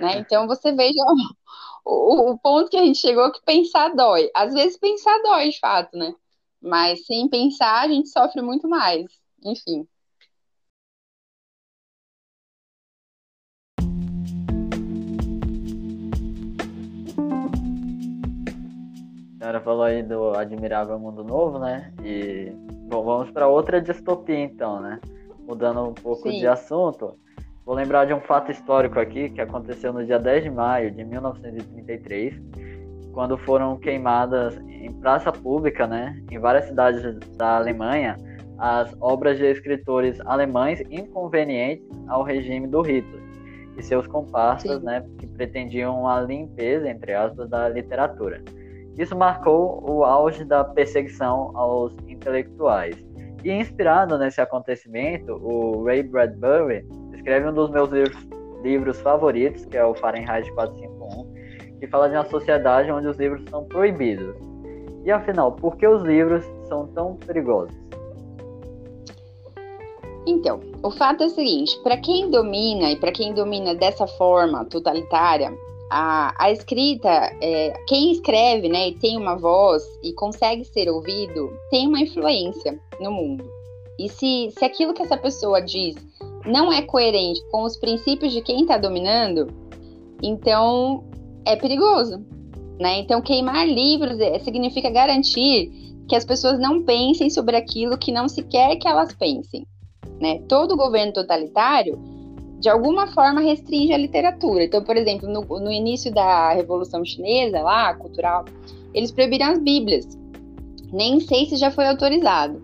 né? 0.00 0.18
Então 0.18 0.46
você 0.46 0.72
veja 0.72 1.00
o, 1.84 2.32
o, 2.32 2.38
ponto 2.38 2.70
que 2.70 2.76
a 2.76 2.84
gente 2.84 2.98
chegou 2.98 3.30
que 3.32 3.40
pensar 3.44 3.94
dói. 3.94 4.30
Às 4.34 4.52
vezes 4.52 4.78
pensar 4.78 5.16
dói, 5.22 5.50
de 5.50 5.60
fato, 5.60 5.96
né? 5.96 6.14
Mas 6.60 7.06
sem 7.06 7.28
pensar 7.28 7.82
a 7.84 7.88
gente 7.88 8.08
sofre 8.08 8.42
muito 8.42 8.68
mais. 8.68 9.06
Enfim. 9.44 9.86
Senhora 19.40 19.60
falou 19.62 19.84
aí 19.84 20.02
do 20.02 20.34
Admirável 20.36 20.98
Mundo 20.98 21.24
Novo, 21.24 21.58
né? 21.58 21.90
E 22.04 22.52
bom, 22.90 23.02
vamos 23.02 23.30
para 23.30 23.48
outra 23.48 23.80
distopia 23.80 24.38
então, 24.38 24.82
né? 24.82 25.00
Mudando 25.48 25.82
um 25.82 25.94
pouco 25.94 26.30
Sim. 26.30 26.40
de 26.40 26.46
assunto, 26.46 27.16
vou 27.64 27.74
lembrar 27.74 28.04
de 28.04 28.12
um 28.12 28.20
fato 28.20 28.52
histórico 28.52 29.00
aqui 29.00 29.30
que 29.30 29.40
aconteceu 29.40 29.94
no 29.94 30.04
dia 30.04 30.18
10 30.18 30.44
de 30.44 30.50
maio 30.50 30.90
de 30.90 31.02
1933, 31.02 32.38
quando 33.14 33.38
foram 33.38 33.78
queimadas 33.78 34.58
em 34.68 34.92
praça 34.92 35.32
pública, 35.32 35.86
né, 35.86 36.22
em 36.30 36.38
várias 36.38 36.66
cidades 36.66 37.02
da 37.38 37.56
Alemanha, 37.56 38.18
as 38.58 38.94
obras 39.00 39.38
de 39.38 39.46
escritores 39.46 40.20
alemães 40.26 40.82
inconvenientes 40.90 41.88
ao 42.08 42.22
regime 42.22 42.66
do 42.66 42.82
Hitler 42.82 43.22
e 43.78 43.82
seus 43.82 44.06
comparsas, 44.06 44.80
Sim. 44.80 44.84
né, 44.84 45.02
que 45.16 45.26
pretendiam 45.26 46.06
a 46.06 46.20
limpeza, 46.20 46.90
entre 46.90 47.14
aspas, 47.14 47.48
da 47.48 47.70
literatura. 47.70 48.42
Isso 49.00 49.16
marcou 49.16 49.82
o 49.90 50.04
auge 50.04 50.44
da 50.44 50.62
perseguição 50.62 51.52
aos 51.54 51.96
intelectuais. 52.06 52.94
E 53.42 53.50
inspirado 53.50 54.18
nesse 54.18 54.42
acontecimento, 54.42 55.32
o 55.42 55.84
Ray 55.84 56.02
Bradbury 56.02 56.86
escreve 57.14 57.48
um 57.48 57.54
dos 57.54 57.70
meus 57.70 57.88
livros, 57.88 58.28
livros 58.62 59.00
favoritos, 59.00 59.64
que 59.64 59.78
é 59.78 59.84
o 59.86 59.94
Fahrenheit 59.94 60.52
451, 60.52 61.78
que 61.80 61.86
fala 61.86 62.10
de 62.10 62.14
uma 62.14 62.26
sociedade 62.26 62.92
onde 62.92 63.06
os 63.06 63.16
livros 63.16 63.42
são 63.48 63.64
proibidos. 63.64 64.36
E 65.02 65.10
afinal, 65.10 65.52
por 65.52 65.78
que 65.78 65.88
os 65.88 66.02
livros 66.02 66.44
são 66.68 66.86
tão 66.88 67.16
perigosos? 67.16 67.74
Então, 70.26 70.60
o 70.82 70.90
fato 70.90 71.22
é 71.22 71.26
o 71.26 71.30
seguinte: 71.30 71.80
para 71.82 71.96
quem 71.96 72.30
domina 72.30 72.90
e 72.90 72.96
para 72.96 73.12
quem 73.12 73.32
domina 73.32 73.74
dessa 73.74 74.06
forma 74.06 74.62
totalitária, 74.66 75.50
a, 75.90 76.32
a 76.38 76.52
escrita, 76.52 77.08
é, 77.42 77.74
quem 77.88 78.12
escreve, 78.12 78.68
né, 78.68 78.88
e 78.90 78.94
tem 78.94 79.16
uma 79.16 79.36
voz 79.36 79.82
e 80.02 80.12
consegue 80.12 80.64
ser 80.64 80.88
ouvido, 80.88 81.50
tem 81.70 81.88
uma 81.88 82.00
influência 82.00 82.80
no 83.00 83.10
mundo. 83.10 83.44
E 83.98 84.08
se, 84.08 84.50
se 84.56 84.64
aquilo 84.64 84.94
que 84.94 85.02
essa 85.02 85.16
pessoa 85.16 85.60
diz 85.60 85.96
não 86.46 86.72
é 86.72 86.80
coerente 86.80 87.42
com 87.50 87.64
os 87.64 87.76
princípios 87.76 88.32
de 88.32 88.40
quem 88.40 88.62
está 88.62 88.78
dominando, 88.78 89.48
então 90.22 91.04
é 91.44 91.56
perigoso. 91.56 92.24
Né? 92.78 93.00
Então, 93.00 93.20
queimar 93.20 93.68
livros 93.68 94.18
é, 94.18 94.38
significa 94.38 94.88
garantir 94.88 95.70
que 96.08 96.16
as 96.16 96.24
pessoas 96.24 96.58
não 96.58 96.82
pensem 96.82 97.28
sobre 97.28 97.56
aquilo 97.56 97.98
que 97.98 98.10
não 98.10 98.26
se 98.26 98.42
quer 98.42 98.76
que 98.76 98.88
elas 98.88 99.12
pensem. 99.12 99.66
Né? 100.18 100.40
Todo 100.48 100.76
governo 100.76 101.12
totalitário, 101.12 101.98
de 102.60 102.68
alguma 102.68 103.06
forma, 103.06 103.40
restringe 103.40 103.92
a 103.92 103.96
literatura. 103.96 104.64
Então, 104.64 104.84
por 104.84 104.94
exemplo, 104.94 105.26
no, 105.26 105.40
no 105.40 105.72
início 105.72 106.12
da 106.12 106.52
Revolução 106.52 107.02
Chinesa, 107.02 107.62
lá, 107.62 107.94
cultural, 107.94 108.44
eles 108.92 109.10
proibiram 109.10 109.46
as 109.46 109.58
Bíblias. 109.58 110.06
Nem 110.92 111.20
sei 111.20 111.46
se 111.46 111.56
já 111.56 111.70
foi 111.70 111.86
autorizado. 111.86 112.62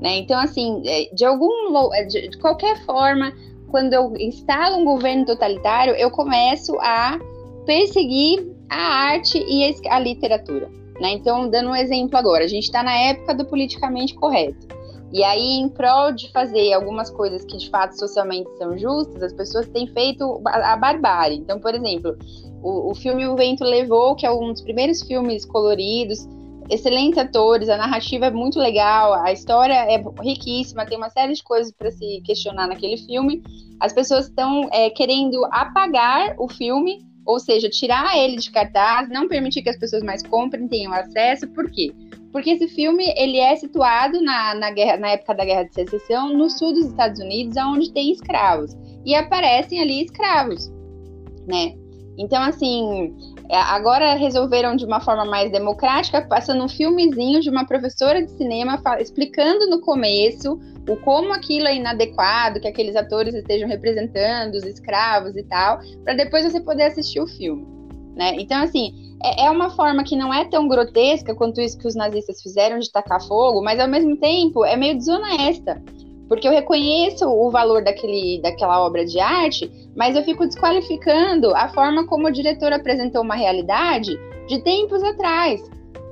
Né? 0.00 0.18
Então, 0.18 0.38
assim, 0.40 0.82
é, 0.84 1.08
de 1.14 1.24
algum 1.24 1.92
é, 1.94 2.04
de 2.04 2.36
qualquer 2.38 2.84
forma, 2.84 3.32
quando 3.70 3.92
eu 3.92 4.12
instalo 4.18 4.76
um 4.76 4.84
governo 4.84 5.24
totalitário, 5.24 5.94
eu 5.94 6.10
começo 6.10 6.76
a 6.80 7.16
perseguir 7.64 8.44
a 8.68 8.76
arte 8.76 9.38
e 9.38 9.72
a 9.88 9.98
literatura. 10.00 10.68
Né? 11.00 11.12
Então, 11.12 11.48
dando 11.48 11.70
um 11.70 11.76
exemplo 11.76 12.18
agora, 12.18 12.44
a 12.44 12.48
gente 12.48 12.64
está 12.64 12.82
na 12.82 12.96
época 12.96 13.34
do 13.34 13.44
politicamente 13.44 14.14
correto. 14.14 14.66
E 15.12 15.24
aí, 15.24 15.60
em 15.60 15.68
prol 15.68 16.12
de 16.12 16.30
fazer 16.32 16.72
algumas 16.74 17.10
coisas 17.10 17.44
que 17.44 17.56
de 17.56 17.70
fato 17.70 17.98
socialmente 17.98 18.50
são 18.58 18.76
justas, 18.76 19.22
as 19.22 19.32
pessoas 19.32 19.66
têm 19.68 19.86
feito 19.86 20.40
a 20.46 20.76
barbárie. 20.76 21.38
Então, 21.38 21.58
por 21.58 21.74
exemplo, 21.74 22.16
o, 22.62 22.90
o 22.90 22.94
filme 22.94 23.26
O 23.26 23.34
Vento 23.34 23.64
Levou, 23.64 24.14
que 24.14 24.26
é 24.26 24.30
um 24.30 24.52
dos 24.52 24.60
primeiros 24.60 25.02
filmes 25.02 25.46
coloridos, 25.46 26.28
excelentes 26.70 27.18
atores, 27.18 27.68
a 27.68 27.76
narrativa 27.76 28.26
é 28.26 28.30
muito 28.30 28.58
legal, 28.58 29.14
a 29.14 29.32
história 29.32 29.72
é 29.72 30.02
riquíssima, 30.22 30.84
tem 30.84 30.98
uma 30.98 31.10
série 31.10 31.32
de 31.32 31.42
coisas 31.42 31.72
para 31.72 31.90
se 31.90 32.20
questionar 32.22 32.66
naquele 32.66 32.98
filme. 32.98 33.42
As 33.80 33.92
pessoas 33.92 34.26
estão 34.26 34.68
é, 34.72 34.90
querendo 34.90 35.42
apagar 35.46 36.36
o 36.38 36.48
filme, 36.48 37.06
ou 37.24 37.38
seja, 37.38 37.68
tirar 37.68 38.16
ele 38.16 38.36
de 38.36 38.50
cartaz, 38.50 39.08
não 39.08 39.28
permitir 39.28 39.62
que 39.62 39.70
as 39.70 39.78
pessoas 39.78 40.02
mais 40.02 40.22
comprem, 40.22 40.68
tenham 40.68 40.92
acesso. 40.92 41.48
Por 41.48 41.70
quê? 41.70 41.92
Porque 42.32 42.50
esse 42.50 42.68
filme 42.68 43.12
ele 43.16 43.38
é 43.38 43.56
situado 43.56 44.20
na, 44.20 44.54
na, 44.54 44.70
guerra, 44.70 44.96
na 44.98 45.08
época 45.10 45.34
da 45.34 45.44
Guerra 45.44 45.64
de 45.64 45.74
Secessão, 45.74 46.34
no 46.34 46.50
sul 46.50 46.72
dos 46.72 46.86
Estados 46.86 47.20
Unidos, 47.20 47.56
onde 47.56 47.92
tem 47.92 48.12
escravos. 48.12 48.76
E 49.04 49.14
aparecem 49.14 49.80
ali 49.80 50.04
escravos, 50.04 50.70
né? 51.46 51.74
Então, 52.18 52.42
assim, 52.42 53.14
é, 53.48 53.56
agora 53.56 54.14
resolveram 54.14 54.74
de 54.74 54.84
uma 54.84 55.00
forma 55.00 55.24
mais 55.24 55.52
democrática, 55.52 56.20
passando 56.20 56.64
um 56.64 56.68
filmezinho 56.68 57.40
de 57.40 57.48
uma 57.48 57.64
professora 57.64 58.20
de 58.20 58.30
cinema 58.32 58.82
explicando 58.98 59.70
no 59.70 59.80
começo 59.80 60.58
o 60.88 60.96
como 60.96 61.32
aquilo 61.32 61.68
é 61.68 61.76
inadequado, 61.76 62.60
que 62.60 62.66
aqueles 62.66 62.96
atores 62.96 63.34
estejam 63.34 63.68
representando 63.68 64.54
os 64.54 64.64
escravos 64.64 65.36
e 65.36 65.44
tal, 65.44 65.78
para 66.02 66.14
depois 66.14 66.44
você 66.44 66.60
poder 66.60 66.84
assistir 66.84 67.20
o 67.20 67.26
filme, 67.26 67.66
né? 68.16 68.34
Então, 68.38 68.62
assim, 68.62 69.07
é, 69.22 69.46
é 69.46 69.50
uma 69.50 69.70
forma 69.70 70.04
que 70.04 70.16
não 70.16 70.32
é 70.32 70.44
tão 70.44 70.68
grotesca 70.68 71.34
quanto 71.34 71.60
isso 71.60 71.78
que 71.78 71.86
os 71.86 71.94
nazistas 71.94 72.42
fizeram 72.42 72.78
de 72.78 72.90
tacar 72.90 73.20
fogo, 73.26 73.62
mas 73.62 73.80
ao 73.80 73.88
mesmo 73.88 74.16
tempo 74.16 74.64
é 74.64 74.76
meio 74.76 74.96
desonesta. 74.96 75.82
Porque 76.28 76.46
eu 76.46 76.52
reconheço 76.52 77.26
o 77.26 77.50
valor 77.50 77.82
daquele, 77.82 78.40
daquela 78.42 78.84
obra 78.84 79.04
de 79.04 79.18
arte, 79.18 79.70
mas 79.96 80.14
eu 80.14 80.22
fico 80.22 80.46
desqualificando 80.46 81.54
a 81.54 81.68
forma 81.70 82.06
como 82.06 82.28
o 82.28 82.30
diretor 82.30 82.72
apresentou 82.72 83.22
uma 83.22 83.34
realidade 83.34 84.18
de 84.46 84.60
tempos 84.60 85.02
atrás. 85.02 85.62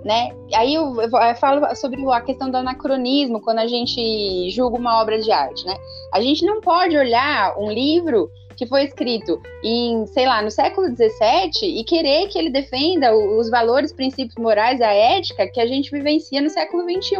Né? 0.05 0.31
Aí 0.55 0.75
eu, 0.75 0.95
falo 1.39 1.67
sobre 1.75 2.01
a 2.11 2.21
questão 2.21 2.49
do 2.49 2.57
anacronismo 2.57 3.41
quando 3.41 3.59
a 3.59 3.67
gente 3.67 4.49
julga 4.51 4.79
uma 4.79 5.03
obra 5.03 5.19
de 5.19 5.33
arte, 5.33 5.67
né? 5.67 5.77
A 6.15 6.21
gente 6.21 6.47
não 6.47 6.61
pode 6.61 6.97
olhar 6.97 7.59
um 7.59 7.69
livro 7.69 8.31
que 8.57 8.67
foi 8.67 8.85
escrito 8.85 9.41
em, 9.63 10.07
sei 10.07 10.27
lá, 10.27 10.43
no 10.43 10.51
século 10.51 10.89
XVII 10.89 11.79
e 11.79 11.85
querer 11.85 12.29
que 12.29 12.39
ele 12.39 12.51
defenda 12.51 13.15
os 13.15 13.51
valores, 13.51 13.93
princípios 13.93 14.37
morais, 14.37 14.81
a 14.81 14.93
ética 14.93 15.47
que 15.47 15.61
a 15.61 15.67
gente 15.67 15.91
vivencia 15.91 16.41
no 16.41 16.51
século 16.51 16.83
XXI. 16.83 17.17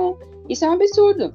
Isso 0.49 0.65
é 0.65 0.69
um 0.69 0.73
absurdo. 0.73 1.35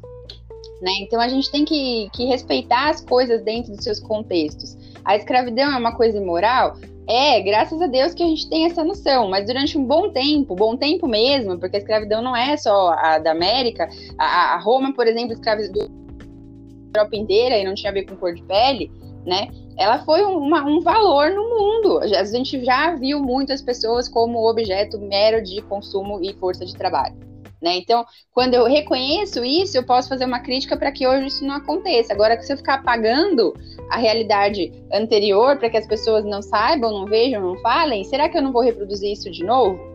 Né? 0.82 0.92
Então 1.02 1.22
a 1.22 1.28
gente 1.28 1.52
tem 1.52 1.64
que, 1.64 2.10
que 2.12 2.26
respeitar 2.26 2.90
as 2.90 3.02
coisas 3.02 3.44
dentro 3.44 3.72
dos 3.72 3.84
seus 3.84 4.00
contextos. 4.00 4.76
A 5.06 5.16
escravidão 5.16 5.72
é 5.72 5.78
uma 5.78 5.96
coisa 5.96 6.18
imoral? 6.18 6.76
É, 7.08 7.42
graças 7.42 7.82
a 7.82 7.88
Deus 7.88 8.14
que 8.14 8.24
a 8.24 8.26
gente 8.26 8.50
tem 8.50 8.66
essa 8.66 8.84
noção, 8.84 9.30
mas 9.30 9.46
durante 9.46 9.78
um 9.78 9.84
bom 9.84 10.10
tempo, 10.10 10.56
bom 10.56 10.78
tempo 10.78 11.08
mesmo, 11.08 11.60
porque 11.60 11.76
a 11.76 11.80
escravidão 11.80 12.22
não 12.22 12.36
é 12.36 12.56
só 12.58 12.94
a 12.94 13.18
da 13.18 13.32
América, 13.32 13.90
a, 14.18 14.56
a 14.56 14.60
Roma, 14.60 14.94
por 14.94 15.08
exemplo, 15.08 15.34
escravizou 15.34 15.84
a 15.84 16.98
Europa 16.98 17.16
inteira 17.16 17.58
e 17.58 17.64
não 17.64 17.74
tinha 17.74 17.92
a 17.92 17.94
ver 17.94 18.06
com 18.06 18.16
cor 18.16 18.34
de 18.34 18.42
pele, 18.44 18.92
né? 19.26 19.50
Ela 19.82 20.00
foi 20.06 20.24
uma, 20.24 20.64
um 20.64 20.80
valor 20.80 21.32
no 21.32 21.50
mundo. 21.50 22.00
A 22.00 22.24
gente 22.24 22.64
já 22.64 22.96
viu 22.96 23.20
muitas 23.20 23.64
pessoas 23.64 24.08
como 24.08 24.48
objeto 24.48 25.00
mero 25.00 25.44
de 25.44 25.60
consumo 25.64 26.20
e 26.22 26.34
força 26.34 26.64
de 26.64 26.76
trabalho. 26.76 27.16
Né? 27.60 27.78
Então, 27.78 28.06
quando 28.32 28.54
eu 28.54 28.66
reconheço 28.66 29.44
isso, 29.44 29.78
eu 29.78 29.84
posso 29.84 30.10
fazer 30.10 30.26
uma 30.26 30.40
crítica 30.40 30.78
para 30.78 30.92
que 30.92 31.08
hoje 31.08 31.28
isso 31.28 31.46
não 31.46 31.56
aconteça. 31.56 32.14
Agora, 32.14 32.40
se 32.42 32.54
eu 32.54 32.58
ficar 32.58 32.76
apagando 32.76 33.54
a 33.90 33.98
realidade 33.98 34.72
anterior 34.94 35.58
para 35.58 35.70
que 35.70 35.78
as 35.78 35.88
pessoas 35.88 36.24
não 36.26 36.42
saibam, 36.42 36.92
não 36.92 37.06
vejam, 37.06 37.42
não 37.42 37.58
falem, 37.58 38.04
será 38.04 38.30
que 38.30 38.38
eu 38.38 38.42
não 38.42 38.52
vou 38.52 38.64
reproduzir 38.64 39.12
isso 39.12 39.30
de 39.30 39.44
novo? 39.44 39.91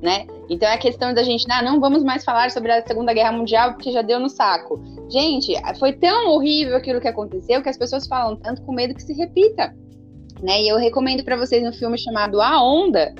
Né? 0.00 0.26
Então 0.48 0.68
é 0.68 0.74
a 0.74 0.78
questão 0.78 1.12
da 1.12 1.22
gente, 1.22 1.44
ah, 1.50 1.62
não 1.62 1.80
vamos 1.80 2.02
mais 2.02 2.24
falar 2.24 2.50
sobre 2.50 2.72
a 2.72 2.86
Segunda 2.86 3.12
Guerra 3.12 3.32
Mundial 3.32 3.72
porque 3.72 3.92
já 3.92 4.02
deu 4.02 4.18
no 4.20 4.28
saco. 4.28 4.80
Gente, 5.10 5.52
foi 5.78 5.92
tão 5.92 6.30
horrível 6.30 6.76
aquilo 6.76 7.00
que 7.00 7.08
aconteceu 7.08 7.62
que 7.62 7.68
as 7.68 7.76
pessoas 7.76 8.06
falam 8.06 8.36
tanto 8.36 8.62
com 8.62 8.72
medo 8.72 8.94
que 8.94 9.02
se 9.02 9.12
repita, 9.12 9.74
né? 10.42 10.62
E 10.62 10.68
eu 10.68 10.76
recomendo 10.76 11.24
para 11.24 11.36
vocês 11.36 11.66
um 11.66 11.72
filme 11.72 11.98
chamado 11.98 12.40
A 12.40 12.62
Onda, 12.62 13.14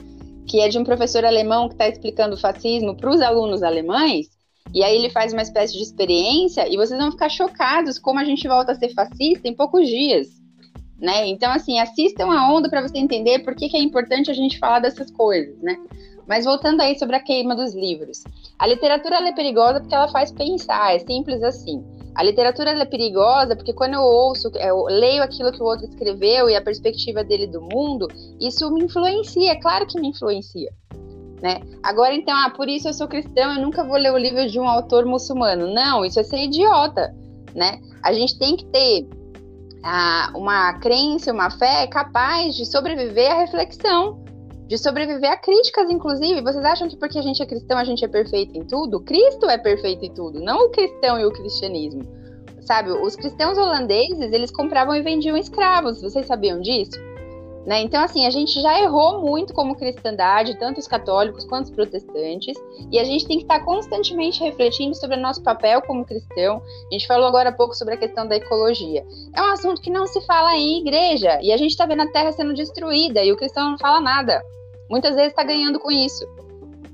que 0.47 0.61
é 0.61 0.69
de 0.69 0.79
um 0.79 0.85
professor 0.85 1.25
alemão 1.25 1.69
que 1.69 1.75
está 1.75 1.89
explicando 1.89 2.35
o 2.35 2.41
fascismo 2.41 2.97
para 2.97 3.11
os 3.11 3.21
alunos 3.21 3.63
alemães. 3.63 4.29
E 4.73 4.83
aí 4.83 4.97
ele 4.97 5.11
faz 5.11 5.33
uma 5.33 5.43
espécie 5.43 5.75
de 5.75 5.83
experiência 5.83 6.69
e 6.69 6.77
vocês 6.77 6.99
vão 6.99 7.11
ficar 7.11 7.29
chocados 7.29 7.99
como 7.99 8.19
a 8.19 8.25
gente 8.25 8.47
volta 8.47 8.73
a 8.73 8.75
ser 8.75 8.91
fascista 8.91 9.49
em 9.49 9.55
poucos 9.55 9.89
dias. 9.89 10.29
Né? 11.01 11.29
Então, 11.29 11.51
assim, 11.53 11.79
assistam 11.79 12.27
a 12.33 12.53
onda 12.53 12.69
para 12.69 12.83
você 12.83 12.99
entender 12.99 13.41
por 13.41 13.55
que, 13.55 13.69
que 13.69 13.77
é 13.77 13.81
importante 13.81 14.31
a 14.31 14.35
gente 14.35 14.59
falar 14.59 14.81
dessas 14.81 15.11
coisas, 15.13 15.57
né? 15.63 15.77
Mas 16.29 16.45
voltando 16.45 16.83
aí 16.83 16.99
sobre 16.99 17.17
a 17.17 17.21
queima 17.21 17.57
dos 17.57 17.75
livros. 17.75 18.23
A 18.59 18.67
literatura 18.67 19.17
é 19.27 19.33
perigosa 19.33 19.81
porque 19.81 19.95
ela 19.95 20.09
faz 20.09 20.31
pensar, 20.31 20.95
é 20.95 20.99
simples 20.99 21.43
assim. 21.43 21.83
A 22.15 22.23
literatura 22.23 22.71
é 22.71 22.85
perigosa 22.85 23.57
porque 23.57 23.73
quando 23.73 23.95
eu 23.95 24.03
ouço, 24.03 24.51
eu 24.57 24.85
leio 24.85 25.23
aquilo 25.23 25.51
que 25.51 25.63
o 25.63 25.65
outro 25.65 25.87
escreveu 25.87 26.51
e 26.51 26.55
a 26.55 26.61
perspectiva 26.61 27.25
dele 27.25 27.47
do 27.47 27.63
mundo, 27.63 28.09
isso 28.39 28.71
me 28.71 28.85
influencia, 28.85 29.53
é 29.53 29.57
claro 29.57 29.87
que 29.87 29.99
me 29.99 30.09
influencia. 30.09 30.71
Né? 31.41 31.61
Agora, 31.83 32.13
então, 32.13 32.37
ah, 32.37 32.51
por 32.51 32.69
isso 32.69 32.89
eu 32.89 32.93
sou 32.93 33.07
cristão, 33.07 33.55
eu 33.55 33.63
nunca 33.63 33.85
vou 33.85 33.97
ler 33.97 34.13
o 34.13 34.19
livro 34.19 34.47
de 34.49 34.59
um 34.59 34.69
autor 34.69 35.07
muçulmano. 35.07 35.73
Não, 35.73 36.05
isso 36.05 36.19
é 36.19 36.25
ser 36.25 36.43
idiota, 36.43 37.15
né? 37.55 37.81
A 38.03 38.13
gente 38.13 38.37
tem 38.37 38.57
que 38.57 38.65
ter 38.67 39.09
ah, 39.85 40.33
uma 40.35 40.75
crença, 40.81 41.33
uma 41.33 41.49
fé 41.49 41.87
capaz 41.87 42.57
de 42.57 42.67
sobreviver 42.67 43.31
à 43.31 43.39
reflexão 43.39 44.28
de 44.69 44.77
sobreviver 44.77 45.32
a 45.32 45.36
críticas, 45.36 45.90
inclusive. 45.90 46.43
Vocês 46.43 46.65
acham 46.65 46.89
que 46.89 46.97
porque 46.97 47.19
a 47.19 47.23
gente 47.23 47.43
é 47.43 47.47
cristão 47.47 47.78
a 47.78 47.85
gente 47.85 48.05
é 48.05 48.09
perfeito 48.09 48.57
em 48.57 48.65
tudo? 48.65 49.01
Cristo 49.01 49.49
é 49.49 49.57
perfeito 49.57 50.05
em 50.05 50.12
tudo, 50.12 50.40
não 50.40 50.66
o 50.66 50.70
cristão 50.70 51.19
e 51.19 51.24
o 51.24 51.32
cristianismo. 51.32 52.03
Sabe, 52.61 52.90
os 52.90 53.16
cristãos 53.16 53.57
holandeses, 53.57 54.31
eles 54.31 54.51
compravam 54.51 54.95
e 54.95 55.01
vendiam 55.01 55.39
escravos, 55.39 56.03
vocês 56.03 56.27
sabiam 56.27 56.61
disso? 56.61 57.01
Né? 57.67 57.83
Então, 57.83 58.03
assim, 58.03 58.25
a 58.25 58.31
gente 58.31 58.63
já 58.63 58.81
errou 58.81 59.21
muito 59.21 59.53
como 59.53 59.77
cristandade, 59.77 60.59
tanto 60.59 60.79
os 60.79 60.89
católicos 60.89 61.45
quanto 61.45 61.67
os 61.67 61.71
protestantes, 61.71 62.57
e 62.91 62.99
a 62.99 63.05
gente 63.05 63.27
tem 63.27 63.37
que 63.37 63.45
estar 63.45 63.63
constantemente 63.65 64.43
refletindo 64.43 64.95
sobre 64.95 65.19
o 65.19 65.21
nosso 65.21 65.43
papel 65.43 65.83
como 65.83 66.05
cristão. 66.05 66.63
A 66.91 66.95
gente 66.95 67.07
falou 67.07 67.27
agora 67.27 67.51
há 67.51 67.53
pouco 67.53 67.75
sobre 67.75 67.95
a 67.95 67.99
questão 67.99 68.27
da 68.27 68.37
ecologia. 68.37 69.05
É 69.35 69.43
um 69.43 69.53
assunto 69.53 69.83
que 69.83 69.91
não 69.91 70.07
se 70.07 70.21
fala 70.23 70.57
em 70.57 70.81
igreja, 70.81 71.39
e 71.43 71.53
a 71.53 71.57
gente 71.57 71.71
está 71.71 71.85
vendo 71.85 72.03
a 72.03 72.11
terra 72.11 72.33
sendo 72.33 72.55
destruída, 72.55 73.23
e 73.23 73.33
o 73.33 73.37
cristão 73.37 73.73
não 73.73 73.79
fala 73.79 74.01
nada 74.01 74.43
muitas 74.89 75.15
vezes 75.15 75.31
está 75.31 75.45
ganhando 75.45 75.79
com 75.79 75.91
isso, 75.91 76.27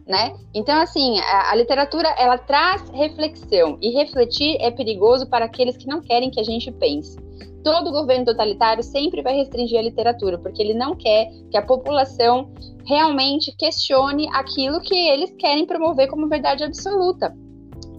né? 0.07 0.35
Então, 0.53 0.81
assim, 0.81 1.19
a, 1.21 1.53
a, 1.53 1.55
literatura 1.55 2.09
ela 2.19 2.37
traz 2.37 2.89
reflexão 2.91 3.79
e 3.81 3.91
refletir 3.91 4.57
é 4.61 4.71
perigoso 4.71 5.27
para 5.29 5.45
aqueles 5.45 5.77
que 5.77 5.87
não 5.87 6.01
querem 6.01 6.31
que 6.31 6.41
a 6.41 6.45
gente 6.45 6.71
pense. 6.73 7.17
Todo 7.65 7.91
governo 7.91 8.27
totalitário 8.27 8.83
sempre 8.83 9.23
vai 9.23 9.35
restringir 9.35 9.79
a 9.79 9.83
literatura, 9.83 10.39
porque 10.39 10.63
ele 10.63 10.75
não 10.75 10.95
quer 10.95 11.31
que 11.51 11.57
a 11.57 11.63
população 11.63 12.53
realmente 12.87 13.57
questione 13.57 14.29
aquilo 14.35 14.81
que 14.81 14.95
eles 14.95 15.35
querem 15.39 15.65
promover 15.65 16.09
como 16.09 16.29
verdade 16.29 16.63
absoluta. 16.63 17.35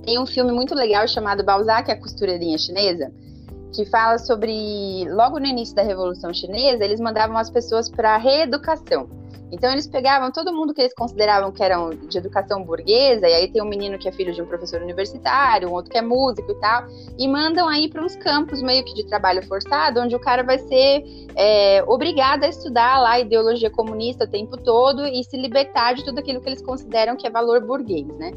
Tem 0.03 0.19
um 0.19 0.25
filme 0.27 0.51
muito 0.51 0.75
legal 0.75 1.07
chamado 1.07 1.43
Balzac, 1.43 1.89
a 1.89 1.99
costureirinha 1.99 2.59
chinesa, 2.59 3.11
que 3.73 3.85
fala 3.85 4.19
sobre 4.19 5.03
logo 5.09 5.39
no 5.39 5.47
início 5.47 5.75
da 5.75 5.81
Revolução 5.81 6.31
Chinesa, 6.31 6.83
eles 6.83 6.99
mandavam 6.99 7.35
as 7.35 7.49
pessoas 7.49 7.89
para 7.89 8.17
reeducação. 8.17 9.09
Então 9.55 9.71
eles 9.71 9.87
pegavam 9.87 10.31
todo 10.31 10.53
mundo 10.53 10.73
que 10.73 10.81
eles 10.81 10.93
consideravam 10.93 11.51
que 11.51 11.63
eram 11.63 11.89
de 11.91 12.17
educação 12.17 12.61
burguesa, 12.63 13.27
e 13.27 13.33
aí 13.33 13.47
tem 13.51 13.61
um 13.61 13.67
menino 13.67 13.97
que 13.97 14.07
é 14.07 14.11
filho 14.11 14.33
de 14.33 14.41
um 14.41 14.45
professor 14.45 14.81
universitário, 14.81 15.69
um 15.69 15.71
outro 15.71 15.89
que 15.89 15.97
é 15.97 16.01
músico 16.01 16.51
e 16.51 16.59
tal, 16.59 16.83
e 17.17 17.27
mandam 17.27 17.67
aí 17.67 17.89
para 17.89 18.03
uns 18.03 18.15
campos 18.17 18.61
meio 18.61 18.83
que 18.83 18.93
de 18.93 19.05
trabalho 19.07 19.41
forçado, 19.47 20.01
onde 20.01 20.15
o 20.15 20.19
cara 20.19 20.43
vai 20.43 20.59
ser 20.59 21.03
é, 21.35 21.83
obrigado 21.87 22.43
a 22.43 22.49
estudar 22.49 22.99
lá 22.99 23.11
a 23.11 23.19
ideologia 23.19 23.69
comunista 23.69 24.25
o 24.25 24.27
tempo 24.27 24.57
todo 24.57 25.07
e 25.07 25.23
se 25.23 25.37
libertar 25.37 25.95
de 25.95 26.03
tudo 26.03 26.19
aquilo 26.19 26.41
que 26.41 26.49
eles 26.49 26.61
consideram 26.61 27.15
que 27.15 27.25
é 27.25 27.29
valor 27.29 27.65
burguês, 27.65 28.07
né? 28.17 28.31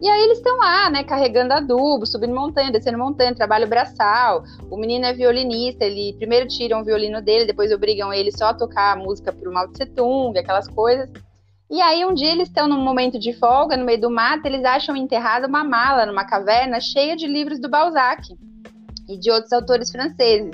E 0.00 0.08
aí 0.10 0.24
eles 0.24 0.38
estão 0.38 0.58
lá, 0.58 0.90
né, 0.90 1.02
carregando 1.04 1.54
adubo, 1.54 2.04
subindo 2.04 2.34
montanha, 2.34 2.70
descendo 2.70 2.98
montanha, 2.98 3.34
trabalho 3.34 3.66
braçal. 3.66 4.44
O 4.70 4.76
menino 4.76 5.06
é 5.06 5.12
violinista, 5.14 5.86
ele 5.86 6.12
primeiro 6.18 6.46
tiram 6.46 6.82
o 6.82 6.84
violino 6.84 7.22
dele, 7.22 7.46
depois 7.46 7.72
obrigam 7.72 8.12
ele 8.12 8.30
só 8.30 8.48
a 8.48 8.54
tocar 8.54 8.92
a 8.92 8.96
música 8.96 9.32
pro 9.32 9.50
Mao 9.50 9.68
Tse 9.68 9.86
Tung, 9.86 10.38
aquelas 10.56 10.68
coisas. 10.68 11.10
E 11.70 11.80
aí 11.80 12.04
um 12.04 12.14
dia 12.14 12.30
eles 12.30 12.48
estão 12.48 12.68
num 12.68 12.80
momento 12.80 13.18
de 13.18 13.32
folga, 13.32 13.76
no 13.76 13.84
meio 13.84 14.00
do 14.00 14.10
mato, 14.10 14.46
eles 14.46 14.64
acham 14.64 14.96
enterrada 14.96 15.46
uma 15.46 15.64
mala 15.64 16.06
numa 16.06 16.24
caverna 16.24 16.80
cheia 16.80 17.16
de 17.16 17.26
livros 17.26 17.60
do 17.60 17.68
Balzac 17.68 18.22
e 19.08 19.18
de 19.18 19.30
outros 19.30 19.52
autores 19.52 19.90
franceses. 19.90 20.52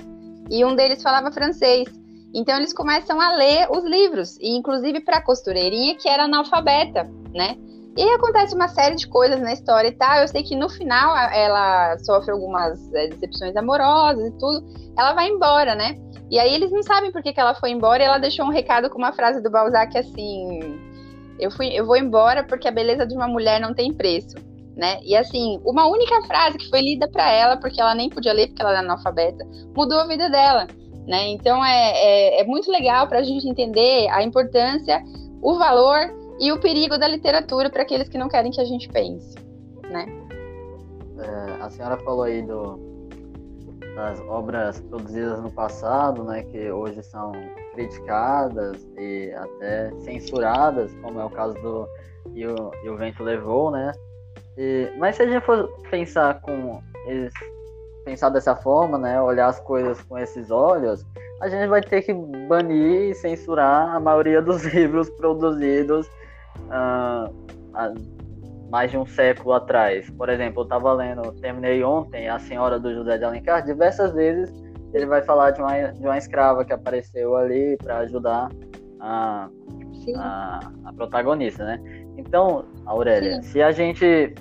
E 0.51 0.65
um 0.65 0.75
deles 0.75 1.03
falava 1.03 1.31
francês. 1.31 1.89
Então 2.35 2.57
eles 2.57 2.73
começam 2.73 3.21
a 3.21 3.37
ler 3.37 3.69
os 3.71 3.85
livros, 3.85 4.39
e 4.41 4.57
inclusive 4.57 5.01
para 5.01 5.19
a 5.19 5.23
costureirinha 5.23 5.97
que 5.97 6.09
era 6.09 6.25
analfabeta, 6.25 7.05
né? 7.35 7.57
E 7.95 8.03
acontece 8.15 8.55
uma 8.55 8.69
série 8.69 8.97
de 8.97 9.07
coisas 9.07 9.39
na 9.39 9.53
história 9.53 9.89
e 9.89 9.93
tal. 9.93 10.21
Eu 10.21 10.29
sei 10.29 10.43
que 10.43 10.57
no 10.57 10.71
final 10.71 11.15
ela 11.31 11.99
sofre 11.99 12.31
algumas 12.31 12.91
é, 12.95 13.09
decepções 13.09 13.55
amorosas 13.55 14.29
e 14.29 14.39
tudo. 14.39 14.65
Ela 14.97 15.13
vai 15.13 15.29
embora, 15.29 15.75
né? 15.75 16.01
E 16.33 16.39
aí 16.39 16.55
eles 16.55 16.73
não 16.73 16.83
sabem 16.83 17.13
por 17.13 17.23
que, 17.23 17.31
que 17.31 17.39
ela 17.39 17.55
foi 17.55 17.73
embora 17.73 18.03
e 18.03 18.07
ela 18.07 18.17
deixou 18.17 18.47
um 18.47 18.51
recado 18.51 18.89
com 18.89 18.97
uma 18.97 19.13
frase 19.13 19.43
do 19.43 19.51
Balzac 19.51 19.99
assim: 19.99 20.81
eu, 21.39 21.51
fui, 21.51 21.69
eu 21.69 21.85
vou 21.85 21.95
embora 21.95 22.43
porque 22.43 22.67
a 22.67 22.73
beleza 22.73 23.07
de 23.07 23.15
uma 23.15 23.29
mulher 23.29 23.61
não 23.61 23.75
tem 23.75 23.93
preço. 23.93 24.37
Né? 24.75 24.99
E 25.05 25.15
assim, 25.15 25.61
uma 25.63 25.87
única 25.87 26.23
frase 26.23 26.57
que 26.57 26.71
foi 26.71 26.81
lida 26.81 27.07
para 27.07 27.31
ela, 27.31 27.59
porque 27.59 27.79
ela 27.79 27.95
nem 27.95 28.09
podia 28.09 28.33
ler 28.33 28.47
porque 28.47 28.63
ela 28.63 28.71
era 28.71 28.81
analfabeta, 28.81 29.47
mudou 29.77 29.99
a 29.99 30.07
vida 30.07 30.31
dela. 30.31 30.67
Né? 31.07 31.29
Então 31.29 31.63
é, 31.63 31.93
é, 31.93 32.41
é 32.41 32.45
muito 32.45 32.71
legal 32.71 33.07
para 33.07 33.19
a 33.19 33.23
gente 33.23 33.47
entender 33.47 34.09
a 34.09 34.23
importância, 34.23 35.03
o 35.43 35.59
valor 35.59 35.99
e 36.41 36.51
o 36.51 36.59
perigo 36.59 36.97
da 36.97 37.07
literatura 37.07 37.69
para 37.69 37.83
aqueles 37.83 38.09
que 38.09 38.17
não 38.17 38.29
querem 38.29 38.51
que 38.51 38.61
a 38.61 38.65
gente 38.65 38.89
pense, 38.89 39.37
né? 39.91 40.07
É, 41.19 41.63
a 41.63 41.69
senhora 41.69 41.99
falou 41.99 42.23
aí 42.23 42.41
do, 42.41 42.92
das 43.95 44.21
obras 44.21 44.81
produzidas 44.81 45.41
no 45.43 45.51
passado, 45.51 46.25
né, 46.25 46.43
que 46.45 46.71
hoje 46.71 47.03
são 47.03 47.33
criticadas 47.75 48.87
e 48.97 49.33
até 49.37 49.91
censuradas, 50.01 50.93
como 51.03 51.21
é 51.21 51.25
o 51.25 51.31
caso 51.31 51.55
do 51.55 51.89
E 52.35 52.47
o, 52.47 52.71
e 52.85 52.89
o 52.89 52.97
Vento 52.97 53.23
Levou, 53.23 53.71
né? 53.71 53.93
E, 54.57 54.91
mas 54.99 55.17
se 55.17 55.23
a 55.23 55.27
gente 55.27 55.45
for 55.45 55.69
pensar 55.91 56.41
com 56.41 56.81
pensar 58.05 58.31
dessa 58.31 58.57
forma, 58.57 58.99
né, 58.99 59.21
olhar 59.21 59.49
as 59.49 59.61
coisas 59.61 60.01
com 60.03 60.19
esses 60.19 60.51
olhos, 60.51 61.05
a 61.41 61.49
gente 61.49 61.69
vai 61.69 61.81
ter 61.81 62.03
que 62.03 62.13
banir 62.13 63.11
e 63.11 63.15
censurar 63.15 63.95
a 63.95 64.01
maioria 64.01 64.43
dos 64.43 64.65
livros 64.73 65.09
produzidos 65.11 66.07
uh, 66.69 67.33
mais 68.73 68.91
de 68.91 68.97
um 68.97 69.05
século 69.05 69.53
atrás. 69.53 70.09
Por 70.09 70.31
exemplo, 70.31 70.61
eu 70.61 70.65
estava 70.65 70.95
lendo, 70.95 71.31
terminei 71.33 71.85
ontem, 71.85 72.27
A 72.27 72.39
Senhora 72.39 72.81
do 72.81 72.93
José 72.95 73.19
de 73.19 73.25
Alencar, 73.25 73.63
diversas 73.63 74.15
vezes 74.15 74.51
ele 74.95 75.05
vai 75.05 75.21
falar 75.23 75.51
de 75.51 75.61
uma, 75.61 75.93
de 75.93 76.07
uma 76.07 76.17
escrava 76.17 76.65
que 76.65 76.73
apareceu 76.73 77.37
ali 77.37 77.77
para 77.77 77.99
ajudar 77.99 78.49
a, 78.99 79.49
a, 80.17 80.61
a, 80.87 80.93
protagonista, 80.95 81.65
né? 81.65 81.81
Então, 82.17 82.65
Aurélia, 82.87 83.37
Sim. 83.37 83.43
se 83.43 83.63
a 83.63 83.73
gente 83.73 84.35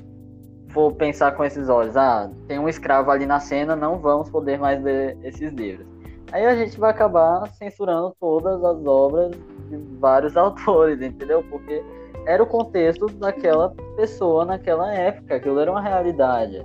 for 0.70 0.94
pensar 0.94 1.34
com 1.34 1.44
esses 1.44 1.68
olhos, 1.68 1.98
ah, 1.98 2.30
tem 2.48 2.58
um 2.58 2.70
escravo 2.70 3.12
ali 3.12 3.26
na 3.26 3.40
cena, 3.42 3.76
não 3.76 4.00
vamos 4.00 4.30
poder 4.30 4.58
mais 4.58 4.82
ler 4.82 5.18
esses 5.24 5.52
livros. 5.52 5.86
Aí 6.32 6.46
a 6.46 6.56
gente 6.56 6.80
vai 6.80 6.92
acabar 6.92 7.46
censurando 7.56 8.16
todas 8.18 8.64
as 8.64 8.86
obras 8.86 9.32
de 9.70 9.78
vários 10.00 10.36
autores, 10.38 11.02
entendeu? 11.02 11.44
Porque 11.50 11.84
era 12.26 12.42
o 12.42 12.46
contexto 12.46 13.08
daquela 13.08 13.74
pessoa 13.96 14.46
naquela 14.46 14.94
época, 14.94 15.36
aquilo 15.36 15.60
era 15.60 15.72
uma 15.72 15.82
realidade, 15.82 16.62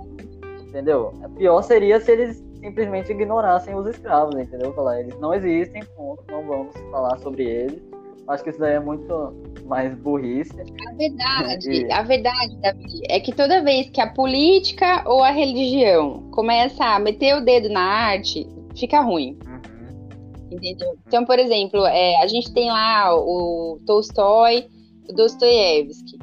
entendeu? 0.67 1.13
A 1.23 1.29
pior 1.29 1.61
seria 1.61 1.99
se 1.99 2.11
eles 2.11 2.45
simplesmente 2.59 3.11
ignorassem 3.11 3.75
os 3.75 3.87
escravos, 3.87 4.35
entendeu? 4.35 4.73
Falar, 4.73 4.99
eles 4.99 5.17
não 5.19 5.33
existem, 5.33 5.83
ponto, 5.95 6.23
não 6.29 6.45
vamos 6.45 6.75
falar 6.91 7.17
sobre 7.19 7.43
eles. 7.43 7.81
Acho 8.27 8.43
que 8.43 8.49
isso 8.49 8.59
daí 8.59 8.73
é 8.73 8.79
muito 8.79 9.33
mais 9.65 9.95
burrice. 9.95 10.51
A 10.85 10.93
verdade, 10.95 11.71
e... 11.71 11.91
a 11.91 12.01
verdade, 12.01 12.57
Davi, 12.57 13.01
é 13.09 13.19
que 13.21 13.33
toda 13.33 13.63
vez 13.63 13.89
que 13.89 14.01
a 14.01 14.11
política 14.11 15.03
ou 15.05 15.23
a 15.23 15.31
religião 15.31 16.29
começa 16.31 16.83
a 16.83 16.99
meter 16.99 17.37
o 17.37 17.45
dedo 17.45 17.69
na 17.69 17.81
arte, 17.81 18.45
fica 18.75 18.99
ruim. 18.99 19.37
Uhum. 19.45 20.49
Entendeu? 20.51 20.97
Então, 21.07 21.25
por 21.25 21.39
exemplo, 21.39 21.85
é, 21.85 22.21
a 22.21 22.27
gente 22.27 22.53
tem 22.53 22.69
lá 22.69 23.15
o 23.15 23.79
Tolstói, 23.85 24.65
Dostoiévski. 25.13 26.17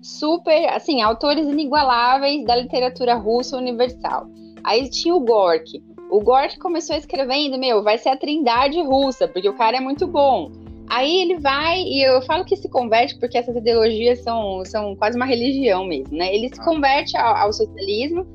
Super, 0.00 0.68
assim, 0.74 1.02
autores 1.02 1.46
inigualáveis 1.46 2.44
da 2.44 2.56
literatura 2.56 3.14
russa 3.14 3.56
universal. 3.56 4.28
Aí 4.64 4.88
tinha 4.88 5.14
o 5.14 5.20
Gorky. 5.20 5.82
O 6.10 6.20
Gorky 6.20 6.58
começou 6.58 6.96
escrevendo, 6.96 7.58
meu, 7.58 7.82
vai 7.82 7.98
ser 7.98 8.10
a 8.10 8.16
trindade 8.16 8.80
russa, 8.80 9.28
porque 9.28 9.48
o 9.48 9.56
cara 9.56 9.76
é 9.76 9.80
muito 9.80 10.06
bom. 10.06 10.50
Aí 10.88 11.20
ele 11.20 11.38
vai, 11.38 11.82
e 11.82 12.02
eu 12.02 12.22
falo 12.22 12.44
que 12.44 12.56
se 12.56 12.68
converte, 12.68 13.18
porque 13.18 13.36
essas 13.36 13.54
ideologias 13.54 14.20
são, 14.20 14.64
são 14.64 14.96
quase 14.96 15.16
uma 15.16 15.26
religião 15.26 15.84
mesmo, 15.84 16.16
né? 16.16 16.34
Ele 16.34 16.48
se 16.48 16.60
ah. 16.60 16.64
converte 16.64 17.16
ao, 17.16 17.36
ao 17.36 17.52
socialismo. 17.52 18.26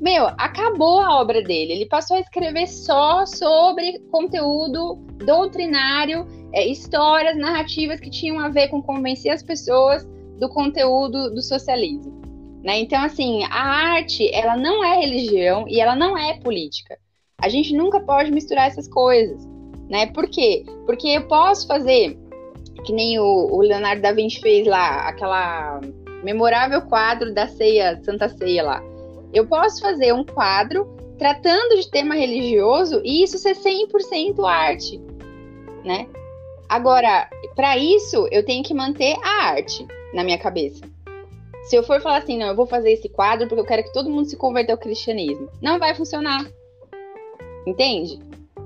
Meu, 0.00 0.26
acabou 0.38 1.00
a 1.00 1.20
obra 1.20 1.42
dele. 1.42 1.72
Ele 1.72 1.86
passou 1.86 2.16
a 2.16 2.20
escrever 2.20 2.66
só 2.66 3.24
sobre 3.24 3.98
conteúdo 4.10 4.96
doutrinário 5.24 6.26
é, 6.52 6.66
histórias, 6.66 7.36
narrativas 7.36 8.00
que 8.00 8.10
tinham 8.10 8.38
a 8.38 8.48
ver 8.48 8.68
com 8.68 8.82
convencer 8.82 9.32
as 9.32 9.42
pessoas 9.42 10.06
do 10.38 10.48
conteúdo 10.48 11.30
do 11.30 11.42
socialismo. 11.42 12.20
Né? 12.62 12.80
Então, 12.80 13.02
assim, 13.02 13.44
a 13.44 13.94
arte, 13.94 14.28
ela 14.34 14.56
não 14.56 14.84
é 14.84 15.00
religião 15.00 15.66
e 15.68 15.80
ela 15.80 15.94
não 15.94 16.16
é 16.16 16.38
política. 16.40 16.98
A 17.38 17.48
gente 17.48 17.74
nunca 17.74 18.00
pode 18.00 18.30
misturar 18.30 18.66
essas 18.66 18.88
coisas. 18.88 19.46
Né? 19.88 20.06
Por 20.06 20.28
quê? 20.28 20.64
Porque 20.84 21.08
eu 21.08 21.26
posso 21.28 21.66
fazer, 21.66 22.18
que 22.84 22.92
nem 22.92 23.18
o, 23.18 23.24
o 23.24 23.60
Leonardo 23.60 24.02
da 24.02 24.12
Vinci 24.12 24.40
fez 24.40 24.66
lá, 24.66 25.08
aquela 25.08 25.80
memorável 26.24 26.82
quadro 26.82 27.32
da 27.32 27.46
ceia, 27.46 28.00
Santa 28.02 28.28
Ceia 28.28 28.62
lá. 28.62 28.95
Eu 29.36 29.46
posso 29.46 29.82
fazer 29.82 30.14
um 30.14 30.24
quadro 30.24 30.86
tratando 31.18 31.76
de 31.76 31.90
tema 31.90 32.14
religioso 32.14 33.02
e 33.04 33.22
isso 33.22 33.36
ser 33.36 33.54
100% 33.54 34.42
arte, 34.42 34.98
né? 35.84 36.08
Agora, 36.66 37.28
para 37.54 37.76
isso, 37.76 38.26
eu 38.32 38.42
tenho 38.42 38.64
que 38.64 38.72
manter 38.72 39.14
a 39.22 39.48
arte 39.48 39.86
na 40.14 40.24
minha 40.24 40.38
cabeça. 40.38 40.86
Se 41.64 41.76
eu 41.76 41.82
for 41.82 42.00
falar 42.00 42.16
assim, 42.16 42.38
não, 42.38 42.46
eu 42.46 42.56
vou 42.56 42.66
fazer 42.66 42.92
esse 42.92 43.10
quadro 43.10 43.46
porque 43.46 43.60
eu 43.60 43.66
quero 43.66 43.82
que 43.82 43.92
todo 43.92 44.08
mundo 44.08 44.24
se 44.26 44.38
converta 44.38 44.72
ao 44.72 44.78
cristianismo, 44.78 45.50
não 45.60 45.78
vai 45.78 45.94
funcionar. 45.94 46.50
Entende? 47.66 48.18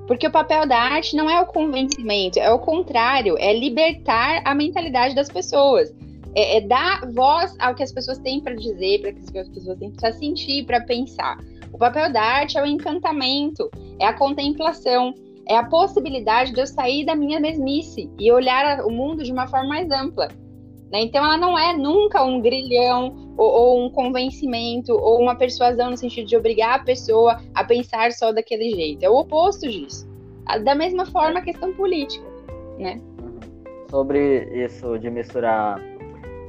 Porque 0.06 0.28
o 0.28 0.30
papel 0.30 0.68
da 0.68 0.78
arte 0.78 1.16
não 1.16 1.28
é 1.28 1.40
o 1.40 1.46
convencimento, 1.46 2.38
é 2.38 2.48
o 2.48 2.60
contrário, 2.60 3.34
é 3.40 3.52
libertar 3.52 4.40
a 4.44 4.54
mentalidade 4.54 5.16
das 5.16 5.28
pessoas. 5.28 5.92
É, 6.34 6.58
é 6.58 6.60
dar 6.60 7.10
voz 7.12 7.54
ao 7.58 7.74
que 7.74 7.82
as 7.82 7.92
pessoas 7.92 8.18
têm 8.18 8.40
para 8.40 8.54
dizer, 8.54 9.00
para 9.00 9.12
que 9.12 9.38
as 9.38 9.48
pessoas 9.48 9.78
têm 9.78 9.90
para 9.90 10.12
sentir, 10.12 10.64
para 10.64 10.80
pensar. 10.82 11.38
O 11.72 11.78
papel 11.78 12.12
da 12.12 12.22
arte 12.22 12.58
é 12.58 12.62
o 12.62 12.66
encantamento, 12.66 13.70
é 13.98 14.06
a 14.06 14.12
contemplação, 14.12 15.14
é 15.48 15.56
a 15.56 15.64
possibilidade 15.64 16.52
de 16.52 16.60
eu 16.60 16.66
sair 16.66 17.04
da 17.04 17.14
minha 17.14 17.40
mesmice 17.40 18.10
e 18.18 18.30
olhar 18.30 18.84
o 18.84 18.90
mundo 18.90 19.22
de 19.22 19.32
uma 19.32 19.46
forma 19.48 19.68
mais 19.68 19.90
ampla. 19.90 20.28
Né? 20.90 21.02
Então, 21.02 21.24
ela 21.24 21.36
não 21.36 21.58
é 21.58 21.76
nunca 21.76 22.22
um 22.24 22.40
grilhão 22.40 23.34
ou, 23.36 23.48
ou, 23.48 23.86
um 23.86 23.90
convencimento 23.90 24.92
ou 24.92 25.20
uma 25.20 25.36
persuasão 25.36 25.90
no 25.90 25.96
sentido 25.96 26.26
de 26.26 26.36
obrigar 26.36 26.80
a 26.80 26.84
pessoa 26.84 27.40
a 27.54 27.64
pensar 27.64 28.12
só 28.12 28.32
daquele 28.32 28.70
jeito. 28.70 29.04
É 29.04 29.08
o 29.08 29.14
oposto 29.14 29.68
disso. 29.68 30.08
Da 30.64 30.74
mesma 30.74 31.06
forma, 31.06 31.38
a 31.38 31.42
questão 31.42 31.72
política, 31.74 32.26
né? 32.76 33.00
Uhum. 33.22 33.38
Sobre 33.88 34.44
isso 34.64 34.98
de 34.98 35.08
misturar 35.08 35.80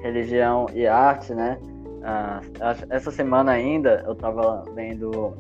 religião 0.02 0.68
e 0.73 0.88
arte, 0.88 1.34
né? 1.34 1.57
Uh, 1.61 2.86
essa 2.90 3.11
semana 3.11 3.52
ainda 3.52 4.03
eu 4.06 4.14
estava 4.14 4.64
lendo 4.73 5.36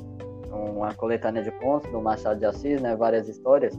uma 0.51 0.93
coletânea 0.93 1.41
de 1.41 1.51
contos 1.51 1.89
do 1.91 2.01
Machado 2.01 2.39
de 2.39 2.45
Assis, 2.45 2.81
né? 2.81 2.95
Várias 2.95 3.27
histórias. 3.27 3.73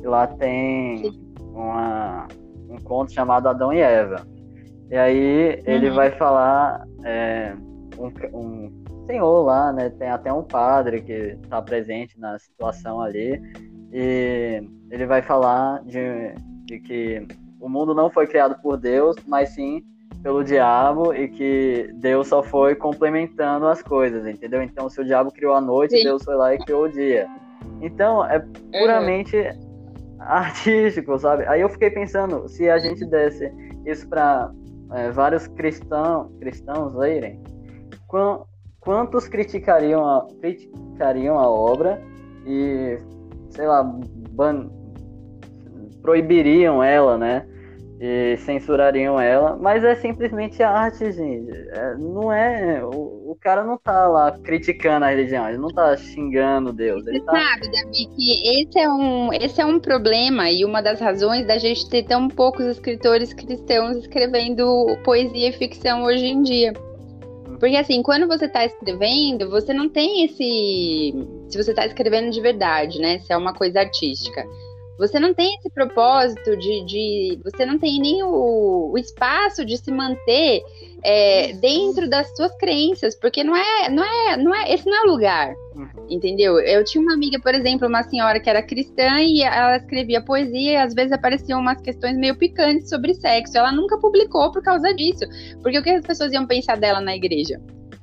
E 0.00 0.06
lá 0.06 0.26
tem 0.26 1.12
uma, 1.52 2.28
um 2.68 2.76
conto 2.78 3.12
chamado 3.12 3.48
Adão 3.48 3.72
e 3.72 3.80
Eva. 3.80 4.26
E 4.90 4.96
aí 4.96 5.62
ele 5.66 5.90
uhum. 5.90 5.94
vai 5.94 6.10
falar, 6.12 6.86
é, 7.04 7.54
um, 7.98 8.38
um, 8.38 8.84
senhor 9.06 9.42
lá, 9.42 9.72
né? 9.72 9.90
Tem 9.90 10.08
até 10.08 10.32
um 10.32 10.42
padre 10.42 11.02
que 11.02 11.38
está 11.42 11.60
presente 11.62 12.18
na 12.18 12.38
situação 12.38 13.00
ali. 13.00 13.40
E 13.92 14.62
ele 14.90 15.06
vai 15.06 15.22
falar 15.22 15.82
de, 15.84 16.34
de 16.66 16.78
que 16.78 17.26
o 17.58 17.68
mundo 17.68 17.94
não 17.94 18.10
foi 18.10 18.26
criado 18.26 18.60
por 18.62 18.76
Deus, 18.76 19.16
mas 19.26 19.50
sim 19.50 19.82
pelo 20.22 20.42
diabo 20.42 21.14
e 21.14 21.28
que 21.28 21.90
Deus 21.94 22.28
só 22.28 22.42
foi 22.42 22.74
complementando 22.74 23.66
as 23.66 23.82
coisas, 23.82 24.26
entendeu? 24.26 24.62
Então, 24.62 24.88
se 24.88 25.00
o 25.00 25.04
diabo 25.04 25.30
criou 25.30 25.54
a 25.54 25.60
noite, 25.60 25.96
sim. 25.96 26.04
Deus 26.04 26.22
foi 26.24 26.34
lá 26.34 26.54
e 26.54 26.58
criou 26.58 26.84
o 26.84 26.88
dia. 26.88 27.26
Então, 27.80 28.24
é 28.24 28.42
puramente 28.72 29.36
artístico, 30.18 31.18
sabe? 31.18 31.46
Aí 31.46 31.60
eu 31.60 31.68
fiquei 31.68 31.90
pensando, 31.90 32.48
se 32.48 32.68
a 32.68 32.78
gente 32.78 33.04
desse 33.04 33.52
isso 33.86 34.08
para 34.08 34.50
é, 34.92 35.10
vários 35.10 35.46
cristão, 35.46 36.30
cristãos 36.40 36.94
lerem, 36.94 37.40
quantos 38.80 39.28
criticariam 39.28 40.04
a, 40.04 40.26
criticariam 40.40 41.38
a 41.38 41.48
obra 41.48 42.02
e, 42.44 42.98
sei 43.50 43.66
lá, 43.66 43.82
ban, 44.30 44.68
proibiriam 46.02 46.82
ela, 46.82 47.16
né? 47.16 47.46
E 48.00 48.36
censurariam 48.38 49.20
ela, 49.20 49.56
mas 49.56 49.82
é 49.82 49.96
simplesmente 49.96 50.62
arte, 50.62 51.10
gente. 51.10 51.50
É, 51.50 51.96
não 51.96 52.32
é. 52.32 52.80
O, 52.84 53.32
o, 53.32 53.36
cara 53.40 53.64
não 53.64 53.76
tá 53.76 54.06
lá 54.06 54.30
criticando 54.38 55.04
a 55.04 55.08
religião, 55.08 55.48
ele 55.48 55.58
não 55.58 55.68
tá 55.68 55.96
xingando 55.96 56.72
Deus. 56.72 57.04
Você 57.04 57.20
tá... 57.20 57.32
sabe, 57.32 57.72
Davi, 57.72 58.06
que 58.14 58.62
esse 58.62 58.78
é, 58.78 58.88
um, 58.88 59.32
esse 59.32 59.60
é 59.60 59.66
um 59.66 59.80
problema 59.80 60.48
e 60.48 60.64
uma 60.64 60.80
das 60.80 61.00
razões 61.00 61.44
da 61.44 61.58
gente 61.58 61.88
ter 61.90 62.04
tão 62.04 62.28
poucos 62.28 62.66
escritores 62.66 63.32
cristãos 63.32 63.96
escrevendo 63.96 64.86
poesia 65.02 65.48
e 65.48 65.52
ficção 65.52 66.04
hoje 66.04 66.26
em 66.26 66.42
dia. 66.42 66.72
Porque 67.58 67.76
assim, 67.76 68.00
quando 68.04 68.28
você 68.28 68.44
está 68.44 68.64
escrevendo, 68.64 69.50
você 69.50 69.74
não 69.74 69.88
tem 69.88 70.24
esse. 70.24 71.12
Se 71.48 71.60
você 71.60 71.70
está 71.70 71.84
escrevendo 71.84 72.30
de 72.30 72.40
verdade, 72.40 73.00
né? 73.00 73.18
Se 73.18 73.32
é 73.32 73.36
uma 73.36 73.52
coisa 73.52 73.80
artística 73.80 74.44
você 74.98 75.20
não 75.20 75.32
tem 75.32 75.54
esse 75.54 75.70
propósito 75.70 76.56
de. 76.56 76.84
de 76.84 77.40
você 77.44 77.64
não 77.64 77.78
tem 77.78 78.00
nem 78.00 78.22
o, 78.24 78.90
o 78.92 78.98
espaço 78.98 79.64
de 79.64 79.76
se 79.76 79.92
manter 79.92 80.60
é, 81.04 81.52
dentro 81.52 82.10
das 82.10 82.34
suas 82.36 82.52
crenças, 82.56 83.14
porque 83.14 83.44
não 83.44 83.56
é, 83.56 83.88
não 83.88 84.04
é, 84.04 84.36
não 84.36 84.54
é, 84.54 84.74
esse 84.74 84.84
não 84.84 84.96
é 84.96 85.06
o 85.06 85.12
lugar, 85.12 85.54
uhum. 85.76 86.06
entendeu? 86.10 86.58
Eu 86.58 86.84
tinha 86.84 87.00
uma 87.00 87.14
amiga, 87.14 87.38
por 87.40 87.54
exemplo, 87.54 87.86
uma 87.86 88.02
senhora 88.02 88.40
que 88.40 88.50
era 88.50 88.60
cristã 88.60 89.20
e 89.20 89.42
ela 89.42 89.76
escrevia 89.76 90.20
poesia 90.20 90.72
e 90.72 90.76
às 90.76 90.92
vezes 90.92 91.12
apareciam 91.12 91.60
umas 91.60 91.80
questões 91.80 92.16
meio 92.16 92.36
picantes 92.36 92.88
sobre 92.88 93.14
sexo. 93.14 93.56
Ela 93.56 93.70
nunca 93.70 93.98
publicou 93.98 94.50
por 94.50 94.62
causa 94.62 94.92
disso, 94.92 95.24
porque 95.62 95.78
o 95.78 95.82
que 95.82 95.90
as 95.90 96.04
pessoas 96.04 96.32
iam 96.32 96.46
pensar 96.46 96.76
dela 96.76 97.00
na 97.00 97.14
igreja, 97.14 97.60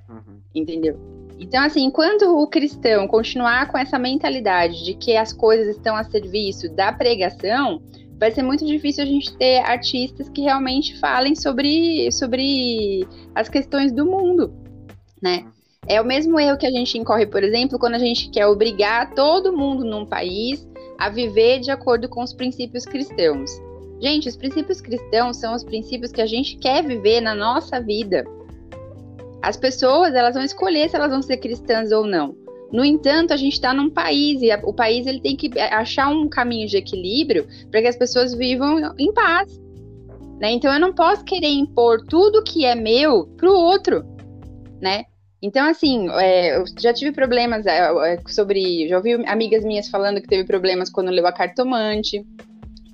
uhum. 0.09 0.39
entendeu? 0.55 1.14
Então, 1.39 1.61
assim, 1.63 1.83
enquanto 1.83 2.23
o 2.23 2.47
cristão 2.47 3.07
continuar 3.07 3.69
com 3.69 3.77
essa 3.77 3.99
mentalidade 3.99 4.83
de 4.83 4.93
que 4.93 5.17
as 5.17 5.33
coisas 5.33 5.75
estão 5.75 5.95
a 5.95 6.03
serviço 6.03 6.69
da 6.73 6.93
pregação, 6.93 7.81
vai 8.17 8.31
ser 8.31 8.41
muito 8.41 8.65
difícil 8.65 9.03
a 9.03 9.07
gente 9.07 9.35
ter 9.37 9.57
artistas 9.59 10.29
que 10.29 10.41
realmente 10.41 10.97
falem 10.99 11.35
sobre, 11.35 12.09
sobre 12.11 13.05
as 13.33 13.49
questões 13.49 13.91
do 13.91 14.05
mundo, 14.05 14.53
né? 15.21 15.45
É 15.87 16.01
o 16.01 16.05
mesmo 16.05 16.39
erro 16.39 16.57
que 16.57 16.65
a 16.65 16.71
gente 16.71 16.97
incorre, 16.97 17.27
por 17.27 17.43
exemplo, 17.43 17.77
quando 17.77 17.93
a 17.93 17.99
gente 17.99 18.29
quer 18.29 18.47
obrigar 18.47 19.13
todo 19.13 19.55
mundo 19.55 19.83
num 19.83 20.05
país 20.05 20.67
a 20.97 21.09
viver 21.09 21.59
de 21.59 21.69
acordo 21.69 22.09
com 22.09 22.23
os 22.23 22.33
princípios 22.33 22.85
cristãos. 22.85 23.51
Gente, 24.01 24.27
os 24.27 24.35
princípios 24.35 24.81
cristãos 24.81 25.37
são 25.37 25.53
os 25.53 25.63
princípios 25.63 26.11
que 26.11 26.21
a 26.21 26.25
gente 26.25 26.57
quer 26.57 26.83
viver 26.83 27.21
na 27.21 27.35
nossa 27.35 27.79
vida. 27.79 28.25
As 29.45 29.55
pessoas 29.55 30.15
elas 30.15 30.33
vão 30.33 30.43
escolher 30.43 30.89
se 30.89 30.95
elas 30.95 31.11
vão 31.11 31.21
ser 31.21 31.37
cristãs 31.37 31.91
ou 31.91 32.05
não. 32.05 32.35
No 32.71 32.83
entanto, 32.83 33.31
a 33.31 33.37
gente 33.37 33.53
está 33.53 33.73
num 33.73 33.91
país 33.91 34.41
e 34.41 34.51
a, 34.51 34.59
o 34.63 34.73
país 34.73 35.05
ele 35.05 35.21
tem 35.21 35.35
que 35.35 35.57
achar 35.59 36.09
um 36.09 36.27
caminho 36.27 36.67
de 36.67 36.77
equilíbrio 36.77 37.47
para 37.69 37.81
que 37.81 37.87
as 37.87 37.95
pessoas 37.95 38.33
vivam 38.33 38.93
em 38.97 39.13
paz. 39.13 39.61
Né? 40.41 40.51
Então, 40.51 40.73
eu 40.73 40.79
não 40.79 40.93
posso 40.93 41.23
querer 41.23 41.47
impor 41.47 42.03
tudo 42.05 42.43
que 42.43 42.65
é 42.65 42.73
meu 42.73 43.27
para 43.37 43.49
o 43.49 43.53
outro, 43.53 44.03
né? 44.81 45.03
Então, 45.41 45.69
assim, 45.69 46.09
é, 46.09 46.57
eu 46.57 46.65
já 46.79 46.91
tive 46.91 47.11
problemas 47.11 47.67
é, 47.67 47.77
é, 48.13 48.19
sobre. 48.27 48.87
Já 48.87 48.97
ouvi 48.97 49.13
amigas 49.27 49.63
minhas 49.63 49.87
falando 49.87 50.19
que 50.19 50.27
teve 50.27 50.43
problemas 50.43 50.89
quando 50.89 51.11
leu 51.11 51.27
a 51.27 51.31
cartomante 51.31 52.25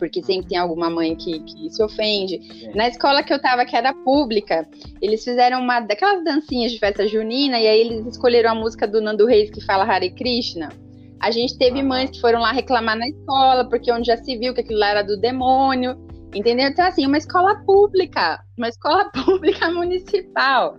porque 0.02 0.24
sempre 0.24 0.48
tem 0.48 0.58
alguma 0.58 0.90
mãe 0.90 1.16
que, 1.16 1.42
que 1.42 1.70
se 1.70 1.84
ofende. 1.84 2.40
É. 2.66 2.76
Na 2.76 2.88
escola 2.88 3.22
que 3.22 3.32
eu 3.32 3.40
tava, 3.40 3.64
que 3.66 3.76
era 3.76 3.94
pública, 3.94 4.68
eles 5.00 5.24
fizeram 5.24 5.62
uma 5.62 5.80
daquelas 5.80 6.24
dancinhas 6.24 6.72
de 6.72 6.80
festa 6.80 7.08
junina, 7.08 7.60
e 7.60 7.68
aí 7.68 7.82
eles 7.82 8.08
escolheram 8.08 8.50
a 8.50 8.56
música 8.56 8.88
do 8.88 9.00
Nando 9.00 9.28
Reis 9.28 9.52
que 9.52 9.64
fala 9.64 9.84
Hare 9.84 10.10
Krishna. 10.10 10.70
A 11.20 11.30
gente 11.30 11.56
teve 11.56 11.84
mães 11.84 12.10
que 12.10 12.20
foram 12.20 12.40
lá 12.40 12.52
reclamar 12.52 12.98
na 12.98 13.08
escola, 13.08 13.70
porque 13.70 13.92
onde 13.92 14.08
já 14.08 14.18
se 14.18 14.36
viu 14.40 14.56
que 14.56 14.62
aquilo 14.62 14.80
lá 14.80 14.90
era 14.90 15.04
do 15.04 15.16
demônio. 15.18 15.96
Entendeu? 16.34 16.68
Então, 16.68 16.84
assim, 16.84 17.06
uma 17.06 17.18
escola 17.20 17.64
pública, 17.64 18.44
uma 18.58 18.70
escola 18.70 19.08
pública 19.14 19.70
municipal. 19.70 20.78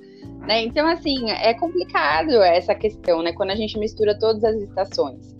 Né? 0.48 0.64
Então, 0.64 0.88
assim, 0.88 1.30
é 1.30 1.54
complicado 1.54 2.32
essa 2.42 2.74
questão, 2.74 3.22
né? 3.22 3.32
Quando 3.34 3.50
a 3.50 3.54
gente 3.54 3.78
mistura 3.78 4.18
todas 4.18 4.42
as 4.42 4.56
estações. 4.56 5.32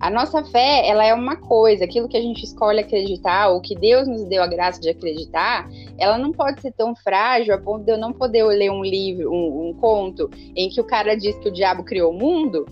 A 0.00 0.10
nossa 0.10 0.44
fé, 0.44 0.86
ela 0.86 1.04
é 1.04 1.12
uma 1.12 1.36
coisa, 1.36 1.84
aquilo 1.84 2.08
que 2.08 2.16
a 2.16 2.22
gente 2.22 2.44
escolhe 2.44 2.78
acreditar, 2.78 3.48
ou 3.48 3.60
que 3.60 3.74
Deus 3.74 4.06
nos 4.06 4.24
deu 4.24 4.42
a 4.42 4.46
graça 4.46 4.80
de 4.80 4.88
acreditar, 4.88 5.68
ela 5.98 6.16
não 6.16 6.30
pode 6.32 6.60
ser 6.60 6.72
tão 6.72 6.94
frágil 6.94 7.52
a 7.52 7.58
ponto 7.58 7.84
de 7.84 7.90
eu 7.90 7.98
não 7.98 8.12
poder 8.12 8.44
ler 8.44 8.70
um 8.70 8.84
livro, 8.84 9.32
um, 9.32 9.68
um 9.68 9.74
conto, 9.74 10.30
em 10.54 10.68
que 10.68 10.80
o 10.80 10.84
cara 10.84 11.16
diz 11.16 11.36
que 11.38 11.48
o 11.48 11.52
diabo 11.52 11.82
criou 11.82 12.12
o 12.12 12.14
mundo, 12.16 12.64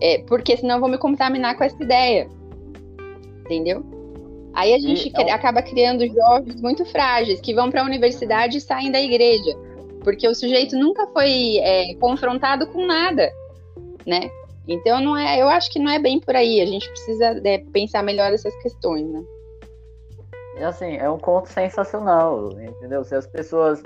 é, 0.00 0.18
porque 0.18 0.56
senão 0.56 0.76
eu 0.76 0.80
vou 0.80 0.88
me 0.88 0.98
contaminar 0.98 1.56
com 1.56 1.64
essa 1.64 1.82
ideia. 1.82 2.28
Entendeu? 3.44 3.84
Aí 4.54 4.72
a 4.72 4.78
gente 4.78 5.12
e, 5.16 5.30
acaba 5.30 5.62
criando 5.62 6.06
jovens 6.06 6.60
muito 6.60 6.84
frágeis 6.84 7.40
que 7.40 7.54
vão 7.54 7.70
para 7.70 7.82
a 7.82 7.84
universidade 7.84 8.58
e 8.58 8.60
saem 8.60 8.92
da 8.92 9.00
igreja, 9.00 9.56
porque 10.04 10.28
o 10.28 10.34
sujeito 10.34 10.76
nunca 10.76 11.08
foi 11.08 11.58
é, 11.58 11.94
confrontado 11.96 12.68
com 12.68 12.86
nada, 12.86 13.32
né? 14.06 14.30
Então 14.68 15.00
não 15.00 15.16
é, 15.16 15.40
eu 15.40 15.48
acho 15.48 15.72
que 15.72 15.78
não 15.78 15.90
é 15.90 15.98
bem 15.98 16.20
por 16.20 16.36
aí. 16.36 16.60
A 16.60 16.66
gente 16.66 16.88
precisa 16.90 17.40
é, 17.42 17.58
pensar 17.72 18.02
melhor 18.02 18.32
essas 18.32 18.54
questões, 18.62 19.08
né? 19.10 19.24
E 20.58 20.62
assim, 20.62 20.96
é 20.96 21.08
um 21.08 21.18
conto 21.18 21.48
sensacional, 21.48 22.50
entendeu? 22.52 23.02
Se 23.04 23.14
as 23.14 23.26
pessoas 23.26 23.82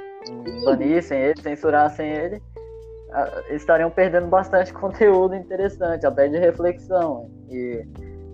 banissem 0.64 1.18
ele, 1.18 1.40
censurassem 1.40 2.08
ele, 2.08 2.42
estariam 3.50 3.90
perdendo 3.90 4.26
bastante 4.26 4.72
conteúdo 4.74 5.36
interessante, 5.36 6.04
até 6.06 6.28
de 6.28 6.38
reflexão. 6.38 7.30
E 7.48 7.84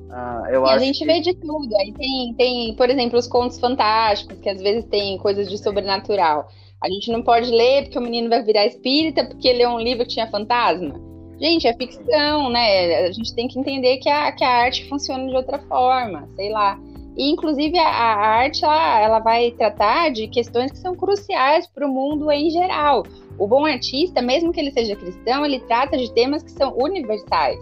uh, 0.09 0.47
eu 0.51 0.65
e 0.65 0.65
acho 0.65 0.75
a 0.75 0.79
gente 0.79 1.01
que... 1.01 1.05
vê 1.05 1.21
de 1.21 1.35
tudo. 1.35 1.77
Aí 1.77 1.93
tem, 1.93 2.35
tem, 2.35 2.75
por 2.77 2.89
exemplo, 2.89 3.19
os 3.19 3.27
contos 3.27 3.59
fantásticos, 3.59 4.39
que 4.39 4.49
às 4.49 4.61
vezes 4.63 4.85
tem 4.85 5.19
coisas 5.19 5.51
de 5.51 5.59
sobrenatural. 5.59 6.49
A 6.81 6.89
gente 6.89 7.11
não 7.11 7.23
pode 7.23 7.51
ler 7.51 7.85
porque 7.85 7.99
o 7.99 8.03
menino 8.03 8.29
vai 8.29 8.43
virar 8.43 8.65
espírita 8.65 9.25
porque 9.25 9.53
leu 9.53 9.71
um 9.71 9.81
livro 9.81 10.05
que 10.05 10.13
tinha 10.13 10.31
fantasma. 10.31 11.08
Gente, 11.41 11.69
é 11.69 11.73
ficção, 11.73 12.51
né? 12.51 13.07
A 13.07 13.13
gente 13.13 13.33
tem 13.33 13.47
que 13.47 13.59
entender 13.59 13.99
que 13.99 14.09
a, 14.09 14.33
que 14.33 14.43
a 14.43 14.51
arte 14.51 14.89
funciona 14.89 15.29
de 15.29 15.37
outra 15.37 15.59
forma, 15.61 16.29
sei 16.35 16.51
lá. 16.51 16.79
E, 17.17 17.31
inclusive, 17.31 17.79
a, 17.79 17.89
a 17.89 18.27
arte 18.43 18.65
ela, 18.65 19.01
ela 19.01 19.19
vai 19.21 19.53
tratar 19.53 20.11
de 20.11 20.27
questões 20.27 20.73
que 20.73 20.79
são 20.79 20.97
cruciais 20.97 21.67
para 21.69 21.87
o 21.87 21.93
mundo 21.93 22.31
em 22.33 22.51
geral. 22.51 23.05
O 23.39 23.47
bom 23.47 23.65
artista, 23.65 24.21
mesmo 24.21 24.53
que 24.53 24.59
ele 24.59 24.73
seja 24.73 24.97
cristão, 24.97 25.45
ele 25.45 25.61
trata 25.61 25.97
de 25.97 26.13
temas 26.13 26.43
que 26.43 26.51
são 26.51 26.77
universais. 26.77 27.59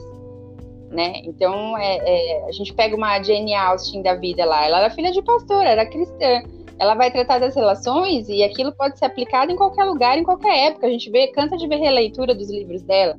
Né? 0.91 1.21
Então, 1.25 1.77
é, 1.77 1.99
é, 1.99 2.49
a 2.49 2.53
gente 2.53 2.73
pega 2.73 2.97
uma 2.97 3.23
Jane 3.23 3.55
Austen 3.55 4.03
da 4.03 4.15
vida 4.15 4.47
lá, 4.47 4.65
ela 4.65 4.79
era 4.79 4.91
filha 4.91 5.13
de 5.13 5.21
pastor, 5.21 5.67
era 5.67 5.85
cristã. 5.85 6.43
Ela 6.79 6.95
vai 6.95 7.11
tratar 7.11 7.39
das 7.39 7.55
relações 7.55 8.29
e 8.29 8.43
aquilo 8.43 8.73
pode 8.73 8.99
ser 8.99 9.05
aplicado 9.05 9.53
em 9.53 9.57
qualquer 9.57 9.85
lugar, 9.85 10.17
em 10.17 10.25
qualquer 10.25 10.69
época. 10.69 10.87
A 10.87 10.91
gente 10.91 11.11
vê, 11.11 11.27
cansa 11.29 11.59
de 11.59 11.67
ver 11.67 11.77
releitura 11.77 12.35
dos 12.35 12.51
livros 12.51 12.81
dela 12.83 13.19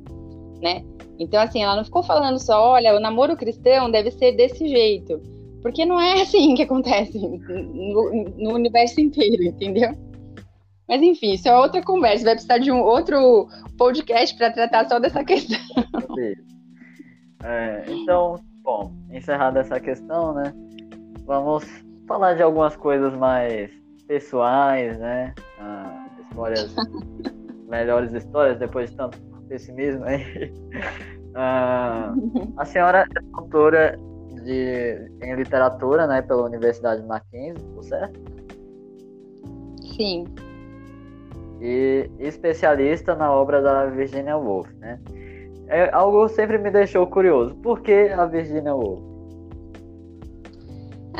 né? 0.60 0.84
Então, 1.18 1.40
assim, 1.40 1.62
ela 1.62 1.76
não 1.76 1.84
ficou 1.84 2.02
falando 2.02 2.38
só, 2.38 2.70
olha, 2.72 2.96
o 2.96 3.00
namoro 3.00 3.36
cristão 3.36 3.90
deve 3.90 4.10
ser 4.10 4.32
desse 4.32 4.68
jeito. 4.68 5.20
Porque 5.62 5.84
não 5.84 6.00
é 6.00 6.22
assim 6.22 6.54
que 6.54 6.62
acontece 6.62 7.18
no, 7.18 8.24
no 8.36 8.54
universo 8.54 9.00
inteiro, 9.00 9.42
entendeu? 9.42 9.90
Mas 10.88 11.02
enfim, 11.02 11.32
isso 11.32 11.48
é 11.48 11.56
outra 11.56 11.82
conversa. 11.82 12.24
Vai 12.24 12.34
precisar 12.34 12.58
de 12.58 12.72
um 12.72 12.80
outro 12.80 13.46
podcast 13.76 14.34
para 14.36 14.50
tratar 14.50 14.88
só 14.88 14.98
dessa 14.98 15.22
questão. 15.22 15.58
É, 17.44 17.84
então, 17.88 18.36
bom, 18.62 18.90
encerrada 19.12 19.60
essa 19.60 19.78
questão, 19.78 20.32
né? 20.32 20.52
Vamos 21.26 21.64
falar 22.06 22.34
de 22.34 22.42
algumas 22.42 22.74
coisas 22.74 23.14
mais 23.14 23.70
pessoais, 24.06 24.98
né? 24.98 25.34
Ah, 25.60 26.08
histórias, 26.22 26.74
melhores 27.68 28.12
histórias 28.14 28.58
depois 28.58 28.90
de 28.90 28.96
tanto 28.96 29.27
pessimismo 29.48 30.04
aí. 30.04 30.52
Uh, 31.28 32.52
a 32.56 32.64
senhora 32.64 33.06
é 33.14 33.20
doutora 33.36 33.96
de, 34.42 35.08
em 35.22 35.34
literatura, 35.36 36.04
né, 36.06 36.20
pela 36.22 36.42
Universidade 36.42 37.06
Mackenzie, 37.06 37.64
certo? 37.82 38.18
Sim. 39.94 40.24
E 41.60 42.10
especialista 42.18 43.14
na 43.14 43.30
obra 43.30 43.62
da 43.62 43.86
Virginia 43.86 44.36
Woolf, 44.36 44.68
né? 44.80 44.98
é 45.68 45.90
algo 45.92 46.28
sempre 46.28 46.58
me 46.58 46.70
deixou 46.70 47.06
curioso. 47.06 47.54
Por 47.56 47.80
que 47.82 48.08
a 48.08 48.24
Virginia 48.26 48.74
Woolf? 48.74 49.17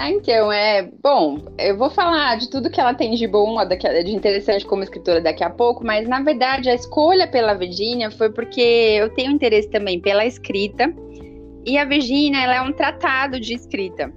Ah, 0.01 0.11
então, 0.11 0.53
é. 0.53 0.89
Bom, 1.03 1.41
eu 1.59 1.77
vou 1.77 1.91
falar 1.91 2.37
de 2.39 2.49
tudo 2.49 2.70
que 2.70 2.81
ela 2.81 2.95
tem 2.95 3.16
de 3.16 3.27
bom, 3.27 3.57
de 3.66 4.15
interessante 4.15 4.65
como 4.65 4.85
escritora 4.85 5.20
daqui 5.20 5.43
a 5.43 5.51
pouco, 5.51 5.85
mas 5.85 6.07
na 6.07 6.23
verdade 6.23 6.70
a 6.70 6.75
escolha 6.75 7.27
pela 7.27 7.53
Virginia 7.55 8.09
foi 8.09 8.31
porque 8.31 8.61
eu 8.61 9.12
tenho 9.12 9.33
interesse 9.33 9.69
também 9.69 10.01
pela 10.01 10.25
escrita. 10.25 10.95
E 11.66 11.77
a 11.77 11.85
Virginia, 11.85 12.45
ela 12.45 12.55
é 12.55 12.61
um 12.61 12.73
tratado 12.73 13.41
de 13.41 13.55
escrita, 13.55 14.12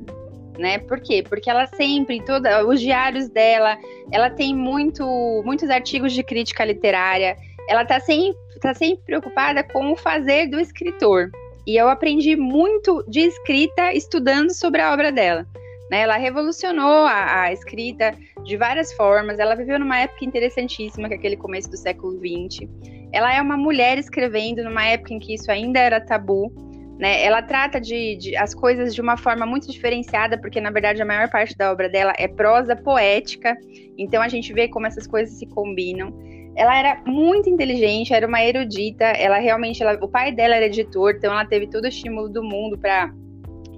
né? 0.60 0.78
Por 0.78 1.00
quê? 1.02 1.24
Porque 1.28 1.50
ela 1.50 1.66
sempre, 1.66 2.24
toda, 2.24 2.64
os 2.64 2.80
diários 2.80 3.28
dela, 3.28 3.76
ela 4.12 4.30
tem 4.30 4.56
muito, 4.56 5.04
muitos 5.44 5.68
artigos 5.72 6.14
de 6.14 6.22
crítica 6.22 6.64
literária. 6.64 7.36
Ela 7.68 7.84
tá 7.86 8.00
sempre, 8.00 8.38
tá 8.62 8.76
sempre 8.76 9.04
preocupada 9.04 9.64
com 9.64 9.92
o 9.92 9.96
fazer 9.96 10.46
do 10.46 10.60
escritor. 10.60 11.32
E 11.66 11.76
eu 11.76 11.90
aprendi 11.90 12.36
muito 12.36 13.04
de 13.08 13.22
escrita 13.22 13.92
estudando 13.94 14.52
sobre 14.54 14.80
a 14.80 14.94
obra 14.94 15.12
dela. 15.12 15.44
Né? 15.92 16.04
Ela 16.04 16.16
revolucionou 16.16 17.06
a, 17.06 17.42
a, 17.42 17.52
escrita 17.52 18.16
de 18.46 18.56
várias 18.56 18.94
formas. 18.94 19.38
Ela 19.38 19.56
viveu 19.56 19.78
numa 19.78 20.00
época 20.00 20.24
interessantíssima, 20.24 21.10
que 21.10 21.16
é 21.16 21.18
aquele 21.18 21.36
começo 21.36 21.70
do 21.70 21.76
século 21.76 22.14
XX. 22.18 22.66
Ela 23.12 23.36
é 23.36 23.42
uma 23.42 23.58
mulher 23.58 24.00
escrevendo 24.00 24.64
numa 24.64 24.86
época 24.86 25.14
em 25.14 25.20
que 25.20 25.34
isso 25.34 25.52
ainda 25.52 25.80
era 25.80 26.00
tabu. 26.00 26.50
Né? 26.98 27.22
Ela 27.22 27.42
trata 27.42 27.82
de, 27.82 28.16
de, 28.16 28.38
as 28.38 28.56
coisas 28.56 28.96
de 28.96 29.02
uma 29.02 29.18
forma 29.18 29.46
muito 29.46 29.70
diferenciada, 29.70 30.38
porque 30.38 30.62
na 30.62 30.72
verdade 30.72 31.02
a 31.02 31.06
maior 31.06 31.30
parte 31.30 31.58
da 31.58 31.70
obra 31.70 31.90
dela 31.90 32.14
é 32.18 32.28
prosa 32.28 32.74
poética. 32.74 33.58
Então 33.98 34.22
a 34.22 34.30
gente 34.30 34.54
vê 34.54 34.70
como 34.70 34.88
essas 34.88 35.06
coisas 35.06 35.38
se 35.38 35.46
combinam. 35.48 36.14
Ela 36.56 36.78
era 36.78 37.02
muito 37.06 37.50
inteligente, 37.50 38.14
era 38.14 38.26
uma 38.26 38.42
erudita. 38.42 39.04
Ela 39.04 39.40
realmente, 39.40 39.84
ela, 39.84 40.00
o 40.02 40.08
pai 40.08 40.32
dela 40.32 40.56
era 40.56 40.68
editor, 40.68 41.16
então 41.18 41.34
ela 41.34 41.46
teve 41.46 41.68
todo 41.68 41.84
o 41.84 41.88
estímulo 41.88 42.30
do 42.30 42.42
mundo 42.42 42.78
para 42.78 43.12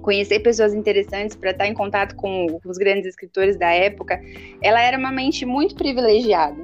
conhecer 0.04 0.40
pessoas 0.40 0.74
interessantes, 0.74 1.34
para 1.34 1.50
estar 1.50 1.66
em 1.66 1.72
contato 1.72 2.14
com 2.14 2.60
os 2.62 2.76
grandes 2.76 3.06
escritores 3.06 3.56
da 3.56 3.70
época, 3.72 4.20
ela 4.62 4.82
era 4.82 4.98
uma 4.98 5.10
mente 5.10 5.46
muito 5.46 5.74
privilegiada. 5.74 6.62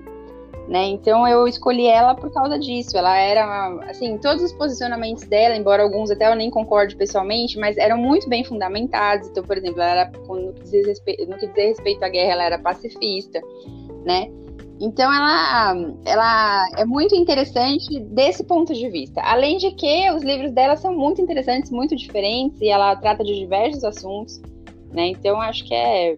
Né? 0.68 0.84
Então 0.84 1.26
eu 1.26 1.48
escolhi 1.48 1.86
ela 1.86 2.14
por 2.14 2.32
causa 2.32 2.58
disso. 2.58 2.96
Ela 2.96 3.16
era, 3.16 3.80
assim, 3.88 4.18
todos 4.18 4.44
os 4.44 4.52
posicionamentos 4.52 5.24
dela, 5.24 5.56
embora 5.56 5.82
alguns 5.82 6.10
até 6.10 6.30
eu 6.30 6.36
nem 6.36 6.50
concorde 6.50 6.94
pessoalmente, 6.94 7.58
mas 7.58 7.76
eram 7.76 7.96
muito 7.96 8.28
bem 8.28 8.44
fundamentados. 8.44 9.28
Então, 9.28 9.42
por 9.42 9.56
exemplo, 9.56 9.80
ela 9.80 10.02
era, 10.02 10.12
respeito, 10.86 11.26
no 11.26 11.38
que 11.38 11.46
diz 11.48 11.78
respeito 11.78 12.04
à 12.04 12.08
guerra, 12.08 12.32
ela 12.32 12.44
era 12.44 12.58
pacifista, 12.58 13.40
né? 14.04 14.30
Então 14.80 15.12
ela, 15.12 15.74
ela 16.06 16.68
é 16.78 16.84
muito 16.86 17.14
interessante 17.14 18.00
desse 18.00 18.42
ponto 18.42 18.72
de 18.72 18.88
vista. 18.88 19.20
Além 19.20 19.58
de 19.58 19.72
que 19.72 20.10
os 20.10 20.22
livros 20.22 20.52
dela 20.52 20.74
são 20.74 20.96
muito 20.96 21.20
interessantes, 21.20 21.70
muito 21.70 21.94
diferentes, 21.94 22.58
e 22.62 22.68
ela 22.68 22.96
trata 22.96 23.22
de 23.22 23.38
diversos 23.38 23.84
assuntos, 23.84 24.40
né? 24.90 25.08
Então 25.08 25.38
acho 25.38 25.64
que 25.66 25.74
é 25.74 26.16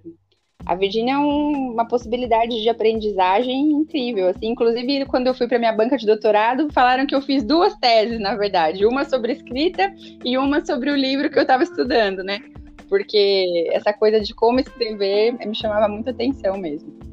a 0.64 0.76
Virginia 0.76 1.14
é 1.14 1.18
um, 1.18 1.72
uma 1.72 1.84
possibilidade 1.86 2.62
de 2.62 2.68
aprendizagem 2.68 3.72
incrível. 3.72 4.28
Assim, 4.28 4.47
inclusive, 4.47 5.06
quando 5.06 5.26
eu 5.26 5.34
fui 5.34 5.48
para 5.48 5.59
minha 5.59 5.72
banca 5.72 5.98
de 5.98 6.06
doutorado, 6.06 6.72
falaram 6.72 7.05
que 7.05 7.16
eu 7.16 7.20
fiz 7.20 7.43
duas 7.43 7.74
teses, 7.78 8.20
na 8.20 8.36
verdade, 8.36 8.86
uma 8.86 9.05
sobre 9.05 9.32
escrita 9.32 9.93
e 10.24 10.39
uma 10.39 10.64
sobre 10.64 10.89
o 10.90 10.97
livro 10.97 11.28
que 11.28 11.36
eu 11.36 11.43
estava 11.43 11.64
estudando, 11.64 12.22
né? 12.22 12.39
Porque 12.89 13.68
essa 13.72 13.93
coisa 13.93 14.20
de 14.20 14.32
como 14.32 14.60
escrever 14.60 15.32
me 15.44 15.55
chamava 15.55 15.89
muita 15.89 16.10
atenção 16.12 16.56
mesmo. 16.56 17.11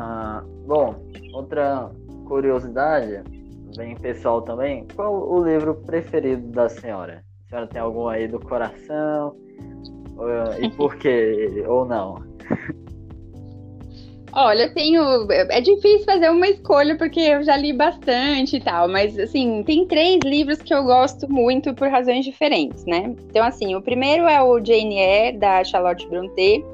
Ah, 0.00 0.44
bom, 0.64 0.94
outra 1.34 1.90
curiosidade, 2.28 3.20
bem 3.76 3.96
pessoal 3.96 4.40
também, 4.42 4.86
qual 4.94 5.28
o 5.28 5.44
livro 5.44 5.74
preferido 5.74 6.46
da 6.52 6.68
senhora? 6.68 7.24
A 7.46 7.48
senhora 7.48 7.66
tem 7.66 7.80
algum 7.80 8.06
aí 8.06 8.28
do 8.28 8.38
coração? 8.38 9.34
E 10.60 10.70
por 10.76 10.94
quê? 10.96 11.64
Ou 11.66 11.84
não? 11.84 12.22
Olha, 14.32 14.64
eu 14.64 14.74
tenho. 14.74 15.02
É 15.32 15.60
difícil 15.60 16.04
fazer 16.04 16.30
uma 16.30 16.46
escolha 16.46 16.96
porque 16.96 17.18
eu 17.18 17.42
já 17.42 17.56
li 17.56 17.72
bastante 17.72 18.56
e 18.56 18.60
tal, 18.60 18.86
mas 18.86 19.18
assim, 19.18 19.64
tem 19.64 19.84
três 19.84 20.22
livros 20.22 20.62
que 20.62 20.72
eu 20.72 20.84
gosto 20.84 21.28
muito 21.28 21.74
por 21.74 21.88
razões 21.88 22.24
diferentes, 22.24 22.84
né? 22.84 23.16
Então, 23.30 23.44
assim, 23.44 23.74
o 23.74 23.82
primeiro 23.82 24.28
é 24.28 24.40
o 24.40 24.64
Jane 24.64 24.96
Eyre, 24.96 25.38
da 25.38 25.64
Charlotte 25.64 26.06
Brontë, 26.06 26.64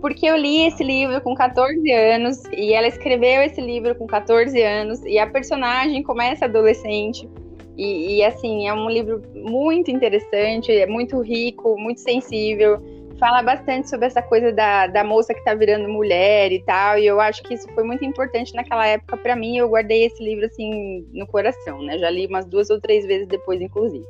porque 0.00 0.26
eu 0.26 0.36
li 0.36 0.66
esse 0.66 0.82
livro 0.82 1.20
com 1.20 1.34
14 1.34 1.90
anos 1.90 2.42
e 2.52 2.72
ela 2.72 2.86
escreveu 2.86 3.42
esse 3.42 3.60
livro 3.60 3.94
com 3.94 4.06
14 4.06 4.60
anos 4.62 5.04
e 5.04 5.18
a 5.18 5.26
personagem 5.26 6.02
começa 6.02 6.44
adolescente. 6.44 7.28
E, 7.76 8.16
e, 8.16 8.24
assim, 8.24 8.66
é 8.66 8.74
um 8.74 8.90
livro 8.90 9.22
muito 9.34 9.88
interessante, 9.88 10.72
é 10.72 10.86
muito 10.86 11.20
rico, 11.20 11.78
muito 11.78 12.00
sensível. 12.00 12.82
Fala 13.20 13.40
bastante 13.40 13.88
sobre 13.88 14.06
essa 14.06 14.20
coisa 14.20 14.52
da, 14.52 14.88
da 14.88 15.04
moça 15.04 15.32
que 15.32 15.44
tá 15.44 15.54
virando 15.54 15.88
mulher 15.88 16.50
e 16.50 16.60
tal. 16.62 16.98
E 16.98 17.06
eu 17.06 17.20
acho 17.20 17.42
que 17.44 17.54
isso 17.54 17.68
foi 17.74 17.84
muito 17.84 18.04
importante 18.04 18.52
naquela 18.54 18.84
época 18.84 19.16
para 19.16 19.36
mim. 19.36 19.58
Eu 19.58 19.68
guardei 19.68 20.04
esse 20.04 20.22
livro 20.22 20.46
assim 20.46 21.06
no 21.12 21.26
coração, 21.26 21.80
né? 21.82 21.98
Já 21.98 22.10
li 22.10 22.26
umas 22.26 22.46
duas 22.46 22.68
ou 22.68 22.80
três 22.80 23.06
vezes 23.06 23.28
depois, 23.28 23.60
inclusive. 23.60 24.04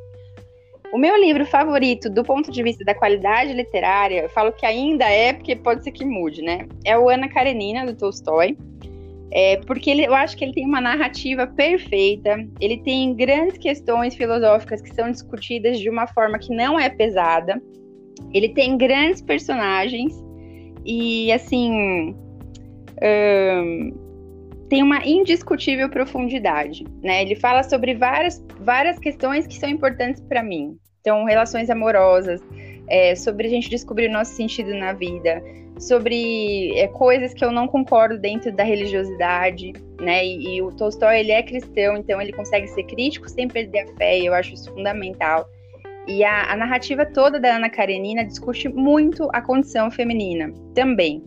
O 0.90 0.96
meu 0.96 1.20
livro 1.20 1.44
favorito, 1.44 2.08
do 2.08 2.24
ponto 2.24 2.50
de 2.50 2.62
vista 2.62 2.82
da 2.84 2.94
qualidade 2.94 3.52
literária, 3.52 4.22
eu 4.22 4.28
falo 4.30 4.52
que 4.52 4.64
ainda 4.64 5.04
é, 5.04 5.34
porque 5.34 5.54
pode 5.54 5.84
ser 5.84 5.92
que 5.92 6.04
mude, 6.04 6.40
né? 6.40 6.66
É 6.84 6.96
o 6.96 7.10
Ana 7.10 7.28
Karenina, 7.28 7.84
do 7.84 7.94
Tolstói. 7.94 8.56
É, 9.30 9.58
porque 9.66 9.90
ele, 9.90 10.06
eu 10.06 10.14
acho 10.14 10.34
que 10.36 10.44
ele 10.44 10.54
tem 10.54 10.64
uma 10.64 10.80
narrativa 10.80 11.46
perfeita, 11.46 12.48
ele 12.58 12.78
tem 12.78 13.14
grandes 13.14 13.58
questões 13.58 14.14
filosóficas 14.14 14.80
que 14.80 14.94
são 14.94 15.10
discutidas 15.10 15.78
de 15.78 15.90
uma 15.90 16.06
forma 16.06 16.38
que 16.38 16.54
não 16.54 16.80
é 16.80 16.88
pesada, 16.88 17.60
ele 18.32 18.48
tem 18.48 18.78
grandes 18.78 19.20
personagens 19.20 20.14
e, 20.84 21.30
assim, 21.30 22.16
tem 24.68 24.82
uma 24.82 25.04
indiscutível 25.06 25.88
profundidade, 25.88 26.84
né? 27.02 27.22
Ele 27.22 27.34
fala 27.34 27.62
sobre 27.62 27.94
várias, 27.94 28.44
várias 28.60 28.98
questões 28.98 29.46
que 29.46 29.54
são 29.54 29.68
importantes 29.68 30.20
para 30.20 30.42
mim. 30.42 30.76
Então, 31.00 31.24
relações 31.24 31.70
amorosas, 31.70 32.42
é, 32.88 33.14
sobre 33.14 33.46
a 33.46 33.50
gente 33.50 33.70
descobrir 33.70 34.08
o 34.08 34.12
nosso 34.12 34.32
sentido 34.34 34.74
na 34.74 34.92
vida, 34.92 35.42
sobre 35.78 36.72
é, 36.76 36.88
coisas 36.88 37.32
que 37.32 37.44
eu 37.44 37.52
não 37.52 37.68
concordo 37.68 38.18
dentro 38.18 38.52
da 38.52 38.64
religiosidade, 38.64 39.72
né? 40.00 40.24
E, 40.24 40.56
e, 40.56 40.62
o 40.62 40.70
Tolstói 40.72 41.20
ele 41.20 41.32
é 41.32 41.42
cristão, 41.42 41.96
então 41.96 42.20
ele 42.20 42.32
consegue 42.32 42.66
ser 42.68 42.82
crítico 42.84 43.28
sem 43.28 43.48
perder 43.48 43.80
a 43.80 43.86
fé. 43.96 44.18
E 44.18 44.26
eu 44.26 44.34
acho 44.34 44.54
isso 44.54 44.72
fundamental. 44.72 45.48
E 46.06 46.24
a, 46.24 46.52
a 46.52 46.56
narrativa 46.56 47.04
toda 47.04 47.38
da 47.38 47.56
Ana 47.56 47.68
Karenina 47.68 48.24
discute 48.24 48.68
muito 48.68 49.28
a 49.32 49.42
condição 49.42 49.90
feminina 49.90 50.52
também, 50.74 51.22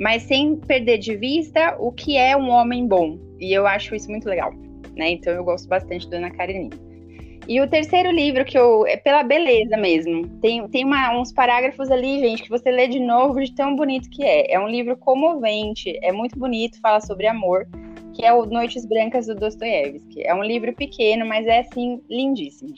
mas 0.00 0.22
sem 0.22 0.56
perder 0.56 0.96
de 0.96 1.14
vista 1.14 1.76
o 1.78 1.92
que 1.92 2.16
é 2.16 2.34
um 2.34 2.48
homem 2.48 2.88
bom. 2.88 3.18
E 3.38 3.52
eu 3.52 3.66
acho 3.66 3.94
isso 3.94 4.10
muito 4.10 4.26
legal, 4.26 4.52
né? 4.96 5.10
Então 5.10 5.30
eu 5.30 5.44
gosto 5.44 5.68
bastante 5.68 6.08
da 6.08 6.16
Ana 6.16 6.30
Karenina. 6.30 6.74
E 7.46 7.60
o 7.60 7.68
terceiro 7.68 8.10
livro 8.10 8.44
que 8.44 8.56
eu. 8.56 8.86
é 8.86 8.96
pela 8.96 9.22
beleza 9.22 9.76
mesmo. 9.76 10.26
Tem, 10.40 10.66
tem 10.68 10.84
uma, 10.84 11.18
uns 11.18 11.32
parágrafos 11.32 11.90
ali, 11.90 12.18
gente, 12.20 12.42
que 12.44 12.48
você 12.48 12.70
lê 12.70 12.88
de 12.88 13.00
novo 13.00 13.40
de 13.40 13.54
tão 13.54 13.76
bonito 13.76 14.08
que 14.08 14.24
é. 14.24 14.52
É 14.54 14.58
um 14.58 14.68
livro 14.68 14.96
comovente, 14.96 15.98
é 16.02 16.12
muito 16.12 16.38
bonito, 16.38 16.80
fala 16.80 17.00
sobre 17.00 17.26
amor, 17.26 17.66
que 18.14 18.24
é 18.24 18.32
o 18.32 18.46
Noites 18.46 18.86
Brancas 18.86 19.26
do 19.26 19.34
Dostoiévski. 19.34 20.22
É 20.22 20.34
um 20.34 20.42
livro 20.42 20.72
pequeno, 20.74 21.26
mas 21.26 21.46
é 21.46 21.60
assim, 21.60 22.00
lindíssimo. 22.08 22.72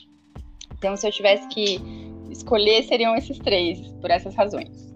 Então, 0.77 0.97
se 0.97 1.07
eu 1.07 1.11
tivesse 1.11 1.47
que 1.47 1.79
escolher, 2.31 2.83
seriam 2.83 3.15
esses 3.15 3.37
três, 3.39 3.79
por 4.01 4.09
essas 4.09 4.35
razões. 4.35 4.91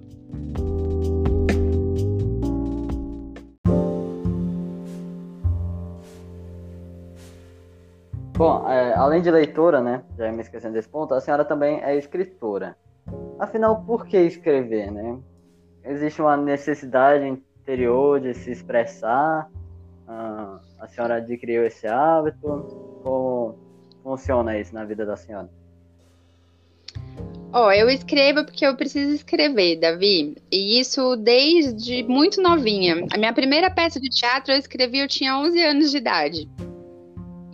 Bom, 8.37 8.69
é, 8.69 8.93
além 8.93 9.19
de 9.19 9.31
leitora, 9.31 9.81
né? 9.81 10.03
Já 10.15 10.31
me 10.31 10.43
esquecendo 10.43 10.75
desse 10.75 10.87
ponto, 10.87 11.11
a 11.11 11.19
senhora 11.19 11.43
também 11.43 11.81
é 11.81 11.97
escritora. 11.97 12.77
Afinal, 13.39 13.81
por 13.81 14.05
que 14.05 14.15
escrever, 14.15 14.91
né? 14.91 15.17
Existe 15.83 16.21
uma 16.21 16.37
necessidade 16.37 17.25
interior 17.25 18.19
de 18.19 18.35
se 18.35 18.51
expressar? 18.51 19.49
Ah, 20.07 20.59
a 20.79 20.87
senhora 20.87 21.15
adquiriu 21.15 21.65
esse 21.65 21.87
hábito? 21.87 23.01
Como 23.03 23.57
funciona 24.03 24.55
isso 24.55 24.71
na 24.71 24.85
vida 24.85 25.03
da 25.03 25.15
senhora? 25.15 25.49
Ó, 27.51 27.65
oh, 27.65 27.71
eu 27.71 27.89
escrevo 27.89 28.45
porque 28.45 28.67
eu 28.67 28.77
preciso 28.77 29.15
escrever, 29.15 29.79
Davi. 29.79 30.35
E 30.51 30.79
isso 30.79 31.15
desde 31.15 32.03
muito 32.03 32.39
novinha. 32.39 33.03
A 33.11 33.17
minha 33.17 33.33
primeira 33.33 33.71
peça 33.71 33.99
de 33.99 34.09
teatro 34.09 34.53
eu 34.53 34.59
escrevi, 34.59 34.99
eu 34.99 35.07
tinha 35.07 35.39
11 35.39 35.59
anos 35.63 35.89
de 35.89 35.97
idade 35.97 36.66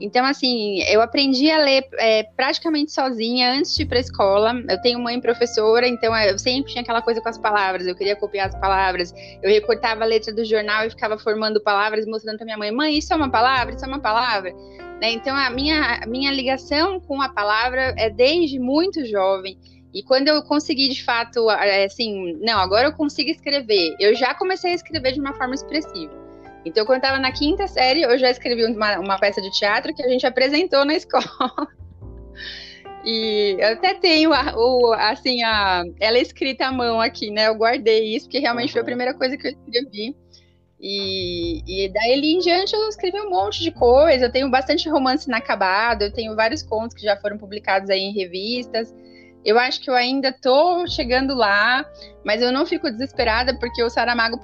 Então, 0.02 0.26
assim, 0.26 0.82
eu 0.84 1.02
aprendi 1.02 1.49
a 1.52 1.57
ler 1.57 1.88
é, 1.99 2.24
praticamente 2.24 2.91
sozinha 2.91 3.53
antes 3.53 3.76
de 3.76 3.84
ir 3.84 3.86
para 3.86 3.98
a 3.98 4.02
escola. 4.02 4.53
Eu 4.68 4.82
tenho 4.82 4.99
mãe 4.99 5.20
professora, 5.20 5.88
então 5.88 6.15
eu 6.18 6.38
sempre 6.38 6.72
tinha 6.72 6.82
aquela 6.82 7.02
coisa 7.02 7.22
com 7.22 7.30
as 7.30 7.38
palavras. 7.38 7.88
Eu 7.88 7.95
queria 7.95 8.15
copiar 8.15 8.48
as 8.48 8.56
palavras. 8.56 9.14
Eu 9.41 9.49
recortava 9.49 10.03
a 10.03 10.07
letra 10.07 10.34
do 10.34 10.44
jornal 10.44 10.86
e 10.86 10.90
ficava 10.90 11.18
formando 11.18 11.61
palavras, 11.61 12.06
mostrando 12.06 12.38
para 12.38 12.45
minha 12.45 12.57
mãe: 12.57 12.72
mãe, 12.72 12.98
isso 12.98 13.14
é 13.14 13.15
uma 13.15 13.30
palavra, 13.30 13.76
isso 13.76 13.86
é 13.86 13.88
uma 13.88 13.99
palavra. 13.99 14.53
Né? 15.02 15.11
Então, 15.11 15.36
a 15.36 15.49
minha, 15.49 15.99
a 16.03 16.07
minha 16.07 16.32
ligação 16.32 16.99
com 16.99 17.22
a 17.22 17.30
palavra 17.30 17.94
é 17.98 18.10
desde 18.10 18.60
muito 18.60 19.06
jovem. 19.06 19.57
E 19.94 20.02
quando 20.02 20.28
eu 20.28 20.41
consegui, 20.44 20.90
de 20.90 21.03
fato, 21.03 21.48
assim, 21.86 22.34
não, 22.41 22.57
agora 22.60 22.88
eu 22.88 22.94
consigo 22.94 23.30
escrever, 23.30 23.95
eu 23.99 24.15
já 24.15 24.34
comecei 24.34 24.72
a 24.72 24.76
escrever 24.76 25.11
de 25.11 25.20
uma 25.20 25.34
forma 25.34 25.53
expressiva. 25.53 26.22
Então, 26.65 26.85
quando 26.85 27.03
eu 27.03 27.07
estava 27.07 27.19
na 27.19 27.31
quinta 27.31 27.68
série, 27.68 28.02
eu 28.02 28.18
já 28.18 28.30
escrevi 28.30 28.65
uma, 28.65 28.99
uma 28.99 29.19
peça 29.19 29.41
de 29.41 29.52
teatro 29.52 29.94
que 29.94 30.03
a 30.03 30.07
gente 30.07 30.26
apresentou 30.26 30.85
na 30.85 30.94
escola. 30.95 31.68
E 33.06 33.57
eu 33.60 33.73
até 33.73 33.94
tenho 33.94 34.34
a, 34.34 34.56
o, 34.56 34.94
assim, 34.94 35.44
a, 35.44 35.84
ela 35.99 36.18
é 36.18 36.22
escrita 36.22 36.68
à 36.68 36.72
mão 36.72 37.02
aqui, 37.02 37.30
né? 37.30 37.48
Eu 37.48 37.56
guardei 37.56 38.15
isso, 38.15 38.27
porque 38.27 38.40
realmente 38.40 38.72
foi 38.72 38.81
a 38.81 38.85
primeira 38.85 39.14
coisa 39.14 39.38
que 39.38 39.48
eu 39.48 39.52
escrevi. 39.52 40.15
E, 40.80 41.64
e 41.65 41.90
daí 41.90 42.19
em 42.19 42.40
diante 42.40 42.73
eu 42.73 42.88
escrevi 42.90 43.19
um 43.19 43.30
monte 43.30 43.61
de 43.61 43.72
coisa. 43.72 44.26
Eu 44.26 44.31
tenho 44.31 44.49
bastante 44.49 44.88
romance 44.90 45.27
inacabado, 45.27 46.06
eu 46.06 46.14
tenho 46.14 46.35
vários 46.35 46.64
contos 46.64 46.95
que 46.95 47.03
já 47.03 47.18
foram 47.18 47.38
publicados 47.38 47.90
aí 47.90 47.99
em 47.99 48.14
revistas. 48.14 48.94
Eu 49.44 49.60
acho 49.60 49.81
que 49.81 49.90
eu 49.90 49.95
ainda 49.95 50.31
tô 50.31 50.88
chegando 50.88 51.35
lá, 51.35 51.85
mas 52.26 52.41
eu 52.41 52.53
não 52.53 52.65
fico 52.65 52.90
desesperada 52.90 53.57
porque 53.60 53.84
o 53.84 53.90
Saramago 53.90 54.40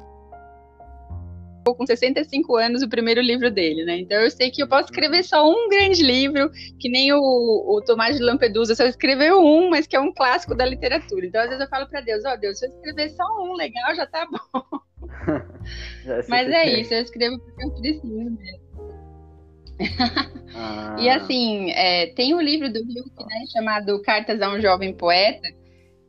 com 1.64 1.86
65 1.86 2.56
anos 2.56 2.82
o 2.82 2.90
primeiro 2.90 3.22
livro 3.22 3.52
dele, 3.52 3.84
né? 3.86 4.00
Então 4.00 4.20
eu 4.20 4.32
sei 4.32 4.50
que 4.50 4.62
eu 4.62 4.68
posso 4.68 4.86
escrever 4.86 5.24
só 5.24 5.48
um 5.48 5.70
grande 5.70 6.02
livro, 6.04 6.50
que 6.80 6.90
nem 6.90 7.14
o, 7.14 7.20
o 7.20 7.82
Tomás 7.86 8.18
de 8.18 8.24
Lampedusa 8.24 8.76
só 8.76 8.86
escreveu 8.86 9.40
um, 9.40 9.70
mas 9.70 9.86
que 9.86 9.96
é 9.96 10.00
um 10.00 10.14
clássico 10.14 10.56
da 10.56 10.66
literatura. 10.66 11.26
Então 11.26 11.42
às 11.42 11.48
vezes 11.48 11.64
eu 11.64 11.70
falo 11.70 11.88
para 11.88 12.02
Deus, 12.02 12.24
ó 12.26 12.34
oh, 12.34 12.38
Deus, 12.38 12.60
se 12.60 12.66
eu 12.66 12.70
escrever 12.70 13.10
só 13.10 13.24
um 13.44 13.54
legal 13.54 13.96
já 13.96 14.06
tá 14.06 14.26
bom. 14.26 14.62
é 16.06 16.26
mas 16.28 16.50
é 16.50 16.80
isso, 16.80 16.94
eu 16.94 17.02
escrevo 17.02 17.40
porque 17.40 17.66
eu 17.66 17.72
preciso 17.72 18.08
mesmo. 18.08 18.70
ah. 20.56 20.96
E 21.00 21.10
assim, 21.10 21.72
é, 21.72 22.08
tem 22.08 22.34
um 22.34 22.42
livro 22.42 22.72
do 22.72 22.80
Hilke, 22.80 23.24
né, 23.24 23.46
chamado 23.52 24.02
Cartas 24.02 24.42
a 24.42 24.50
um 24.50 24.60
Jovem 24.60 24.94
Poeta, 24.94 25.48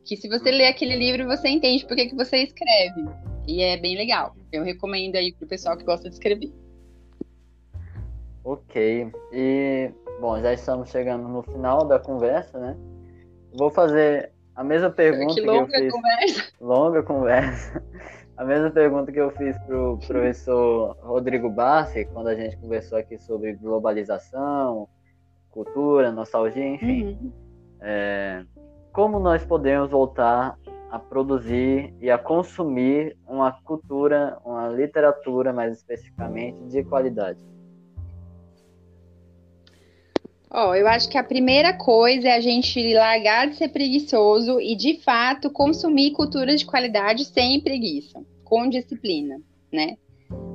que 0.05 0.17
se 0.17 0.27
você 0.27 0.51
ler 0.51 0.67
aquele 0.67 0.95
livro, 0.95 1.25
você 1.25 1.47
entende 1.47 1.85
por 1.85 1.95
que, 1.95 2.07
que 2.07 2.15
você 2.15 2.37
escreve. 2.43 3.30
E 3.47 3.61
é 3.61 3.77
bem 3.77 3.97
legal. 3.97 4.35
Eu 4.51 4.63
recomendo 4.63 5.15
aí 5.15 5.33
pro 5.33 5.47
pessoal 5.47 5.77
que 5.77 5.83
gosta 5.83 6.09
de 6.09 6.15
escrever. 6.15 6.51
Ok. 8.43 9.11
E, 9.31 9.91
bom, 10.19 10.39
já 10.41 10.53
estamos 10.53 10.89
chegando 10.89 11.27
no 11.27 11.43
final 11.43 11.85
da 11.85 11.99
conversa, 11.99 12.59
né? 12.59 12.77
Vou 13.53 13.69
fazer 13.69 14.31
a 14.55 14.63
mesma 14.63 14.89
pergunta 14.89 15.33
que, 15.33 15.41
longa 15.41 15.67
que 15.67 15.75
eu 15.75 15.81
fiz. 15.81 15.91
Conversa. 15.91 16.53
Longa 16.59 17.03
conversa. 17.03 17.83
A 18.37 18.43
mesma 18.45 18.71
pergunta 18.71 19.11
que 19.11 19.19
eu 19.19 19.29
fiz 19.31 19.55
pro 19.67 19.99
professor 20.07 20.97
Rodrigo 21.03 21.47
Bassi, 21.47 22.05
quando 22.05 22.27
a 22.27 22.33
gente 22.33 22.57
conversou 22.57 22.97
aqui 22.97 23.15
sobre 23.19 23.53
globalização, 23.53 24.87
cultura, 25.51 26.11
nostalgia, 26.11 26.65
enfim. 26.65 27.19
Uhum. 27.21 27.31
É, 27.81 28.43
como 28.91 29.19
nós 29.19 29.45
podemos 29.45 29.91
voltar 29.91 30.57
a 30.91 30.99
produzir 30.99 31.93
e 32.01 32.11
a 32.11 32.17
consumir 32.17 33.15
uma 33.25 33.51
cultura, 33.63 34.37
uma 34.43 34.67
literatura, 34.67 35.53
mais 35.53 35.77
especificamente, 35.77 36.61
de 36.65 36.83
qualidade? 36.83 37.39
Oh, 40.53 40.75
eu 40.75 40.85
acho 40.85 41.07
que 41.07 41.17
a 41.17 41.23
primeira 41.23 41.71
coisa 41.71 42.27
é 42.27 42.35
a 42.35 42.41
gente 42.41 42.93
largar 42.93 43.47
de 43.47 43.55
ser 43.55 43.69
preguiçoso 43.69 44.59
e, 44.59 44.75
de 44.75 44.99
fato, 45.01 45.49
consumir 45.49 46.11
cultura 46.11 46.53
de 46.57 46.65
qualidade 46.65 47.23
sem 47.23 47.61
preguiça, 47.61 48.21
com 48.43 48.67
disciplina, 48.67 49.39
né? 49.71 49.95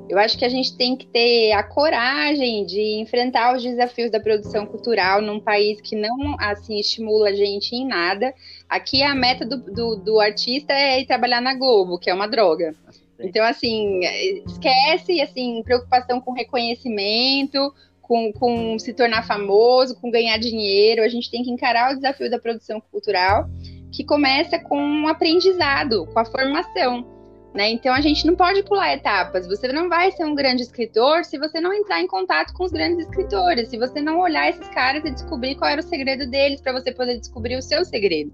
Eu 0.08 0.18
acho 0.18 0.38
que 0.38 0.44
a 0.44 0.48
gente 0.48 0.76
tem 0.76 0.96
que 0.96 1.06
ter 1.06 1.52
a 1.52 1.62
coragem 1.64 2.64
de 2.64 3.00
enfrentar 3.00 3.56
os 3.56 3.62
desafios 3.62 4.10
da 4.10 4.20
produção 4.20 4.64
cultural 4.64 5.20
num 5.20 5.40
país 5.40 5.80
que 5.80 5.96
não 5.96 6.36
assim 6.38 6.78
estimula 6.78 7.30
a 7.30 7.34
gente 7.34 7.74
em 7.74 7.86
nada. 7.86 8.32
Aqui 8.68 9.02
a 9.02 9.14
meta 9.14 9.44
do, 9.44 9.56
do, 9.56 9.96
do 9.96 10.20
artista 10.20 10.72
é 10.72 11.00
ir 11.00 11.06
trabalhar 11.06 11.40
na 11.40 11.54
Globo, 11.54 11.98
que 11.98 12.08
é 12.08 12.14
uma 12.14 12.28
droga. 12.28 12.74
Então, 13.18 13.44
assim, 13.44 14.00
esquece 14.46 15.20
assim, 15.20 15.62
preocupação 15.64 16.20
com 16.20 16.32
reconhecimento, 16.32 17.72
com, 18.00 18.32
com 18.32 18.78
se 18.78 18.92
tornar 18.92 19.26
famoso, 19.26 19.96
com 20.00 20.10
ganhar 20.10 20.38
dinheiro. 20.38 21.02
A 21.02 21.08
gente 21.08 21.30
tem 21.30 21.42
que 21.42 21.50
encarar 21.50 21.92
o 21.92 21.96
desafio 21.96 22.30
da 22.30 22.38
produção 22.38 22.80
cultural, 22.80 23.48
que 23.90 24.04
começa 24.04 24.58
com 24.58 24.78
um 24.78 25.08
aprendizado, 25.08 26.06
com 26.06 26.18
a 26.18 26.24
formação. 26.24 27.15
Né? 27.56 27.70
Então 27.70 27.94
a 27.94 28.02
gente 28.02 28.26
não 28.26 28.36
pode 28.36 28.62
pular 28.64 28.92
etapas. 28.92 29.46
Você 29.46 29.66
não 29.68 29.88
vai 29.88 30.12
ser 30.12 30.26
um 30.26 30.34
grande 30.34 30.62
escritor 30.62 31.24
se 31.24 31.38
você 31.38 31.58
não 31.58 31.72
entrar 31.72 32.02
em 32.02 32.06
contato 32.06 32.52
com 32.52 32.64
os 32.64 32.70
grandes 32.70 33.06
escritores, 33.06 33.70
se 33.70 33.78
você 33.78 34.02
não 34.02 34.20
olhar 34.20 34.50
esses 34.50 34.68
caras 34.68 35.02
e 35.06 35.10
descobrir 35.10 35.54
qual 35.54 35.70
era 35.70 35.80
o 35.80 35.84
segredo 35.84 36.28
deles 36.28 36.60
para 36.60 36.74
você 36.74 36.92
poder 36.92 37.18
descobrir 37.18 37.56
o 37.56 37.62
seu 37.62 37.82
segredo, 37.82 38.30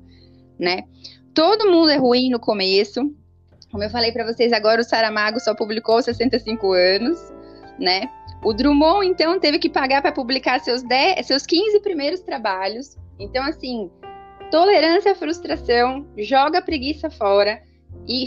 né? 0.58 0.82
Todo 1.32 1.70
mundo 1.70 1.90
é 1.90 1.96
ruim 1.96 2.30
no 2.30 2.40
começo. 2.40 3.14
Como 3.70 3.84
eu 3.84 3.90
falei 3.90 4.10
para 4.10 4.24
vocês 4.24 4.52
agora, 4.52 4.80
o 4.80 4.84
Saramago 4.84 5.38
só 5.38 5.54
publicou 5.54 6.02
65 6.02 6.72
anos, 6.72 7.32
né? 7.78 8.10
O 8.42 8.52
Drummond 8.52 9.06
então 9.06 9.38
teve 9.38 9.60
que 9.60 9.70
pagar 9.70 10.02
para 10.02 10.10
publicar 10.10 10.58
seus 10.58 10.82
10, 10.82 11.24
seus 11.24 11.46
15 11.46 11.78
primeiros 11.78 12.22
trabalhos. 12.22 12.98
Então 13.20 13.44
assim, 13.44 13.88
tolerância 14.50 15.12
à 15.12 15.14
frustração, 15.14 16.04
joga 16.18 16.58
a 16.58 16.62
preguiça 16.62 17.08
fora 17.08 17.62
e 18.08 18.26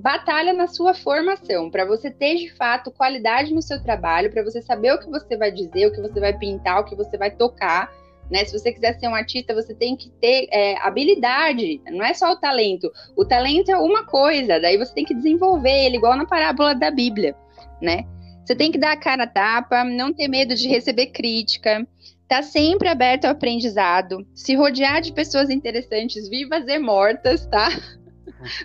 batalha 0.00 0.52
na 0.52 0.68
sua 0.68 0.94
formação, 0.94 1.68
para 1.68 1.84
você 1.84 2.08
ter 2.08 2.36
de 2.36 2.54
fato 2.54 2.90
qualidade 2.90 3.52
no 3.52 3.60
seu 3.60 3.82
trabalho, 3.82 4.30
para 4.30 4.44
você 4.44 4.62
saber 4.62 4.92
o 4.92 4.98
que 5.00 5.10
você 5.10 5.36
vai 5.36 5.50
dizer, 5.50 5.86
o 5.86 5.92
que 5.92 6.00
você 6.00 6.20
vai 6.20 6.32
pintar, 6.32 6.80
o 6.80 6.84
que 6.84 6.94
você 6.94 7.18
vai 7.18 7.32
tocar. 7.32 7.92
Né? 8.30 8.44
Se 8.44 8.56
você 8.56 8.70
quiser 8.70 8.98
ser 9.00 9.08
um 9.08 9.14
artista, 9.14 9.54
você 9.54 9.74
tem 9.74 9.96
que 9.96 10.10
ter 10.20 10.46
é, 10.52 10.76
habilidade, 10.86 11.80
não 11.90 12.04
é 12.04 12.14
só 12.14 12.30
o 12.30 12.36
talento. 12.36 12.92
O 13.16 13.24
talento 13.24 13.70
é 13.70 13.76
uma 13.76 14.04
coisa, 14.06 14.60
daí 14.60 14.76
você 14.76 14.94
tem 14.94 15.04
que 15.04 15.14
desenvolver 15.14 15.86
ele, 15.86 15.96
igual 15.96 16.16
na 16.16 16.26
parábola 16.26 16.74
da 16.74 16.90
Bíblia, 16.90 17.34
né? 17.82 18.04
Você 18.44 18.54
tem 18.54 18.70
que 18.70 18.78
dar 18.78 18.92
a 18.92 18.96
cara 18.96 19.24
a 19.24 19.26
tapa, 19.26 19.82
não 19.82 20.12
ter 20.12 20.28
medo 20.28 20.54
de 20.54 20.68
receber 20.68 21.08
crítica, 21.08 21.86
tá 22.28 22.42
sempre 22.42 22.88
aberto 22.88 23.24
ao 23.24 23.32
aprendizado, 23.32 24.24
se 24.34 24.54
rodear 24.54 25.00
de 25.00 25.12
pessoas 25.12 25.50
interessantes, 25.50 26.28
vivas 26.28 26.68
e 26.68 26.78
mortas, 26.78 27.46
tá? 27.46 27.68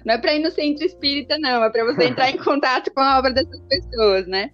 Não 0.05 0.15
é 0.15 0.17
para 0.17 0.33
ir 0.33 0.39
no 0.39 0.51
centro 0.51 0.85
espírita, 0.85 1.37
não, 1.37 1.63
é 1.63 1.69
para 1.69 1.85
você 1.85 2.05
entrar 2.05 2.29
em 2.29 2.37
contato 2.37 2.91
com 2.91 3.01
a 3.01 3.19
obra 3.19 3.31
dessas 3.31 3.59
pessoas, 3.61 4.27
né? 4.27 4.51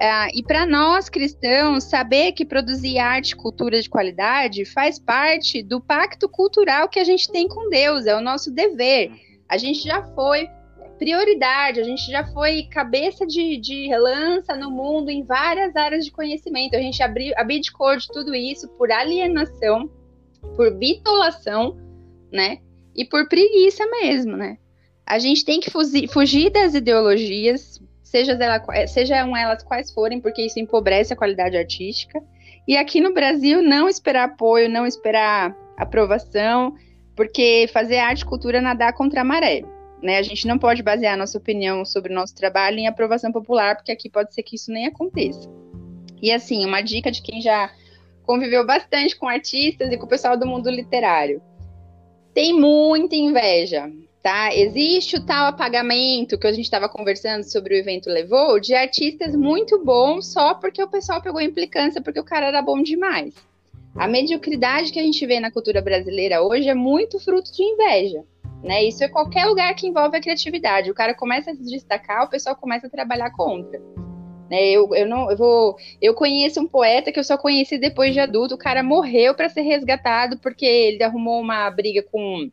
É, 0.00 0.36
e 0.36 0.42
para 0.42 0.66
nós 0.66 1.08
cristãos, 1.08 1.84
saber 1.84 2.32
que 2.32 2.44
produzir 2.44 2.98
arte 2.98 3.30
e 3.30 3.36
cultura 3.36 3.80
de 3.80 3.88
qualidade 3.88 4.64
faz 4.64 4.98
parte 4.98 5.62
do 5.62 5.80
pacto 5.80 6.28
cultural 6.28 6.88
que 6.88 6.98
a 6.98 7.04
gente 7.04 7.30
tem 7.30 7.48
com 7.48 7.68
Deus, 7.68 8.06
é 8.06 8.16
o 8.16 8.20
nosso 8.20 8.50
dever. 8.50 9.10
A 9.48 9.56
gente 9.56 9.82
já 9.82 10.02
foi 10.14 10.48
prioridade, 10.98 11.80
a 11.80 11.84
gente 11.84 12.10
já 12.10 12.26
foi 12.32 12.64
cabeça 12.64 13.26
de, 13.26 13.56
de 13.56 13.88
lança 13.96 14.56
no 14.56 14.70
mundo 14.70 15.10
em 15.10 15.24
várias 15.24 15.74
áreas 15.76 16.04
de 16.04 16.10
conhecimento. 16.10 16.74
A 16.74 16.80
gente 16.80 17.02
abriu, 17.02 17.32
abdicou 17.36 17.96
de 17.96 18.08
tudo 18.08 18.34
isso 18.34 18.68
por 18.70 18.90
alienação, 18.90 19.88
por 20.56 20.72
bitolação, 20.74 21.76
né? 22.32 22.58
E 22.98 23.04
por 23.04 23.28
preguiça 23.28 23.86
mesmo, 23.86 24.36
né? 24.36 24.58
A 25.06 25.20
gente 25.20 25.44
tem 25.44 25.60
que 25.60 25.70
fugir 25.70 26.50
das 26.50 26.74
ideologias, 26.74 27.80
seja 28.02 28.32
ela, 28.32 28.60
sejam 28.88 29.36
elas 29.36 29.62
quais 29.62 29.92
forem, 29.92 30.20
porque 30.20 30.42
isso 30.42 30.58
empobrece 30.58 31.12
a 31.12 31.16
qualidade 31.16 31.56
artística. 31.56 32.20
E 32.66 32.76
aqui 32.76 33.00
no 33.00 33.14
Brasil, 33.14 33.62
não 33.62 33.88
esperar 33.88 34.24
apoio, 34.24 34.68
não 34.68 34.84
esperar 34.84 35.56
aprovação, 35.76 36.74
porque 37.14 37.70
fazer 37.72 37.98
arte 37.98 38.22
e 38.22 38.26
cultura 38.26 38.60
nadar 38.60 38.92
contra 38.92 39.20
a 39.20 39.24
maré. 39.24 39.62
Né? 40.02 40.18
A 40.18 40.22
gente 40.22 40.46
não 40.48 40.58
pode 40.58 40.82
basear 40.82 41.16
nossa 41.16 41.38
opinião 41.38 41.84
sobre 41.84 42.12
o 42.12 42.14
nosso 42.14 42.34
trabalho 42.34 42.78
em 42.78 42.88
aprovação 42.88 43.30
popular, 43.30 43.76
porque 43.76 43.92
aqui 43.92 44.10
pode 44.10 44.34
ser 44.34 44.42
que 44.42 44.56
isso 44.56 44.72
nem 44.72 44.86
aconteça. 44.86 45.48
E 46.20 46.32
assim, 46.32 46.66
uma 46.66 46.80
dica 46.80 47.12
de 47.12 47.22
quem 47.22 47.40
já 47.40 47.70
conviveu 48.24 48.66
bastante 48.66 49.16
com 49.16 49.28
artistas 49.28 49.90
e 49.92 49.96
com 49.96 50.04
o 50.04 50.08
pessoal 50.08 50.36
do 50.36 50.46
mundo 50.46 50.68
literário 50.68 51.40
tem 52.34 52.52
muita 52.52 53.16
inveja, 53.16 53.90
tá? 54.22 54.54
Existe 54.54 55.16
o 55.16 55.24
tal 55.24 55.46
apagamento 55.46 56.38
que 56.38 56.46
a 56.46 56.52
gente 56.52 56.64
estava 56.64 56.88
conversando 56.88 57.44
sobre 57.44 57.74
o 57.74 57.78
evento 57.78 58.08
levou 58.08 58.60
de 58.60 58.74
artistas 58.74 59.34
muito 59.34 59.82
bons 59.84 60.32
só 60.32 60.54
porque 60.54 60.82
o 60.82 60.88
pessoal 60.88 61.22
pegou 61.22 61.40
implicância 61.40 62.00
porque 62.00 62.20
o 62.20 62.24
cara 62.24 62.46
era 62.46 62.62
bom 62.62 62.82
demais. 62.82 63.34
A 63.96 64.06
mediocridade 64.06 64.92
que 64.92 64.98
a 65.00 65.02
gente 65.02 65.26
vê 65.26 65.40
na 65.40 65.50
cultura 65.50 65.82
brasileira 65.82 66.42
hoje 66.42 66.68
é 66.68 66.74
muito 66.74 67.18
fruto 67.18 67.52
de 67.52 67.62
inveja. 67.62 68.24
Né? 68.62 68.84
Isso 68.84 69.02
é 69.04 69.08
qualquer 69.08 69.46
lugar 69.46 69.74
que 69.74 69.86
envolve 69.86 70.16
a 70.16 70.20
criatividade. 70.20 70.90
O 70.90 70.94
cara 70.94 71.14
começa 71.14 71.50
a 71.50 71.54
se 71.54 71.64
destacar, 71.64 72.24
o 72.24 72.30
pessoal 72.30 72.56
começa 72.56 72.86
a 72.86 72.90
trabalhar 72.90 73.30
contra. 73.30 73.80
Né, 74.50 74.70
eu, 74.70 74.94
eu 74.94 75.06
não 75.06 75.30
eu 75.30 75.36
vou 75.36 75.76
eu 76.00 76.14
conheço 76.14 76.58
um 76.58 76.66
poeta 76.66 77.12
que 77.12 77.18
eu 77.18 77.24
só 77.24 77.36
conheci 77.36 77.76
depois 77.76 78.14
de 78.14 78.20
adulto. 78.20 78.54
O 78.54 78.58
cara 78.58 78.82
morreu 78.82 79.34
para 79.34 79.48
ser 79.48 79.60
resgatado 79.60 80.38
porque 80.38 80.64
ele 80.64 81.02
arrumou 81.02 81.40
uma 81.40 81.70
briga 81.70 82.02
com 82.02 82.50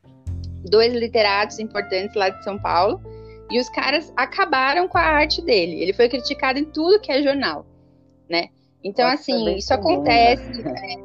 dois 0.70 0.94
literatos 0.94 1.58
importantes 1.60 2.16
lá 2.16 2.30
de 2.30 2.44
São 2.44 2.60
Paulo 2.60 3.02
e 3.50 3.60
os 3.60 3.70
caras 3.70 4.12
acabaram 4.16 4.88
com 4.88 4.98
a 4.98 5.04
arte 5.04 5.42
dele. 5.42 5.82
Ele 5.82 5.94
foi 5.94 6.10
criticado 6.10 6.60
em 6.60 6.66
tudo 6.66 7.00
que 7.00 7.12
é 7.12 7.22
jornal, 7.22 7.66
né? 8.30 8.50
Então 8.84 9.06
Nossa, 9.06 9.22
assim 9.22 9.48
é 9.50 9.58
isso 9.58 9.78
comum, 9.78 9.94
acontece. 9.94 10.64
Né? 10.64 10.98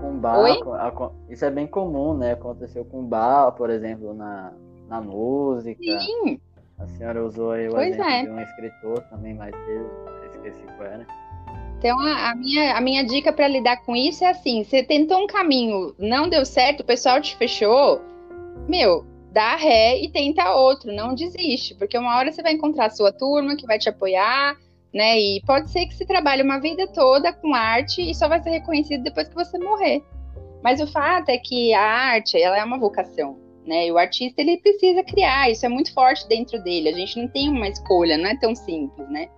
Com 0.00 0.18
Bar, 0.18 1.12
isso 1.28 1.44
é 1.44 1.50
bem 1.50 1.66
comum, 1.66 2.16
né? 2.16 2.32
Aconteceu 2.32 2.84
com 2.84 3.04
Bar, 3.04 3.52
por 3.52 3.68
exemplo, 3.70 4.14
na, 4.14 4.52
na 4.88 5.00
música. 5.00 5.82
Sim. 5.82 6.40
A 6.78 6.86
senhora 6.86 7.24
usou 7.24 7.50
aí 7.50 7.68
o 7.68 7.72
pois 7.72 7.94
exemplo 7.94 8.10
é. 8.10 8.22
de 8.22 8.30
um 8.30 8.40
escritor 8.40 9.00
também 9.10 9.34
mais 9.34 9.54
cedo, 9.64 9.90
esqueci 10.32 10.62
qual 10.76 10.88
era. 10.88 11.06
Então, 11.78 11.98
a, 11.98 12.30
a, 12.30 12.34
minha, 12.34 12.76
a 12.76 12.80
minha 12.80 13.04
dica 13.04 13.32
para 13.32 13.48
lidar 13.48 13.78
com 13.78 13.96
isso 13.96 14.24
é 14.24 14.28
assim: 14.28 14.62
você 14.62 14.82
tentou 14.82 15.18
um 15.18 15.26
caminho, 15.26 15.94
não 15.98 16.28
deu 16.28 16.44
certo, 16.46 16.80
o 16.80 16.84
pessoal 16.84 17.20
te 17.20 17.36
fechou, 17.36 18.00
meu, 18.68 19.04
dá 19.32 19.56
ré 19.56 19.98
e 19.98 20.08
tenta 20.08 20.54
outro, 20.54 20.92
não 20.92 21.14
desiste, 21.14 21.74
porque 21.74 21.98
uma 21.98 22.16
hora 22.16 22.30
você 22.30 22.42
vai 22.42 22.52
encontrar 22.52 22.86
a 22.86 22.90
sua 22.90 23.12
turma 23.12 23.56
que 23.56 23.66
vai 23.66 23.78
te 23.78 23.88
apoiar, 23.88 24.56
né? 24.94 25.18
E 25.18 25.42
pode 25.44 25.70
ser 25.70 25.86
que 25.86 25.94
você 25.94 26.06
trabalhe 26.06 26.42
uma 26.42 26.60
vida 26.60 26.86
toda 26.86 27.32
com 27.32 27.54
arte 27.54 28.08
e 28.08 28.14
só 28.14 28.28
vai 28.28 28.40
ser 28.40 28.50
reconhecido 28.50 29.02
depois 29.02 29.28
que 29.28 29.34
você 29.34 29.58
morrer. 29.58 30.02
Mas 30.62 30.80
o 30.80 30.86
fato 30.86 31.28
é 31.28 31.38
que 31.38 31.74
a 31.74 31.82
arte, 31.82 32.40
ela 32.40 32.56
é 32.56 32.64
uma 32.64 32.78
vocação 32.78 33.47
né? 33.68 33.86
E 33.86 33.92
o 33.92 33.98
artista 33.98 34.40
ele 34.40 34.56
precisa 34.56 35.04
criar, 35.04 35.50
isso 35.50 35.66
é 35.66 35.68
muito 35.68 35.92
forte 35.92 36.26
dentro 36.26 36.60
dele. 36.62 36.88
A 36.88 36.92
gente 36.92 37.20
não 37.20 37.28
tem 37.28 37.50
uma 37.50 37.68
escolha, 37.68 38.16
não 38.16 38.30
é 38.30 38.36
tão 38.36 38.54
simples, 38.54 39.08
né? 39.10 39.28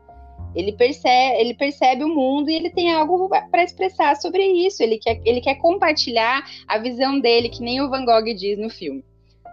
Ele 0.54 0.72
percebe, 0.72 1.40
ele 1.40 1.54
percebe 1.54 2.04
o 2.04 2.08
mundo 2.08 2.48
e 2.48 2.54
ele 2.54 2.70
tem 2.70 2.92
algo 2.92 3.28
para 3.28 3.62
expressar 3.62 4.16
sobre 4.16 4.42
isso. 4.44 4.82
Ele 4.82 4.98
quer, 4.98 5.20
ele 5.24 5.40
quer 5.40 5.56
compartilhar 5.56 6.44
a 6.66 6.78
visão 6.78 7.20
dele, 7.20 7.48
que 7.48 7.62
nem 7.62 7.80
o 7.80 7.90
Van 7.90 8.04
Gogh 8.04 8.34
diz 8.34 8.58
no 8.58 8.70
filme. 8.70 9.04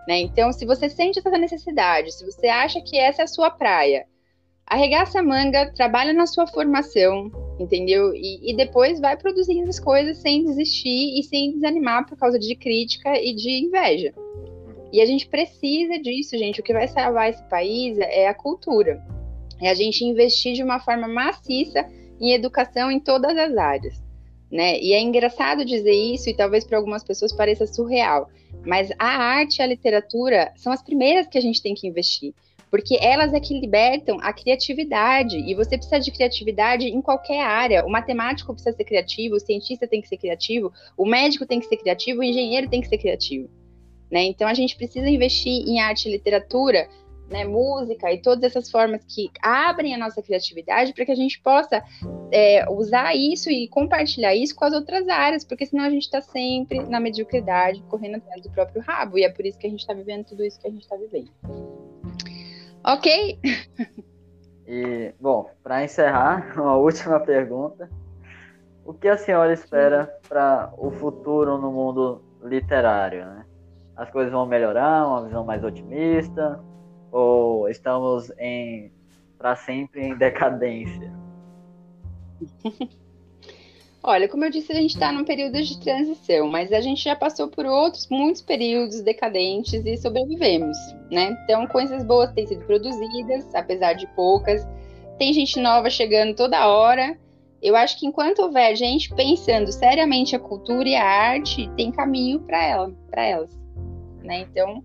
Né? 0.07 0.19
Então, 0.19 0.53
se 0.53 0.65
você 0.65 0.87
sente 0.89 1.19
essa 1.19 1.37
necessidade, 1.37 2.13
se 2.13 2.25
você 2.25 2.47
acha 2.47 2.81
que 2.81 2.97
essa 2.97 3.23
é 3.23 3.25
a 3.25 3.27
sua 3.27 3.51
praia, 3.51 4.05
arregaça 4.65 5.19
a 5.19 5.23
manga, 5.23 5.71
trabalha 5.73 6.13
na 6.13 6.25
sua 6.25 6.47
formação, 6.47 7.31
entendeu? 7.59 8.13
E, 8.15 8.51
e, 8.51 8.55
depois 8.55 8.99
vai 8.99 9.17
produzindo 9.17 9.69
as 9.69 9.79
coisas 9.79 10.17
sem 10.17 10.43
desistir 10.43 11.19
e 11.19 11.23
sem 11.23 11.53
desanimar 11.53 12.07
por 12.07 12.17
causa 12.17 12.39
de 12.39 12.55
crítica 12.55 13.19
e 13.19 13.35
de 13.35 13.65
inveja. 13.65 14.13
E 14.91 15.01
a 15.01 15.05
gente 15.05 15.27
precisa 15.27 15.99
disso, 15.99 16.37
gente. 16.37 16.61
O 16.61 16.63
que 16.63 16.73
vai 16.73 16.87
salvar 16.87 17.29
esse 17.29 17.43
país 17.49 17.97
é 17.99 18.27
a 18.27 18.33
cultura. 18.33 19.03
É 19.61 19.69
a 19.69 19.73
gente 19.73 20.03
investir 20.03 20.53
de 20.53 20.63
uma 20.63 20.79
forma 20.79 21.07
maciça 21.07 21.85
em 22.19 22.33
educação 22.33 22.91
em 22.91 22.99
todas 22.99 23.35
as 23.37 23.55
áreas. 23.57 24.03
Né? 24.51 24.79
E 24.79 24.93
é 24.93 25.01
engraçado 25.01 25.65
dizer 25.65 25.91
isso, 25.91 26.29
e 26.29 26.33
talvez 26.33 26.63
para 26.63 26.77
algumas 26.77 27.03
pessoas 27.03 27.33
pareça 27.33 27.67
surreal, 27.67 28.29
mas 28.65 28.89
a 28.97 29.07
arte 29.07 29.57
e 29.57 29.61
a 29.61 29.67
literatura 29.67 30.53
são 30.55 30.71
as 30.71 30.81
primeiras 30.81 31.27
que 31.27 31.37
a 31.37 31.41
gente 31.41 31.61
tem 31.61 31.75
que 31.75 31.85
investir, 31.85 32.33
porque 32.71 32.97
elas 33.01 33.33
é 33.33 33.41
que 33.41 33.59
libertam 33.59 34.17
a 34.21 34.31
criatividade, 34.31 35.37
e 35.37 35.53
você 35.53 35.77
precisa 35.77 35.99
de 35.99 36.11
criatividade 36.11 36.87
em 36.87 37.01
qualquer 37.01 37.41
área. 37.41 37.85
O 37.85 37.89
matemático 37.89 38.53
precisa 38.53 38.75
ser 38.75 38.85
criativo, 38.85 39.35
o 39.35 39.39
cientista 39.39 39.85
tem 39.85 40.01
que 40.01 40.07
ser 40.07 40.17
criativo, 40.17 40.71
o 40.95 41.05
médico 41.05 41.45
tem 41.45 41.59
que 41.59 41.67
ser 41.67 41.77
criativo, 41.77 42.21
o 42.21 42.23
engenheiro 42.23 42.69
tem 42.69 42.79
que 42.79 42.87
ser 42.87 42.97
criativo. 42.97 43.49
Né? 44.09 44.23
Então 44.23 44.47
a 44.47 44.53
gente 44.53 44.75
precisa 44.75 45.07
investir 45.07 45.67
em 45.67 45.79
arte 45.79 46.07
e 46.07 46.11
literatura, 46.11 46.87
né, 47.29 47.43
música 47.43 48.11
e 48.11 48.21
todas 48.21 48.43
essas 48.43 48.71
formas 48.71 49.03
que 49.03 49.29
abrem 49.41 49.93
a 49.93 49.97
nossa 49.97 50.21
criatividade 50.21 50.93
para 50.93 51.05
que 51.05 51.11
a 51.11 51.15
gente 51.15 51.41
possa 51.41 51.83
é, 52.31 52.69
usar 52.69 53.13
isso 53.15 53.49
e 53.49 53.67
compartilhar 53.67 54.33
isso 54.33 54.55
com 54.55 54.63
as 54.63 54.73
outras 54.73 55.09
áreas, 55.09 55.43
porque 55.43 55.65
senão 55.65 55.83
a 55.83 55.89
gente 55.89 56.03
está 56.03 56.21
sempre 56.21 56.79
na 56.85 57.01
mediocridade, 57.01 57.83
correndo 57.89 58.15
atrás 58.15 58.41
do 58.41 58.49
próprio 58.49 58.81
rabo, 58.81 59.17
e 59.17 59.25
é 59.25 59.29
por 59.29 59.45
isso 59.45 59.59
que 59.59 59.67
a 59.67 59.69
gente 59.69 59.81
está 59.81 59.93
vivendo 59.93 60.23
tudo 60.23 60.43
isso 60.45 60.57
que 60.57 60.67
a 60.67 60.71
gente 60.71 60.83
está 60.83 60.95
vivendo. 60.95 61.29
Ok? 62.83 63.39
E, 64.67 65.13
bom, 65.17 65.49
para 65.63 65.81
encerrar, 65.83 66.51
uma 66.59 66.75
última 66.75 67.19
pergunta. 67.21 67.89
O 68.83 68.93
que 68.93 69.07
a 69.07 69.17
senhora 69.17 69.53
espera 69.53 70.13
para 70.27 70.73
o 70.77 70.91
futuro 70.91 71.57
no 71.57 71.71
mundo 71.71 72.21
literário, 72.43 73.25
né? 73.25 73.45
As 73.97 74.09
coisas 74.11 74.31
vão 74.31 74.45
melhorar, 74.45 75.07
uma 75.07 75.25
visão 75.25 75.43
mais 75.43 75.63
otimista, 75.63 76.63
ou 77.11 77.67
estamos 77.67 78.31
em 78.37 78.91
para 79.37 79.55
sempre 79.55 80.01
em 80.01 80.15
decadência? 80.15 81.11
Olha, 84.03 84.29
como 84.29 84.45
eu 84.45 84.51
disse, 84.51 84.71
a 84.71 84.75
gente 84.75 84.93
está 84.93 85.11
num 85.11 85.25
período 85.25 85.61
de 85.61 85.79
transição, 85.79 86.47
mas 86.47 86.71
a 86.71 86.79
gente 86.79 87.03
já 87.03 87.15
passou 87.15 87.49
por 87.49 87.65
outros 87.65 88.07
muitos 88.09 88.41
períodos 88.41 89.01
decadentes 89.01 89.85
e 89.85 89.97
sobrevivemos, 89.97 90.77
né? 91.11 91.37
Então, 91.43 91.67
coisas 91.67 92.03
boas 92.05 92.31
têm 92.31 92.47
sido 92.47 92.63
produzidas, 92.65 93.53
apesar 93.53 93.93
de 93.93 94.07
poucas. 94.15 94.65
Tem 95.17 95.33
gente 95.33 95.59
nova 95.59 95.89
chegando 95.89 96.35
toda 96.35 96.67
hora. 96.67 97.17
Eu 97.61 97.75
acho 97.75 97.99
que 97.99 98.05
enquanto 98.05 98.43
houver 98.43 98.75
gente 98.75 99.13
pensando 99.13 99.71
seriamente 99.71 100.35
a 100.35 100.39
cultura 100.39 100.87
e 100.87 100.95
a 100.95 101.03
arte, 101.03 101.69
tem 101.75 101.91
caminho 101.91 102.39
para 102.39 102.63
ela, 102.63 102.93
para 103.09 103.25
elas 103.25 103.56
né? 104.27 104.41
Então, 104.41 104.83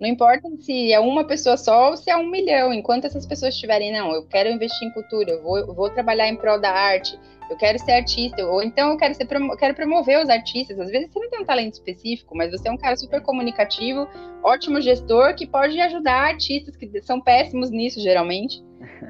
não 0.00 0.08
importa 0.08 0.48
se 0.60 0.92
é 0.92 0.98
uma 0.98 1.24
pessoa 1.24 1.56
só 1.56 1.90
ou 1.90 1.96
se 1.96 2.10
é 2.10 2.16
um 2.16 2.28
milhão, 2.28 2.72
enquanto 2.72 3.04
essas 3.04 3.24
pessoas 3.24 3.54
estiverem, 3.54 3.92
não, 3.92 4.12
eu 4.12 4.26
quero 4.26 4.50
investir 4.50 4.86
em 4.86 4.92
cultura, 4.92 5.30
eu 5.30 5.42
vou, 5.42 5.58
eu 5.58 5.74
vou 5.74 5.90
trabalhar 5.90 6.28
em 6.28 6.36
prol 6.36 6.60
da 6.60 6.70
arte, 6.70 7.16
eu 7.48 7.56
quero 7.56 7.78
ser 7.78 7.92
artista, 7.92 8.44
ou 8.44 8.62
então 8.62 8.90
eu 8.90 8.96
quero, 8.96 9.14
ser, 9.14 9.28
eu 9.30 9.56
quero 9.56 9.74
promover 9.74 10.22
os 10.22 10.28
artistas. 10.28 10.78
Às 10.80 10.90
vezes 10.90 11.12
você 11.12 11.20
não 11.20 11.30
tem 11.30 11.40
um 11.40 11.44
talento 11.44 11.74
específico, 11.74 12.36
mas 12.36 12.50
você 12.50 12.68
é 12.68 12.72
um 12.72 12.76
cara 12.76 12.96
super 12.96 13.20
comunicativo, 13.20 14.08
ótimo 14.42 14.80
gestor, 14.80 15.34
que 15.36 15.46
pode 15.46 15.78
ajudar 15.80 16.30
artistas 16.30 16.74
que 16.74 17.00
são 17.02 17.20
péssimos 17.20 17.70
nisso, 17.70 18.00
geralmente, 18.00 18.62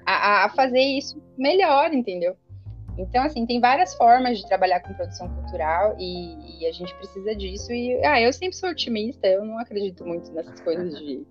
a, 0.04 0.44
a 0.44 0.48
fazer 0.50 0.82
isso 0.82 1.22
melhor, 1.38 1.94
entendeu? 1.94 2.36
Então, 2.98 3.24
assim, 3.24 3.46
tem 3.46 3.60
várias 3.60 3.94
formas 3.94 4.38
de 4.38 4.46
trabalhar 4.46 4.80
com 4.80 4.92
produção 4.92 5.28
cultural 5.34 5.96
e, 5.98 6.60
e, 6.60 6.66
a 6.66 6.72
gente 6.72 6.94
precisa 6.96 7.34
disso. 7.34 7.72
E, 7.72 8.04
ah, 8.04 8.20
eu 8.20 8.32
sempre 8.32 8.56
sou 8.56 8.68
otimista, 8.68 9.26
eu 9.26 9.44
não 9.44 9.58
acredito 9.58 10.04
muito 10.04 10.30
nessas 10.32 10.60
coisas 10.60 10.98
de. 10.98 11.26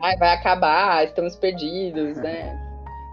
Ah, 0.00 0.16
vai 0.16 0.34
acabar, 0.34 1.04
estamos 1.04 1.34
perdidos, 1.36 2.16
né? 2.18 2.58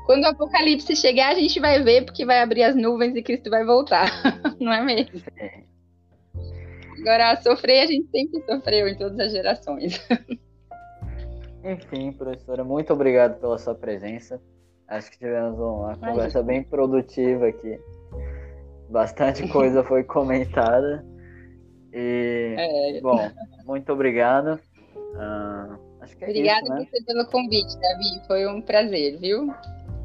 Quando 0.06 0.24
o 0.24 0.28
apocalipse 0.28 0.96
chegar, 0.96 1.32
a 1.32 1.36
gente 1.36 1.60
vai 1.60 1.84
ver, 1.84 2.06
porque 2.06 2.26
vai 2.26 2.42
abrir 2.42 2.64
as 2.64 2.76
nuvens 2.76 3.16
e 3.16 3.24
Cristo 3.24 3.50
vai 3.50 3.66
voltar, 3.66 4.08
não 4.60 4.72
é 4.72 4.82
mesmo? 4.82 5.22
Agora, 7.02 7.36
sofrer, 7.42 7.84
a 7.84 7.88
gente 7.88 8.08
sempre 8.10 8.42
sofreu 8.44 8.88
em 8.88 8.96
todas 8.96 9.20
as 9.20 9.32
gerações. 9.32 10.00
Enfim, 11.64 12.14
professora, 12.14 12.64
muito 12.64 12.94
obrigado 12.94 13.40
pela 13.40 13.58
sua 13.58 13.76
presença. 13.76 14.42
Acho 14.88 15.12
que 15.12 15.18
tivemos 15.18 15.60
uma 15.60 15.98
conversa 15.98 16.42
bem 16.42 16.64
produtiva 16.64 17.48
aqui. 17.48 17.78
Bastante 18.90 19.48
coisa 19.52 19.84
foi 19.84 20.04
comentada. 20.04 21.06
E, 21.94 22.56
é. 22.58 23.02
bom, 23.02 23.20
muito 23.66 23.92
obrigado. 23.92 24.60
Uh, 24.96 25.78
acho 26.02 26.16
que 26.16 26.24
é 26.24 26.28
Obrigada 26.28 26.62
isso, 26.64 26.74
né? 26.74 26.88
você 26.90 27.04
pelo 27.04 27.26
convite, 27.28 27.78
Davi. 27.80 28.28
Foi 28.28 28.48
um 28.48 28.62
prazer, 28.62 29.18
viu? 29.18 29.48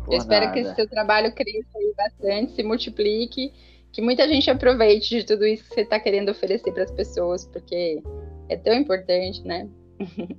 Por 0.04 0.14
Eu 0.14 0.18
espero 0.18 0.46
nada. 0.46 0.52
que 0.52 0.60
esse 0.60 0.74
seu 0.74 0.88
trabalho 0.88 1.32
cresça 1.32 1.78
bastante, 1.96 2.52
se 2.52 2.62
multiplique, 2.64 3.52
que 3.92 4.02
muita 4.02 4.26
gente 4.26 4.50
aproveite 4.50 5.20
de 5.20 5.24
tudo 5.24 5.46
isso 5.46 5.62
que 5.68 5.74
você 5.74 5.82
está 5.82 6.00
querendo 6.00 6.30
oferecer 6.30 6.72
para 6.72 6.82
as 6.82 6.90
pessoas, 6.90 7.44
porque 7.46 8.02
é 8.48 8.56
tão 8.56 8.74
importante, 8.74 9.44
né? 9.44 9.68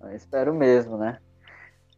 Eu 0.00 0.14
espero 0.14 0.54
mesmo, 0.54 0.96
né? 0.96 1.18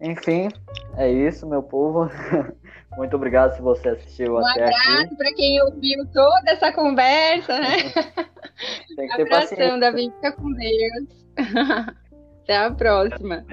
Enfim, 0.01 0.49
é 0.97 1.11
isso, 1.11 1.47
meu 1.47 1.63
povo. 1.63 2.11
Muito 2.97 3.15
obrigado 3.15 3.55
se 3.55 3.63
você 3.63 3.91
assistiu 3.91 4.35
um 4.35 4.39
até 4.39 4.65
aqui. 4.65 4.75
Um 4.75 4.93
abraço 4.95 5.17
para 5.17 5.35
quem 5.35 5.63
ouviu 5.63 6.07
toda 6.13 6.51
essa 6.51 6.73
conversa, 6.73 7.59
né? 7.61 7.77
Tem 8.97 9.09
que 9.09 9.17
ter 9.17 9.23
Abração, 9.23 9.57
paciência. 9.57 9.79
Davi. 9.79 10.13
Fica 10.17 10.33
com 10.33 10.53
Deus. 10.53 11.27
Até 12.43 12.57
a 12.57 12.71
próxima. 12.71 13.45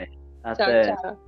Até. 0.43 0.83
Tchau, 0.83 1.01
tchau. 1.01 1.26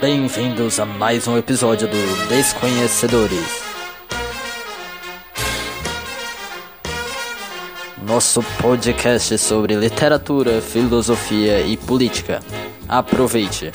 Bem-vindos 0.00 0.78
a 0.78 0.86
mais 0.86 1.26
um 1.26 1.36
episódio 1.36 1.88
do 1.88 2.28
Desconhecedores. 2.28 3.62
Nosso 8.06 8.40
podcast 8.62 9.36
sobre 9.38 9.74
literatura, 9.74 10.62
filosofia 10.62 11.62
e 11.62 11.76
política. 11.76 12.38
Aproveite! 12.88 13.72